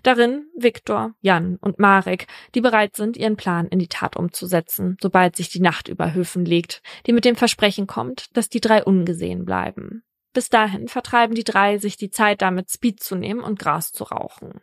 Darin 0.04 0.48
Viktor, 0.58 1.14
Jan 1.22 1.58
und 1.62 1.80
Marek, 1.80 2.28
die 2.56 2.62
bereit 2.62 2.96
sind, 2.96 3.18
ihren 3.18 3.38
Plan 3.38 3.68
in 3.68 3.80
die 3.80 3.88
Tat 3.88 4.16
umzusetzen, 4.16 4.98
sobald 5.02 5.36
sich 5.36 5.50
die 5.50 5.62
Nacht 5.62 5.88
über 5.88 6.14
Höfen 6.14 6.46
legt, 6.46 6.82
die 7.06 7.14
mit 7.14 7.26
dem 7.26 7.36
Versprechen 7.36 7.88
kommt, 7.88 8.36
dass 8.36 8.50
die 8.50 8.62
drei 8.62 8.84
ungesehen 8.84 9.46
bleiben. 9.46 10.04
Bis 10.34 10.50
dahin 10.50 10.88
vertreiben 10.88 11.36
die 11.36 11.44
drei 11.44 11.78
sich 11.78 11.96
die 11.96 12.10
Zeit 12.10 12.42
damit, 12.42 12.72
Speed 12.72 13.02
zu 13.02 13.16
nehmen 13.16 13.42
und 13.42 13.60
Gras 13.60 13.92
zu 13.92 14.04
rauchen. 14.04 14.62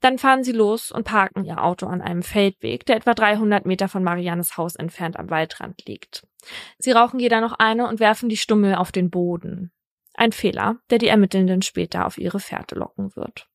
Dann 0.00 0.18
fahren 0.18 0.44
sie 0.44 0.52
los 0.52 0.90
und 0.90 1.04
parken 1.04 1.44
ihr 1.44 1.62
Auto 1.62 1.86
an 1.86 2.00
einem 2.00 2.22
Feldweg, 2.22 2.86
der 2.86 2.96
etwa 2.96 3.14
300 3.14 3.66
Meter 3.66 3.88
von 3.88 4.02
Mariannes 4.02 4.56
Haus 4.56 4.76
entfernt 4.76 5.18
am 5.18 5.28
Waldrand 5.28 5.84
liegt. 5.86 6.26
Sie 6.78 6.92
rauchen 6.92 7.20
jeder 7.20 7.40
noch 7.40 7.58
eine 7.58 7.88
und 7.88 8.00
werfen 8.00 8.28
die 8.28 8.38
Stummel 8.38 8.76
auf 8.76 8.92
den 8.92 9.10
Boden. 9.10 9.72
Ein 10.14 10.32
Fehler, 10.32 10.78
der 10.90 10.98
die 10.98 11.08
Ermittelnden 11.08 11.62
später 11.62 12.06
auf 12.06 12.16
ihre 12.16 12.40
Fährte 12.40 12.74
locken 12.74 13.14
wird. 13.16 13.49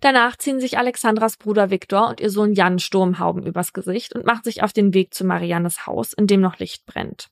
Danach 0.00 0.36
ziehen 0.36 0.60
sich 0.60 0.78
Alexandras 0.78 1.36
Bruder 1.36 1.70
Viktor 1.70 2.08
und 2.08 2.20
ihr 2.20 2.30
Sohn 2.30 2.52
Jan 2.52 2.78
Sturmhauben 2.78 3.46
übers 3.46 3.72
Gesicht 3.72 4.14
und 4.14 4.24
machen 4.24 4.44
sich 4.44 4.62
auf 4.62 4.72
den 4.72 4.94
Weg 4.94 5.14
zu 5.14 5.24
Mariannes 5.24 5.86
Haus, 5.86 6.12
in 6.12 6.26
dem 6.26 6.40
noch 6.40 6.58
Licht 6.58 6.86
brennt. 6.86 7.28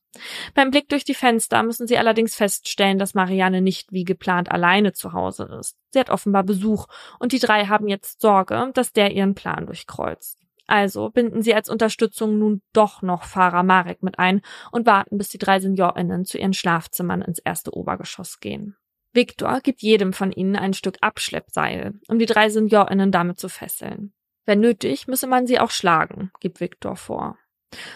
Beim 0.54 0.70
Blick 0.70 0.88
durch 0.88 1.04
die 1.04 1.14
Fenster 1.14 1.62
müssen 1.62 1.86
sie 1.86 1.98
allerdings 1.98 2.34
feststellen, 2.34 2.98
dass 2.98 3.14
Marianne 3.14 3.60
nicht 3.60 3.92
wie 3.92 4.04
geplant 4.04 4.50
alleine 4.50 4.92
zu 4.92 5.12
Hause 5.12 5.58
ist. 5.60 5.76
Sie 5.90 6.00
hat 6.00 6.10
offenbar 6.10 6.42
Besuch 6.42 6.86
und 7.18 7.32
die 7.32 7.38
drei 7.38 7.66
haben 7.66 7.88
jetzt 7.88 8.20
Sorge, 8.20 8.70
dass 8.74 8.92
der 8.92 9.12
ihren 9.12 9.34
Plan 9.34 9.66
durchkreuzt. 9.66 10.38
Also 10.70 11.10
binden 11.10 11.42
sie 11.42 11.52
als 11.52 11.68
Unterstützung 11.68 12.38
nun 12.38 12.62
doch 12.72 13.02
noch 13.02 13.24
Fahrer 13.24 13.64
Marek 13.64 14.04
mit 14.04 14.20
ein 14.20 14.40
und 14.70 14.86
warten, 14.86 15.18
bis 15.18 15.28
die 15.28 15.38
drei 15.38 15.58
SeniorInnen 15.58 16.24
zu 16.24 16.38
ihren 16.38 16.54
Schlafzimmern 16.54 17.22
ins 17.22 17.40
erste 17.40 17.74
Obergeschoss 17.74 18.38
gehen. 18.38 18.76
Viktor 19.12 19.60
gibt 19.60 19.82
jedem 19.82 20.12
von 20.12 20.30
ihnen 20.30 20.56
ein 20.56 20.72
Stück 20.72 20.96
Abschleppseil, 21.00 21.94
um 22.08 22.18
die 22.18 22.26
drei 22.26 22.48
SeniorInnen 22.48 23.10
damit 23.10 23.40
zu 23.40 23.48
fesseln. 23.48 24.12
Wenn 24.46 24.60
nötig, 24.60 25.06
müsse 25.08 25.26
man 25.26 25.46
sie 25.46 25.58
auch 25.58 25.70
schlagen, 25.70 26.30
gibt 26.40 26.60
Viktor 26.60 26.96
vor. 26.96 27.36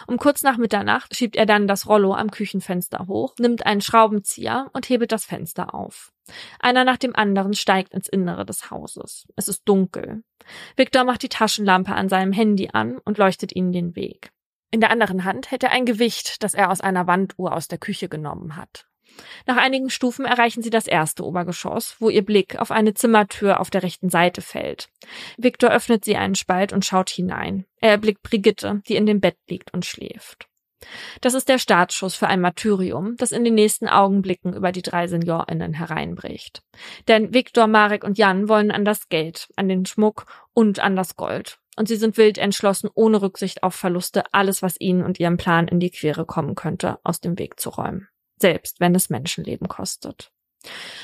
Um 0.07 0.19
kurz 0.19 0.43
nach 0.43 0.57
Mitternacht 0.57 1.17
schiebt 1.17 1.37
er 1.37 1.47
dann 1.47 1.67
das 1.67 1.89
Rollo 1.89 2.15
am 2.15 2.31
Küchenfenster 2.31 3.07
hoch, 3.09 3.35
nimmt 3.39 3.67
einen 3.67 3.81
Schraubenzieher 3.81 4.71
und 4.73 4.89
hebelt 4.89 5.11
das 5.11 5.25
Fenster 5.25 5.75
auf. 5.75 6.13
Einer 6.61 6.85
nach 6.85 6.97
dem 6.97 7.15
anderen 7.17 7.55
steigt 7.55 7.93
ins 7.93 8.09
Innere 8.09 8.45
des 8.45 8.71
Hauses. 8.71 9.27
Es 9.37 9.49
ist 9.49 9.63
dunkel. 9.65 10.23
Viktor 10.77 11.05
macht 11.05 11.23
die 11.23 11.29
Taschenlampe 11.29 11.93
an 11.93 12.09
seinem 12.09 12.33
Handy 12.33 12.71
an 12.73 12.99
und 12.99 13.19
leuchtet 13.19 13.55
ihnen 13.55 13.73
den 13.73 13.97
Weg. 13.97 14.31
In 14.71 14.81
der 14.81 14.91
anderen 14.91 15.25
Hand 15.25 15.51
hält 15.51 15.63
er 15.63 15.71
ein 15.71 15.87
Gewicht, 15.87 16.43
das 16.43 16.55
er 16.55 16.71
aus 16.71 16.81
einer 16.81 17.07
Wanduhr 17.07 17.53
aus 17.53 17.69
der 17.69 17.79
Küche 17.79 18.09
genommen 18.09 18.57
hat. 18.57 18.87
Nach 19.47 19.57
einigen 19.57 19.91
Stufen 19.91 20.25
erreichen 20.25 20.63
sie 20.63 20.71
das 20.71 20.87
erste 20.87 21.25
Obergeschoss, 21.25 21.97
wo 21.99 22.09
ihr 22.09 22.25
Blick 22.25 22.59
auf 22.59 22.71
eine 22.71 22.95
Zimmertür 22.95 23.61
auf 23.61 23.71
der 23.71 23.83
rechten 23.83 24.11
Seite 24.11 24.41
fällt. 24.41 24.89
Viktor 25.37 25.71
öffnet 25.71 26.05
sie 26.05 26.17
einen 26.17 26.35
Spalt 26.35 26.73
und 26.73 26.85
schaut 26.85 27.11
hinein. 27.11 27.67
Er 27.81 27.91
erblickt 27.91 28.23
Brigitte, 28.23 28.83
die 28.89 28.97
in 28.97 29.07
dem 29.07 29.21
Bett 29.21 29.37
liegt 29.49 29.73
und 29.75 29.85
schläft. 29.85 30.49
Das 31.21 31.35
ist 31.35 31.49
der 31.49 31.59
Startschuss 31.59 32.15
für 32.15 32.27
ein 32.27 32.41
Martyrium, 32.41 33.17
das 33.17 33.33
in 33.33 33.45
den 33.45 33.55
nächsten 33.55 33.89
Augenblicken 33.89 34.55
über 34.55 34.73
die 34.73 34.83
drei 34.83 35.07
SeniorInnen 35.07 35.73
hereinbricht. 35.73 36.63
Denn 37.09 37.33
Viktor, 37.33 37.67
Marek 37.67 38.05
und 38.05 38.19
Jan 38.19 38.49
wollen 38.49 38.71
an 38.71 38.85
das 38.85 39.09
Geld, 39.09 39.49
an 39.57 39.69
den 39.69 39.87
Schmuck 39.87 40.27
und 40.53 40.81
an 40.81 40.97
das 40.97 41.17
Gold. 41.17 41.59
Und 41.77 41.89
sie 41.89 41.97
sind 41.97 42.17
wild 42.17 42.39
entschlossen, 42.39 42.91
ohne 42.95 43.21
Rücksicht 43.21 43.63
auf 43.63 43.75
Verluste, 43.75 44.23
alles, 44.33 44.63
was 44.63 44.79
ihnen 44.79 45.03
und 45.03 45.19
ihrem 45.19 45.37
Plan 45.37 45.69
in 45.69 45.81
die 45.81 45.91
Quere 45.91 46.25
kommen 46.25 46.55
könnte, 46.55 46.99
aus 47.03 47.21
dem 47.21 47.39
Weg 47.39 47.59
zu 47.59 47.71
räumen 47.71 48.09
selbst 48.37 48.81
wenn 48.81 48.95
es 48.95 49.11
Menschenleben 49.11 49.69
kostet. 49.69 50.31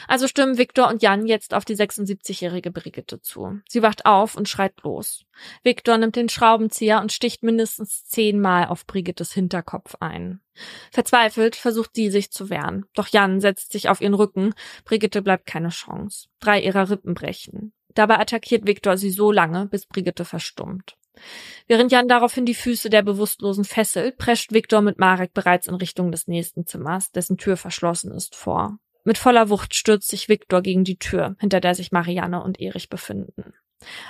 Also 0.08 0.26
stürmen 0.26 0.58
Viktor 0.58 0.88
und 0.88 1.02
Jan 1.02 1.26
jetzt 1.26 1.54
auf 1.54 1.64
die 1.64 1.76
76-jährige 1.76 2.70
Brigitte 2.70 3.20
zu. 3.20 3.60
Sie 3.68 3.82
wacht 3.82 4.06
auf 4.06 4.34
und 4.34 4.48
schreit 4.48 4.74
los. 4.82 5.24
Viktor 5.62 5.98
nimmt 5.98 6.16
den 6.16 6.28
Schraubenzieher 6.28 7.00
und 7.00 7.12
sticht 7.12 7.42
mindestens 7.42 8.04
zehnmal 8.06 8.66
auf 8.66 8.86
Brigittes 8.86 9.32
Hinterkopf 9.32 9.96
ein. 10.00 10.40
Verzweifelt 10.90 11.56
versucht 11.56 11.90
sie 11.94 12.10
sich 12.10 12.30
zu 12.30 12.50
wehren. 12.50 12.86
Doch 12.94 13.08
Jan 13.08 13.40
setzt 13.40 13.72
sich 13.72 13.88
auf 13.88 14.00
ihren 14.00 14.14
Rücken. 14.14 14.54
Brigitte 14.84 15.22
bleibt 15.22 15.46
keine 15.46 15.70
Chance. 15.70 16.28
Drei 16.40 16.60
ihrer 16.60 16.90
Rippen 16.90 17.14
brechen. 17.14 17.72
Dabei 17.94 18.18
attackiert 18.18 18.66
Viktor 18.66 18.96
sie 18.96 19.10
so 19.10 19.32
lange, 19.32 19.66
bis 19.66 19.86
Brigitte 19.86 20.24
verstummt. 20.24 20.96
Während 21.66 21.92
Jan 21.92 22.08
daraufhin 22.08 22.46
die 22.46 22.54
Füße 22.54 22.90
der 22.90 23.02
Bewusstlosen 23.02 23.64
fesselt, 23.64 24.18
prescht 24.18 24.52
Viktor 24.52 24.80
mit 24.80 24.98
Marek 24.98 25.32
bereits 25.34 25.68
in 25.68 25.74
Richtung 25.74 26.10
des 26.10 26.26
nächsten 26.26 26.66
Zimmers, 26.66 27.12
dessen 27.12 27.36
Tür 27.36 27.56
verschlossen 27.56 28.12
ist, 28.12 28.34
vor. 28.34 28.78
Mit 29.04 29.18
voller 29.18 29.48
Wucht 29.48 29.74
stürzt 29.74 30.08
sich 30.08 30.28
Viktor 30.28 30.62
gegen 30.62 30.84
die 30.84 30.98
Tür, 30.98 31.36
hinter 31.38 31.60
der 31.60 31.74
sich 31.74 31.92
Marianne 31.92 32.42
und 32.42 32.60
Erich 32.60 32.88
befinden. 32.88 33.54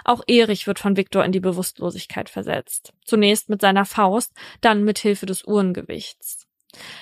Auch 0.05 0.23
Erich 0.27 0.67
wird 0.67 0.79
von 0.79 0.97
Viktor 0.97 1.25
in 1.25 1.33
die 1.33 1.41
Bewusstlosigkeit 1.41 2.29
versetzt. 2.29 2.93
Zunächst 3.05 3.49
mit 3.49 3.61
seiner 3.61 3.85
Faust, 3.85 4.33
dann 4.61 4.83
mit 4.85 4.99
Hilfe 4.99 5.27
des 5.27 5.47
Uhrengewichts. 5.47 6.49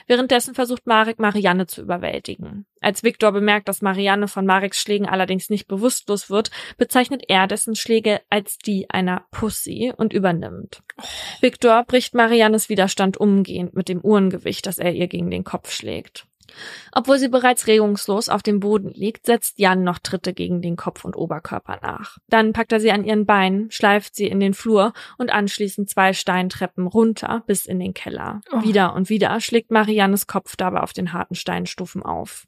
Währenddessen 0.06 0.54
versucht 0.54 0.86
Marek, 0.86 1.18
Marianne 1.18 1.66
zu 1.66 1.82
überwältigen. 1.82 2.66
Als 2.80 3.02
Viktor 3.02 3.32
bemerkt, 3.32 3.68
dass 3.68 3.82
Marianne 3.82 4.28
von 4.28 4.46
Mareks 4.46 4.80
Schlägen 4.80 5.06
allerdings 5.06 5.50
nicht 5.50 5.68
bewusstlos 5.68 6.30
wird, 6.30 6.50
bezeichnet 6.76 7.24
er 7.28 7.46
dessen 7.46 7.74
Schläge 7.74 8.20
als 8.30 8.58
die 8.58 8.88
einer 8.90 9.26
Pussy 9.30 9.92
und 9.96 10.12
übernimmt. 10.12 10.82
Viktor 11.40 11.84
bricht 11.84 12.14
Mariannes 12.14 12.68
Widerstand 12.68 13.16
umgehend 13.16 13.74
mit 13.74 13.88
dem 13.88 14.00
Uhrengewicht, 14.00 14.66
das 14.66 14.78
er 14.78 14.92
ihr 14.92 15.08
gegen 15.08 15.30
den 15.30 15.44
Kopf 15.44 15.70
schlägt. 15.70 16.26
Obwohl 16.92 17.18
sie 17.18 17.28
bereits 17.28 17.66
regungslos 17.66 18.28
auf 18.28 18.42
dem 18.42 18.60
Boden 18.60 18.90
liegt, 18.90 19.26
setzt 19.26 19.58
Jan 19.58 19.84
noch 19.84 19.98
Tritte 19.98 20.32
gegen 20.32 20.62
den 20.62 20.76
Kopf 20.76 21.04
und 21.04 21.16
Oberkörper 21.16 21.78
nach. 21.82 22.18
Dann 22.28 22.52
packt 22.52 22.72
er 22.72 22.80
sie 22.80 22.90
an 22.90 23.04
ihren 23.04 23.26
Beinen, 23.26 23.70
schleift 23.70 24.14
sie 24.14 24.26
in 24.26 24.40
den 24.40 24.54
Flur 24.54 24.92
und 25.18 25.32
anschließend 25.32 25.88
zwei 25.88 26.12
Steintreppen 26.12 26.86
runter 26.86 27.42
bis 27.46 27.66
in 27.66 27.78
den 27.78 27.94
Keller. 27.94 28.40
Oh. 28.52 28.62
Wieder 28.62 28.94
und 28.94 29.08
wieder 29.08 29.40
schlägt 29.40 29.70
Mariannes 29.70 30.26
Kopf 30.26 30.56
dabei 30.56 30.80
auf 30.80 30.92
den 30.92 31.12
harten 31.12 31.34
Steinstufen 31.34 32.02
auf. 32.02 32.46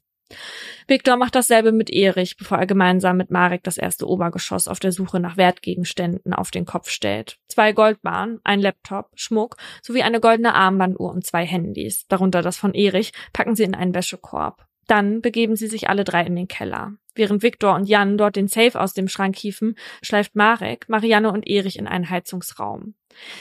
Viktor 0.87 1.17
macht 1.17 1.35
dasselbe 1.35 1.71
mit 1.71 1.89
Erich, 1.89 2.37
bevor 2.37 2.57
er 2.57 2.67
gemeinsam 2.67 3.17
mit 3.17 3.31
Marek 3.31 3.63
das 3.63 3.77
erste 3.77 4.07
Obergeschoss 4.07 4.67
auf 4.67 4.79
der 4.79 4.91
Suche 4.91 5.19
nach 5.19 5.37
Wertgegenständen 5.37 6.33
auf 6.33 6.51
den 6.51 6.65
Kopf 6.65 6.89
stellt. 6.89 7.37
Zwei 7.47 7.71
Goldbahnen, 7.71 8.39
ein 8.43 8.61
Laptop, 8.61 9.09
Schmuck 9.15 9.57
sowie 9.81 10.03
eine 10.03 10.19
goldene 10.19 10.53
Armbanduhr 10.53 11.11
und 11.11 11.25
zwei 11.25 11.45
Handys, 11.45 12.07
darunter 12.07 12.41
das 12.41 12.57
von 12.57 12.73
Erich, 12.73 13.11
packen 13.33 13.55
sie 13.55 13.63
in 13.63 13.75
einen 13.75 13.95
Wäschekorb. 13.95 14.65
Dann 14.87 15.21
begeben 15.21 15.55
sie 15.55 15.67
sich 15.67 15.89
alle 15.89 16.03
drei 16.03 16.23
in 16.23 16.35
den 16.35 16.47
Keller. 16.47 16.93
Während 17.13 17.43
Viktor 17.43 17.75
und 17.75 17.87
Jan 17.87 18.17
dort 18.17 18.35
den 18.35 18.47
Safe 18.47 18.79
aus 18.79 18.93
dem 18.93 19.07
Schrank 19.07 19.37
hieven, 19.37 19.75
schleift 20.01 20.35
Marek, 20.35 20.87
Marianne 20.89 21.31
und 21.31 21.47
Erich 21.47 21.77
in 21.77 21.87
einen 21.87 22.09
Heizungsraum. 22.09 22.95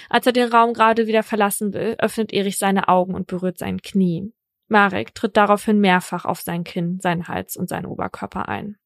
Als 0.09 0.27
er 0.27 0.33
den 0.33 0.53
Raum 0.53 0.75
gerade 0.75 1.07
wieder 1.07 1.23
verlassen 1.23 1.73
will, 1.73 1.95
öffnet 1.99 2.33
Erich 2.33 2.59
seine 2.59 2.89
Augen 2.89 3.15
und 3.15 3.27
berührt 3.27 3.59
sein 3.59 3.81
Knie. 3.83 4.33
Marek 4.71 5.15
tritt 5.15 5.37
daraufhin 5.37 5.81
mehrfach 5.81 6.25
auf 6.25 6.41
sein 6.41 6.65
Kinn, 6.65 7.01
seinen 7.01 7.29
Hals 7.29 7.57
und 7.57 7.69
seinen 7.69 7.87
Oberkörper 7.87 8.49
ein. 8.49 8.77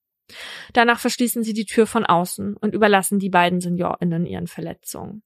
Danach 0.72 0.98
verschließen 0.98 1.44
sie 1.44 1.52
die 1.52 1.66
Tür 1.66 1.86
von 1.86 2.06
außen 2.06 2.56
und 2.56 2.74
überlassen 2.74 3.18
die 3.18 3.28
beiden 3.28 3.60
SeniorInnen 3.60 4.26
ihren 4.26 4.46
Verletzungen. 4.46 5.22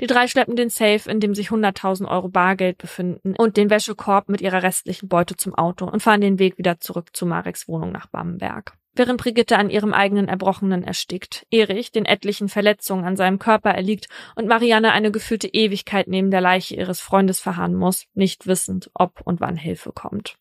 Die 0.00 0.06
drei 0.06 0.28
schleppen 0.28 0.54
den 0.54 0.70
Safe, 0.70 1.10
in 1.10 1.18
dem 1.18 1.34
sich 1.34 1.48
100.000 1.48 2.06
Euro 2.06 2.28
Bargeld 2.28 2.78
befinden, 2.78 3.34
und 3.36 3.56
den 3.56 3.70
Wäschekorb 3.70 4.28
mit 4.28 4.40
ihrer 4.40 4.62
restlichen 4.62 5.08
Beute 5.08 5.36
zum 5.36 5.54
Auto 5.54 5.86
und 5.86 6.02
fahren 6.02 6.20
den 6.20 6.38
Weg 6.38 6.58
wieder 6.58 6.78
zurück 6.80 7.16
zu 7.16 7.26
Mareks 7.26 7.66
Wohnung 7.66 7.90
nach 7.90 8.06
Bamberg 8.06 8.76
während 8.94 9.20
Brigitte 9.20 9.58
an 9.58 9.70
ihrem 9.70 9.94
eigenen 9.94 10.28
Erbrochenen 10.28 10.82
erstickt, 10.82 11.46
Erich 11.50 11.92
den 11.92 12.04
etlichen 12.04 12.48
Verletzungen 12.48 13.04
an 13.04 13.16
seinem 13.16 13.38
Körper 13.38 13.70
erliegt 13.70 14.08
und 14.34 14.46
Marianne 14.46 14.92
eine 14.92 15.10
gefühlte 15.10 15.48
Ewigkeit 15.48 16.08
neben 16.08 16.30
der 16.30 16.40
Leiche 16.40 16.76
ihres 16.76 17.00
Freundes 17.00 17.40
verharren 17.40 17.74
muss, 17.74 18.06
nicht 18.14 18.46
wissend, 18.46 18.90
ob 18.94 19.20
und 19.22 19.40
wann 19.40 19.56
Hilfe 19.56 19.92
kommt. 19.92 20.36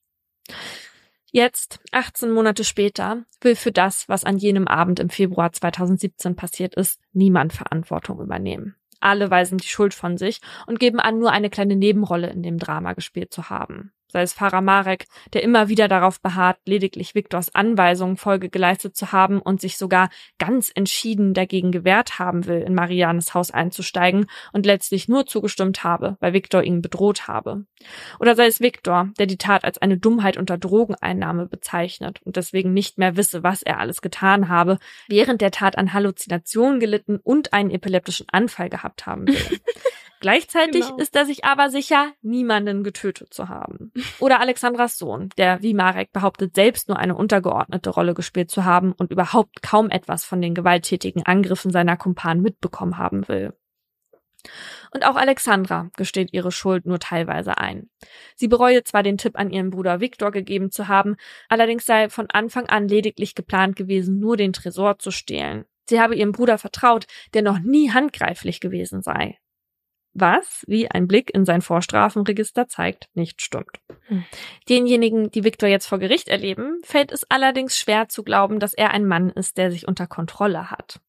Jetzt, 1.32 1.80
18 1.92 2.32
Monate 2.32 2.64
später, 2.64 3.24
will 3.42 3.56
für 3.56 3.72
das, 3.72 4.10
was 4.10 4.24
an 4.24 4.38
jenem 4.38 4.68
Abend 4.68 5.00
im 5.00 5.12
Februar 5.12 5.52
2017 5.52 6.36
passiert 6.36 6.74
ist, 6.74 7.00
niemand 7.14 7.54
Verantwortung 7.54 8.20
übernehmen. 8.20 8.76
Alle 9.00 9.30
weisen 9.30 9.60
die 9.60 9.68
Schuld 9.68 9.94
von 9.94 10.18
sich 10.18 10.42
und 10.66 10.80
geben 10.80 11.00
an, 11.00 11.20
nur 11.20 11.32
eine 11.32 11.50
kleine 11.50 11.76
Nebenrolle 11.76 12.30
in 12.32 12.42
dem 12.42 12.58
Drama 12.58 12.94
gespielt 12.94 13.32
zu 13.32 13.50
haben 13.50 13.94
sei 14.12 14.22
es 14.22 14.34
Pfarrer 14.34 14.62
Marek, 14.62 15.08
der 15.34 15.44
immer 15.44 15.70
wieder 15.70 15.88
darauf 15.88 16.20
beharrt, 16.22 16.58
lediglich 16.66 17.16
Viktors 17.16 17.54
Anweisungen 17.54 18.18
Folge 18.18 18.50
geleistet 18.50 18.96
zu 18.96 19.12
haben 19.12 19.42
und 19.42 19.62
sich 19.62 19.78
sogar 19.78 20.10
ganz 20.38 20.72
entschieden 20.74 21.34
dagegen 21.34 21.72
gewehrt 21.72 22.20
haben 22.20 22.46
will, 22.46 22.62
in 22.62 22.74
Marianes 22.74 23.34
Haus 23.34 23.52
einzusteigen 23.52 24.28
und 24.52 24.66
letztlich 24.66 25.08
nur 25.08 25.26
zugestimmt 25.26 25.84
habe, 25.84 26.18
weil 26.20 26.34
Viktor 26.34 26.64
ihn 26.64 26.82
bedroht 26.82 27.28
habe. 27.28 27.66
Oder 28.20 28.36
sei 28.36 28.48
es 28.48 28.60
Viktor, 28.60 29.10
der 29.18 29.26
die 29.26 29.38
Tat 29.38 29.64
als 29.64 29.78
eine 29.78 29.98
Dummheit 29.98 30.38
unter 30.38 30.58
Drogeneinnahme 30.58 31.46
bezeichnet 31.46 32.22
und 32.24 32.36
deswegen 32.36 32.74
nicht 32.74 32.98
mehr 32.98 33.16
wisse, 33.16 33.44
was 33.44 33.62
er 33.62 33.80
alles 33.80 34.02
getan 34.02 34.50
habe, 34.50 34.80
während 35.08 35.42
der 35.42 35.52
Tat 35.52 35.78
an 35.78 35.94
Halluzinationen 35.94 36.80
gelitten 36.80 37.20
und 37.24 37.54
einen 37.54 37.72
epileptischen 37.72 38.28
Anfall 38.32 38.70
gehabt 38.70 39.06
haben 39.06 39.28
will. 39.28 39.36
Gleichzeitig 40.20 40.86
genau. 40.86 40.98
ist 40.98 41.16
er 41.16 41.26
sich 41.26 41.46
aber 41.46 41.70
sicher, 41.70 42.12
niemanden 42.22 42.84
getötet 42.84 43.34
zu 43.34 43.48
haben. 43.48 43.94
Oder 44.20 44.40
Alexandras 44.40 44.98
Sohn, 44.98 45.30
der, 45.38 45.62
wie 45.62 45.74
Marek 45.74 46.12
behauptet, 46.12 46.56
selbst 46.56 46.88
nur 46.88 46.98
eine 46.98 47.16
untergeordnete 47.16 47.90
Rolle 47.90 48.14
gespielt 48.14 48.52
zu 48.52 48.66
haben 48.66 48.94
und 48.94 49.12
überhaupt 49.12 49.62
kaum 49.62 49.90
etwas 49.90 50.26
von 50.26 50.42
den 50.42 50.56
gewalttätigen 50.56 51.26
Angriffen 51.26 51.72
seiner 51.72 51.98
Kumpanen 51.98 52.42
mitbekommen 52.42 52.98
haben 52.98 53.28
will. 53.28 53.54
Und 54.92 55.06
auch 55.06 55.16
Alexandra 55.16 55.90
gesteht 55.98 56.30
ihre 56.32 56.52
Schuld 56.52 56.86
nur 56.86 57.00
teilweise 57.00 57.58
ein. 57.58 57.90
Sie 58.36 58.48
bereue 58.48 58.84
zwar 58.84 59.04
den 59.04 59.18
Tipp 59.18 59.38
an 59.38 59.52
ihren 59.52 59.70
Bruder 59.70 60.00
Viktor 60.00 60.32
gegeben 60.32 60.72
zu 60.72 60.88
haben, 60.88 61.18
allerdings 61.50 61.86
sei 61.86 62.10
von 62.10 62.28
Anfang 62.30 62.68
an 62.68 62.88
lediglich 62.88 63.36
geplant 63.36 63.76
gewesen, 63.76 64.20
nur 64.20 64.38
den 64.38 64.54
Tresor 64.54 64.98
zu 64.98 65.12
stehlen. 65.12 65.66
Sie 65.90 66.00
habe 66.00 66.16
ihrem 66.16 66.32
Bruder 66.32 66.58
vertraut, 66.58 67.06
der 67.34 67.42
noch 67.42 67.60
nie 67.60 67.92
handgreiflich 67.92 68.60
gewesen 68.60 69.02
sei 69.02 69.38
was, 70.20 70.64
wie 70.68 70.90
ein 70.90 71.08
Blick 71.08 71.34
in 71.34 71.46
sein 71.46 71.62
Vorstrafenregister 71.62 72.68
zeigt, 72.68 73.10
nicht 73.14 73.42
stimmt. 73.42 73.80
Hm. 74.08 74.26
Denjenigen, 74.68 75.32
die 75.32 75.44
Viktor 75.44 75.70
jetzt 75.70 75.88
vor 75.88 76.00
Gericht 76.00 76.28
erleben, 76.28 76.80
fällt 76.84 77.12
es 77.12 77.30
allerdings 77.30 77.78
schwer 77.78 78.10
zu 78.10 78.24
glauben, 78.24 78.60
dass 78.60 78.74
er 78.74 78.92
ein 78.92 79.06
Mann 79.06 79.30
ist, 79.30 79.58
der 79.58 79.72
sich 79.72 79.88
unter 79.88 80.08
Kontrolle 80.08 80.72
hat. 80.72 81.00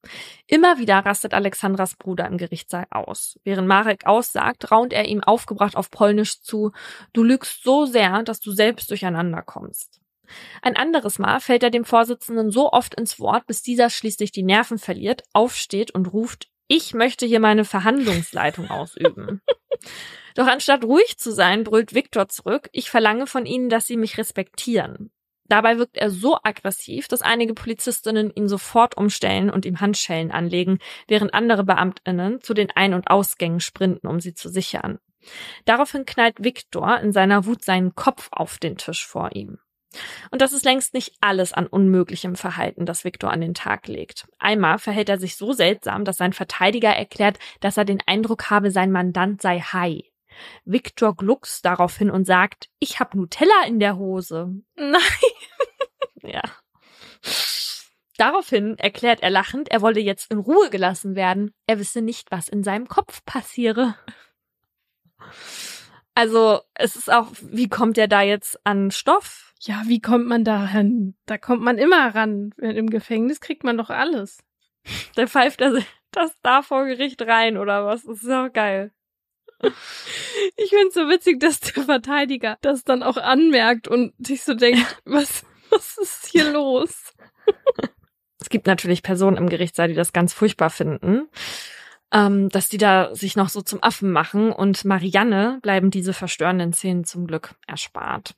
Immer 0.46 0.78
wieder 0.78 0.98
rastet 0.98 1.34
Alexandras 1.34 1.96
Bruder 1.96 2.26
im 2.26 2.38
Gerichtssaal 2.38 2.86
aus. 2.90 3.38
Während 3.44 3.68
Marek 3.68 4.06
aussagt, 4.06 4.70
raunt 4.70 4.92
er 4.92 5.06
ihm 5.06 5.22
aufgebracht 5.22 5.76
auf 5.76 5.90
Polnisch 5.90 6.42
zu, 6.42 6.72
du 7.12 7.22
lügst 7.22 7.62
so 7.62 7.86
sehr, 7.86 8.22
dass 8.22 8.40
du 8.40 8.52
selbst 8.52 8.90
durcheinander 8.90 9.42
kommst. 9.42 10.00
Ein 10.62 10.76
anderes 10.76 11.18
Mal 11.18 11.40
fällt 11.40 11.62
er 11.62 11.70
dem 11.70 11.84
Vorsitzenden 11.84 12.50
so 12.50 12.70
oft 12.72 12.94
ins 12.94 13.18
Wort, 13.18 13.46
bis 13.46 13.62
dieser 13.62 13.90
schließlich 13.90 14.32
die 14.32 14.42
Nerven 14.42 14.78
verliert, 14.78 15.22
aufsteht 15.32 15.90
und 15.92 16.12
ruft, 16.12 16.49
ich 16.70 16.94
möchte 16.94 17.26
hier 17.26 17.40
meine 17.40 17.64
Verhandlungsleitung 17.64 18.70
ausüben. 18.70 19.42
Doch 20.36 20.46
anstatt 20.46 20.84
ruhig 20.84 21.18
zu 21.18 21.32
sein, 21.32 21.64
brüllt 21.64 21.94
Viktor 21.94 22.28
zurück, 22.28 22.70
ich 22.72 22.90
verlange 22.90 23.26
von 23.26 23.44
Ihnen, 23.44 23.68
dass 23.68 23.88
Sie 23.88 23.96
mich 23.96 24.18
respektieren. 24.18 25.10
Dabei 25.48 25.78
wirkt 25.78 25.96
er 25.96 26.10
so 26.10 26.38
aggressiv, 26.44 27.08
dass 27.08 27.22
einige 27.22 27.54
Polizistinnen 27.54 28.30
ihn 28.32 28.46
sofort 28.46 28.96
umstellen 28.96 29.50
und 29.50 29.66
ihm 29.66 29.80
Handschellen 29.80 30.30
anlegen, 30.30 30.78
während 31.08 31.34
andere 31.34 31.64
Beamtinnen 31.64 32.40
zu 32.40 32.54
den 32.54 32.70
Ein- 32.70 32.94
und 32.94 33.10
Ausgängen 33.10 33.58
sprinten, 33.58 34.06
um 34.06 34.20
sie 34.20 34.34
zu 34.34 34.48
sichern. 34.48 35.00
Daraufhin 35.64 36.06
knallt 36.06 36.36
Viktor 36.38 37.00
in 37.00 37.10
seiner 37.10 37.46
Wut 37.46 37.64
seinen 37.64 37.96
Kopf 37.96 38.28
auf 38.30 38.58
den 38.58 38.76
Tisch 38.76 39.04
vor 39.04 39.34
ihm. 39.34 39.58
Und 40.30 40.40
das 40.40 40.52
ist 40.52 40.64
längst 40.64 40.94
nicht 40.94 41.14
alles 41.20 41.52
an 41.52 41.66
unmöglichem 41.66 42.36
Verhalten, 42.36 42.86
das 42.86 43.04
Viktor 43.04 43.32
an 43.32 43.40
den 43.40 43.54
Tag 43.54 43.88
legt. 43.88 44.28
Einmal 44.38 44.78
verhält 44.78 45.08
er 45.08 45.18
sich 45.18 45.36
so 45.36 45.52
seltsam, 45.52 46.04
dass 46.04 46.16
sein 46.16 46.32
Verteidiger 46.32 46.90
erklärt, 46.90 47.38
dass 47.60 47.76
er 47.76 47.84
den 47.84 48.02
Eindruck 48.06 48.50
habe, 48.50 48.70
sein 48.70 48.92
Mandant 48.92 49.42
sei 49.42 49.58
high. 49.60 50.04
Viktor 50.64 51.16
gluckst 51.16 51.64
daraufhin 51.64 52.10
und 52.10 52.24
sagt, 52.24 52.70
ich 52.78 53.00
hab 53.00 53.14
Nutella 53.14 53.64
in 53.66 53.80
der 53.80 53.96
Hose. 53.96 54.54
Nein. 54.76 55.00
Ja. 56.22 56.42
Daraufhin 58.18 58.76
erklärt 58.78 59.22
er 59.22 59.30
lachend, 59.30 59.70
er 59.70 59.80
wolle 59.80 60.00
jetzt 60.00 60.30
in 60.30 60.38
Ruhe 60.38 60.68
gelassen 60.68 61.14
werden. 61.14 61.54
Er 61.66 61.78
wisse 61.78 62.02
nicht, 62.02 62.30
was 62.30 62.50
in 62.50 62.62
seinem 62.62 62.86
Kopf 62.88 63.24
passiere. 63.24 63.94
Also, 66.14 66.60
es 66.74 66.96
ist 66.96 67.10
auch, 67.10 67.28
wie 67.40 67.70
kommt 67.70 67.96
er 67.96 68.08
da 68.08 68.20
jetzt 68.20 68.60
an 68.66 68.90
Stoff? 68.90 69.49
Ja, 69.62 69.82
wie 69.86 70.00
kommt 70.00 70.26
man 70.26 70.42
da 70.42 70.64
ran? 70.64 71.14
Da 71.26 71.36
kommt 71.36 71.62
man 71.62 71.76
immer 71.76 72.14
ran. 72.14 72.54
Im 72.58 72.88
Gefängnis 72.88 73.40
kriegt 73.40 73.62
man 73.62 73.76
doch 73.76 73.90
alles. 73.90 74.38
Der 75.16 75.28
pfeift 75.28 75.60
er 75.60 75.82
das 76.12 76.32
da 76.42 76.62
vor 76.62 76.86
Gericht 76.86 77.22
rein 77.22 77.56
oder 77.56 77.84
was? 77.84 78.04
Das 78.04 78.22
ist 78.22 78.30
auch 78.30 78.52
geil. 78.52 78.92
Ich 80.56 80.70
find's 80.70 80.94
so 80.94 81.08
witzig, 81.08 81.38
dass 81.38 81.60
der 81.60 81.84
Verteidiger 81.84 82.56
das 82.62 82.82
dann 82.82 83.02
auch 83.02 83.18
anmerkt 83.18 83.88
und 83.88 84.14
sich 84.18 84.42
so 84.42 84.54
denkt, 84.54 85.00
was, 85.04 85.44
was 85.70 85.98
ist 85.98 86.26
hier 86.26 86.50
los? 86.50 87.14
Es 88.40 88.48
gibt 88.48 88.66
natürlich 88.66 89.02
Personen 89.02 89.36
im 89.36 89.48
Gerichtssaal, 89.48 89.88
die 89.88 89.94
das 89.94 90.14
ganz 90.14 90.32
furchtbar 90.32 90.70
finden, 90.70 91.28
ähm, 92.10 92.48
dass 92.48 92.68
die 92.70 92.78
da 92.78 93.14
sich 93.14 93.36
noch 93.36 93.50
so 93.50 93.60
zum 93.60 93.82
Affen 93.82 94.10
machen 94.10 94.50
und 94.50 94.84
Marianne 94.86 95.58
bleiben 95.62 95.90
diese 95.90 96.14
verstörenden 96.14 96.72
Szenen 96.72 97.04
zum 97.04 97.26
Glück 97.26 97.54
erspart. 97.66 98.34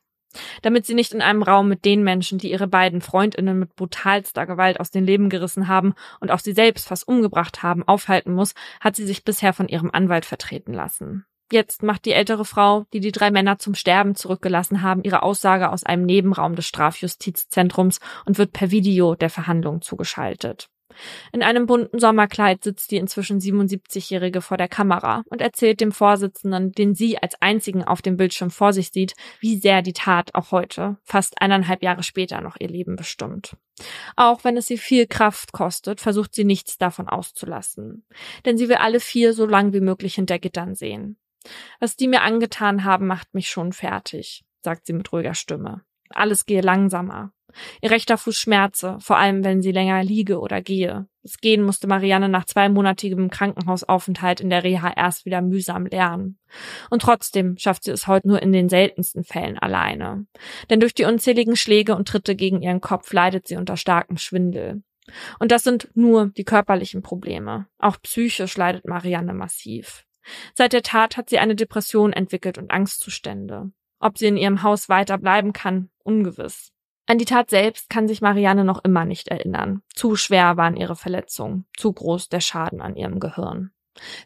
Damit 0.62 0.86
sie 0.86 0.94
nicht 0.94 1.12
in 1.12 1.22
einem 1.22 1.42
Raum 1.42 1.68
mit 1.68 1.84
den 1.84 2.02
Menschen, 2.02 2.38
die 2.38 2.50
ihre 2.50 2.66
beiden 2.66 3.00
Freundinnen 3.00 3.58
mit 3.58 3.76
brutalster 3.76 4.46
Gewalt 4.46 4.80
aus 4.80 4.90
den 4.90 5.04
Leben 5.04 5.28
gerissen 5.28 5.68
haben 5.68 5.94
und 6.20 6.30
auch 6.30 6.40
sie 6.40 6.52
selbst 6.52 6.88
fast 6.88 7.06
umgebracht 7.06 7.62
haben, 7.62 7.86
aufhalten 7.86 8.32
muss, 8.32 8.54
hat 8.80 8.96
sie 8.96 9.06
sich 9.06 9.24
bisher 9.24 9.52
von 9.52 9.68
ihrem 9.68 9.90
Anwalt 9.90 10.24
vertreten 10.24 10.72
lassen. 10.72 11.24
Jetzt 11.52 11.82
macht 11.82 12.06
die 12.06 12.12
ältere 12.12 12.46
Frau, 12.46 12.86
die 12.94 13.00
die 13.00 13.12
drei 13.12 13.30
Männer 13.30 13.58
zum 13.58 13.74
Sterben 13.74 14.14
zurückgelassen 14.14 14.80
haben, 14.80 15.02
ihre 15.02 15.22
Aussage 15.22 15.70
aus 15.70 15.84
einem 15.84 16.06
Nebenraum 16.06 16.56
des 16.56 16.66
Strafjustizzentrums 16.66 18.00
und 18.24 18.38
wird 18.38 18.54
per 18.54 18.70
Video 18.70 19.14
der 19.14 19.28
Verhandlung 19.28 19.82
zugeschaltet. 19.82 20.70
In 21.32 21.42
einem 21.42 21.66
bunten 21.66 21.98
Sommerkleid 21.98 22.64
sitzt 22.64 22.90
die 22.90 22.96
inzwischen 22.96 23.40
77-Jährige 23.40 24.40
vor 24.40 24.56
der 24.56 24.68
Kamera 24.68 25.22
und 25.28 25.40
erzählt 25.40 25.80
dem 25.80 25.92
Vorsitzenden, 25.92 26.72
den 26.72 26.94
sie 26.94 27.18
als 27.18 27.40
einzigen 27.40 27.84
auf 27.84 28.02
dem 28.02 28.16
Bildschirm 28.16 28.50
vor 28.50 28.72
sich 28.72 28.90
sieht, 28.90 29.14
wie 29.40 29.56
sehr 29.58 29.82
die 29.82 29.92
Tat 29.92 30.34
auch 30.34 30.50
heute, 30.50 30.98
fast 31.04 31.40
eineinhalb 31.40 31.82
Jahre 31.82 32.02
später, 32.02 32.40
noch 32.40 32.56
ihr 32.58 32.68
Leben 32.68 32.96
bestimmt. 32.96 33.56
Auch 34.16 34.44
wenn 34.44 34.56
es 34.56 34.66
sie 34.66 34.78
viel 34.78 35.06
Kraft 35.06 35.52
kostet, 35.52 36.00
versucht 36.00 36.34
sie 36.34 36.44
nichts 36.44 36.78
davon 36.78 37.08
auszulassen. 37.08 38.04
Denn 38.44 38.58
sie 38.58 38.68
will 38.68 38.76
alle 38.76 39.00
vier 39.00 39.32
so 39.32 39.46
lang 39.46 39.72
wie 39.72 39.80
möglich 39.80 40.14
hinter 40.14 40.38
Gittern 40.38 40.74
sehen. 40.74 41.16
Was 41.80 41.96
die 41.96 42.08
mir 42.08 42.22
angetan 42.22 42.84
haben, 42.84 43.06
macht 43.06 43.34
mich 43.34 43.50
schon 43.50 43.72
fertig, 43.72 44.44
sagt 44.62 44.86
sie 44.86 44.92
mit 44.92 45.12
ruhiger 45.12 45.34
Stimme. 45.34 45.82
Alles 46.10 46.46
gehe 46.46 46.60
langsamer. 46.60 47.32
Ihr 47.80 47.90
rechter 47.90 48.18
Fuß 48.18 48.36
schmerze, 48.36 48.98
vor 49.00 49.18
allem 49.18 49.44
wenn 49.44 49.62
sie 49.62 49.72
länger 49.72 50.02
liege 50.02 50.40
oder 50.40 50.60
gehe. 50.60 51.06
Das 51.22 51.38
Gehen 51.38 51.62
musste 51.62 51.86
Marianne 51.86 52.28
nach 52.28 52.44
zweimonatigem 52.44 53.30
Krankenhausaufenthalt 53.30 54.40
in 54.40 54.50
der 54.50 54.64
Reha 54.64 54.92
erst 54.96 55.24
wieder 55.24 55.40
mühsam 55.40 55.86
lernen. 55.86 56.38
Und 56.90 57.02
trotzdem 57.02 57.56
schafft 57.58 57.84
sie 57.84 57.92
es 57.92 58.08
heute 58.08 58.26
nur 58.26 58.42
in 58.42 58.52
den 58.52 58.68
seltensten 58.68 59.22
Fällen 59.22 59.58
alleine. 59.58 60.26
Denn 60.68 60.80
durch 60.80 60.94
die 60.94 61.04
unzähligen 61.04 61.56
Schläge 61.56 61.94
und 61.94 62.08
Tritte 62.08 62.34
gegen 62.34 62.60
ihren 62.62 62.80
Kopf 62.80 63.12
leidet 63.12 63.46
sie 63.46 63.56
unter 63.56 63.76
starkem 63.76 64.16
Schwindel. 64.16 64.82
Und 65.38 65.52
das 65.52 65.62
sind 65.62 65.90
nur 65.94 66.28
die 66.28 66.44
körperlichen 66.44 67.02
Probleme. 67.02 67.66
Auch 67.78 68.00
psychisch 68.02 68.56
leidet 68.56 68.86
Marianne 68.86 69.34
massiv. 69.34 70.04
Seit 70.54 70.72
der 70.72 70.82
Tat 70.82 71.16
hat 71.16 71.30
sie 71.30 71.38
eine 71.38 71.56
Depression 71.56 72.12
entwickelt 72.12 72.58
und 72.58 72.70
Angstzustände. 72.70 73.72
Ob 73.98 74.18
sie 74.18 74.26
in 74.26 74.36
ihrem 74.36 74.62
Haus 74.62 74.88
weiter 74.88 75.18
bleiben 75.18 75.52
kann, 75.52 75.90
ungewiss. 76.02 76.72
An 77.12 77.18
die 77.18 77.26
Tat 77.26 77.50
selbst 77.50 77.90
kann 77.90 78.08
sich 78.08 78.22
Marianne 78.22 78.64
noch 78.64 78.82
immer 78.84 79.04
nicht 79.04 79.28
erinnern. 79.28 79.82
Zu 79.94 80.16
schwer 80.16 80.56
waren 80.56 80.78
ihre 80.78 80.96
Verletzungen, 80.96 81.66
zu 81.76 81.92
groß 81.92 82.30
der 82.30 82.40
Schaden 82.40 82.80
an 82.80 82.96
ihrem 82.96 83.20
Gehirn. 83.20 83.70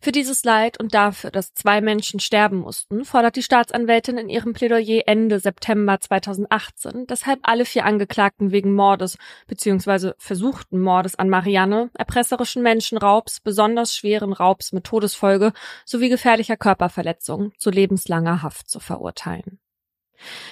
Für 0.01 0.13
dieses 0.13 0.45
Leid 0.45 0.79
und 0.79 0.95
dafür, 0.95 1.33
dass 1.33 1.53
zwei 1.53 1.81
Menschen 1.81 2.21
sterben 2.21 2.59
mussten, 2.59 3.05
fordert 3.05 3.35
die 3.35 3.43
Staatsanwältin 3.43 4.19
in 4.19 4.29
ihrem 4.29 4.53
Plädoyer 4.53 5.03
Ende 5.07 5.41
September 5.41 5.99
2018 5.99 7.09
deshalb 7.09 7.41
alle 7.43 7.65
vier 7.65 7.87
Angeklagten 7.87 8.53
wegen 8.53 8.73
Mordes 8.73 9.19
bzw. 9.49 10.13
versuchten 10.19 10.81
Mordes 10.81 11.17
an 11.17 11.29
Marianne, 11.29 11.91
erpresserischen 11.95 12.63
Menschenraubs, 12.63 13.41
besonders 13.41 13.97
schweren 13.97 14.33
Raubs 14.33 14.71
mit 14.71 14.85
Todesfolge 14.85 15.53
sowie 15.85 16.09
gefährlicher 16.09 16.57
Körperverletzung 16.57 17.51
zu 17.59 17.71
lebenslanger 17.71 18.43
Haft 18.43 18.71
zu 18.71 18.79
verurteilen. 18.79 19.59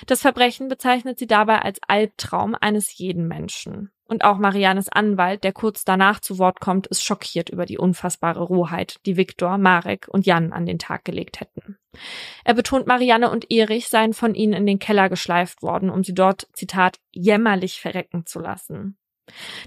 Das 0.07 0.21
Verbrechen 0.21 0.69
bezeichnet 0.69 1.19
sie 1.19 1.27
dabei 1.27 1.61
als 1.63 1.81
Albtraum 1.87 2.57
eines 2.61 2.97
jeden 2.97 3.29
Menschen. 3.29 3.91
Und 4.07 4.23
auch 4.23 4.37
Mariannes 4.37 4.91
Anwalt, 4.91 5.45
der 5.45 5.53
kurz 5.53 5.85
danach 5.85 6.21
zu 6.21 6.39
Wort 6.39 6.61
kommt, 6.61 6.87
ist 6.87 7.03
schockiert 7.03 7.49
über 7.49 7.65
die 7.65 7.79
unfassbare 7.79 8.43
Rohheit, 8.43 9.01
die 9.07 9.17
Viktor, 9.17 9.57
Marek 9.57 10.09
und 10.09 10.27
Jan 10.27 10.53
an 10.53 10.67
den 10.67 10.79
Tag 10.79 11.05
gelegt 11.05 11.41
hätten. 11.41 11.79
Er 12.45 12.55
betont, 12.55 12.87
Marianne 12.87 13.31
und 13.31 13.51
Erich 13.51 13.89
seien 13.89 14.13
von 14.13 14.35
ihnen 14.35 14.53
in 14.53 14.67
den 14.67 14.79
Keller 14.79 15.09
geschleift 15.09 15.63
worden, 15.63 15.89
um 15.89 16.05
sie 16.05 16.15
dort, 16.15 16.49
Zitat, 16.53 16.99
jämmerlich 17.13 17.81
verrecken 17.81 18.27
zu 18.27 18.41
lassen. 18.41 18.99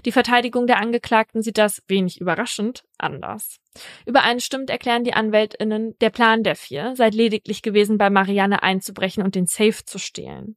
Die 0.04 0.12
Verteidigung 0.12 0.66
der 0.66 0.78
Angeklagten 0.78 1.42
sieht 1.42 1.58
das, 1.58 1.82
wenig 1.88 2.20
überraschend, 2.20 2.84
anders. 2.96 3.58
Übereinstimmend 4.06 4.70
erklären 4.70 5.04
die 5.04 5.14
Anwältinnen, 5.14 5.96
der 6.00 6.10
Plan 6.10 6.42
der 6.42 6.56
vier 6.56 6.94
sei 6.96 7.10
lediglich 7.10 7.62
gewesen, 7.62 7.98
bei 7.98 8.10
Marianne 8.10 8.62
einzubrechen 8.62 9.22
und 9.22 9.34
den 9.34 9.46
Safe 9.46 9.84
zu 9.84 9.98
stehlen. 9.98 10.56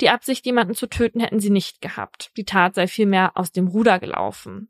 Die 0.00 0.10
Absicht, 0.10 0.44
jemanden 0.46 0.74
zu 0.74 0.86
töten, 0.86 1.20
hätten 1.20 1.40
sie 1.40 1.50
nicht 1.50 1.80
gehabt. 1.80 2.30
Die 2.36 2.44
Tat 2.44 2.74
sei 2.74 2.86
vielmehr 2.86 3.32
aus 3.36 3.52
dem 3.52 3.68
Ruder 3.68 3.98
gelaufen. 3.98 4.68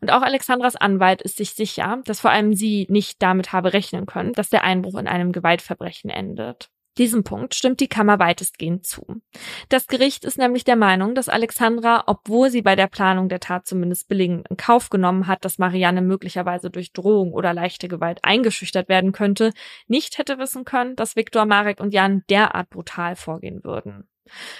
Und 0.00 0.12
auch 0.12 0.22
Alexandras 0.22 0.76
Anwalt 0.76 1.22
ist 1.22 1.36
sich 1.36 1.52
sicher, 1.52 2.02
dass 2.04 2.20
vor 2.20 2.30
allem 2.30 2.54
sie 2.54 2.86
nicht 2.90 3.22
damit 3.22 3.52
habe 3.52 3.72
rechnen 3.72 4.06
können, 4.06 4.32
dass 4.32 4.50
der 4.50 4.62
Einbruch 4.62 4.98
in 4.98 5.08
einem 5.08 5.32
Gewaltverbrechen 5.32 6.10
endet. 6.10 6.70
Diesem 6.96 7.24
Punkt 7.24 7.54
stimmt 7.54 7.80
die 7.80 7.88
Kammer 7.88 8.18
weitestgehend 8.18 8.86
zu. 8.86 9.20
Das 9.68 9.88
Gericht 9.88 10.24
ist 10.24 10.38
nämlich 10.38 10.64
der 10.64 10.76
Meinung, 10.76 11.14
dass 11.14 11.28
Alexandra, 11.28 12.04
obwohl 12.06 12.50
sie 12.50 12.62
bei 12.62 12.76
der 12.76 12.86
Planung 12.86 13.28
der 13.28 13.40
Tat 13.40 13.66
zumindest 13.66 14.08
billigend 14.08 14.46
in 14.48 14.56
Kauf 14.56 14.90
genommen 14.90 15.26
hat, 15.26 15.44
dass 15.44 15.58
Marianne 15.58 16.02
möglicherweise 16.02 16.70
durch 16.70 16.92
Drohung 16.92 17.32
oder 17.32 17.52
leichte 17.52 17.88
Gewalt 17.88 18.20
eingeschüchtert 18.22 18.88
werden 18.88 19.12
könnte, 19.12 19.52
nicht 19.88 20.18
hätte 20.18 20.38
wissen 20.38 20.64
können, 20.64 20.94
dass 20.94 21.16
Viktor, 21.16 21.46
Marek 21.46 21.80
und 21.80 21.92
Jan 21.92 22.22
derart 22.30 22.70
brutal 22.70 23.16
vorgehen 23.16 23.64
würden. 23.64 24.08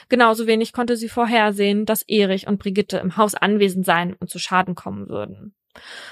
Genauso 0.08 0.46
wenig 0.46 0.72
konnte 0.72 0.96
sie 0.96 1.08
vorhersehen, 1.08 1.86
dass 1.86 2.02
Erich 2.02 2.46
und 2.46 2.58
Brigitte 2.58 2.98
im 2.98 3.16
Haus 3.16 3.34
anwesend 3.34 3.86
sein 3.86 4.14
und 4.14 4.28
zu 4.28 4.38
Schaden 4.38 4.74
kommen 4.74 5.08
würden. 5.08 5.54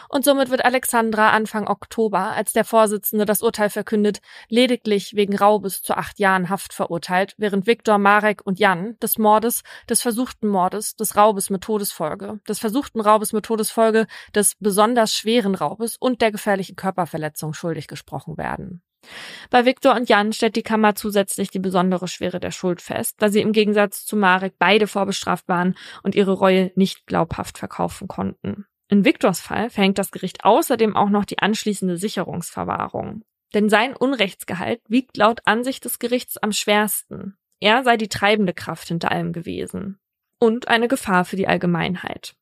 Und 0.09 0.25
somit 0.25 0.51
wird 0.51 0.65
Alexandra 0.65 1.31
Anfang 1.31 1.67
Oktober, 1.67 2.33
als 2.33 2.53
der 2.53 2.65
Vorsitzende 2.65 3.25
das 3.25 3.43
Urteil 3.43 3.71
verkündet, 3.71 4.21
lediglich 4.49 5.15
wegen 5.15 5.37
Raubes 5.37 5.83
zu 5.83 5.97
acht 5.97 6.19
Jahren 6.19 6.49
Haft 6.49 6.73
verurteilt, 6.73 7.35
während 7.39 7.67
Viktor, 7.67 7.99
Marek 7.99 8.43
und 8.45 8.59
Jan 8.59 8.97
des 9.01 9.19
Mordes, 9.19 9.63
des 9.89 10.03
versuchten 10.03 10.49
Mordes, 10.49 10.97
des 10.97 11.17
Raubes 11.17 11.51
mit 11.51 11.63
Todesfolge, 11.63 12.41
des 12.49 12.59
versuchten 12.59 13.01
Raubes 13.01 13.33
mit 13.33 13.45
Todesfolge, 13.45 14.07
des 14.35 14.57
besonders 14.59 15.15
schweren 15.15 15.55
Raubes 15.55 15.97
und 15.97 16.21
der 16.21 16.33
gefährlichen 16.33 16.77
Körperverletzung 16.77 17.55
schuldig 17.55 17.87
gesprochen 17.87 18.37
werden. 18.37 18.83
Bei 19.51 19.65
Viktor 19.65 19.95
und 19.95 20.09
Jan 20.09 20.33
stellt 20.33 20.57
die 20.57 20.63
Kammer 20.63 20.95
zusätzlich 20.95 21.51
die 21.51 21.59
besondere 21.59 22.09
Schwere 22.09 22.41
der 22.41 22.53
Schuld 22.53 22.81
fest, 22.81 23.17
da 23.19 23.29
sie 23.29 23.41
im 23.41 23.53
Gegensatz 23.53 24.07
zu 24.07 24.17
Marek 24.17 24.55
beide 24.59 24.87
vorbestraft 24.87 25.49
waren 25.49 25.75
und 26.03 26.15
ihre 26.15 26.33
Reue 26.33 26.73
nicht 26.77 27.07
glaubhaft 27.07 27.59
verkaufen 27.59 28.09
konnten. 28.09 28.67
In 28.93 29.07
Viktors 29.07 29.41
Fall 29.41 29.71
verhängt 29.71 29.97
das 29.97 30.11
Gericht 30.11 30.45
außerdem 30.45 30.95
auch 30.97 31.09
noch 31.09 31.25
die 31.25 31.39
anschließende 31.39 31.97
Sicherungsverwahrung. 31.97 33.23
Denn 33.55 33.71
sein 33.71 33.97
Unrechtsgehalt 33.97 34.83
wiegt 34.87 35.17
laut 35.17 35.41
Ansicht 35.47 35.87
des 35.87 35.99
Gerichts 35.99 36.37
am 36.37 36.53
schwersten. 36.53 37.39
Er 37.59 37.85
sei 37.85 37.97
die 37.97 38.11
treibende 38.11 38.53
Kraft 38.53 38.89
hinter 38.89 39.11
allem 39.11 39.33
gewesen. 39.33 39.99
Und 40.39 40.69
eine 40.69 40.89
Gefahr 40.89 41.25
für 41.25 41.37
die 41.37 41.49
Allgemeinheit. 41.49 42.35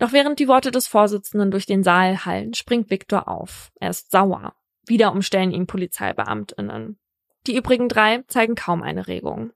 Doch 0.00 0.12
während 0.12 0.40
die 0.40 0.48
Worte 0.48 0.72
des 0.72 0.88
Vorsitzenden 0.88 1.52
durch 1.52 1.66
den 1.66 1.84
Saal 1.84 2.24
hallen, 2.24 2.54
springt 2.54 2.90
Viktor 2.90 3.28
auf. 3.28 3.70
Er 3.78 3.90
ist 3.90 4.10
sauer. 4.10 4.56
Wieder 4.84 5.12
umstellen 5.12 5.52
ihn 5.52 5.68
Polizeibeamtinnen. 5.68 6.98
Die 7.46 7.54
übrigen 7.54 7.88
drei 7.88 8.24
zeigen 8.26 8.56
kaum 8.56 8.82
eine 8.82 9.06
Regung. 9.06 9.52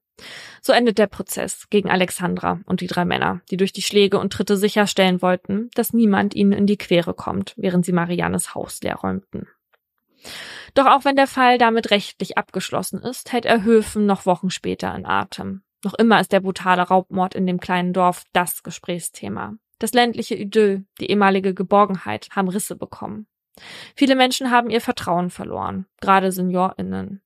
So 0.60 0.72
endet 0.72 0.98
der 0.98 1.06
Prozess 1.06 1.68
gegen 1.70 1.90
Alexandra 1.90 2.60
und 2.66 2.80
die 2.80 2.86
drei 2.86 3.04
Männer, 3.04 3.40
die 3.50 3.56
durch 3.56 3.72
die 3.72 3.82
Schläge 3.82 4.18
und 4.18 4.32
Tritte 4.32 4.56
sicherstellen 4.56 5.22
wollten, 5.22 5.70
dass 5.74 5.92
niemand 5.92 6.34
ihnen 6.34 6.52
in 6.52 6.66
die 6.66 6.78
Quere 6.78 7.14
kommt, 7.14 7.54
während 7.56 7.84
sie 7.84 7.92
Mariannes 7.92 8.54
Haus 8.54 8.80
leer 8.82 8.96
räumten. 8.96 9.48
Doch 10.74 10.86
auch 10.86 11.04
wenn 11.04 11.16
der 11.16 11.26
Fall 11.26 11.58
damit 11.58 11.90
rechtlich 11.90 12.38
abgeschlossen 12.38 13.02
ist, 13.02 13.32
hält 13.32 13.44
er 13.44 13.64
Höfen 13.64 14.06
noch 14.06 14.26
Wochen 14.26 14.50
später 14.50 14.94
in 14.94 15.04
Atem. 15.04 15.62
Noch 15.84 15.94
immer 15.94 16.20
ist 16.20 16.32
der 16.32 16.40
brutale 16.40 16.82
Raubmord 16.82 17.34
in 17.34 17.46
dem 17.46 17.58
kleinen 17.60 17.92
Dorf 17.92 18.24
das 18.32 18.62
Gesprächsthema. 18.62 19.54
Das 19.78 19.92
ländliche 19.92 20.36
Idyll, 20.36 20.84
die 21.00 21.10
ehemalige 21.10 21.54
Geborgenheit 21.54 22.28
haben 22.30 22.48
Risse 22.48 22.76
bekommen. 22.76 23.26
Viele 23.96 24.14
Menschen 24.14 24.50
haben 24.50 24.70
ihr 24.70 24.80
Vertrauen 24.80 25.28
verloren, 25.28 25.86
gerade 26.00 26.30
SeniorInnen. 26.30 27.20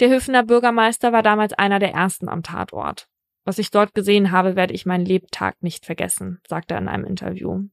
Der 0.00 0.08
Höfener 0.08 0.44
Bürgermeister 0.44 1.12
war 1.12 1.22
damals 1.22 1.52
einer 1.52 1.78
der 1.78 1.92
ersten 1.92 2.28
am 2.28 2.42
Tatort. 2.42 3.08
Was 3.44 3.58
ich 3.58 3.70
dort 3.70 3.94
gesehen 3.94 4.32
habe, 4.32 4.56
werde 4.56 4.74
ich 4.74 4.86
meinen 4.86 5.06
Lebtag 5.06 5.62
nicht 5.62 5.86
vergessen, 5.86 6.40
sagte 6.46 6.74
er 6.74 6.80
in 6.80 6.88
einem 6.88 7.04
Interview. 7.04 7.64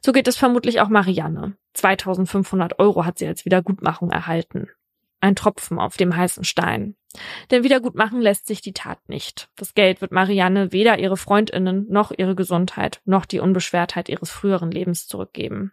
So 0.00 0.12
geht 0.12 0.28
es 0.28 0.36
vermutlich 0.36 0.80
auch 0.80 0.88
Marianne. 0.88 1.56
2500 1.74 2.78
Euro 2.78 3.04
hat 3.04 3.18
sie 3.18 3.26
als 3.26 3.44
Wiedergutmachung 3.44 4.10
erhalten. 4.10 4.68
Ein 5.20 5.36
Tropfen 5.36 5.78
auf 5.78 5.96
dem 5.96 6.16
heißen 6.16 6.44
Stein. 6.44 6.96
Denn 7.50 7.62
wiedergutmachen 7.62 8.20
lässt 8.20 8.46
sich 8.46 8.60
die 8.60 8.72
Tat 8.72 9.08
nicht. 9.08 9.50
Das 9.56 9.74
Geld 9.74 10.00
wird 10.00 10.12
Marianne 10.12 10.72
weder 10.72 10.98
ihre 10.98 11.16
Freundinnen 11.16 11.86
noch 11.88 12.12
ihre 12.16 12.34
Gesundheit 12.34 13.00
noch 13.04 13.26
die 13.26 13.40
Unbeschwertheit 13.40 14.08
ihres 14.08 14.30
früheren 14.30 14.70
Lebens 14.70 15.06
zurückgeben. 15.06 15.72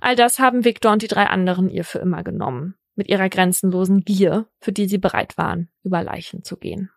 All 0.00 0.16
das 0.16 0.38
haben 0.38 0.64
Victor 0.64 0.92
und 0.92 1.02
die 1.02 1.08
drei 1.08 1.26
anderen 1.26 1.68
ihr 1.68 1.84
für 1.84 1.98
immer 1.98 2.22
genommen. 2.22 2.74
Mit 2.94 3.08
ihrer 3.08 3.28
grenzenlosen 3.28 4.00
Gier, 4.00 4.48
für 4.60 4.72
die 4.72 4.88
sie 4.88 4.98
bereit 4.98 5.38
waren, 5.38 5.70
über 5.82 6.02
Leichen 6.02 6.42
zu 6.44 6.56
gehen. 6.56 6.90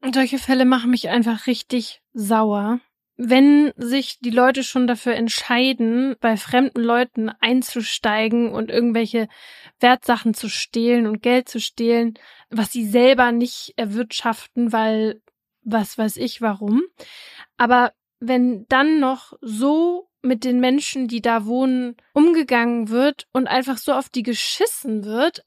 Und 0.00 0.14
solche 0.14 0.38
Fälle 0.38 0.64
machen 0.64 0.90
mich 0.90 1.08
einfach 1.08 1.46
richtig 1.46 2.02
sauer 2.12 2.80
wenn 3.16 3.72
sich 3.76 4.18
die 4.20 4.30
Leute 4.30 4.64
schon 4.64 4.86
dafür 4.86 5.14
entscheiden, 5.14 6.16
bei 6.20 6.36
fremden 6.36 6.80
Leuten 6.80 7.28
einzusteigen 7.28 8.50
und 8.50 8.70
irgendwelche 8.70 9.28
Wertsachen 9.80 10.34
zu 10.34 10.48
stehlen 10.48 11.06
und 11.06 11.22
Geld 11.22 11.48
zu 11.48 11.60
stehlen, 11.60 12.14
was 12.50 12.72
sie 12.72 12.86
selber 12.86 13.30
nicht 13.32 13.74
erwirtschaften, 13.76 14.72
weil 14.72 15.22
was 15.62 15.96
weiß 15.98 16.16
ich 16.16 16.40
warum. 16.40 16.82
Aber 17.56 17.92
wenn 18.18 18.66
dann 18.68 18.98
noch 18.98 19.34
so 19.40 20.08
mit 20.22 20.44
den 20.44 20.60
Menschen, 20.60 21.08
die 21.08 21.20
da 21.20 21.46
wohnen, 21.46 21.96
umgegangen 22.12 22.88
wird 22.88 23.26
und 23.32 23.46
einfach 23.46 23.76
so 23.76 23.92
auf 23.92 24.08
die 24.08 24.22
geschissen 24.22 25.04
wird, 25.04 25.44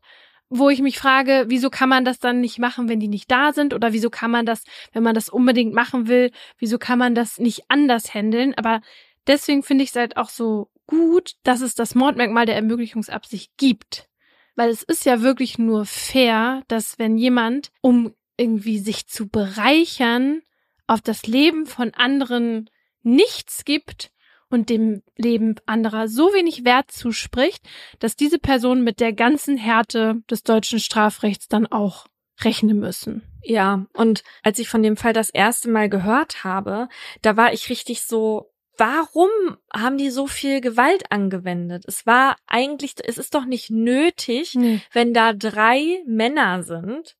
wo 0.49 0.69
ich 0.69 0.81
mich 0.81 0.99
frage, 0.99 1.45
wieso 1.47 1.69
kann 1.69 1.89
man 1.89 2.05
das 2.05 2.19
dann 2.19 2.39
nicht 2.39 2.59
machen, 2.59 2.87
wenn 2.87 2.99
die 2.99 3.07
nicht 3.07 3.31
da 3.31 3.51
sind? 3.51 3.73
Oder 3.73 3.93
wieso 3.93 4.09
kann 4.09 4.31
man 4.31 4.45
das, 4.45 4.63
wenn 4.93 5.03
man 5.03 5.15
das 5.15 5.29
unbedingt 5.29 5.73
machen 5.73 6.07
will, 6.07 6.31
wieso 6.59 6.77
kann 6.77 6.99
man 6.99 7.15
das 7.15 7.39
nicht 7.39 7.63
anders 7.69 8.13
handeln? 8.13 8.53
Aber 8.55 8.81
deswegen 9.27 9.63
finde 9.63 9.83
ich 9.83 9.89
es 9.89 9.95
halt 9.95 10.17
auch 10.17 10.29
so 10.29 10.69
gut, 10.87 11.33
dass 11.43 11.61
es 11.61 11.75
das 11.75 11.95
Mordmerkmal 11.95 12.45
der 12.45 12.55
Ermöglichungsabsicht 12.55 13.57
gibt. 13.57 14.07
Weil 14.55 14.69
es 14.69 14.83
ist 14.83 15.05
ja 15.05 15.21
wirklich 15.21 15.57
nur 15.57 15.85
fair, 15.85 16.63
dass 16.67 16.99
wenn 16.99 17.17
jemand, 17.17 17.71
um 17.81 18.13
irgendwie 18.37 18.79
sich 18.79 19.07
zu 19.07 19.27
bereichern, 19.27 20.41
auf 20.87 21.01
das 21.01 21.25
Leben 21.25 21.65
von 21.65 21.93
anderen 21.93 22.69
nichts 23.01 23.65
gibt, 23.65 24.11
und 24.49 24.69
dem 24.69 25.01
Leben 25.17 25.55
anderer 25.65 26.07
so 26.07 26.33
wenig 26.33 26.65
Wert 26.65 26.91
zuspricht, 26.91 27.67
dass 27.99 28.15
diese 28.15 28.39
Personen 28.39 28.83
mit 28.83 28.99
der 28.99 29.13
ganzen 29.13 29.57
Härte 29.57 30.21
des 30.29 30.43
deutschen 30.43 30.79
Strafrechts 30.79 31.47
dann 31.47 31.67
auch 31.67 32.07
rechnen 32.41 32.79
müssen. 32.79 33.23
Ja, 33.43 33.85
und 33.93 34.23
als 34.43 34.59
ich 34.59 34.67
von 34.67 34.83
dem 34.83 34.97
Fall 34.97 35.13
das 35.13 35.29
erste 35.29 35.69
Mal 35.69 35.89
gehört 35.89 36.43
habe, 36.43 36.89
da 37.21 37.37
war 37.37 37.53
ich 37.53 37.69
richtig 37.69 38.03
so, 38.03 38.51
warum 38.77 39.29
haben 39.73 39.97
die 39.97 40.09
so 40.09 40.27
viel 40.27 40.61
Gewalt 40.61 41.11
angewendet? 41.11 41.83
Es 41.87 42.05
war 42.05 42.35
eigentlich, 42.47 42.95
es 43.03 43.17
ist 43.17 43.35
doch 43.35 43.45
nicht 43.45 43.69
nötig, 43.69 44.55
nee. 44.55 44.81
wenn 44.91 45.13
da 45.13 45.33
drei 45.33 46.01
Männer 46.05 46.63
sind. 46.63 47.15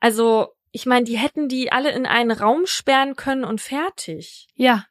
Also, 0.00 0.48
ich 0.72 0.86
meine, 0.86 1.04
die 1.04 1.16
hätten 1.16 1.48
die 1.48 1.72
alle 1.72 1.92
in 1.92 2.06
einen 2.06 2.32
Raum 2.32 2.66
sperren 2.66 3.16
können 3.16 3.44
und 3.44 3.60
fertig. 3.60 4.48
Ja, 4.54 4.84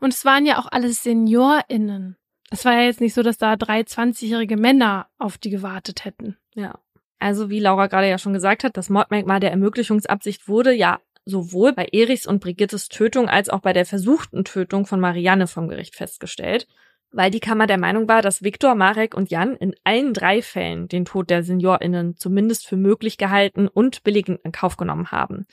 und 0.00 0.12
es 0.12 0.24
waren 0.24 0.46
ja 0.46 0.58
auch 0.58 0.66
alles 0.70 1.02
SeniorInnen. 1.02 2.16
Es 2.50 2.64
war 2.64 2.72
ja 2.74 2.82
jetzt 2.82 3.00
nicht 3.00 3.14
so, 3.14 3.22
dass 3.22 3.38
da 3.38 3.56
drei 3.56 3.82
20-jährige 3.82 4.56
Männer 4.56 5.08
auf 5.18 5.38
die 5.38 5.50
gewartet 5.50 6.04
hätten. 6.04 6.36
Ja. 6.54 6.78
Also 7.20 7.50
wie 7.50 7.60
Laura 7.60 7.86
gerade 7.86 8.08
ja 8.08 8.18
schon 8.18 8.32
gesagt 8.32 8.64
hat, 8.64 8.76
das 8.76 8.90
Mordmerkmal 8.90 9.40
der 9.40 9.50
Ermöglichungsabsicht 9.50 10.48
wurde 10.48 10.72
ja 10.72 11.00
sowohl 11.24 11.72
bei 11.72 11.86
Erichs 11.92 12.26
und 12.26 12.40
Brigittes 12.40 12.88
Tötung 12.88 13.28
als 13.28 13.50
auch 13.50 13.60
bei 13.60 13.72
der 13.72 13.86
versuchten 13.86 14.44
Tötung 14.44 14.86
von 14.86 15.00
Marianne 15.00 15.46
vom 15.46 15.68
Gericht 15.68 15.94
festgestellt, 15.94 16.66
weil 17.12 17.30
die 17.30 17.40
Kammer 17.40 17.66
der 17.66 17.78
Meinung 17.78 18.08
war, 18.08 18.22
dass 18.22 18.42
Viktor, 18.42 18.74
Marek 18.74 19.14
und 19.14 19.30
Jan 19.30 19.56
in 19.56 19.74
allen 19.84 20.14
drei 20.14 20.42
Fällen 20.42 20.88
den 20.88 21.04
Tod 21.04 21.30
der 21.30 21.42
SeniorInnen 21.42 22.16
zumindest 22.16 22.66
für 22.66 22.76
möglich 22.76 23.18
gehalten 23.18 23.68
und 23.68 24.02
billigend 24.02 24.40
in 24.44 24.52
Kauf 24.52 24.76
genommen 24.76 25.10
haben. 25.10 25.46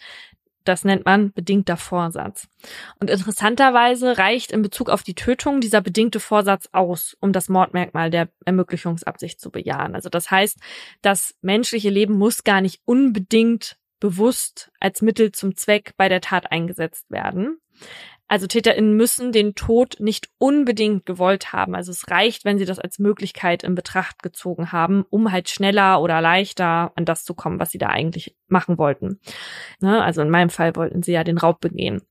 Das 0.67 0.83
nennt 0.83 1.05
man 1.05 1.31
bedingter 1.31 1.77
Vorsatz. 1.77 2.47
Und 2.99 3.09
interessanterweise 3.09 4.17
reicht 4.17 4.51
in 4.51 4.61
Bezug 4.61 4.89
auf 4.89 5.01
die 5.01 5.15
Tötung 5.15 5.61
dieser 5.61 5.81
bedingte 5.81 6.19
Vorsatz 6.19 6.67
aus, 6.73 7.15
um 7.21 7.31
das 7.31 7.47
Mordmerkmal 7.47 8.09
der 8.09 8.29
Ermöglichungsabsicht 8.45 9.39
zu 9.39 9.49
bejahen. 9.49 9.95
Also 9.95 10.09
das 10.09 10.29
heißt, 10.29 10.57
das 11.01 11.35
menschliche 11.41 11.89
Leben 11.89 12.17
muss 12.17 12.43
gar 12.43 12.59
nicht 12.59 12.81
unbedingt 12.83 13.77
bewusst 14.01 14.69
als 14.79 15.01
Mittel 15.01 15.31
zum 15.31 15.55
Zweck 15.55 15.93
bei 15.95 16.09
der 16.09 16.21
Tat 16.21 16.51
eingesetzt 16.51 17.09
werden. 17.09 17.59
Also 18.27 18.47
TäterInnen 18.47 18.95
müssen 18.95 19.31
den 19.31 19.55
Tod 19.55 19.97
nicht 19.99 20.29
unbedingt 20.37 21.05
gewollt 21.05 21.53
haben. 21.53 21.75
Also 21.75 21.91
es 21.91 22.09
reicht, 22.11 22.43
wenn 22.43 22.57
sie 22.57 22.65
das 22.65 22.79
als 22.79 22.99
Möglichkeit 22.99 23.63
in 23.63 23.75
Betracht 23.75 24.21
gezogen 24.21 24.71
haben, 24.71 25.05
um 25.09 25.31
halt 25.31 25.49
schneller 25.49 26.01
oder 26.01 26.19
leichter 26.19 26.91
an 26.95 27.05
das 27.05 27.23
zu 27.23 27.33
kommen, 27.33 27.59
was 27.59 27.71
sie 27.71 27.77
da 27.77 27.87
eigentlich 27.87 28.35
machen 28.47 28.77
wollten. 28.77 29.19
Ne? 29.79 30.03
Also 30.03 30.21
in 30.21 30.29
meinem 30.29 30.49
Fall 30.49 30.75
wollten 30.75 31.03
sie 31.03 31.13
ja 31.13 31.23
den 31.23 31.37
Raub 31.37 31.61
begehen. 31.61 32.01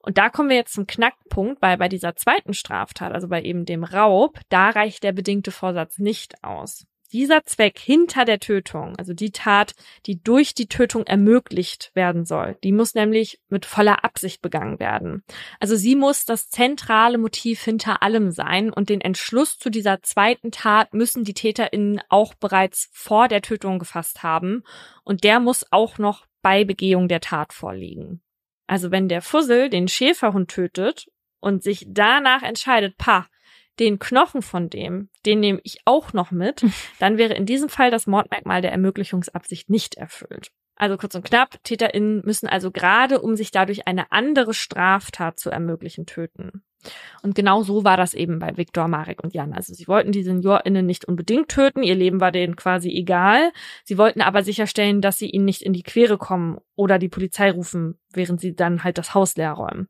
Und 0.00 0.18
da 0.18 0.30
kommen 0.30 0.48
wir 0.48 0.56
jetzt 0.56 0.74
zum 0.74 0.88
Knackpunkt, 0.88 1.62
weil 1.62 1.78
bei 1.78 1.88
dieser 1.88 2.16
zweiten 2.16 2.54
Straftat, 2.54 3.12
also 3.12 3.28
bei 3.28 3.40
eben 3.42 3.64
dem 3.64 3.84
Raub, 3.84 4.40
da 4.48 4.70
reicht 4.70 5.04
der 5.04 5.12
bedingte 5.12 5.52
Vorsatz 5.52 5.98
nicht 5.98 6.42
aus 6.42 6.86
dieser 7.12 7.44
Zweck 7.44 7.78
hinter 7.78 8.24
der 8.24 8.40
Tötung, 8.40 8.96
also 8.96 9.12
die 9.12 9.30
Tat, 9.30 9.74
die 10.06 10.22
durch 10.22 10.54
die 10.54 10.66
Tötung 10.66 11.06
ermöglicht 11.06 11.90
werden 11.94 12.24
soll, 12.24 12.56
die 12.64 12.72
muss 12.72 12.94
nämlich 12.94 13.40
mit 13.48 13.66
voller 13.66 14.04
Absicht 14.04 14.42
begangen 14.42 14.80
werden. 14.80 15.22
Also 15.60 15.76
sie 15.76 15.94
muss 15.94 16.24
das 16.24 16.48
zentrale 16.48 17.18
Motiv 17.18 17.62
hinter 17.62 18.02
allem 18.02 18.30
sein 18.30 18.72
und 18.72 18.88
den 18.88 19.00
Entschluss 19.00 19.58
zu 19.58 19.70
dieser 19.70 20.02
zweiten 20.02 20.50
Tat 20.50 20.94
müssen 20.94 21.24
die 21.24 21.34
TäterInnen 21.34 22.00
auch 22.08 22.34
bereits 22.34 22.88
vor 22.92 23.28
der 23.28 23.42
Tötung 23.42 23.78
gefasst 23.78 24.22
haben 24.22 24.62
und 25.04 25.24
der 25.24 25.40
muss 25.40 25.66
auch 25.70 25.98
noch 25.98 26.26
bei 26.42 26.64
Begehung 26.64 27.08
der 27.08 27.20
Tat 27.20 27.52
vorliegen. 27.52 28.22
Also 28.66 28.90
wenn 28.90 29.08
der 29.08 29.22
Fussel 29.22 29.68
den 29.68 29.88
Schäferhund 29.88 30.50
tötet 30.50 31.06
und 31.40 31.62
sich 31.62 31.84
danach 31.88 32.42
entscheidet, 32.42 32.96
pa, 32.96 33.26
den 33.78 33.98
Knochen 33.98 34.42
von 34.42 34.68
dem, 34.68 35.08
den 35.24 35.40
nehme 35.40 35.60
ich 35.62 35.80
auch 35.84 36.12
noch 36.12 36.30
mit, 36.30 36.64
dann 36.98 37.18
wäre 37.18 37.34
in 37.34 37.46
diesem 37.46 37.68
Fall 37.68 37.90
das 37.90 38.06
Mordmerkmal 38.06 38.62
der 38.62 38.72
Ermöglichungsabsicht 38.72 39.70
nicht 39.70 39.94
erfüllt. 39.96 40.50
Also 40.76 40.96
kurz 40.96 41.14
und 41.14 41.24
knapp, 41.24 41.62
TäterInnen 41.64 42.22
müssen 42.24 42.48
also 42.48 42.70
gerade, 42.70 43.20
um 43.20 43.36
sich 43.36 43.50
dadurch 43.50 43.86
eine 43.86 44.10
andere 44.10 44.54
Straftat 44.54 45.38
zu 45.38 45.50
ermöglichen, 45.50 46.06
töten. 46.06 46.64
Und 47.22 47.34
genau 47.34 47.62
so 47.62 47.84
war 47.84 47.96
das 47.96 48.14
eben 48.14 48.38
bei 48.40 48.56
Viktor, 48.56 48.88
Marek 48.88 49.22
und 49.22 49.34
Jan. 49.34 49.52
Also 49.52 49.72
sie 49.72 49.86
wollten 49.86 50.12
die 50.12 50.24
SeniorInnen 50.24 50.84
nicht 50.84 51.04
unbedingt 51.04 51.48
töten, 51.48 51.82
ihr 51.82 51.94
Leben 51.94 52.20
war 52.20 52.32
denen 52.32 52.56
quasi 52.56 52.90
egal. 52.90 53.52
Sie 53.84 53.98
wollten 53.98 54.20
aber 54.20 54.42
sicherstellen, 54.42 55.00
dass 55.00 55.18
sie 55.18 55.30
ihnen 55.30 55.44
nicht 55.44 55.62
in 55.62 55.72
die 55.72 55.84
Quere 55.84 56.18
kommen 56.18 56.58
oder 56.74 56.98
die 56.98 57.08
Polizei 57.08 57.50
rufen, 57.52 58.00
während 58.12 58.40
sie 58.40 58.54
dann 58.54 58.82
halt 58.82 58.98
das 58.98 59.14
Haus 59.14 59.36
leer 59.36 59.52
räumen. 59.52 59.88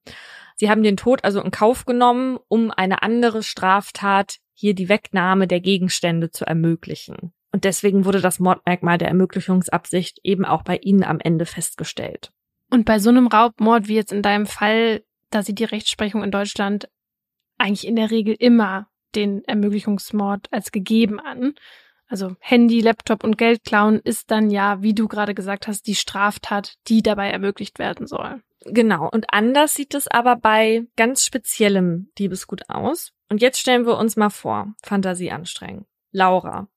Sie 0.57 0.71
haben 0.71 0.83
den 0.83 0.97
Tod 0.97 1.25
also 1.25 1.41
in 1.41 1.51
Kauf 1.51 1.85
genommen, 1.85 2.39
um 2.49 2.71
eine 2.71 3.03
andere 3.03 3.43
Straftat, 3.43 4.39
hier 4.55 4.75
die 4.75 4.89
Wegnahme 4.89 5.49
der 5.49 5.61
Gegenstände 5.61 6.31
zu 6.31 6.45
ermöglichen. 6.45 7.33
Und 7.53 7.65
deswegen 7.65 8.05
wurde 8.05 8.21
das 8.21 8.39
Mordmerkmal 8.39 8.99
der 8.99 9.09
Ermöglichungsabsicht 9.09 10.21
eben 10.23 10.45
auch 10.45 10.63
bei 10.63 10.79
Ihnen 10.79 11.05
am 11.05 11.21
Ende 11.21 11.47
festgestellt. 11.47 12.33
Und 12.71 12.85
bei 12.87 12.99
so 12.99 13.11
einem 13.11 13.27
Raubmord 13.27 13.89
wie 13.89 13.97
jetzt 13.97 14.13
in 14.13 14.23
deinem 14.23 14.47
Fall, 14.47 15.03
da 15.31 15.43
sieht 15.43 15.59
die 15.59 15.65
Rechtsprechung 15.65 16.23
in 16.23 16.31
Deutschland 16.31 16.89
eigentlich 17.59 17.87
in 17.87 17.97
der 17.97 18.11
Regel 18.11 18.35
immer 18.39 18.89
den 19.15 19.45
Ermöglichungsmord 19.45 20.49
als 20.51 20.73
gegeben 20.73 21.21
an. 21.21 21.55
Also 22.07 22.37
Handy, 22.41 22.81
Laptop 22.81 23.25
und 23.25 23.37
Geld 23.37 23.65
klauen 23.65 24.01
ist 24.03 24.31
dann 24.31 24.51
ja, 24.51 24.83
wie 24.83 24.95
du 24.95 25.09
gerade 25.09 25.35
gesagt 25.35 25.67
hast, 25.67 25.87
die 25.87 25.95
Straftat, 25.95 26.75
die 26.89 27.03
dabei 27.03 27.31
ermöglicht 27.31 27.79
werden 27.79 28.07
soll. 28.07 28.43
Genau. 28.67 29.09
Und 29.09 29.27
anders 29.33 29.75
sieht 29.75 29.95
es 29.95 30.09
aber 30.09 30.37
bei 30.37 30.87
ganz 30.97 31.25
speziellem 31.25 32.11
Diebesgut 32.19 32.69
aus. 32.69 33.13
Und 33.29 33.41
jetzt 33.41 33.59
stellen 33.59 33.87
wir 33.87 33.97
uns 33.97 34.17
mal 34.17 34.31
vor, 34.31 34.75
Fantasie 34.83 35.31
anstrengen. 35.31 35.87
Laura, 36.11 36.69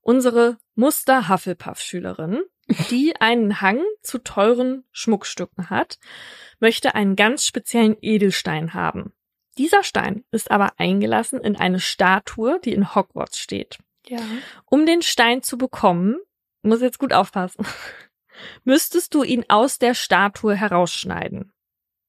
unsere 0.00 0.58
Muster-Hufflepuff-Schülerin, 0.74 2.42
die 2.90 3.14
einen 3.20 3.60
Hang 3.60 3.82
zu 4.02 4.18
teuren 4.18 4.84
Schmuckstücken 4.90 5.70
hat, 5.70 5.98
möchte 6.60 6.94
einen 6.94 7.16
ganz 7.16 7.44
speziellen 7.46 7.96
Edelstein 8.00 8.74
haben. 8.74 9.12
Dieser 9.58 9.82
Stein 9.82 10.24
ist 10.30 10.50
aber 10.50 10.72
eingelassen 10.78 11.40
in 11.40 11.56
eine 11.56 11.80
Statue, 11.80 12.60
die 12.60 12.72
in 12.72 12.94
Hogwarts 12.94 13.38
steht. 13.38 13.78
Ja. 14.06 14.20
Um 14.66 14.86
den 14.86 15.02
Stein 15.02 15.42
zu 15.42 15.58
bekommen, 15.58 16.16
muss 16.62 16.80
jetzt 16.80 16.98
gut 16.98 17.12
aufpassen, 17.12 17.66
müsstest 18.64 19.14
du 19.14 19.22
ihn 19.22 19.44
aus 19.48 19.78
der 19.78 19.94
Statue 19.94 20.54
herausschneiden. 20.54 21.52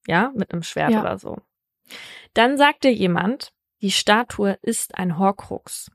Ja, 0.08 0.32
mit 0.36 0.52
einem 0.52 0.64
Schwert 0.64 0.92
ja. 0.92 1.02
oder 1.02 1.18
so. 1.18 1.38
Dann 2.34 2.58
sagt 2.58 2.84
dir 2.84 2.94
jemand, 2.94 3.54
die 3.82 3.92
Statue 3.92 4.58
ist 4.62 4.96
ein 4.96 5.18
Horcrux. 5.18 5.92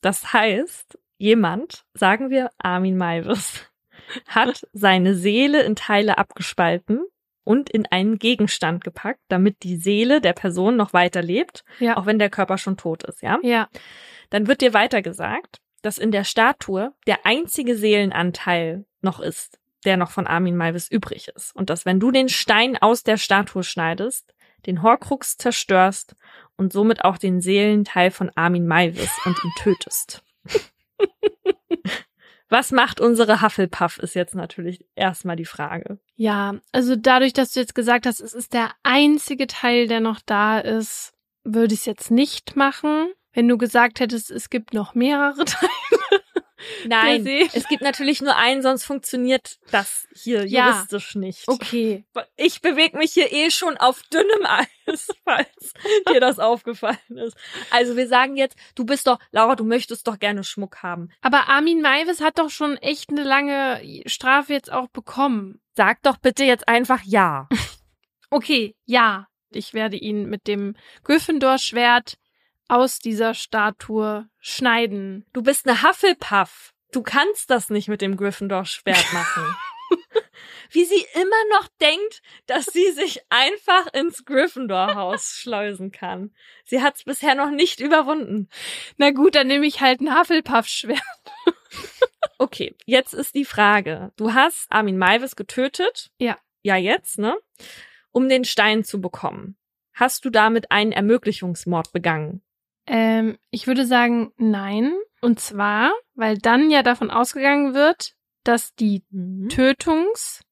Das 0.00 0.32
heißt, 0.32 0.98
jemand, 1.18 1.84
sagen 1.94 2.30
wir 2.30 2.50
Armin 2.58 2.96
Maivis, 2.96 3.66
hat 4.26 4.66
seine 4.72 5.14
Seele 5.14 5.62
in 5.62 5.76
Teile 5.76 6.18
abgespalten 6.18 7.04
und 7.44 7.70
in 7.70 7.86
einen 7.86 8.18
Gegenstand 8.18 8.82
gepackt, 8.82 9.20
damit 9.28 9.62
die 9.62 9.76
Seele 9.76 10.20
der 10.20 10.32
Person 10.32 10.76
noch 10.76 10.92
weiter 10.92 11.22
lebt, 11.22 11.64
Ja. 11.78 11.96
auch 11.96 12.06
wenn 12.06 12.18
der 12.18 12.30
Körper 12.30 12.58
schon 12.58 12.76
tot 12.76 13.04
ist, 13.04 13.22
ja? 13.22 13.38
Ja. 13.42 13.68
Dann 14.30 14.48
wird 14.48 14.60
dir 14.60 14.74
weiter 14.74 15.02
gesagt, 15.02 15.60
dass 15.82 15.98
in 15.98 16.10
der 16.10 16.24
Statue 16.24 16.92
der 17.06 17.24
einzige 17.24 17.76
Seelenanteil 17.76 18.84
noch 19.06 19.20
ist, 19.20 19.58
der 19.86 19.96
noch 19.96 20.10
von 20.10 20.26
Armin 20.26 20.56
Malvis 20.56 20.90
übrig 20.90 21.28
ist. 21.34 21.56
Und 21.56 21.70
dass 21.70 21.86
wenn 21.86 22.00
du 22.00 22.10
den 22.10 22.28
Stein 22.28 22.76
aus 22.76 23.02
der 23.02 23.16
Statue 23.16 23.62
schneidest, 23.62 24.34
den 24.66 24.82
Horcrux 24.82 25.38
zerstörst 25.38 26.14
und 26.56 26.72
somit 26.72 27.04
auch 27.04 27.16
den 27.18 27.40
Seelenteil 27.40 28.10
von 28.10 28.30
Armin 28.34 28.66
Malvis 28.66 29.10
und 29.24 29.36
ihn 29.42 29.52
tötest. 29.58 30.22
Was 32.48 32.70
macht 32.70 33.00
unsere 33.00 33.42
Hufflepuff, 33.42 33.98
ist 33.98 34.14
jetzt 34.14 34.34
natürlich 34.34 34.84
erstmal 34.94 35.34
die 35.36 35.44
Frage. 35.44 35.98
Ja, 36.14 36.54
also 36.70 36.94
dadurch, 36.94 37.32
dass 37.32 37.52
du 37.52 37.60
jetzt 37.60 37.74
gesagt 37.74 38.06
hast, 38.06 38.20
es 38.20 38.34
ist 38.34 38.52
der 38.52 38.70
einzige 38.84 39.48
Teil, 39.48 39.88
der 39.88 40.00
noch 40.00 40.20
da 40.24 40.60
ist, 40.60 41.12
würde 41.42 41.74
ich 41.74 41.80
es 41.80 41.86
jetzt 41.86 42.10
nicht 42.10 42.54
machen. 42.54 43.08
Wenn 43.32 43.48
du 43.48 43.58
gesagt 43.58 44.00
hättest, 44.00 44.30
es 44.30 44.48
gibt 44.48 44.74
noch 44.74 44.94
mehrere 44.94 45.44
Teile. 45.44 45.95
Nein, 46.86 47.26
es 47.52 47.68
gibt 47.68 47.82
natürlich 47.82 48.20
nur 48.22 48.36
einen, 48.36 48.62
sonst 48.62 48.84
funktioniert 48.84 49.58
das 49.70 50.06
hier 50.14 50.46
Ja. 50.46 50.70
juristisch 50.70 51.14
nicht. 51.14 51.46
Okay. 51.48 52.04
Ich 52.36 52.60
bewege 52.62 52.96
mich 52.96 53.12
hier 53.12 53.32
eh 53.32 53.50
schon 53.50 53.76
auf 53.76 54.02
dünnem 54.04 54.44
Eis, 54.46 55.08
falls 55.24 55.72
dir 56.08 56.20
das 56.20 56.38
aufgefallen 56.38 56.96
ist. 57.16 57.36
Also 57.70 57.96
wir 57.96 58.08
sagen 58.08 58.36
jetzt, 58.36 58.56
du 58.74 58.84
bist 58.84 59.06
doch, 59.06 59.18
Laura, 59.32 59.56
du 59.56 59.64
möchtest 59.64 60.06
doch 60.06 60.18
gerne 60.18 60.44
Schmuck 60.44 60.82
haben. 60.82 61.10
Aber 61.20 61.48
Armin 61.48 61.80
Maivis 61.82 62.20
hat 62.20 62.38
doch 62.38 62.50
schon 62.50 62.76
echt 62.78 63.10
eine 63.10 63.22
lange 63.24 63.82
Strafe 64.06 64.52
jetzt 64.52 64.72
auch 64.72 64.88
bekommen. 64.88 65.60
Sag 65.74 66.02
doch 66.02 66.16
bitte 66.16 66.44
jetzt 66.44 66.68
einfach 66.68 67.02
ja. 67.04 67.48
Okay, 68.30 68.74
ja. 68.84 69.28
Ich 69.50 69.72
werde 69.72 69.96
ihn 69.96 70.26
mit 70.28 70.48
dem 70.48 70.74
Gryffindor-Schwert 71.04 72.18
aus 72.68 72.98
dieser 72.98 73.34
Statue 73.34 74.28
schneiden. 74.40 75.26
Du 75.32 75.42
bist 75.42 75.68
eine 75.68 75.82
Hufflepuff. 75.82 76.72
Du 76.92 77.02
kannst 77.02 77.50
das 77.50 77.70
nicht 77.70 77.88
mit 77.88 78.00
dem 78.00 78.16
Gryffindor-Schwert 78.16 79.12
machen. 79.12 79.56
Wie 80.70 80.84
sie 80.84 81.06
immer 81.14 81.58
noch 81.58 81.68
denkt, 81.80 82.22
dass 82.46 82.66
sie 82.66 82.90
sich 82.92 83.20
einfach 83.28 83.86
ins 83.92 84.24
Gryffindor-Haus 84.24 85.36
schleusen 85.40 85.92
kann. 85.92 86.34
Sie 86.64 86.82
hat 86.82 86.96
es 86.96 87.04
bisher 87.04 87.34
noch 87.34 87.50
nicht 87.50 87.80
überwunden. 87.80 88.48
Na 88.96 89.10
gut, 89.10 89.34
dann 89.34 89.46
nehme 89.46 89.66
ich 89.66 89.80
halt 89.80 90.00
ein 90.00 90.18
Hufflepuff-Schwert. 90.18 91.00
Okay, 92.38 92.74
jetzt 92.84 93.14
ist 93.14 93.34
die 93.34 93.46
Frage. 93.46 94.12
Du 94.16 94.34
hast 94.34 94.70
Armin 94.70 94.98
Maivis 94.98 95.36
getötet. 95.36 96.10
Ja. 96.18 96.38
Ja, 96.62 96.76
jetzt, 96.76 97.18
ne? 97.18 97.36
Um 98.12 98.28
den 98.28 98.44
Stein 98.44 98.84
zu 98.84 99.00
bekommen. 99.00 99.56
Hast 99.94 100.24
du 100.24 100.30
damit 100.30 100.70
einen 100.70 100.92
Ermöglichungsmord 100.92 101.92
begangen? 101.92 102.42
Ähm, 102.86 103.38
ich 103.50 103.66
würde 103.66 103.86
sagen, 103.86 104.32
nein. 104.36 104.92
Und 105.20 105.40
zwar, 105.40 105.92
weil 106.14 106.38
dann 106.38 106.70
ja 106.70 106.82
davon 106.82 107.10
ausgegangen 107.10 107.74
wird, 107.74 108.12
dass 108.44 108.74
die 108.74 109.02
Tötungs 109.48 110.42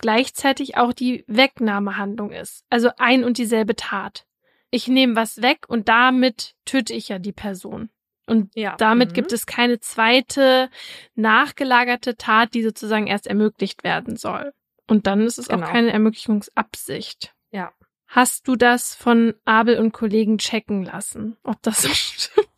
gleichzeitig 0.00 0.76
auch 0.76 0.92
die 0.92 1.24
Wegnahmehandlung 1.26 2.30
ist. 2.30 2.64
Also 2.70 2.90
ein 2.98 3.24
und 3.24 3.38
dieselbe 3.38 3.74
Tat. 3.74 4.26
Ich 4.70 4.86
nehme 4.86 5.16
was 5.16 5.40
weg 5.42 5.64
und 5.68 5.88
damit 5.88 6.54
töte 6.64 6.92
ich 6.92 7.08
ja 7.08 7.18
die 7.18 7.32
Person. 7.32 7.88
Und 8.26 8.54
Ja. 8.54 8.76
damit 8.76 9.10
Mhm. 9.10 9.14
gibt 9.14 9.32
es 9.32 9.46
keine 9.46 9.80
zweite 9.80 10.68
nachgelagerte 11.14 12.16
Tat, 12.16 12.52
die 12.54 12.62
sozusagen 12.62 13.06
erst 13.06 13.26
ermöglicht 13.26 13.82
werden 13.82 14.16
soll. 14.16 14.52
Und 14.86 15.06
dann 15.06 15.22
ist 15.22 15.38
es 15.38 15.48
Genau. 15.48 15.66
auch 15.66 15.70
keine 15.70 15.90
Ermöglichungsabsicht. 15.92 17.34
Ja. 17.50 17.72
Hast 18.08 18.48
du 18.48 18.56
das 18.56 18.94
von 18.94 19.34
Abel 19.44 19.78
und 19.78 19.92
Kollegen 19.92 20.38
checken 20.38 20.84
lassen, 20.84 21.36
ob 21.44 21.62
das 21.62 21.82
so 21.82 21.88
stimmt? 21.92 22.48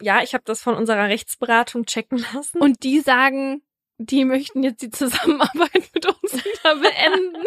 Ja, 0.00 0.22
ich 0.22 0.34
habe 0.34 0.44
das 0.44 0.62
von 0.62 0.74
unserer 0.74 1.08
Rechtsberatung 1.08 1.84
checken 1.84 2.24
lassen. 2.32 2.58
Und 2.60 2.82
die 2.84 3.00
sagen, 3.00 3.62
die 3.98 4.24
möchten 4.24 4.62
jetzt 4.62 4.82
die 4.82 4.90
Zusammenarbeit 4.90 5.90
mit 5.94 6.06
uns 6.06 6.32
wieder 6.32 6.76
beenden. 6.80 7.44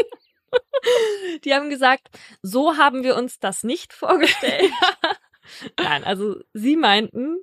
die 1.44 1.54
haben 1.54 1.70
gesagt, 1.70 2.10
so 2.42 2.78
haben 2.78 3.04
wir 3.04 3.16
uns 3.16 3.40
das 3.40 3.64
nicht 3.64 3.94
vorgestellt. 3.94 4.72
Nein, 5.80 6.04
also 6.04 6.42
sie 6.54 6.76
meinten, 6.76 7.38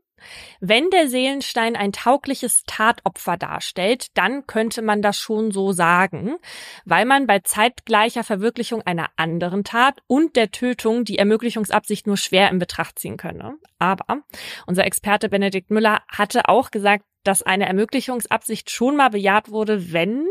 wenn 0.61 0.91
der 0.91 1.09
Seelenstein 1.09 1.77
ein 1.77 1.93
taugliches 1.93 2.65
Tatopfer 2.67 3.37
darstellt, 3.37 4.07
dann 4.15 4.47
könnte 4.47 4.83
man 4.83 5.03
das 5.03 5.19
schon 5.19 5.51
so 5.51 5.73
sagen, 5.73 6.37
weil 6.85 7.05
man 7.05 7.27
bei 7.27 7.41
zeitgleicher 7.41 8.25
Verwirklichung 8.25 8.83
einer 8.83 9.11
anderen 9.17 9.65
Tat 9.65 10.01
und 10.07 10.37
der 10.37 10.51
Tötung 10.51 11.05
die 11.05 11.19
Ermöglichungsabsicht 11.19 12.07
nur 12.07 12.17
schwer 12.17 12.51
in 12.51 12.59
Betracht 12.59 12.99
ziehen 12.99 13.17
könne. 13.17 13.57
Aber 13.79 14.23
unser 14.67 14.85
Experte 14.85 15.29
Benedikt 15.29 15.71
Müller 15.71 16.03
hatte 16.09 16.49
auch 16.49 16.71
gesagt, 16.71 17.05
dass 17.25 17.43
eine 17.43 17.67
Ermöglichungsabsicht 17.67 18.71
schon 18.71 18.97
mal 18.97 19.11
bejaht 19.11 19.51
wurde, 19.51 19.93
wenn 19.93 20.27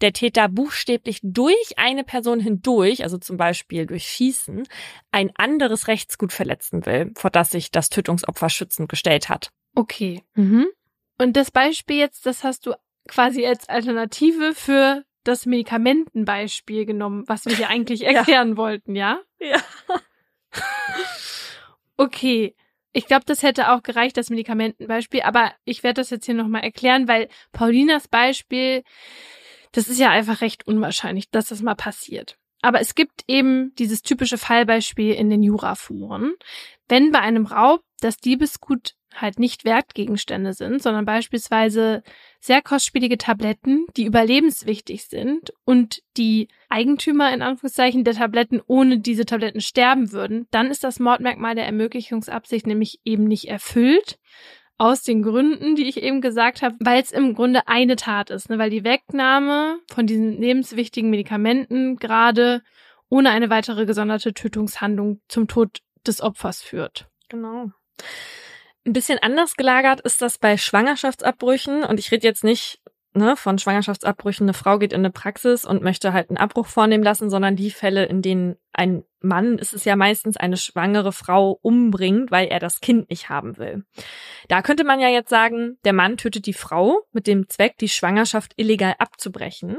der 0.00 0.12
Täter 0.12 0.48
buchstäblich 0.48 1.20
durch 1.22 1.76
eine 1.76 2.04
Person 2.04 2.40
hindurch, 2.40 3.02
also 3.02 3.18
zum 3.18 3.36
Beispiel 3.36 3.86
durch 3.86 4.04
Schießen, 4.06 4.66
ein 5.10 5.30
anderes 5.36 5.88
Rechtsgut 5.88 6.32
verletzen 6.32 6.86
will, 6.86 7.12
vor 7.16 7.30
das 7.30 7.50
sich 7.50 7.70
das 7.70 7.88
Tötungsopfer 7.88 8.48
schützend 8.50 8.88
gestellt 8.88 9.28
hat. 9.28 9.50
Okay. 9.74 10.22
Mhm. 10.34 10.66
Und 11.18 11.36
das 11.36 11.50
Beispiel 11.50 11.96
jetzt, 11.98 12.26
das 12.26 12.44
hast 12.44 12.66
du 12.66 12.74
quasi 13.08 13.44
als 13.46 13.68
Alternative 13.68 14.54
für 14.54 15.04
das 15.24 15.46
Medikamentenbeispiel 15.46 16.86
genommen, 16.86 17.24
was 17.26 17.44
wir 17.44 17.56
hier 17.56 17.68
eigentlich 17.68 18.00
Ja. 18.02 18.10
erklären 18.12 18.56
wollten, 18.56 18.94
ja? 18.94 19.20
Ja. 19.40 19.60
Okay. 21.96 22.54
Ich 22.92 23.06
glaube, 23.06 23.24
das 23.26 23.42
hätte 23.42 23.70
auch 23.70 23.82
gereicht, 23.82 24.16
das 24.16 24.30
Medikamentenbeispiel, 24.30 25.20
aber 25.22 25.52
ich 25.64 25.82
werde 25.82 26.00
das 26.00 26.10
jetzt 26.10 26.24
hier 26.26 26.34
nochmal 26.34 26.62
erklären, 26.64 27.06
weil 27.06 27.28
Paulinas 27.52 28.08
Beispiel, 28.08 28.82
das 29.72 29.88
ist 29.88 29.98
ja 29.98 30.10
einfach 30.10 30.40
recht 30.40 30.66
unwahrscheinlich, 30.66 31.30
dass 31.30 31.48
das 31.48 31.62
mal 31.62 31.74
passiert. 31.74 32.36
Aber 32.60 32.80
es 32.80 32.94
gibt 32.94 33.22
eben 33.28 33.72
dieses 33.76 34.02
typische 34.02 34.38
Fallbeispiel 34.38 35.14
in 35.14 35.30
den 35.30 35.42
Juraforen. 35.42 36.34
Wenn 36.88 37.12
bei 37.12 37.20
einem 37.20 37.46
Raub 37.46 37.82
das 38.00 38.16
Diebesgut 38.16 38.94
halt 39.14 39.38
nicht 39.38 39.64
Wertgegenstände 39.64 40.52
sind, 40.52 40.82
sondern 40.82 41.04
beispielsweise 41.04 42.02
sehr 42.40 42.62
kostspielige 42.62 43.18
Tabletten, 43.18 43.86
die 43.96 44.04
überlebenswichtig 44.04 45.06
sind 45.06 45.52
und 45.64 46.02
die 46.16 46.48
Eigentümer 46.68 47.32
in 47.32 47.42
Anführungszeichen 47.42 48.04
der 48.04 48.14
Tabletten 48.14 48.60
ohne 48.66 49.00
diese 49.00 49.24
Tabletten 49.24 49.60
sterben 49.60 50.12
würden, 50.12 50.46
dann 50.50 50.70
ist 50.70 50.84
das 50.84 51.00
Mordmerkmal 51.00 51.54
der 51.54 51.66
Ermöglichungsabsicht 51.66 52.66
nämlich 52.66 53.00
eben 53.04 53.24
nicht 53.24 53.48
erfüllt. 53.48 54.18
Aus 54.78 55.02
den 55.02 55.22
Gründen, 55.22 55.74
die 55.74 55.88
ich 55.88 56.02
eben 56.02 56.20
gesagt 56.20 56.62
habe, 56.62 56.76
weil 56.78 57.02
es 57.02 57.10
im 57.10 57.34
Grunde 57.34 57.66
eine 57.66 57.96
Tat 57.96 58.30
ist, 58.30 58.48
ne? 58.48 58.58
weil 58.58 58.70
die 58.70 58.84
Wegnahme 58.84 59.80
von 59.92 60.06
diesen 60.06 60.40
lebenswichtigen 60.40 61.10
Medikamenten 61.10 61.96
gerade 61.96 62.62
ohne 63.08 63.30
eine 63.30 63.50
weitere 63.50 63.86
gesonderte 63.86 64.34
Tötungshandlung 64.34 65.20
zum 65.28 65.48
Tod 65.48 65.80
des 66.06 66.20
Opfers 66.20 66.62
führt. 66.62 67.08
Genau. 67.28 67.70
Ein 68.86 68.92
bisschen 68.92 69.18
anders 69.18 69.56
gelagert 69.56 70.00
ist 70.00 70.22
das 70.22 70.38
bei 70.38 70.56
Schwangerschaftsabbrüchen 70.56 71.82
und 71.82 71.98
ich 71.98 72.10
rede 72.12 72.26
jetzt 72.26 72.44
nicht 72.44 72.80
ne, 73.18 73.36
von 73.36 73.58
Schwangerschaftsabbrüchen, 73.58 74.46
eine 74.46 74.54
Frau 74.54 74.78
geht 74.78 74.92
in 74.92 75.00
eine 75.00 75.10
Praxis 75.10 75.64
und 75.64 75.82
möchte 75.82 76.12
halt 76.12 76.30
einen 76.30 76.38
Abbruch 76.38 76.66
vornehmen 76.66 77.04
lassen, 77.04 77.28
sondern 77.28 77.56
die 77.56 77.70
Fälle, 77.70 78.06
in 78.06 78.22
denen 78.22 78.56
ein 78.72 79.04
Mann, 79.20 79.58
ist 79.58 79.74
es 79.74 79.84
ja 79.84 79.96
meistens 79.96 80.36
eine 80.36 80.56
schwangere 80.56 81.12
Frau 81.12 81.58
umbringt, 81.62 82.30
weil 82.30 82.46
er 82.48 82.60
das 82.60 82.80
Kind 82.80 83.10
nicht 83.10 83.28
haben 83.28 83.58
will. 83.58 83.84
Da 84.48 84.62
könnte 84.62 84.84
man 84.84 85.00
ja 85.00 85.08
jetzt 85.08 85.30
sagen, 85.30 85.78
der 85.84 85.92
Mann 85.92 86.16
tötet 86.16 86.46
die 86.46 86.52
Frau 86.54 87.00
mit 87.12 87.26
dem 87.26 87.48
Zweck, 87.48 87.76
die 87.78 87.88
Schwangerschaft 87.88 88.52
illegal 88.56 88.94
abzubrechen. 88.98 89.78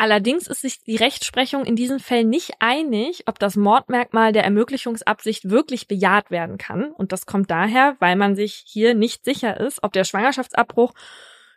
Allerdings 0.00 0.46
ist 0.46 0.62
sich 0.62 0.80
die 0.80 0.96
Rechtsprechung 0.96 1.66
in 1.66 1.76
diesen 1.76 2.00
Fällen 2.00 2.30
nicht 2.30 2.52
einig, 2.58 3.24
ob 3.26 3.38
das 3.38 3.56
Mordmerkmal 3.56 4.32
der 4.32 4.44
Ermöglichungsabsicht 4.44 5.50
wirklich 5.50 5.88
bejaht 5.88 6.30
werden 6.30 6.56
kann. 6.56 6.92
Und 6.92 7.12
das 7.12 7.26
kommt 7.26 7.50
daher, 7.50 7.96
weil 7.98 8.16
man 8.16 8.34
sich 8.34 8.64
hier 8.66 8.94
nicht 8.94 9.26
sicher 9.26 9.60
ist, 9.60 9.82
ob 9.82 9.92
der 9.92 10.04
Schwangerschaftsabbruch 10.04 10.94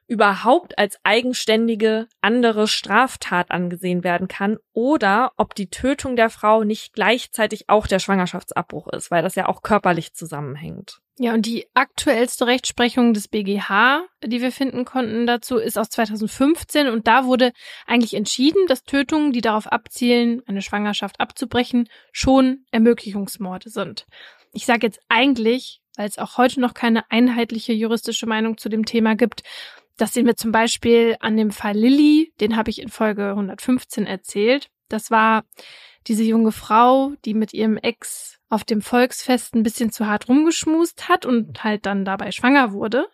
überhaupt 0.07 0.77
als 0.77 0.97
eigenständige 1.03 2.07
andere 2.21 2.67
Straftat 2.67 3.51
angesehen 3.51 4.03
werden 4.03 4.27
kann 4.27 4.57
oder 4.73 5.31
ob 5.37 5.55
die 5.55 5.69
Tötung 5.69 6.15
der 6.15 6.29
Frau 6.29 6.63
nicht 6.63 6.93
gleichzeitig 6.93 7.69
auch 7.69 7.87
der 7.87 7.99
Schwangerschaftsabbruch 7.99 8.87
ist, 8.89 9.11
weil 9.11 9.23
das 9.23 9.35
ja 9.35 9.47
auch 9.47 9.61
körperlich 9.61 10.13
zusammenhängt. 10.13 10.99
Ja, 11.19 11.33
und 11.35 11.45
die 11.45 11.67
aktuellste 11.75 12.47
Rechtsprechung 12.47 13.13
des 13.13 13.27
BGH, 13.27 14.03
die 14.25 14.41
wir 14.41 14.51
finden 14.51 14.83
konnten 14.83 15.27
dazu, 15.27 15.57
ist 15.57 15.77
aus 15.77 15.89
2015 15.89 16.87
und 16.87 17.07
da 17.07 17.25
wurde 17.25 17.53
eigentlich 17.85 18.15
entschieden, 18.15 18.65
dass 18.67 18.83
Tötungen, 18.83 19.31
die 19.31 19.41
darauf 19.41 19.67
abzielen, 19.67 20.41
eine 20.47 20.63
Schwangerschaft 20.63 21.19
abzubrechen, 21.19 21.87
schon 22.11 22.65
Ermöglichungsmorde 22.71 23.69
sind. 23.69 24.07
Ich 24.53 24.65
sage 24.65 24.87
jetzt 24.87 24.99
eigentlich, 25.07 25.81
weil 25.95 26.07
es 26.07 26.17
auch 26.17 26.37
heute 26.37 26.59
noch 26.59 26.73
keine 26.73 27.09
einheitliche 27.11 27.73
juristische 27.73 28.25
Meinung 28.25 28.57
zu 28.57 28.69
dem 28.69 28.85
Thema 28.85 29.15
gibt. 29.15 29.43
Das 29.97 30.13
sehen 30.13 30.25
wir 30.25 30.35
zum 30.35 30.51
Beispiel 30.51 31.17
an 31.19 31.37
dem 31.37 31.51
Fall 31.51 31.75
Lilly, 31.75 32.33
den 32.39 32.55
habe 32.55 32.69
ich 32.69 32.81
in 32.81 32.89
Folge 32.89 33.29
115 33.29 34.05
erzählt. 34.05 34.69
Das 34.89 35.11
war 35.11 35.43
diese 36.07 36.23
junge 36.23 36.51
Frau, 36.51 37.13
die 37.25 37.33
mit 37.33 37.53
ihrem 37.53 37.77
Ex 37.77 38.39
auf 38.49 38.63
dem 38.63 38.81
Volksfest 38.81 39.55
ein 39.55 39.63
bisschen 39.63 39.91
zu 39.91 40.07
hart 40.07 40.27
rumgeschmust 40.27 41.09
hat 41.09 41.25
und 41.25 41.63
halt 41.63 41.85
dann 41.85 42.05
dabei 42.05 42.31
schwanger 42.31 42.71
wurde. 42.73 43.07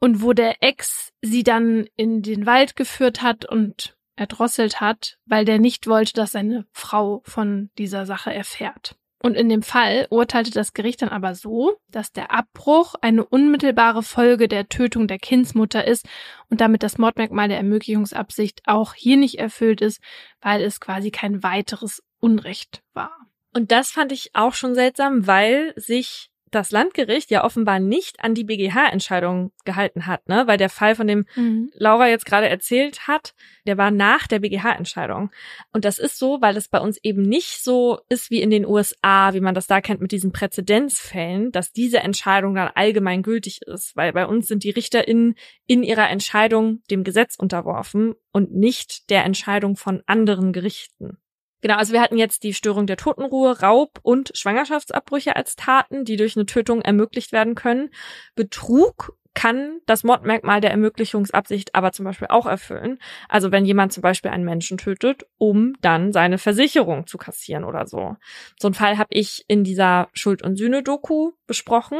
Und 0.00 0.22
wo 0.22 0.32
der 0.32 0.62
Ex 0.62 1.12
sie 1.22 1.42
dann 1.42 1.88
in 1.96 2.22
den 2.22 2.46
Wald 2.46 2.76
geführt 2.76 3.22
hat 3.22 3.44
und 3.44 3.96
erdrosselt 4.16 4.80
hat, 4.80 5.18
weil 5.26 5.44
der 5.44 5.58
nicht 5.58 5.86
wollte, 5.86 6.12
dass 6.14 6.32
seine 6.32 6.66
Frau 6.72 7.22
von 7.24 7.70
dieser 7.78 8.06
Sache 8.06 8.32
erfährt. 8.32 8.96
Und 9.20 9.34
in 9.34 9.48
dem 9.48 9.62
Fall 9.62 10.06
urteilte 10.10 10.52
das 10.52 10.74
Gericht 10.74 11.02
dann 11.02 11.08
aber 11.08 11.34
so, 11.34 11.76
dass 11.90 12.12
der 12.12 12.30
Abbruch 12.30 12.94
eine 13.00 13.24
unmittelbare 13.24 14.02
Folge 14.02 14.46
der 14.46 14.68
Tötung 14.68 15.08
der 15.08 15.18
Kindsmutter 15.18 15.84
ist 15.84 16.06
und 16.50 16.60
damit 16.60 16.82
das 16.84 16.98
Mordmerkmal 16.98 17.48
der 17.48 17.56
Ermöglichungsabsicht 17.56 18.62
auch 18.66 18.94
hier 18.94 19.16
nicht 19.16 19.38
erfüllt 19.38 19.80
ist, 19.80 20.00
weil 20.40 20.62
es 20.62 20.78
quasi 20.80 21.10
kein 21.10 21.42
weiteres 21.42 22.02
Unrecht 22.20 22.82
war. 22.94 23.16
Und 23.52 23.72
das 23.72 23.90
fand 23.90 24.12
ich 24.12 24.30
auch 24.34 24.54
schon 24.54 24.74
seltsam, 24.74 25.26
weil 25.26 25.72
sich 25.74 26.30
das 26.50 26.70
Landgericht 26.70 27.30
ja 27.30 27.44
offenbar 27.44 27.78
nicht 27.78 28.22
an 28.22 28.34
die 28.34 28.44
BGH-Entscheidung 28.44 29.52
gehalten 29.64 30.06
hat, 30.06 30.28
ne? 30.28 30.46
Weil 30.46 30.58
der 30.58 30.68
Fall, 30.68 30.94
von 30.94 31.06
dem 31.06 31.26
mhm. 31.36 31.70
Laura 31.74 32.08
jetzt 32.08 32.26
gerade 32.26 32.48
erzählt 32.48 33.06
hat, 33.06 33.34
der 33.66 33.78
war 33.78 33.90
nach 33.90 34.26
der 34.26 34.40
BGH-Entscheidung. 34.40 35.30
Und 35.72 35.84
das 35.84 35.98
ist 35.98 36.18
so, 36.18 36.40
weil 36.40 36.56
es 36.56 36.68
bei 36.68 36.80
uns 36.80 36.98
eben 37.02 37.22
nicht 37.22 37.62
so 37.62 38.00
ist 38.08 38.30
wie 38.30 38.42
in 38.42 38.50
den 38.50 38.66
USA, 38.66 39.34
wie 39.34 39.40
man 39.40 39.54
das 39.54 39.66
da 39.66 39.80
kennt 39.80 40.00
mit 40.00 40.12
diesen 40.12 40.32
Präzedenzfällen, 40.32 41.52
dass 41.52 41.72
diese 41.72 41.98
Entscheidung 41.98 42.54
dann 42.54 42.70
allgemein 42.74 43.22
gültig 43.22 43.62
ist. 43.62 43.96
Weil 43.96 44.12
bei 44.12 44.26
uns 44.26 44.48
sind 44.48 44.64
die 44.64 44.70
RichterInnen 44.70 45.34
in 45.66 45.82
ihrer 45.82 46.08
Entscheidung 46.10 46.82
dem 46.90 47.04
Gesetz 47.04 47.36
unterworfen 47.36 48.14
und 48.32 48.54
nicht 48.54 49.10
der 49.10 49.24
Entscheidung 49.24 49.76
von 49.76 50.02
anderen 50.06 50.52
Gerichten. 50.52 51.18
Genau, 51.60 51.76
also 51.76 51.92
wir 51.92 52.00
hatten 52.00 52.18
jetzt 52.18 52.44
die 52.44 52.54
Störung 52.54 52.86
der 52.86 52.96
Totenruhe, 52.96 53.60
Raub 53.60 53.98
und 54.02 54.30
Schwangerschaftsabbrüche 54.34 55.34
als 55.34 55.56
Taten, 55.56 56.04
die 56.04 56.16
durch 56.16 56.36
eine 56.36 56.46
Tötung 56.46 56.82
ermöglicht 56.82 57.32
werden 57.32 57.54
können. 57.54 57.90
Betrug 58.36 59.16
kann 59.34 59.78
das 59.86 60.02
Mordmerkmal 60.02 60.60
der 60.60 60.72
Ermöglichungsabsicht 60.72 61.76
aber 61.76 61.92
zum 61.92 62.04
Beispiel 62.04 62.26
auch 62.28 62.46
erfüllen. 62.46 62.98
Also 63.28 63.52
wenn 63.52 63.64
jemand 63.64 63.92
zum 63.92 64.00
Beispiel 64.00 64.32
einen 64.32 64.44
Menschen 64.44 64.78
tötet, 64.78 65.26
um 65.38 65.74
dann 65.80 66.12
seine 66.12 66.38
Versicherung 66.38 67.06
zu 67.06 67.18
kassieren 67.18 67.62
oder 67.62 67.86
so. 67.86 68.16
So 68.58 68.66
einen 68.66 68.74
Fall 68.74 68.98
habe 68.98 69.10
ich 69.10 69.44
in 69.46 69.62
dieser 69.62 70.08
Schuld- 70.12 70.42
und 70.42 70.56
Sühne-Doku 70.56 71.32
besprochen. 71.46 71.98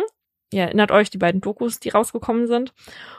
Ihr 0.50 0.62
erinnert 0.62 0.90
euch 0.90 1.10
die 1.10 1.18
beiden 1.18 1.40
Dokus, 1.40 1.78
die 1.78 1.90
rausgekommen 1.90 2.46
sind. 2.46 2.72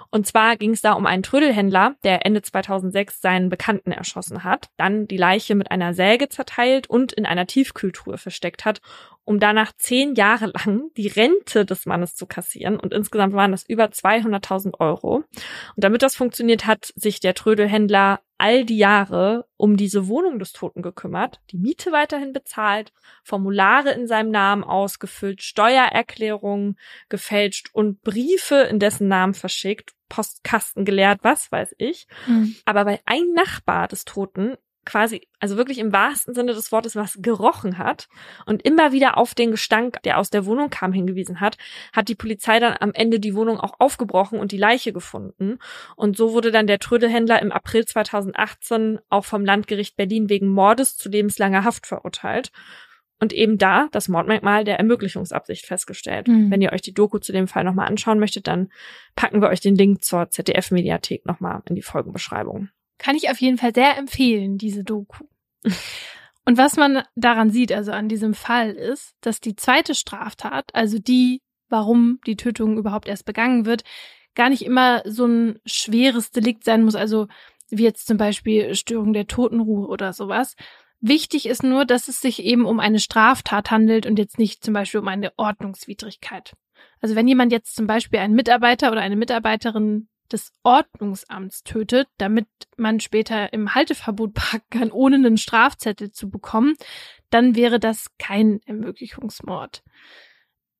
Und 0.10 0.26
zwar 0.26 0.57
ging 0.57 0.72
es 0.72 0.81
da 0.81 0.93
um 0.93 1.06
einen 1.06 1.22
Trödelhändler, 1.22 1.95
der 2.03 2.26
Ende 2.26 2.41
2006 2.41 3.22
seinen 3.22 3.49
Bekannten 3.49 3.91
erschossen 3.91 4.43
hat, 4.43 4.69
dann 4.77 5.07
die 5.07 5.18
Leiche 5.18 5.53
mit 5.53 5.69
einer 5.69 5.93
Säge 5.93 6.30
zerteilt 6.30 6.89
und 6.89 7.14
in 7.14 7.27
einer 7.27 7.45
Tiefkühltruhe 7.45 8.18
versteckt 8.18 8.65
hat, 8.65 8.81
um 9.26 9.39
danach 9.39 9.73
zehn 9.77 10.15
Jahre 10.15 10.47
lang 10.47 10.89
die 10.97 11.07
Rente 11.07 11.65
des 11.65 11.85
Mannes 11.85 12.15
zu 12.15 12.26
kassieren. 12.26 12.80
Und 12.80 12.93
insgesamt 12.93 13.34
waren 13.35 13.51
das 13.51 13.64
über 13.68 13.85
200.000 13.85 14.80
Euro. 14.80 15.18
Und 15.18 15.26
damit 15.76 16.01
das 16.01 16.15
funktioniert, 16.15 16.65
hat 16.65 16.91
sich 16.95 17.19
der 17.19 17.35
Trödelhändler 17.35 18.22
all 18.39 18.65
die 18.65 18.77
Jahre 18.77 19.45
um 19.57 19.77
diese 19.77 20.07
Wohnung 20.07 20.39
des 20.39 20.53
Toten 20.53 20.81
gekümmert, 20.81 21.41
die 21.51 21.57
Miete 21.57 21.91
weiterhin 21.91 22.33
bezahlt, 22.33 22.93
Formulare 23.23 23.91
in 23.91 24.07
seinem 24.07 24.31
Namen 24.31 24.63
ausgefüllt, 24.63 25.43
Steuererklärungen 25.43 26.79
gefälscht 27.09 27.69
und 27.73 28.01
Briefe 28.01 28.55
in 28.55 28.79
dessen 28.79 29.09
Namen 29.09 29.33
verschickt, 29.33 29.93
Postkasten 30.07 30.85
geleert, 30.85 31.19
was 31.21 31.51
weiß 31.51 31.75
ich. 31.77 32.07
Mhm. 32.27 32.55
Aber 32.65 32.85
weil 32.85 32.99
ein 33.05 33.33
Nachbar 33.35 33.87
des 33.87 34.05
Toten 34.05 34.55
quasi, 34.89 35.27
also 35.39 35.55
wirklich 35.55 35.77
im 35.77 35.93
wahrsten 35.93 36.33
Sinne 36.33 36.53
des 36.53 36.71
Wortes, 36.71 36.95
was 36.95 37.19
gerochen 37.21 37.77
hat 37.77 38.07
und 38.47 38.63
immer 38.63 38.91
wieder 38.91 39.17
auf 39.17 39.35
den 39.35 39.51
Gestank, 39.51 40.01
der 40.01 40.17
aus 40.17 40.31
der 40.31 40.47
Wohnung 40.47 40.71
kam, 40.71 40.93
hingewiesen 40.93 41.39
hat, 41.39 41.57
hat 41.93 42.07
die 42.07 42.15
Polizei 42.15 42.59
dann 42.59 42.75
am 42.79 42.91
Ende 42.93 43.19
die 43.19 43.35
Wohnung 43.35 43.59
auch 43.59 43.79
aufgebrochen 43.79 44.39
und 44.39 44.51
die 44.51 44.57
Leiche 44.57 44.91
gefunden. 44.91 45.59
Und 45.95 46.17
so 46.17 46.33
wurde 46.33 46.51
dann 46.51 46.65
der 46.65 46.79
Trödelhändler 46.79 47.39
im 47.39 47.51
April 47.51 47.85
2018 47.85 48.99
auch 49.09 49.25
vom 49.25 49.45
Landgericht 49.45 49.95
Berlin 49.95 50.27
wegen 50.27 50.47
Mordes 50.47 50.97
zu 50.97 51.07
lebenslanger 51.07 51.63
Haft 51.63 51.85
verurteilt. 51.85 52.51
Und 53.21 53.31
eben 53.33 53.57
da 53.57 53.89
das 53.91 54.07
Mordmerkmal 54.07 54.63
der 54.63 54.77
Ermöglichungsabsicht 54.77 55.67
festgestellt. 55.67 56.27
Mhm. 56.29 56.49
Wenn 56.49 56.61
ihr 56.61 56.71
euch 56.71 56.81
die 56.81 56.93
Doku 56.93 57.19
zu 57.19 57.31
dem 57.31 57.47
Fall 57.47 57.65
nochmal 57.65 57.87
anschauen 57.87 58.17
möchtet, 58.17 58.47
dann 58.47 58.71
packen 59.15 59.41
wir 59.41 59.49
euch 59.49 59.59
den 59.59 59.75
Link 59.75 60.03
zur 60.03 60.29
ZDF-Mediathek 60.29 61.25
nochmal 61.25 61.61
in 61.65 61.75
die 61.75 61.81
Folgenbeschreibung. 61.81 62.69
Kann 62.99 63.15
ich 63.15 63.31
auf 63.31 63.41
jeden 63.41 63.57
Fall 63.57 63.73
sehr 63.73 63.97
empfehlen, 63.97 64.59
diese 64.59 64.84
Doku. 64.84 65.26
Und 66.45 66.57
was 66.57 66.77
man 66.77 67.03
daran 67.15 67.49
sieht, 67.49 67.71
also 67.71 67.91
an 67.91 68.09
diesem 68.09 68.34
Fall, 68.34 68.71
ist, 68.71 69.15
dass 69.21 69.39
die 69.39 69.55
zweite 69.55 69.95
Straftat, 69.95 70.73
also 70.73 70.99
die, 70.99 71.41
warum 71.69 72.19
die 72.27 72.35
Tötung 72.35 72.77
überhaupt 72.77 73.07
erst 73.07 73.26
begangen 73.26 73.65
wird, 73.65 73.84
gar 74.35 74.49
nicht 74.49 74.63
immer 74.63 75.01
so 75.05 75.26
ein 75.26 75.59
schweres 75.65 76.31
Delikt 76.31 76.63
sein 76.63 76.84
muss, 76.84 76.95
also 76.95 77.27
wie 77.69 77.84
jetzt 77.84 78.07
zum 78.07 78.17
Beispiel 78.17 78.76
Störung 78.76 79.13
der 79.13 79.27
Totenruhe 79.27 79.88
oder 79.88 80.13
sowas. 80.13 80.55
Wichtig 81.01 81.45
ist 81.45 81.63
nur, 81.63 81.85
dass 81.85 82.07
es 82.07 82.19
sich 82.19 82.43
eben 82.43 82.65
um 82.65 82.80
eine 82.80 82.99
Straftat 82.99 83.71
handelt 83.71 84.05
und 84.05 84.19
jetzt 84.19 84.38
nicht 84.38 84.63
zum 84.63 84.73
Beispiel 84.73 84.99
um 84.99 85.07
eine 85.07 85.31
Ordnungswidrigkeit. 85.38 86.53
Also 86.99 87.15
wenn 87.15 87.27
jemand 87.27 87.51
jetzt 87.51 87.76
zum 87.76 87.88
Beispiel 87.88 88.19
einen 88.19 88.35
Mitarbeiter 88.35 88.91
oder 88.91 89.01
eine 89.01 89.15
Mitarbeiterin 89.15 90.09
des 90.30 90.53
Ordnungsamts 90.64 91.64
tötet, 91.64 92.07
damit 92.18 92.47
man 92.77 92.99
später 92.99 93.51
im 93.53 93.76
Halteverbot 93.76 94.34
parken 94.35 94.80
kann, 94.80 94.91
ohne 94.91 95.18
einen 95.18 95.38
Strafzettel 95.38 96.11
zu 96.11 96.30
bekommen, 96.30 96.76
dann 97.30 97.56
wäre 97.56 97.80
das 97.80 98.07
kein 98.18 98.61
Ermöglichungsmord. 98.65 99.84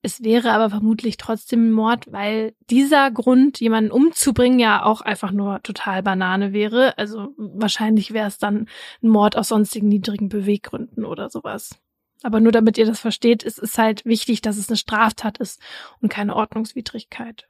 Es 0.02 0.24
wäre 0.24 0.52
aber 0.52 0.70
vermutlich 0.70 1.18
trotzdem 1.18 1.68
ein 1.68 1.72
Mord, 1.74 2.10
weil 2.12 2.56
dieser 2.70 3.12
Grund, 3.12 3.60
jemanden 3.60 3.92
umzubringen, 3.92 4.58
ja 4.58 4.86
auch 4.86 5.02
einfach 5.02 5.32
nur 5.32 5.62
total 5.62 6.04
Banane 6.04 6.54
wäre. 6.54 6.98
Also 6.98 7.34
wahrscheinlich 7.36 8.14
wäre 8.14 8.28
es 8.28 8.38
dann 8.38 8.70
ein 9.04 9.10
Mord 9.10 9.36
aus 9.36 9.50
sonstigen 9.50 9.90
niedrigen 9.90 10.30
Beweggründen 10.30 11.04
oder 11.04 11.30
sowas. 11.30 11.82
Aber 12.24 12.40
nur 12.40 12.54
damit 12.54 12.78
ihr 12.78 12.86
das 12.86 13.00
versteht, 13.02 13.44
es 13.44 13.58
ist 13.58 13.78
halt 13.78 14.06
wichtig, 14.06 14.42
dass 14.42 14.58
es 14.58 14.70
eine 14.70 14.78
Straftat 14.78 15.38
ist 15.38 15.62
und 16.02 16.10
keine 16.10 16.36
Ordnungswidrigkeit. 16.36 17.48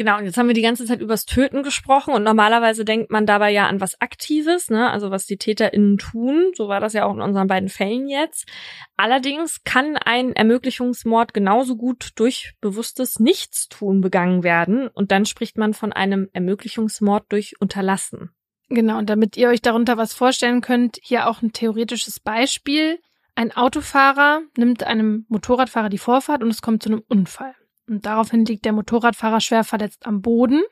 Genau, 0.00 0.16
und 0.16 0.24
jetzt 0.24 0.38
haben 0.38 0.46
wir 0.46 0.54
die 0.54 0.62
ganze 0.62 0.86
Zeit 0.86 1.02
übers 1.02 1.26
Töten 1.26 1.62
gesprochen 1.62 2.14
und 2.14 2.22
normalerweise 2.22 2.86
denkt 2.86 3.10
man 3.10 3.26
dabei 3.26 3.50
ja 3.50 3.66
an 3.66 3.82
was 3.82 4.00
Aktives, 4.00 4.70
ne? 4.70 4.88
also 4.90 5.10
was 5.10 5.26
die 5.26 5.36
TäterInnen 5.36 5.98
tun. 5.98 6.52
So 6.54 6.68
war 6.68 6.80
das 6.80 6.94
ja 6.94 7.04
auch 7.04 7.12
in 7.12 7.20
unseren 7.20 7.48
beiden 7.48 7.68
Fällen 7.68 8.08
jetzt. 8.08 8.48
Allerdings 8.96 9.62
kann 9.62 9.98
ein 9.98 10.32
Ermöglichungsmord 10.32 11.34
genauso 11.34 11.76
gut 11.76 12.12
durch 12.14 12.54
bewusstes 12.62 13.20
Nichtstun 13.20 14.00
begangen 14.00 14.42
werden 14.42 14.88
und 14.88 15.12
dann 15.12 15.26
spricht 15.26 15.58
man 15.58 15.74
von 15.74 15.92
einem 15.92 16.30
Ermöglichungsmord 16.32 17.26
durch 17.28 17.60
Unterlassen. 17.60 18.30
Genau, 18.70 18.96
und 18.96 19.10
damit 19.10 19.36
ihr 19.36 19.50
euch 19.50 19.60
darunter 19.60 19.98
was 19.98 20.14
vorstellen 20.14 20.62
könnt, 20.62 20.98
hier 21.02 21.28
auch 21.28 21.42
ein 21.42 21.52
theoretisches 21.52 22.20
Beispiel. 22.20 23.00
Ein 23.34 23.54
Autofahrer 23.54 24.40
nimmt 24.56 24.82
einem 24.82 25.26
Motorradfahrer 25.28 25.90
die 25.90 25.98
Vorfahrt 25.98 26.42
und 26.42 26.48
es 26.48 26.62
kommt 26.62 26.82
zu 26.82 26.88
einem 26.88 27.02
Unfall. 27.06 27.54
Und 27.90 28.06
daraufhin 28.06 28.44
liegt 28.44 28.64
der 28.64 28.72
Motorradfahrer 28.72 29.40
schwer 29.40 29.64
verletzt 29.64 30.06
am 30.06 30.22
Boden. 30.22 30.62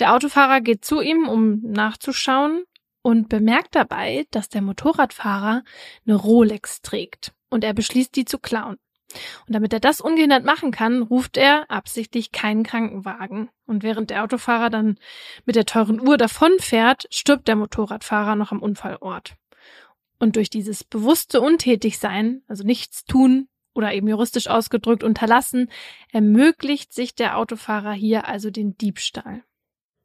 Der 0.00 0.12
Autofahrer 0.12 0.60
geht 0.60 0.84
zu 0.84 1.00
ihm, 1.00 1.28
um 1.28 1.60
nachzuschauen 1.62 2.64
und 3.00 3.28
bemerkt 3.28 3.76
dabei, 3.76 4.26
dass 4.32 4.48
der 4.48 4.62
Motorradfahrer 4.62 5.62
eine 6.04 6.16
Rolex 6.16 6.82
trägt 6.82 7.32
und 7.48 7.62
er 7.62 7.74
beschließt, 7.74 8.14
die 8.16 8.24
zu 8.24 8.40
klauen. 8.40 8.76
Und 9.46 9.54
damit 9.54 9.72
er 9.72 9.78
das 9.78 10.00
ungehindert 10.00 10.44
machen 10.44 10.72
kann, 10.72 11.02
ruft 11.02 11.36
er 11.36 11.70
absichtlich 11.70 12.32
keinen 12.32 12.64
Krankenwagen. 12.64 13.50
Und 13.64 13.84
während 13.84 14.10
der 14.10 14.24
Autofahrer 14.24 14.68
dann 14.68 14.98
mit 15.46 15.54
der 15.54 15.64
teuren 15.64 16.00
Uhr 16.00 16.16
davonfährt, 16.16 17.06
stirbt 17.10 17.46
der 17.46 17.56
Motorradfahrer 17.56 18.34
noch 18.34 18.50
am 18.50 18.60
Unfallort. 18.60 19.36
Und 20.18 20.34
durch 20.34 20.50
dieses 20.50 20.82
bewusste 20.82 21.40
Untätigsein, 21.40 22.42
also 22.48 22.64
nichts 22.64 23.04
tun, 23.04 23.48
oder 23.78 23.94
eben 23.94 24.08
juristisch 24.08 24.48
ausgedrückt 24.48 25.04
unterlassen, 25.04 25.70
ermöglicht 26.10 26.92
sich 26.92 27.14
der 27.14 27.38
Autofahrer 27.38 27.92
hier 27.92 28.26
also 28.26 28.50
den 28.50 28.76
Diebstahl. 28.76 29.44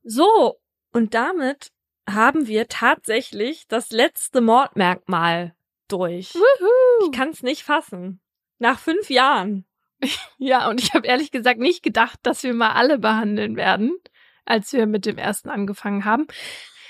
So, 0.03 0.59
und 0.91 1.15
damit 1.15 1.71
haben 2.07 2.45
wir 2.45 2.67
tatsächlich 2.67 3.67
das 3.67 3.89
letzte 3.89 4.41
Mordmerkmal 4.41 5.55
durch. 5.87 6.35
Woohoo. 6.35 7.07
Ich 7.07 7.17
kann 7.17 7.29
es 7.29 7.41
nicht 7.41 7.63
fassen. 7.63 8.21
Nach 8.59 8.77
fünf 8.77 9.09
Jahren. 9.09 9.65
Ja, 10.37 10.69
und 10.69 10.83
ich 10.83 10.93
habe 10.93 11.07
ehrlich 11.07 11.31
gesagt 11.31 11.61
nicht 11.61 11.81
gedacht, 11.81 12.19
dass 12.23 12.43
wir 12.43 12.53
mal 12.53 12.73
alle 12.73 12.99
behandeln 12.99 13.55
werden, 13.55 13.97
als 14.43 14.73
wir 14.73 14.85
mit 14.85 15.05
dem 15.05 15.17
ersten 15.17 15.49
angefangen 15.49 16.03
haben, 16.03 16.27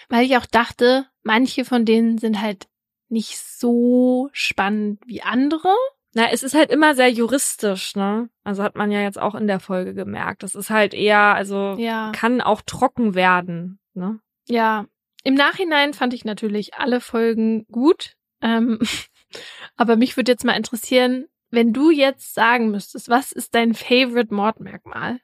weil 0.10 0.26
ich 0.26 0.36
auch 0.36 0.48
dachte, 0.48 1.08
manche 1.22 1.64
von 1.64 1.86
denen 1.86 2.18
sind 2.18 2.42
halt 2.42 2.68
nicht 3.10 3.38
so 3.38 4.30
spannend 4.34 5.00
wie 5.06 5.22
andere 5.22 5.70
Na, 6.16 6.30
es 6.32 6.44
ist 6.44 6.54
halt 6.54 6.72
immer 6.72 6.94
sehr 6.96 7.10
juristisch, 7.10 7.96
ne? 7.96 8.30
Also 8.44 8.62
hat 8.64 8.76
man 8.76 8.92
ja 8.92 9.02
jetzt 9.02 9.20
auch 9.20 9.34
in 9.36 9.48
der 9.48 9.60
Folge 9.60 9.94
gemerkt. 9.94 10.44
Das 10.44 10.54
ist 10.54 10.70
halt 10.70 10.94
eher, 10.94 11.34
also 11.36 11.76
Ja. 11.78 12.12
kann 12.14 12.40
auch 12.42 12.62
trocken 12.62 13.16
werden, 13.16 13.80
ne? 13.94 14.20
Ja, 14.48 14.86
im 15.24 15.34
Nachhinein 15.34 15.94
fand 15.94 16.14
ich 16.14 16.26
natürlich 16.26 16.76
alle 16.76 17.02
Folgen 17.02 17.66
gut. 17.72 18.16
Ähm, 18.42 18.80
aber 19.76 19.96
mich 19.96 20.16
würde 20.18 20.32
jetzt 20.32 20.46
mal 20.46 20.54
interessieren, 20.58 21.26
wenn 21.50 21.74
du 21.74 21.90
jetzt 21.92 22.34
sagen 22.34 22.70
müsstest, 22.72 23.10
was 23.10 23.32
ist 23.32 23.56
dein 23.56 23.74
Favorite 23.74 24.34
Mordmerkmal? 24.34 25.20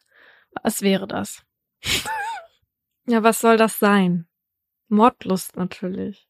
Was 0.63 0.81
wäre 0.81 1.07
das? 1.07 1.43
Ja, 3.07 3.23
was 3.23 3.39
soll 3.39 3.57
das 3.57 3.79
sein? 3.79 4.27
Mordlust 4.87 5.55
natürlich. 5.55 6.27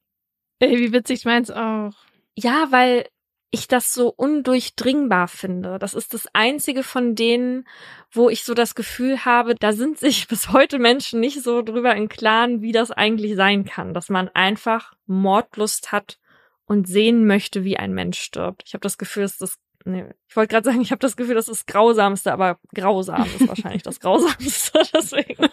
Ey, 0.59 0.79
wie 0.79 0.93
witzig 0.93 1.25
meins 1.25 1.51
auch. 1.51 1.91
Ja, 2.37 2.67
weil 2.69 3.05
ich 3.51 3.67
das 3.67 3.93
so 3.93 4.09
undurchdringbar 4.09 5.27
finde. 5.27 5.79
Das 5.79 5.93
ist 5.93 6.13
das 6.13 6.27
einzige 6.33 6.83
von 6.83 7.15
denen, 7.15 7.67
wo 8.11 8.29
ich 8.29 8.43
so 8.43 8.53
das 8.53 8.75
Gefühl 8.75 9.25
habe, 9.25 9.55
da 9.55 9.73
sind 9.73 9.97
sich 9.97 10.27
bis 10.29 10.51
heute 10.51 10.79
Menschen 10.79 11.19
nicht 11.19 11.41
so 11.41 11.61
drüber 11.61 11.95
im 11.95 12.09
Klaren, 12.09 12.61
wie 12.61 12.71
das 12.71 12.91
eigentlich 12.91 13.35
sein 13.35 13.65
kann, 13.65 13.93
dass 13.93 14.09
man 14.09 14.29
einfach 14.29 14.93
Mordlust 15.07 15.91
hat 15.91 16.19
und 16.65 16.87
sehen 16.87 17.25
möchte, 17.25 17.63
wie 17.63 17.77
ein 17.77 17.93
Mensch 17.93 18.19
stirbt. 18.19 18.63
Ich 18.65 18.73
habe 18.73 18.81
das 18.81 18.97
Gefühl, 18.97 19.23
dass 19.23 19.37
das 19.37 19.57
nee, 19.85 20.05
ich 20.27 20.35
wollte 20.35 20.53
gerade 20.53 20.65
sagen, 20.65 20.81
ich 20.81 20.91
habe 20.91 20.99
das 20.99 21.17
Gefühl, 21.17 21.35
das 21.35 21.47
ist 21.47 21.61
das 21.61 21.65
grausamste, 21.65 22.31
aber 22.31 22.59
grausam 22.73 23.23
ist 23.23 23.47
wahrscheinlich 23.47 23.83
das 23.83 23.99
grausamste, 24.01 24.81
deswegen. 24.93 25.47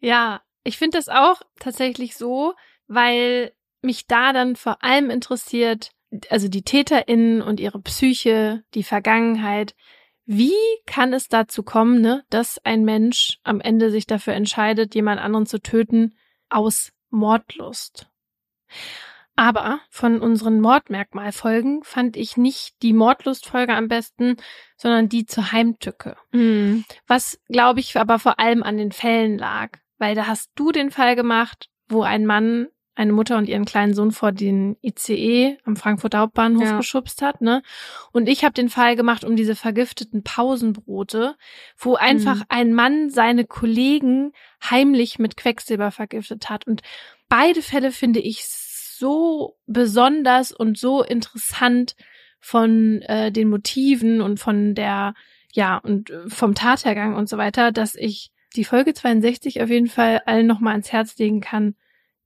Ja, 0.00 0.42
ich 0.64 0.78
finde 0.78 0.98
das 0.98 1.08
auch 1.08 1.42
tatsächlich 1.60 2.16
so, 2.16 2.54
weil 2.86 3.52
mich 3.82 4.06
da 4.06 4.32
dann 4.32 4.56
vor 4.56 4.82
allem 4.82 5.10
interessiert, 5.10 5.90
also 6.30 6.48
die 6.48 6.62
TäterInnen 6.62 7.42
und 7.42 7.60
ihre 7.60 7.80
Psyche, 7.80 8.64
die 8.74 8.82
Vergangenheit. 8.82 9.74
Wie 10.24 10.54
kann 10.86 11.12
es 11.12 11.28
dazu 11.28 11.62
kommen, 11.62 12.00
ne, 12.00 12.24
dass 12.30 12.58
ein 12.64 12.84
Mensch 12.84 13.38
am 13.44 13.60
Ende 13.60 13.90
sich 13.90 14.06
dafür 14.06 14.34
entscheidet, 14.34 14.94
jemand 14.94 15.20
anderen 15.20 15.46
zu 15.46 15.60
töten 15.60 16.16
aus 16.48 16.92
Mordlust? 17.10 18.08
Aber 19.36 19.80
von 19.90 20.20
unseren 20.20 20.60
Mordmerkmalfolgen 20.60 21.82
fand 21.84 22.16
ich 22.16 22.38
nicht 22.38 22.74
die 22.82 22.94
Mordlustfolge 22.94 23.74
am 23.74 23.86
besten, 23.86 24.36
sondern 24.78 25.10
die 25.10 25.26
zur 25.26 25.52
Heimtücke. 25.52 26.16
Mhm. 26.32 26.84
Was, 27.06 27.38
glaube 27.48 27.80
ich, 27.80 27.96
aber 27.96 28.18
vor 28.18 28.40
allem 28.40 28.62
an 28.62 28.78
den 28.78 28.92
Fällen 28.92 29.36
lag. 29.36 29.78
Weil 29.98 30.14
da 30.14 30.26
hast 30.26 30.50
du 30.54 30.72
den 30.72 30.90
Fall 30.90 31.16
gemacht, 31.16 31.68
wo 31.86 32.02
ein 32.02 32.24
Mann 32.24 32.68
eine 32.96 33.12
Mutter 33.12 33.36
und 33.36 33.48
ihren 33.48 33.64
kleinen 33.64 33.94
Sohn 33.94 34.10
vor 34.10 34.32
den 34.32 34.76
ICE 34.82 35.58
am 35.64 35.76
Frankfurter 35.76 36.18
Hauptbahnhof 36.20 36.64
Ja. 36.64 36.76
geschubst 36.78 37.22
hat, 37.22 37.40
ne? 37.40 37.62
Und 38.12 38.28
ich 38.28 38.42
habe 38.44 38.54
den 38.54 38.68
Fall 38.70 38.96
gemacht 38.96 39.22
um 39.24 39.36
diese 39.36 39.54
vergifteten 39.54 40.22
Pausenbrote, 40.24 41.36
wo 41.76 41.94
einfach 41.94 42.38
Mhm. 42.40 42.44
ein 42.48 42.74
Mann 42.74 43.10
seine 43.10 43.44
Kollegen 43.44 44.32
heimlich 44.68 45.18
mit 45.18 45.36
Quecksilber 45.36 45.90
vergiftet 45.90 46.48
hat. 46.48 46.66
Und 46.66 46.82
beide 47.28 47.62
Fälle 47.62 47.92
finde 47.92 48.20
ich 48.20 48.44
so 48.46 49.56
besonders 49.66 50.52
und 50.52 50.78
so 50.78 51.02
interessant 51.02 51.96
von 52.40 53.02
äh, 53.02 53.30
den 53.30 53.50
Motiven 53.50 54.20
und 54.22 54.40
von 54.40 54.74
der, 54.74 55.14
ja, 55.52 55.76
und 55.78 56.10
äh, 56.10 56.28
vom 56.28 56.54
Tathergang 56.54 57.14
und 57.14 57.28
so 57.28 57.36
weiter, 57.36 57.72
dass 57.72 57.94
ich 57.94 58.30
die 58.54 58.64
Folge 58.64 58.94
62 58.94 59.60
auf 59.62 59.68
jeden 59.68 59.88
Fall 59.88 60.22
allen 60.24 60.46
nochmal 60.46 60.72
ans 60.72 60.92
Herz 60.92 61.18
legen 61.18 61.40
kann, 61.40 61.74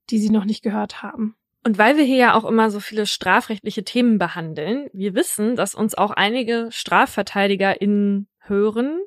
die 0.09 0.19
sie 0.19 0.29
noch 0.29 0.45
nicht 0.45 0.63
gehört 0.63 1.01
haben. 1.03 1.35
Und 1.63 1.77
weil 1.77 1.95
wir 1.95 2.03
hier 2.03 2.17
ja 2.17 2.33
auch 2.33 2.45
immer 2.45 2.71
so 2.71 2.79
viele 2.79 3.05
strafrechtliche 3.05 3.83
Themen 3.83 4.17
behandeln, 4.17 4.89
wir 4.93 5.13
wissen, 5.13 5.55
dass 5.55 5.75
uns 5.75 5.93
auch 5.95 6.11
einige 6.11 6.69
StrafverteidigerInnen 6.71 8.27
hören. 8.39 8.99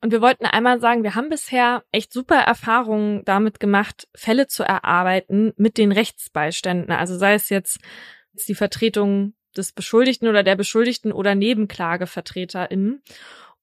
Und 0.00 0.12
wir 0.12 0.20
wollten 0.20 0.46
einmal 0.46 0.80
sagen, 0.80 1.02
wir 1.02 1.14
haben 1.14 1.28
bisher 1.28 1.84
echt 1.92 2.12
super 2.12 2.36
Erfahrungen 2.36 3.24
damit 3.24 3.60
gemacht, 3.60 4.08
Fälle 4.14 4.48
zu 4.48 4.64
erarbeiten 4.64 5.52
mit 5.56 5.78
den 5.78 5.92
Rechtsbeiständen. 5.92 6.92
Also 6.92 7.16
sei 7.16 7.34
es 7.34 7.48
jetzt 7.48 7.78
die 8.48 8.54
Vertretung 8.54 9.34
des 9.56 9.72
Beschuldigten 9.72 10.28
oder 10.28 10.42
der 10.42 10.56
Beschuldigten 10.56 11.12
oder 11.12 11.34
NebenklagevertreterInnen. 11.34 13.02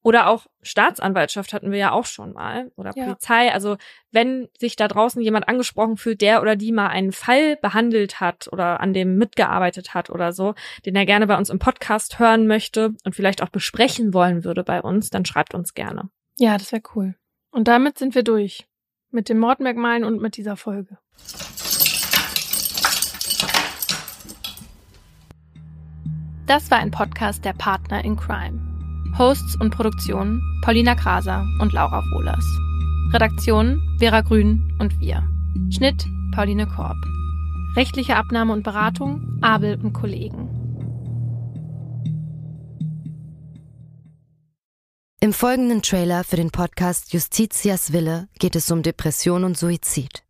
Oder 0.06 0.27
auch 0.27 0.45
Staatsanwaltschaft 0.61 1.52
hatten 1.52 1.72
wir 1.72 1.80
ja 1.80 1.91
auch 1.91 2.06
schon 2.06 2.34
mal. 2.34 2.72
Oder 2.76 2.91
Ja. 2.95 3.06
Polizei. 3.06 3.52
Also 3.52 3.77
wenn 4.11 4.49
sich 4.56 4.76
da 4.76 4.88
draußen 4.88 5.19
jemand 5.19 5.48
angesprochen 5.48 5.98
fühlt, 5.98 6.22
der 6.22 6.44
oder 6.44 6.56
die 6.56 6.72
mal 6.72 6.90
einen 6.90 7.11
Fall 7.11 7.56
behandelt 7.56 8.19
hat 8.19 8.48
oder 8.52 8.82
an 8.82 8.94
dem 8.94 9.18
mitgearbeitet 9.18 9.95
hat 9.95 10.11
oder 10.11 10.32
so, 10.32 10.53
den 10.86 10.95
er 10.95 11.07
gerne 11.07 11.26
bei 11.26 11.36
uns 11.36 11.49
im 11.49 11.57
Podcast 11.57 12.19
hören 12.19 12.45
möchte 12.45 12.94
und 13.03 13.15
vielleicht 13.15 13.41
auch 13.41 13.49
besprechen 13.49 14.14
wollen 14.14 14.44
würde 14.44 14.64
bei 14.64 14.80
uns, 14.80 15.10
dann 15.10 15.26
schreibt 15.26 15.56
uns 15.56 15.73
gerne. 15.73 16.11
Ja, 16.38 16.60
das 16.60 16.72
wäre 16.72 16.84
cool. 16.94 17.15
Und 17.49 17.68
damit 17.68 17.98
sind 17.98 18.14
wir 18.14 18.22
durch. 18.22 18.68
Mit 19.10 19.27
den 19.27 19.40
Mordmerkmalen 19.40 20.03
und 20.03 20.22
mit 20.22 20.38
dieser 20.38 20.56
Folge. 20.56 20.99
Das 26.45 26.69
war 26.69 26.77
ein 26.77 26.91
Podcast 26.91 27.44
der 27.44 27.53
Partner 27.53 28.06
in 28.06 28.15
Crime. 28.18 28.75
Hosts 29.18 29.56
und 29.56 29.70
Produktion 29.70 30.42
Paulina 30.62 30.94
Kraser 30.94 31.48
und 31.62 31.72
Laura 31.72 32.04
Wohlers. 32.12 32.46
Redaktion 33.14 33.82
Vera 33.98 34.20
Grün 34.20 34.76
und 34.80 35.00
wir. 35.00 35.26
Schnitt 35.70 36.06
Pauline 36.34 36.68
Korb. 36.68 36.98
Rechtliche 37.78 38.18
Abnahme 38.18 38.52
und 38.52 38.64
Beratung 38.64 39.40
Abel 39.42 39.80
und 39.82 39.94
Kollegen. 39.94 40.50
Im 45.22 45.32
folgenden 45.32 45.82
Trailer 45.82 46.26
für 46.26 46.36
den 46.36 46.52
Podcast 46.52 47.14
Justitias 47.14 47.94
Wille 47.94 48.28
geht 48.38 48.58
es 48.58 48.70
um 48.70 48.84
Depression 48.84 49.46
und 49.46 49.58
Suizid. 49.58 50.24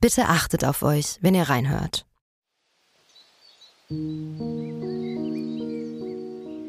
Bitte 0.00 0.26
achtet 0.26 0.64
auf 0.64 0.82
euch, 0.82 1.18
wenn 1.20 1.36
ihr 1.36 1.48
reinhört. 1.48 2.04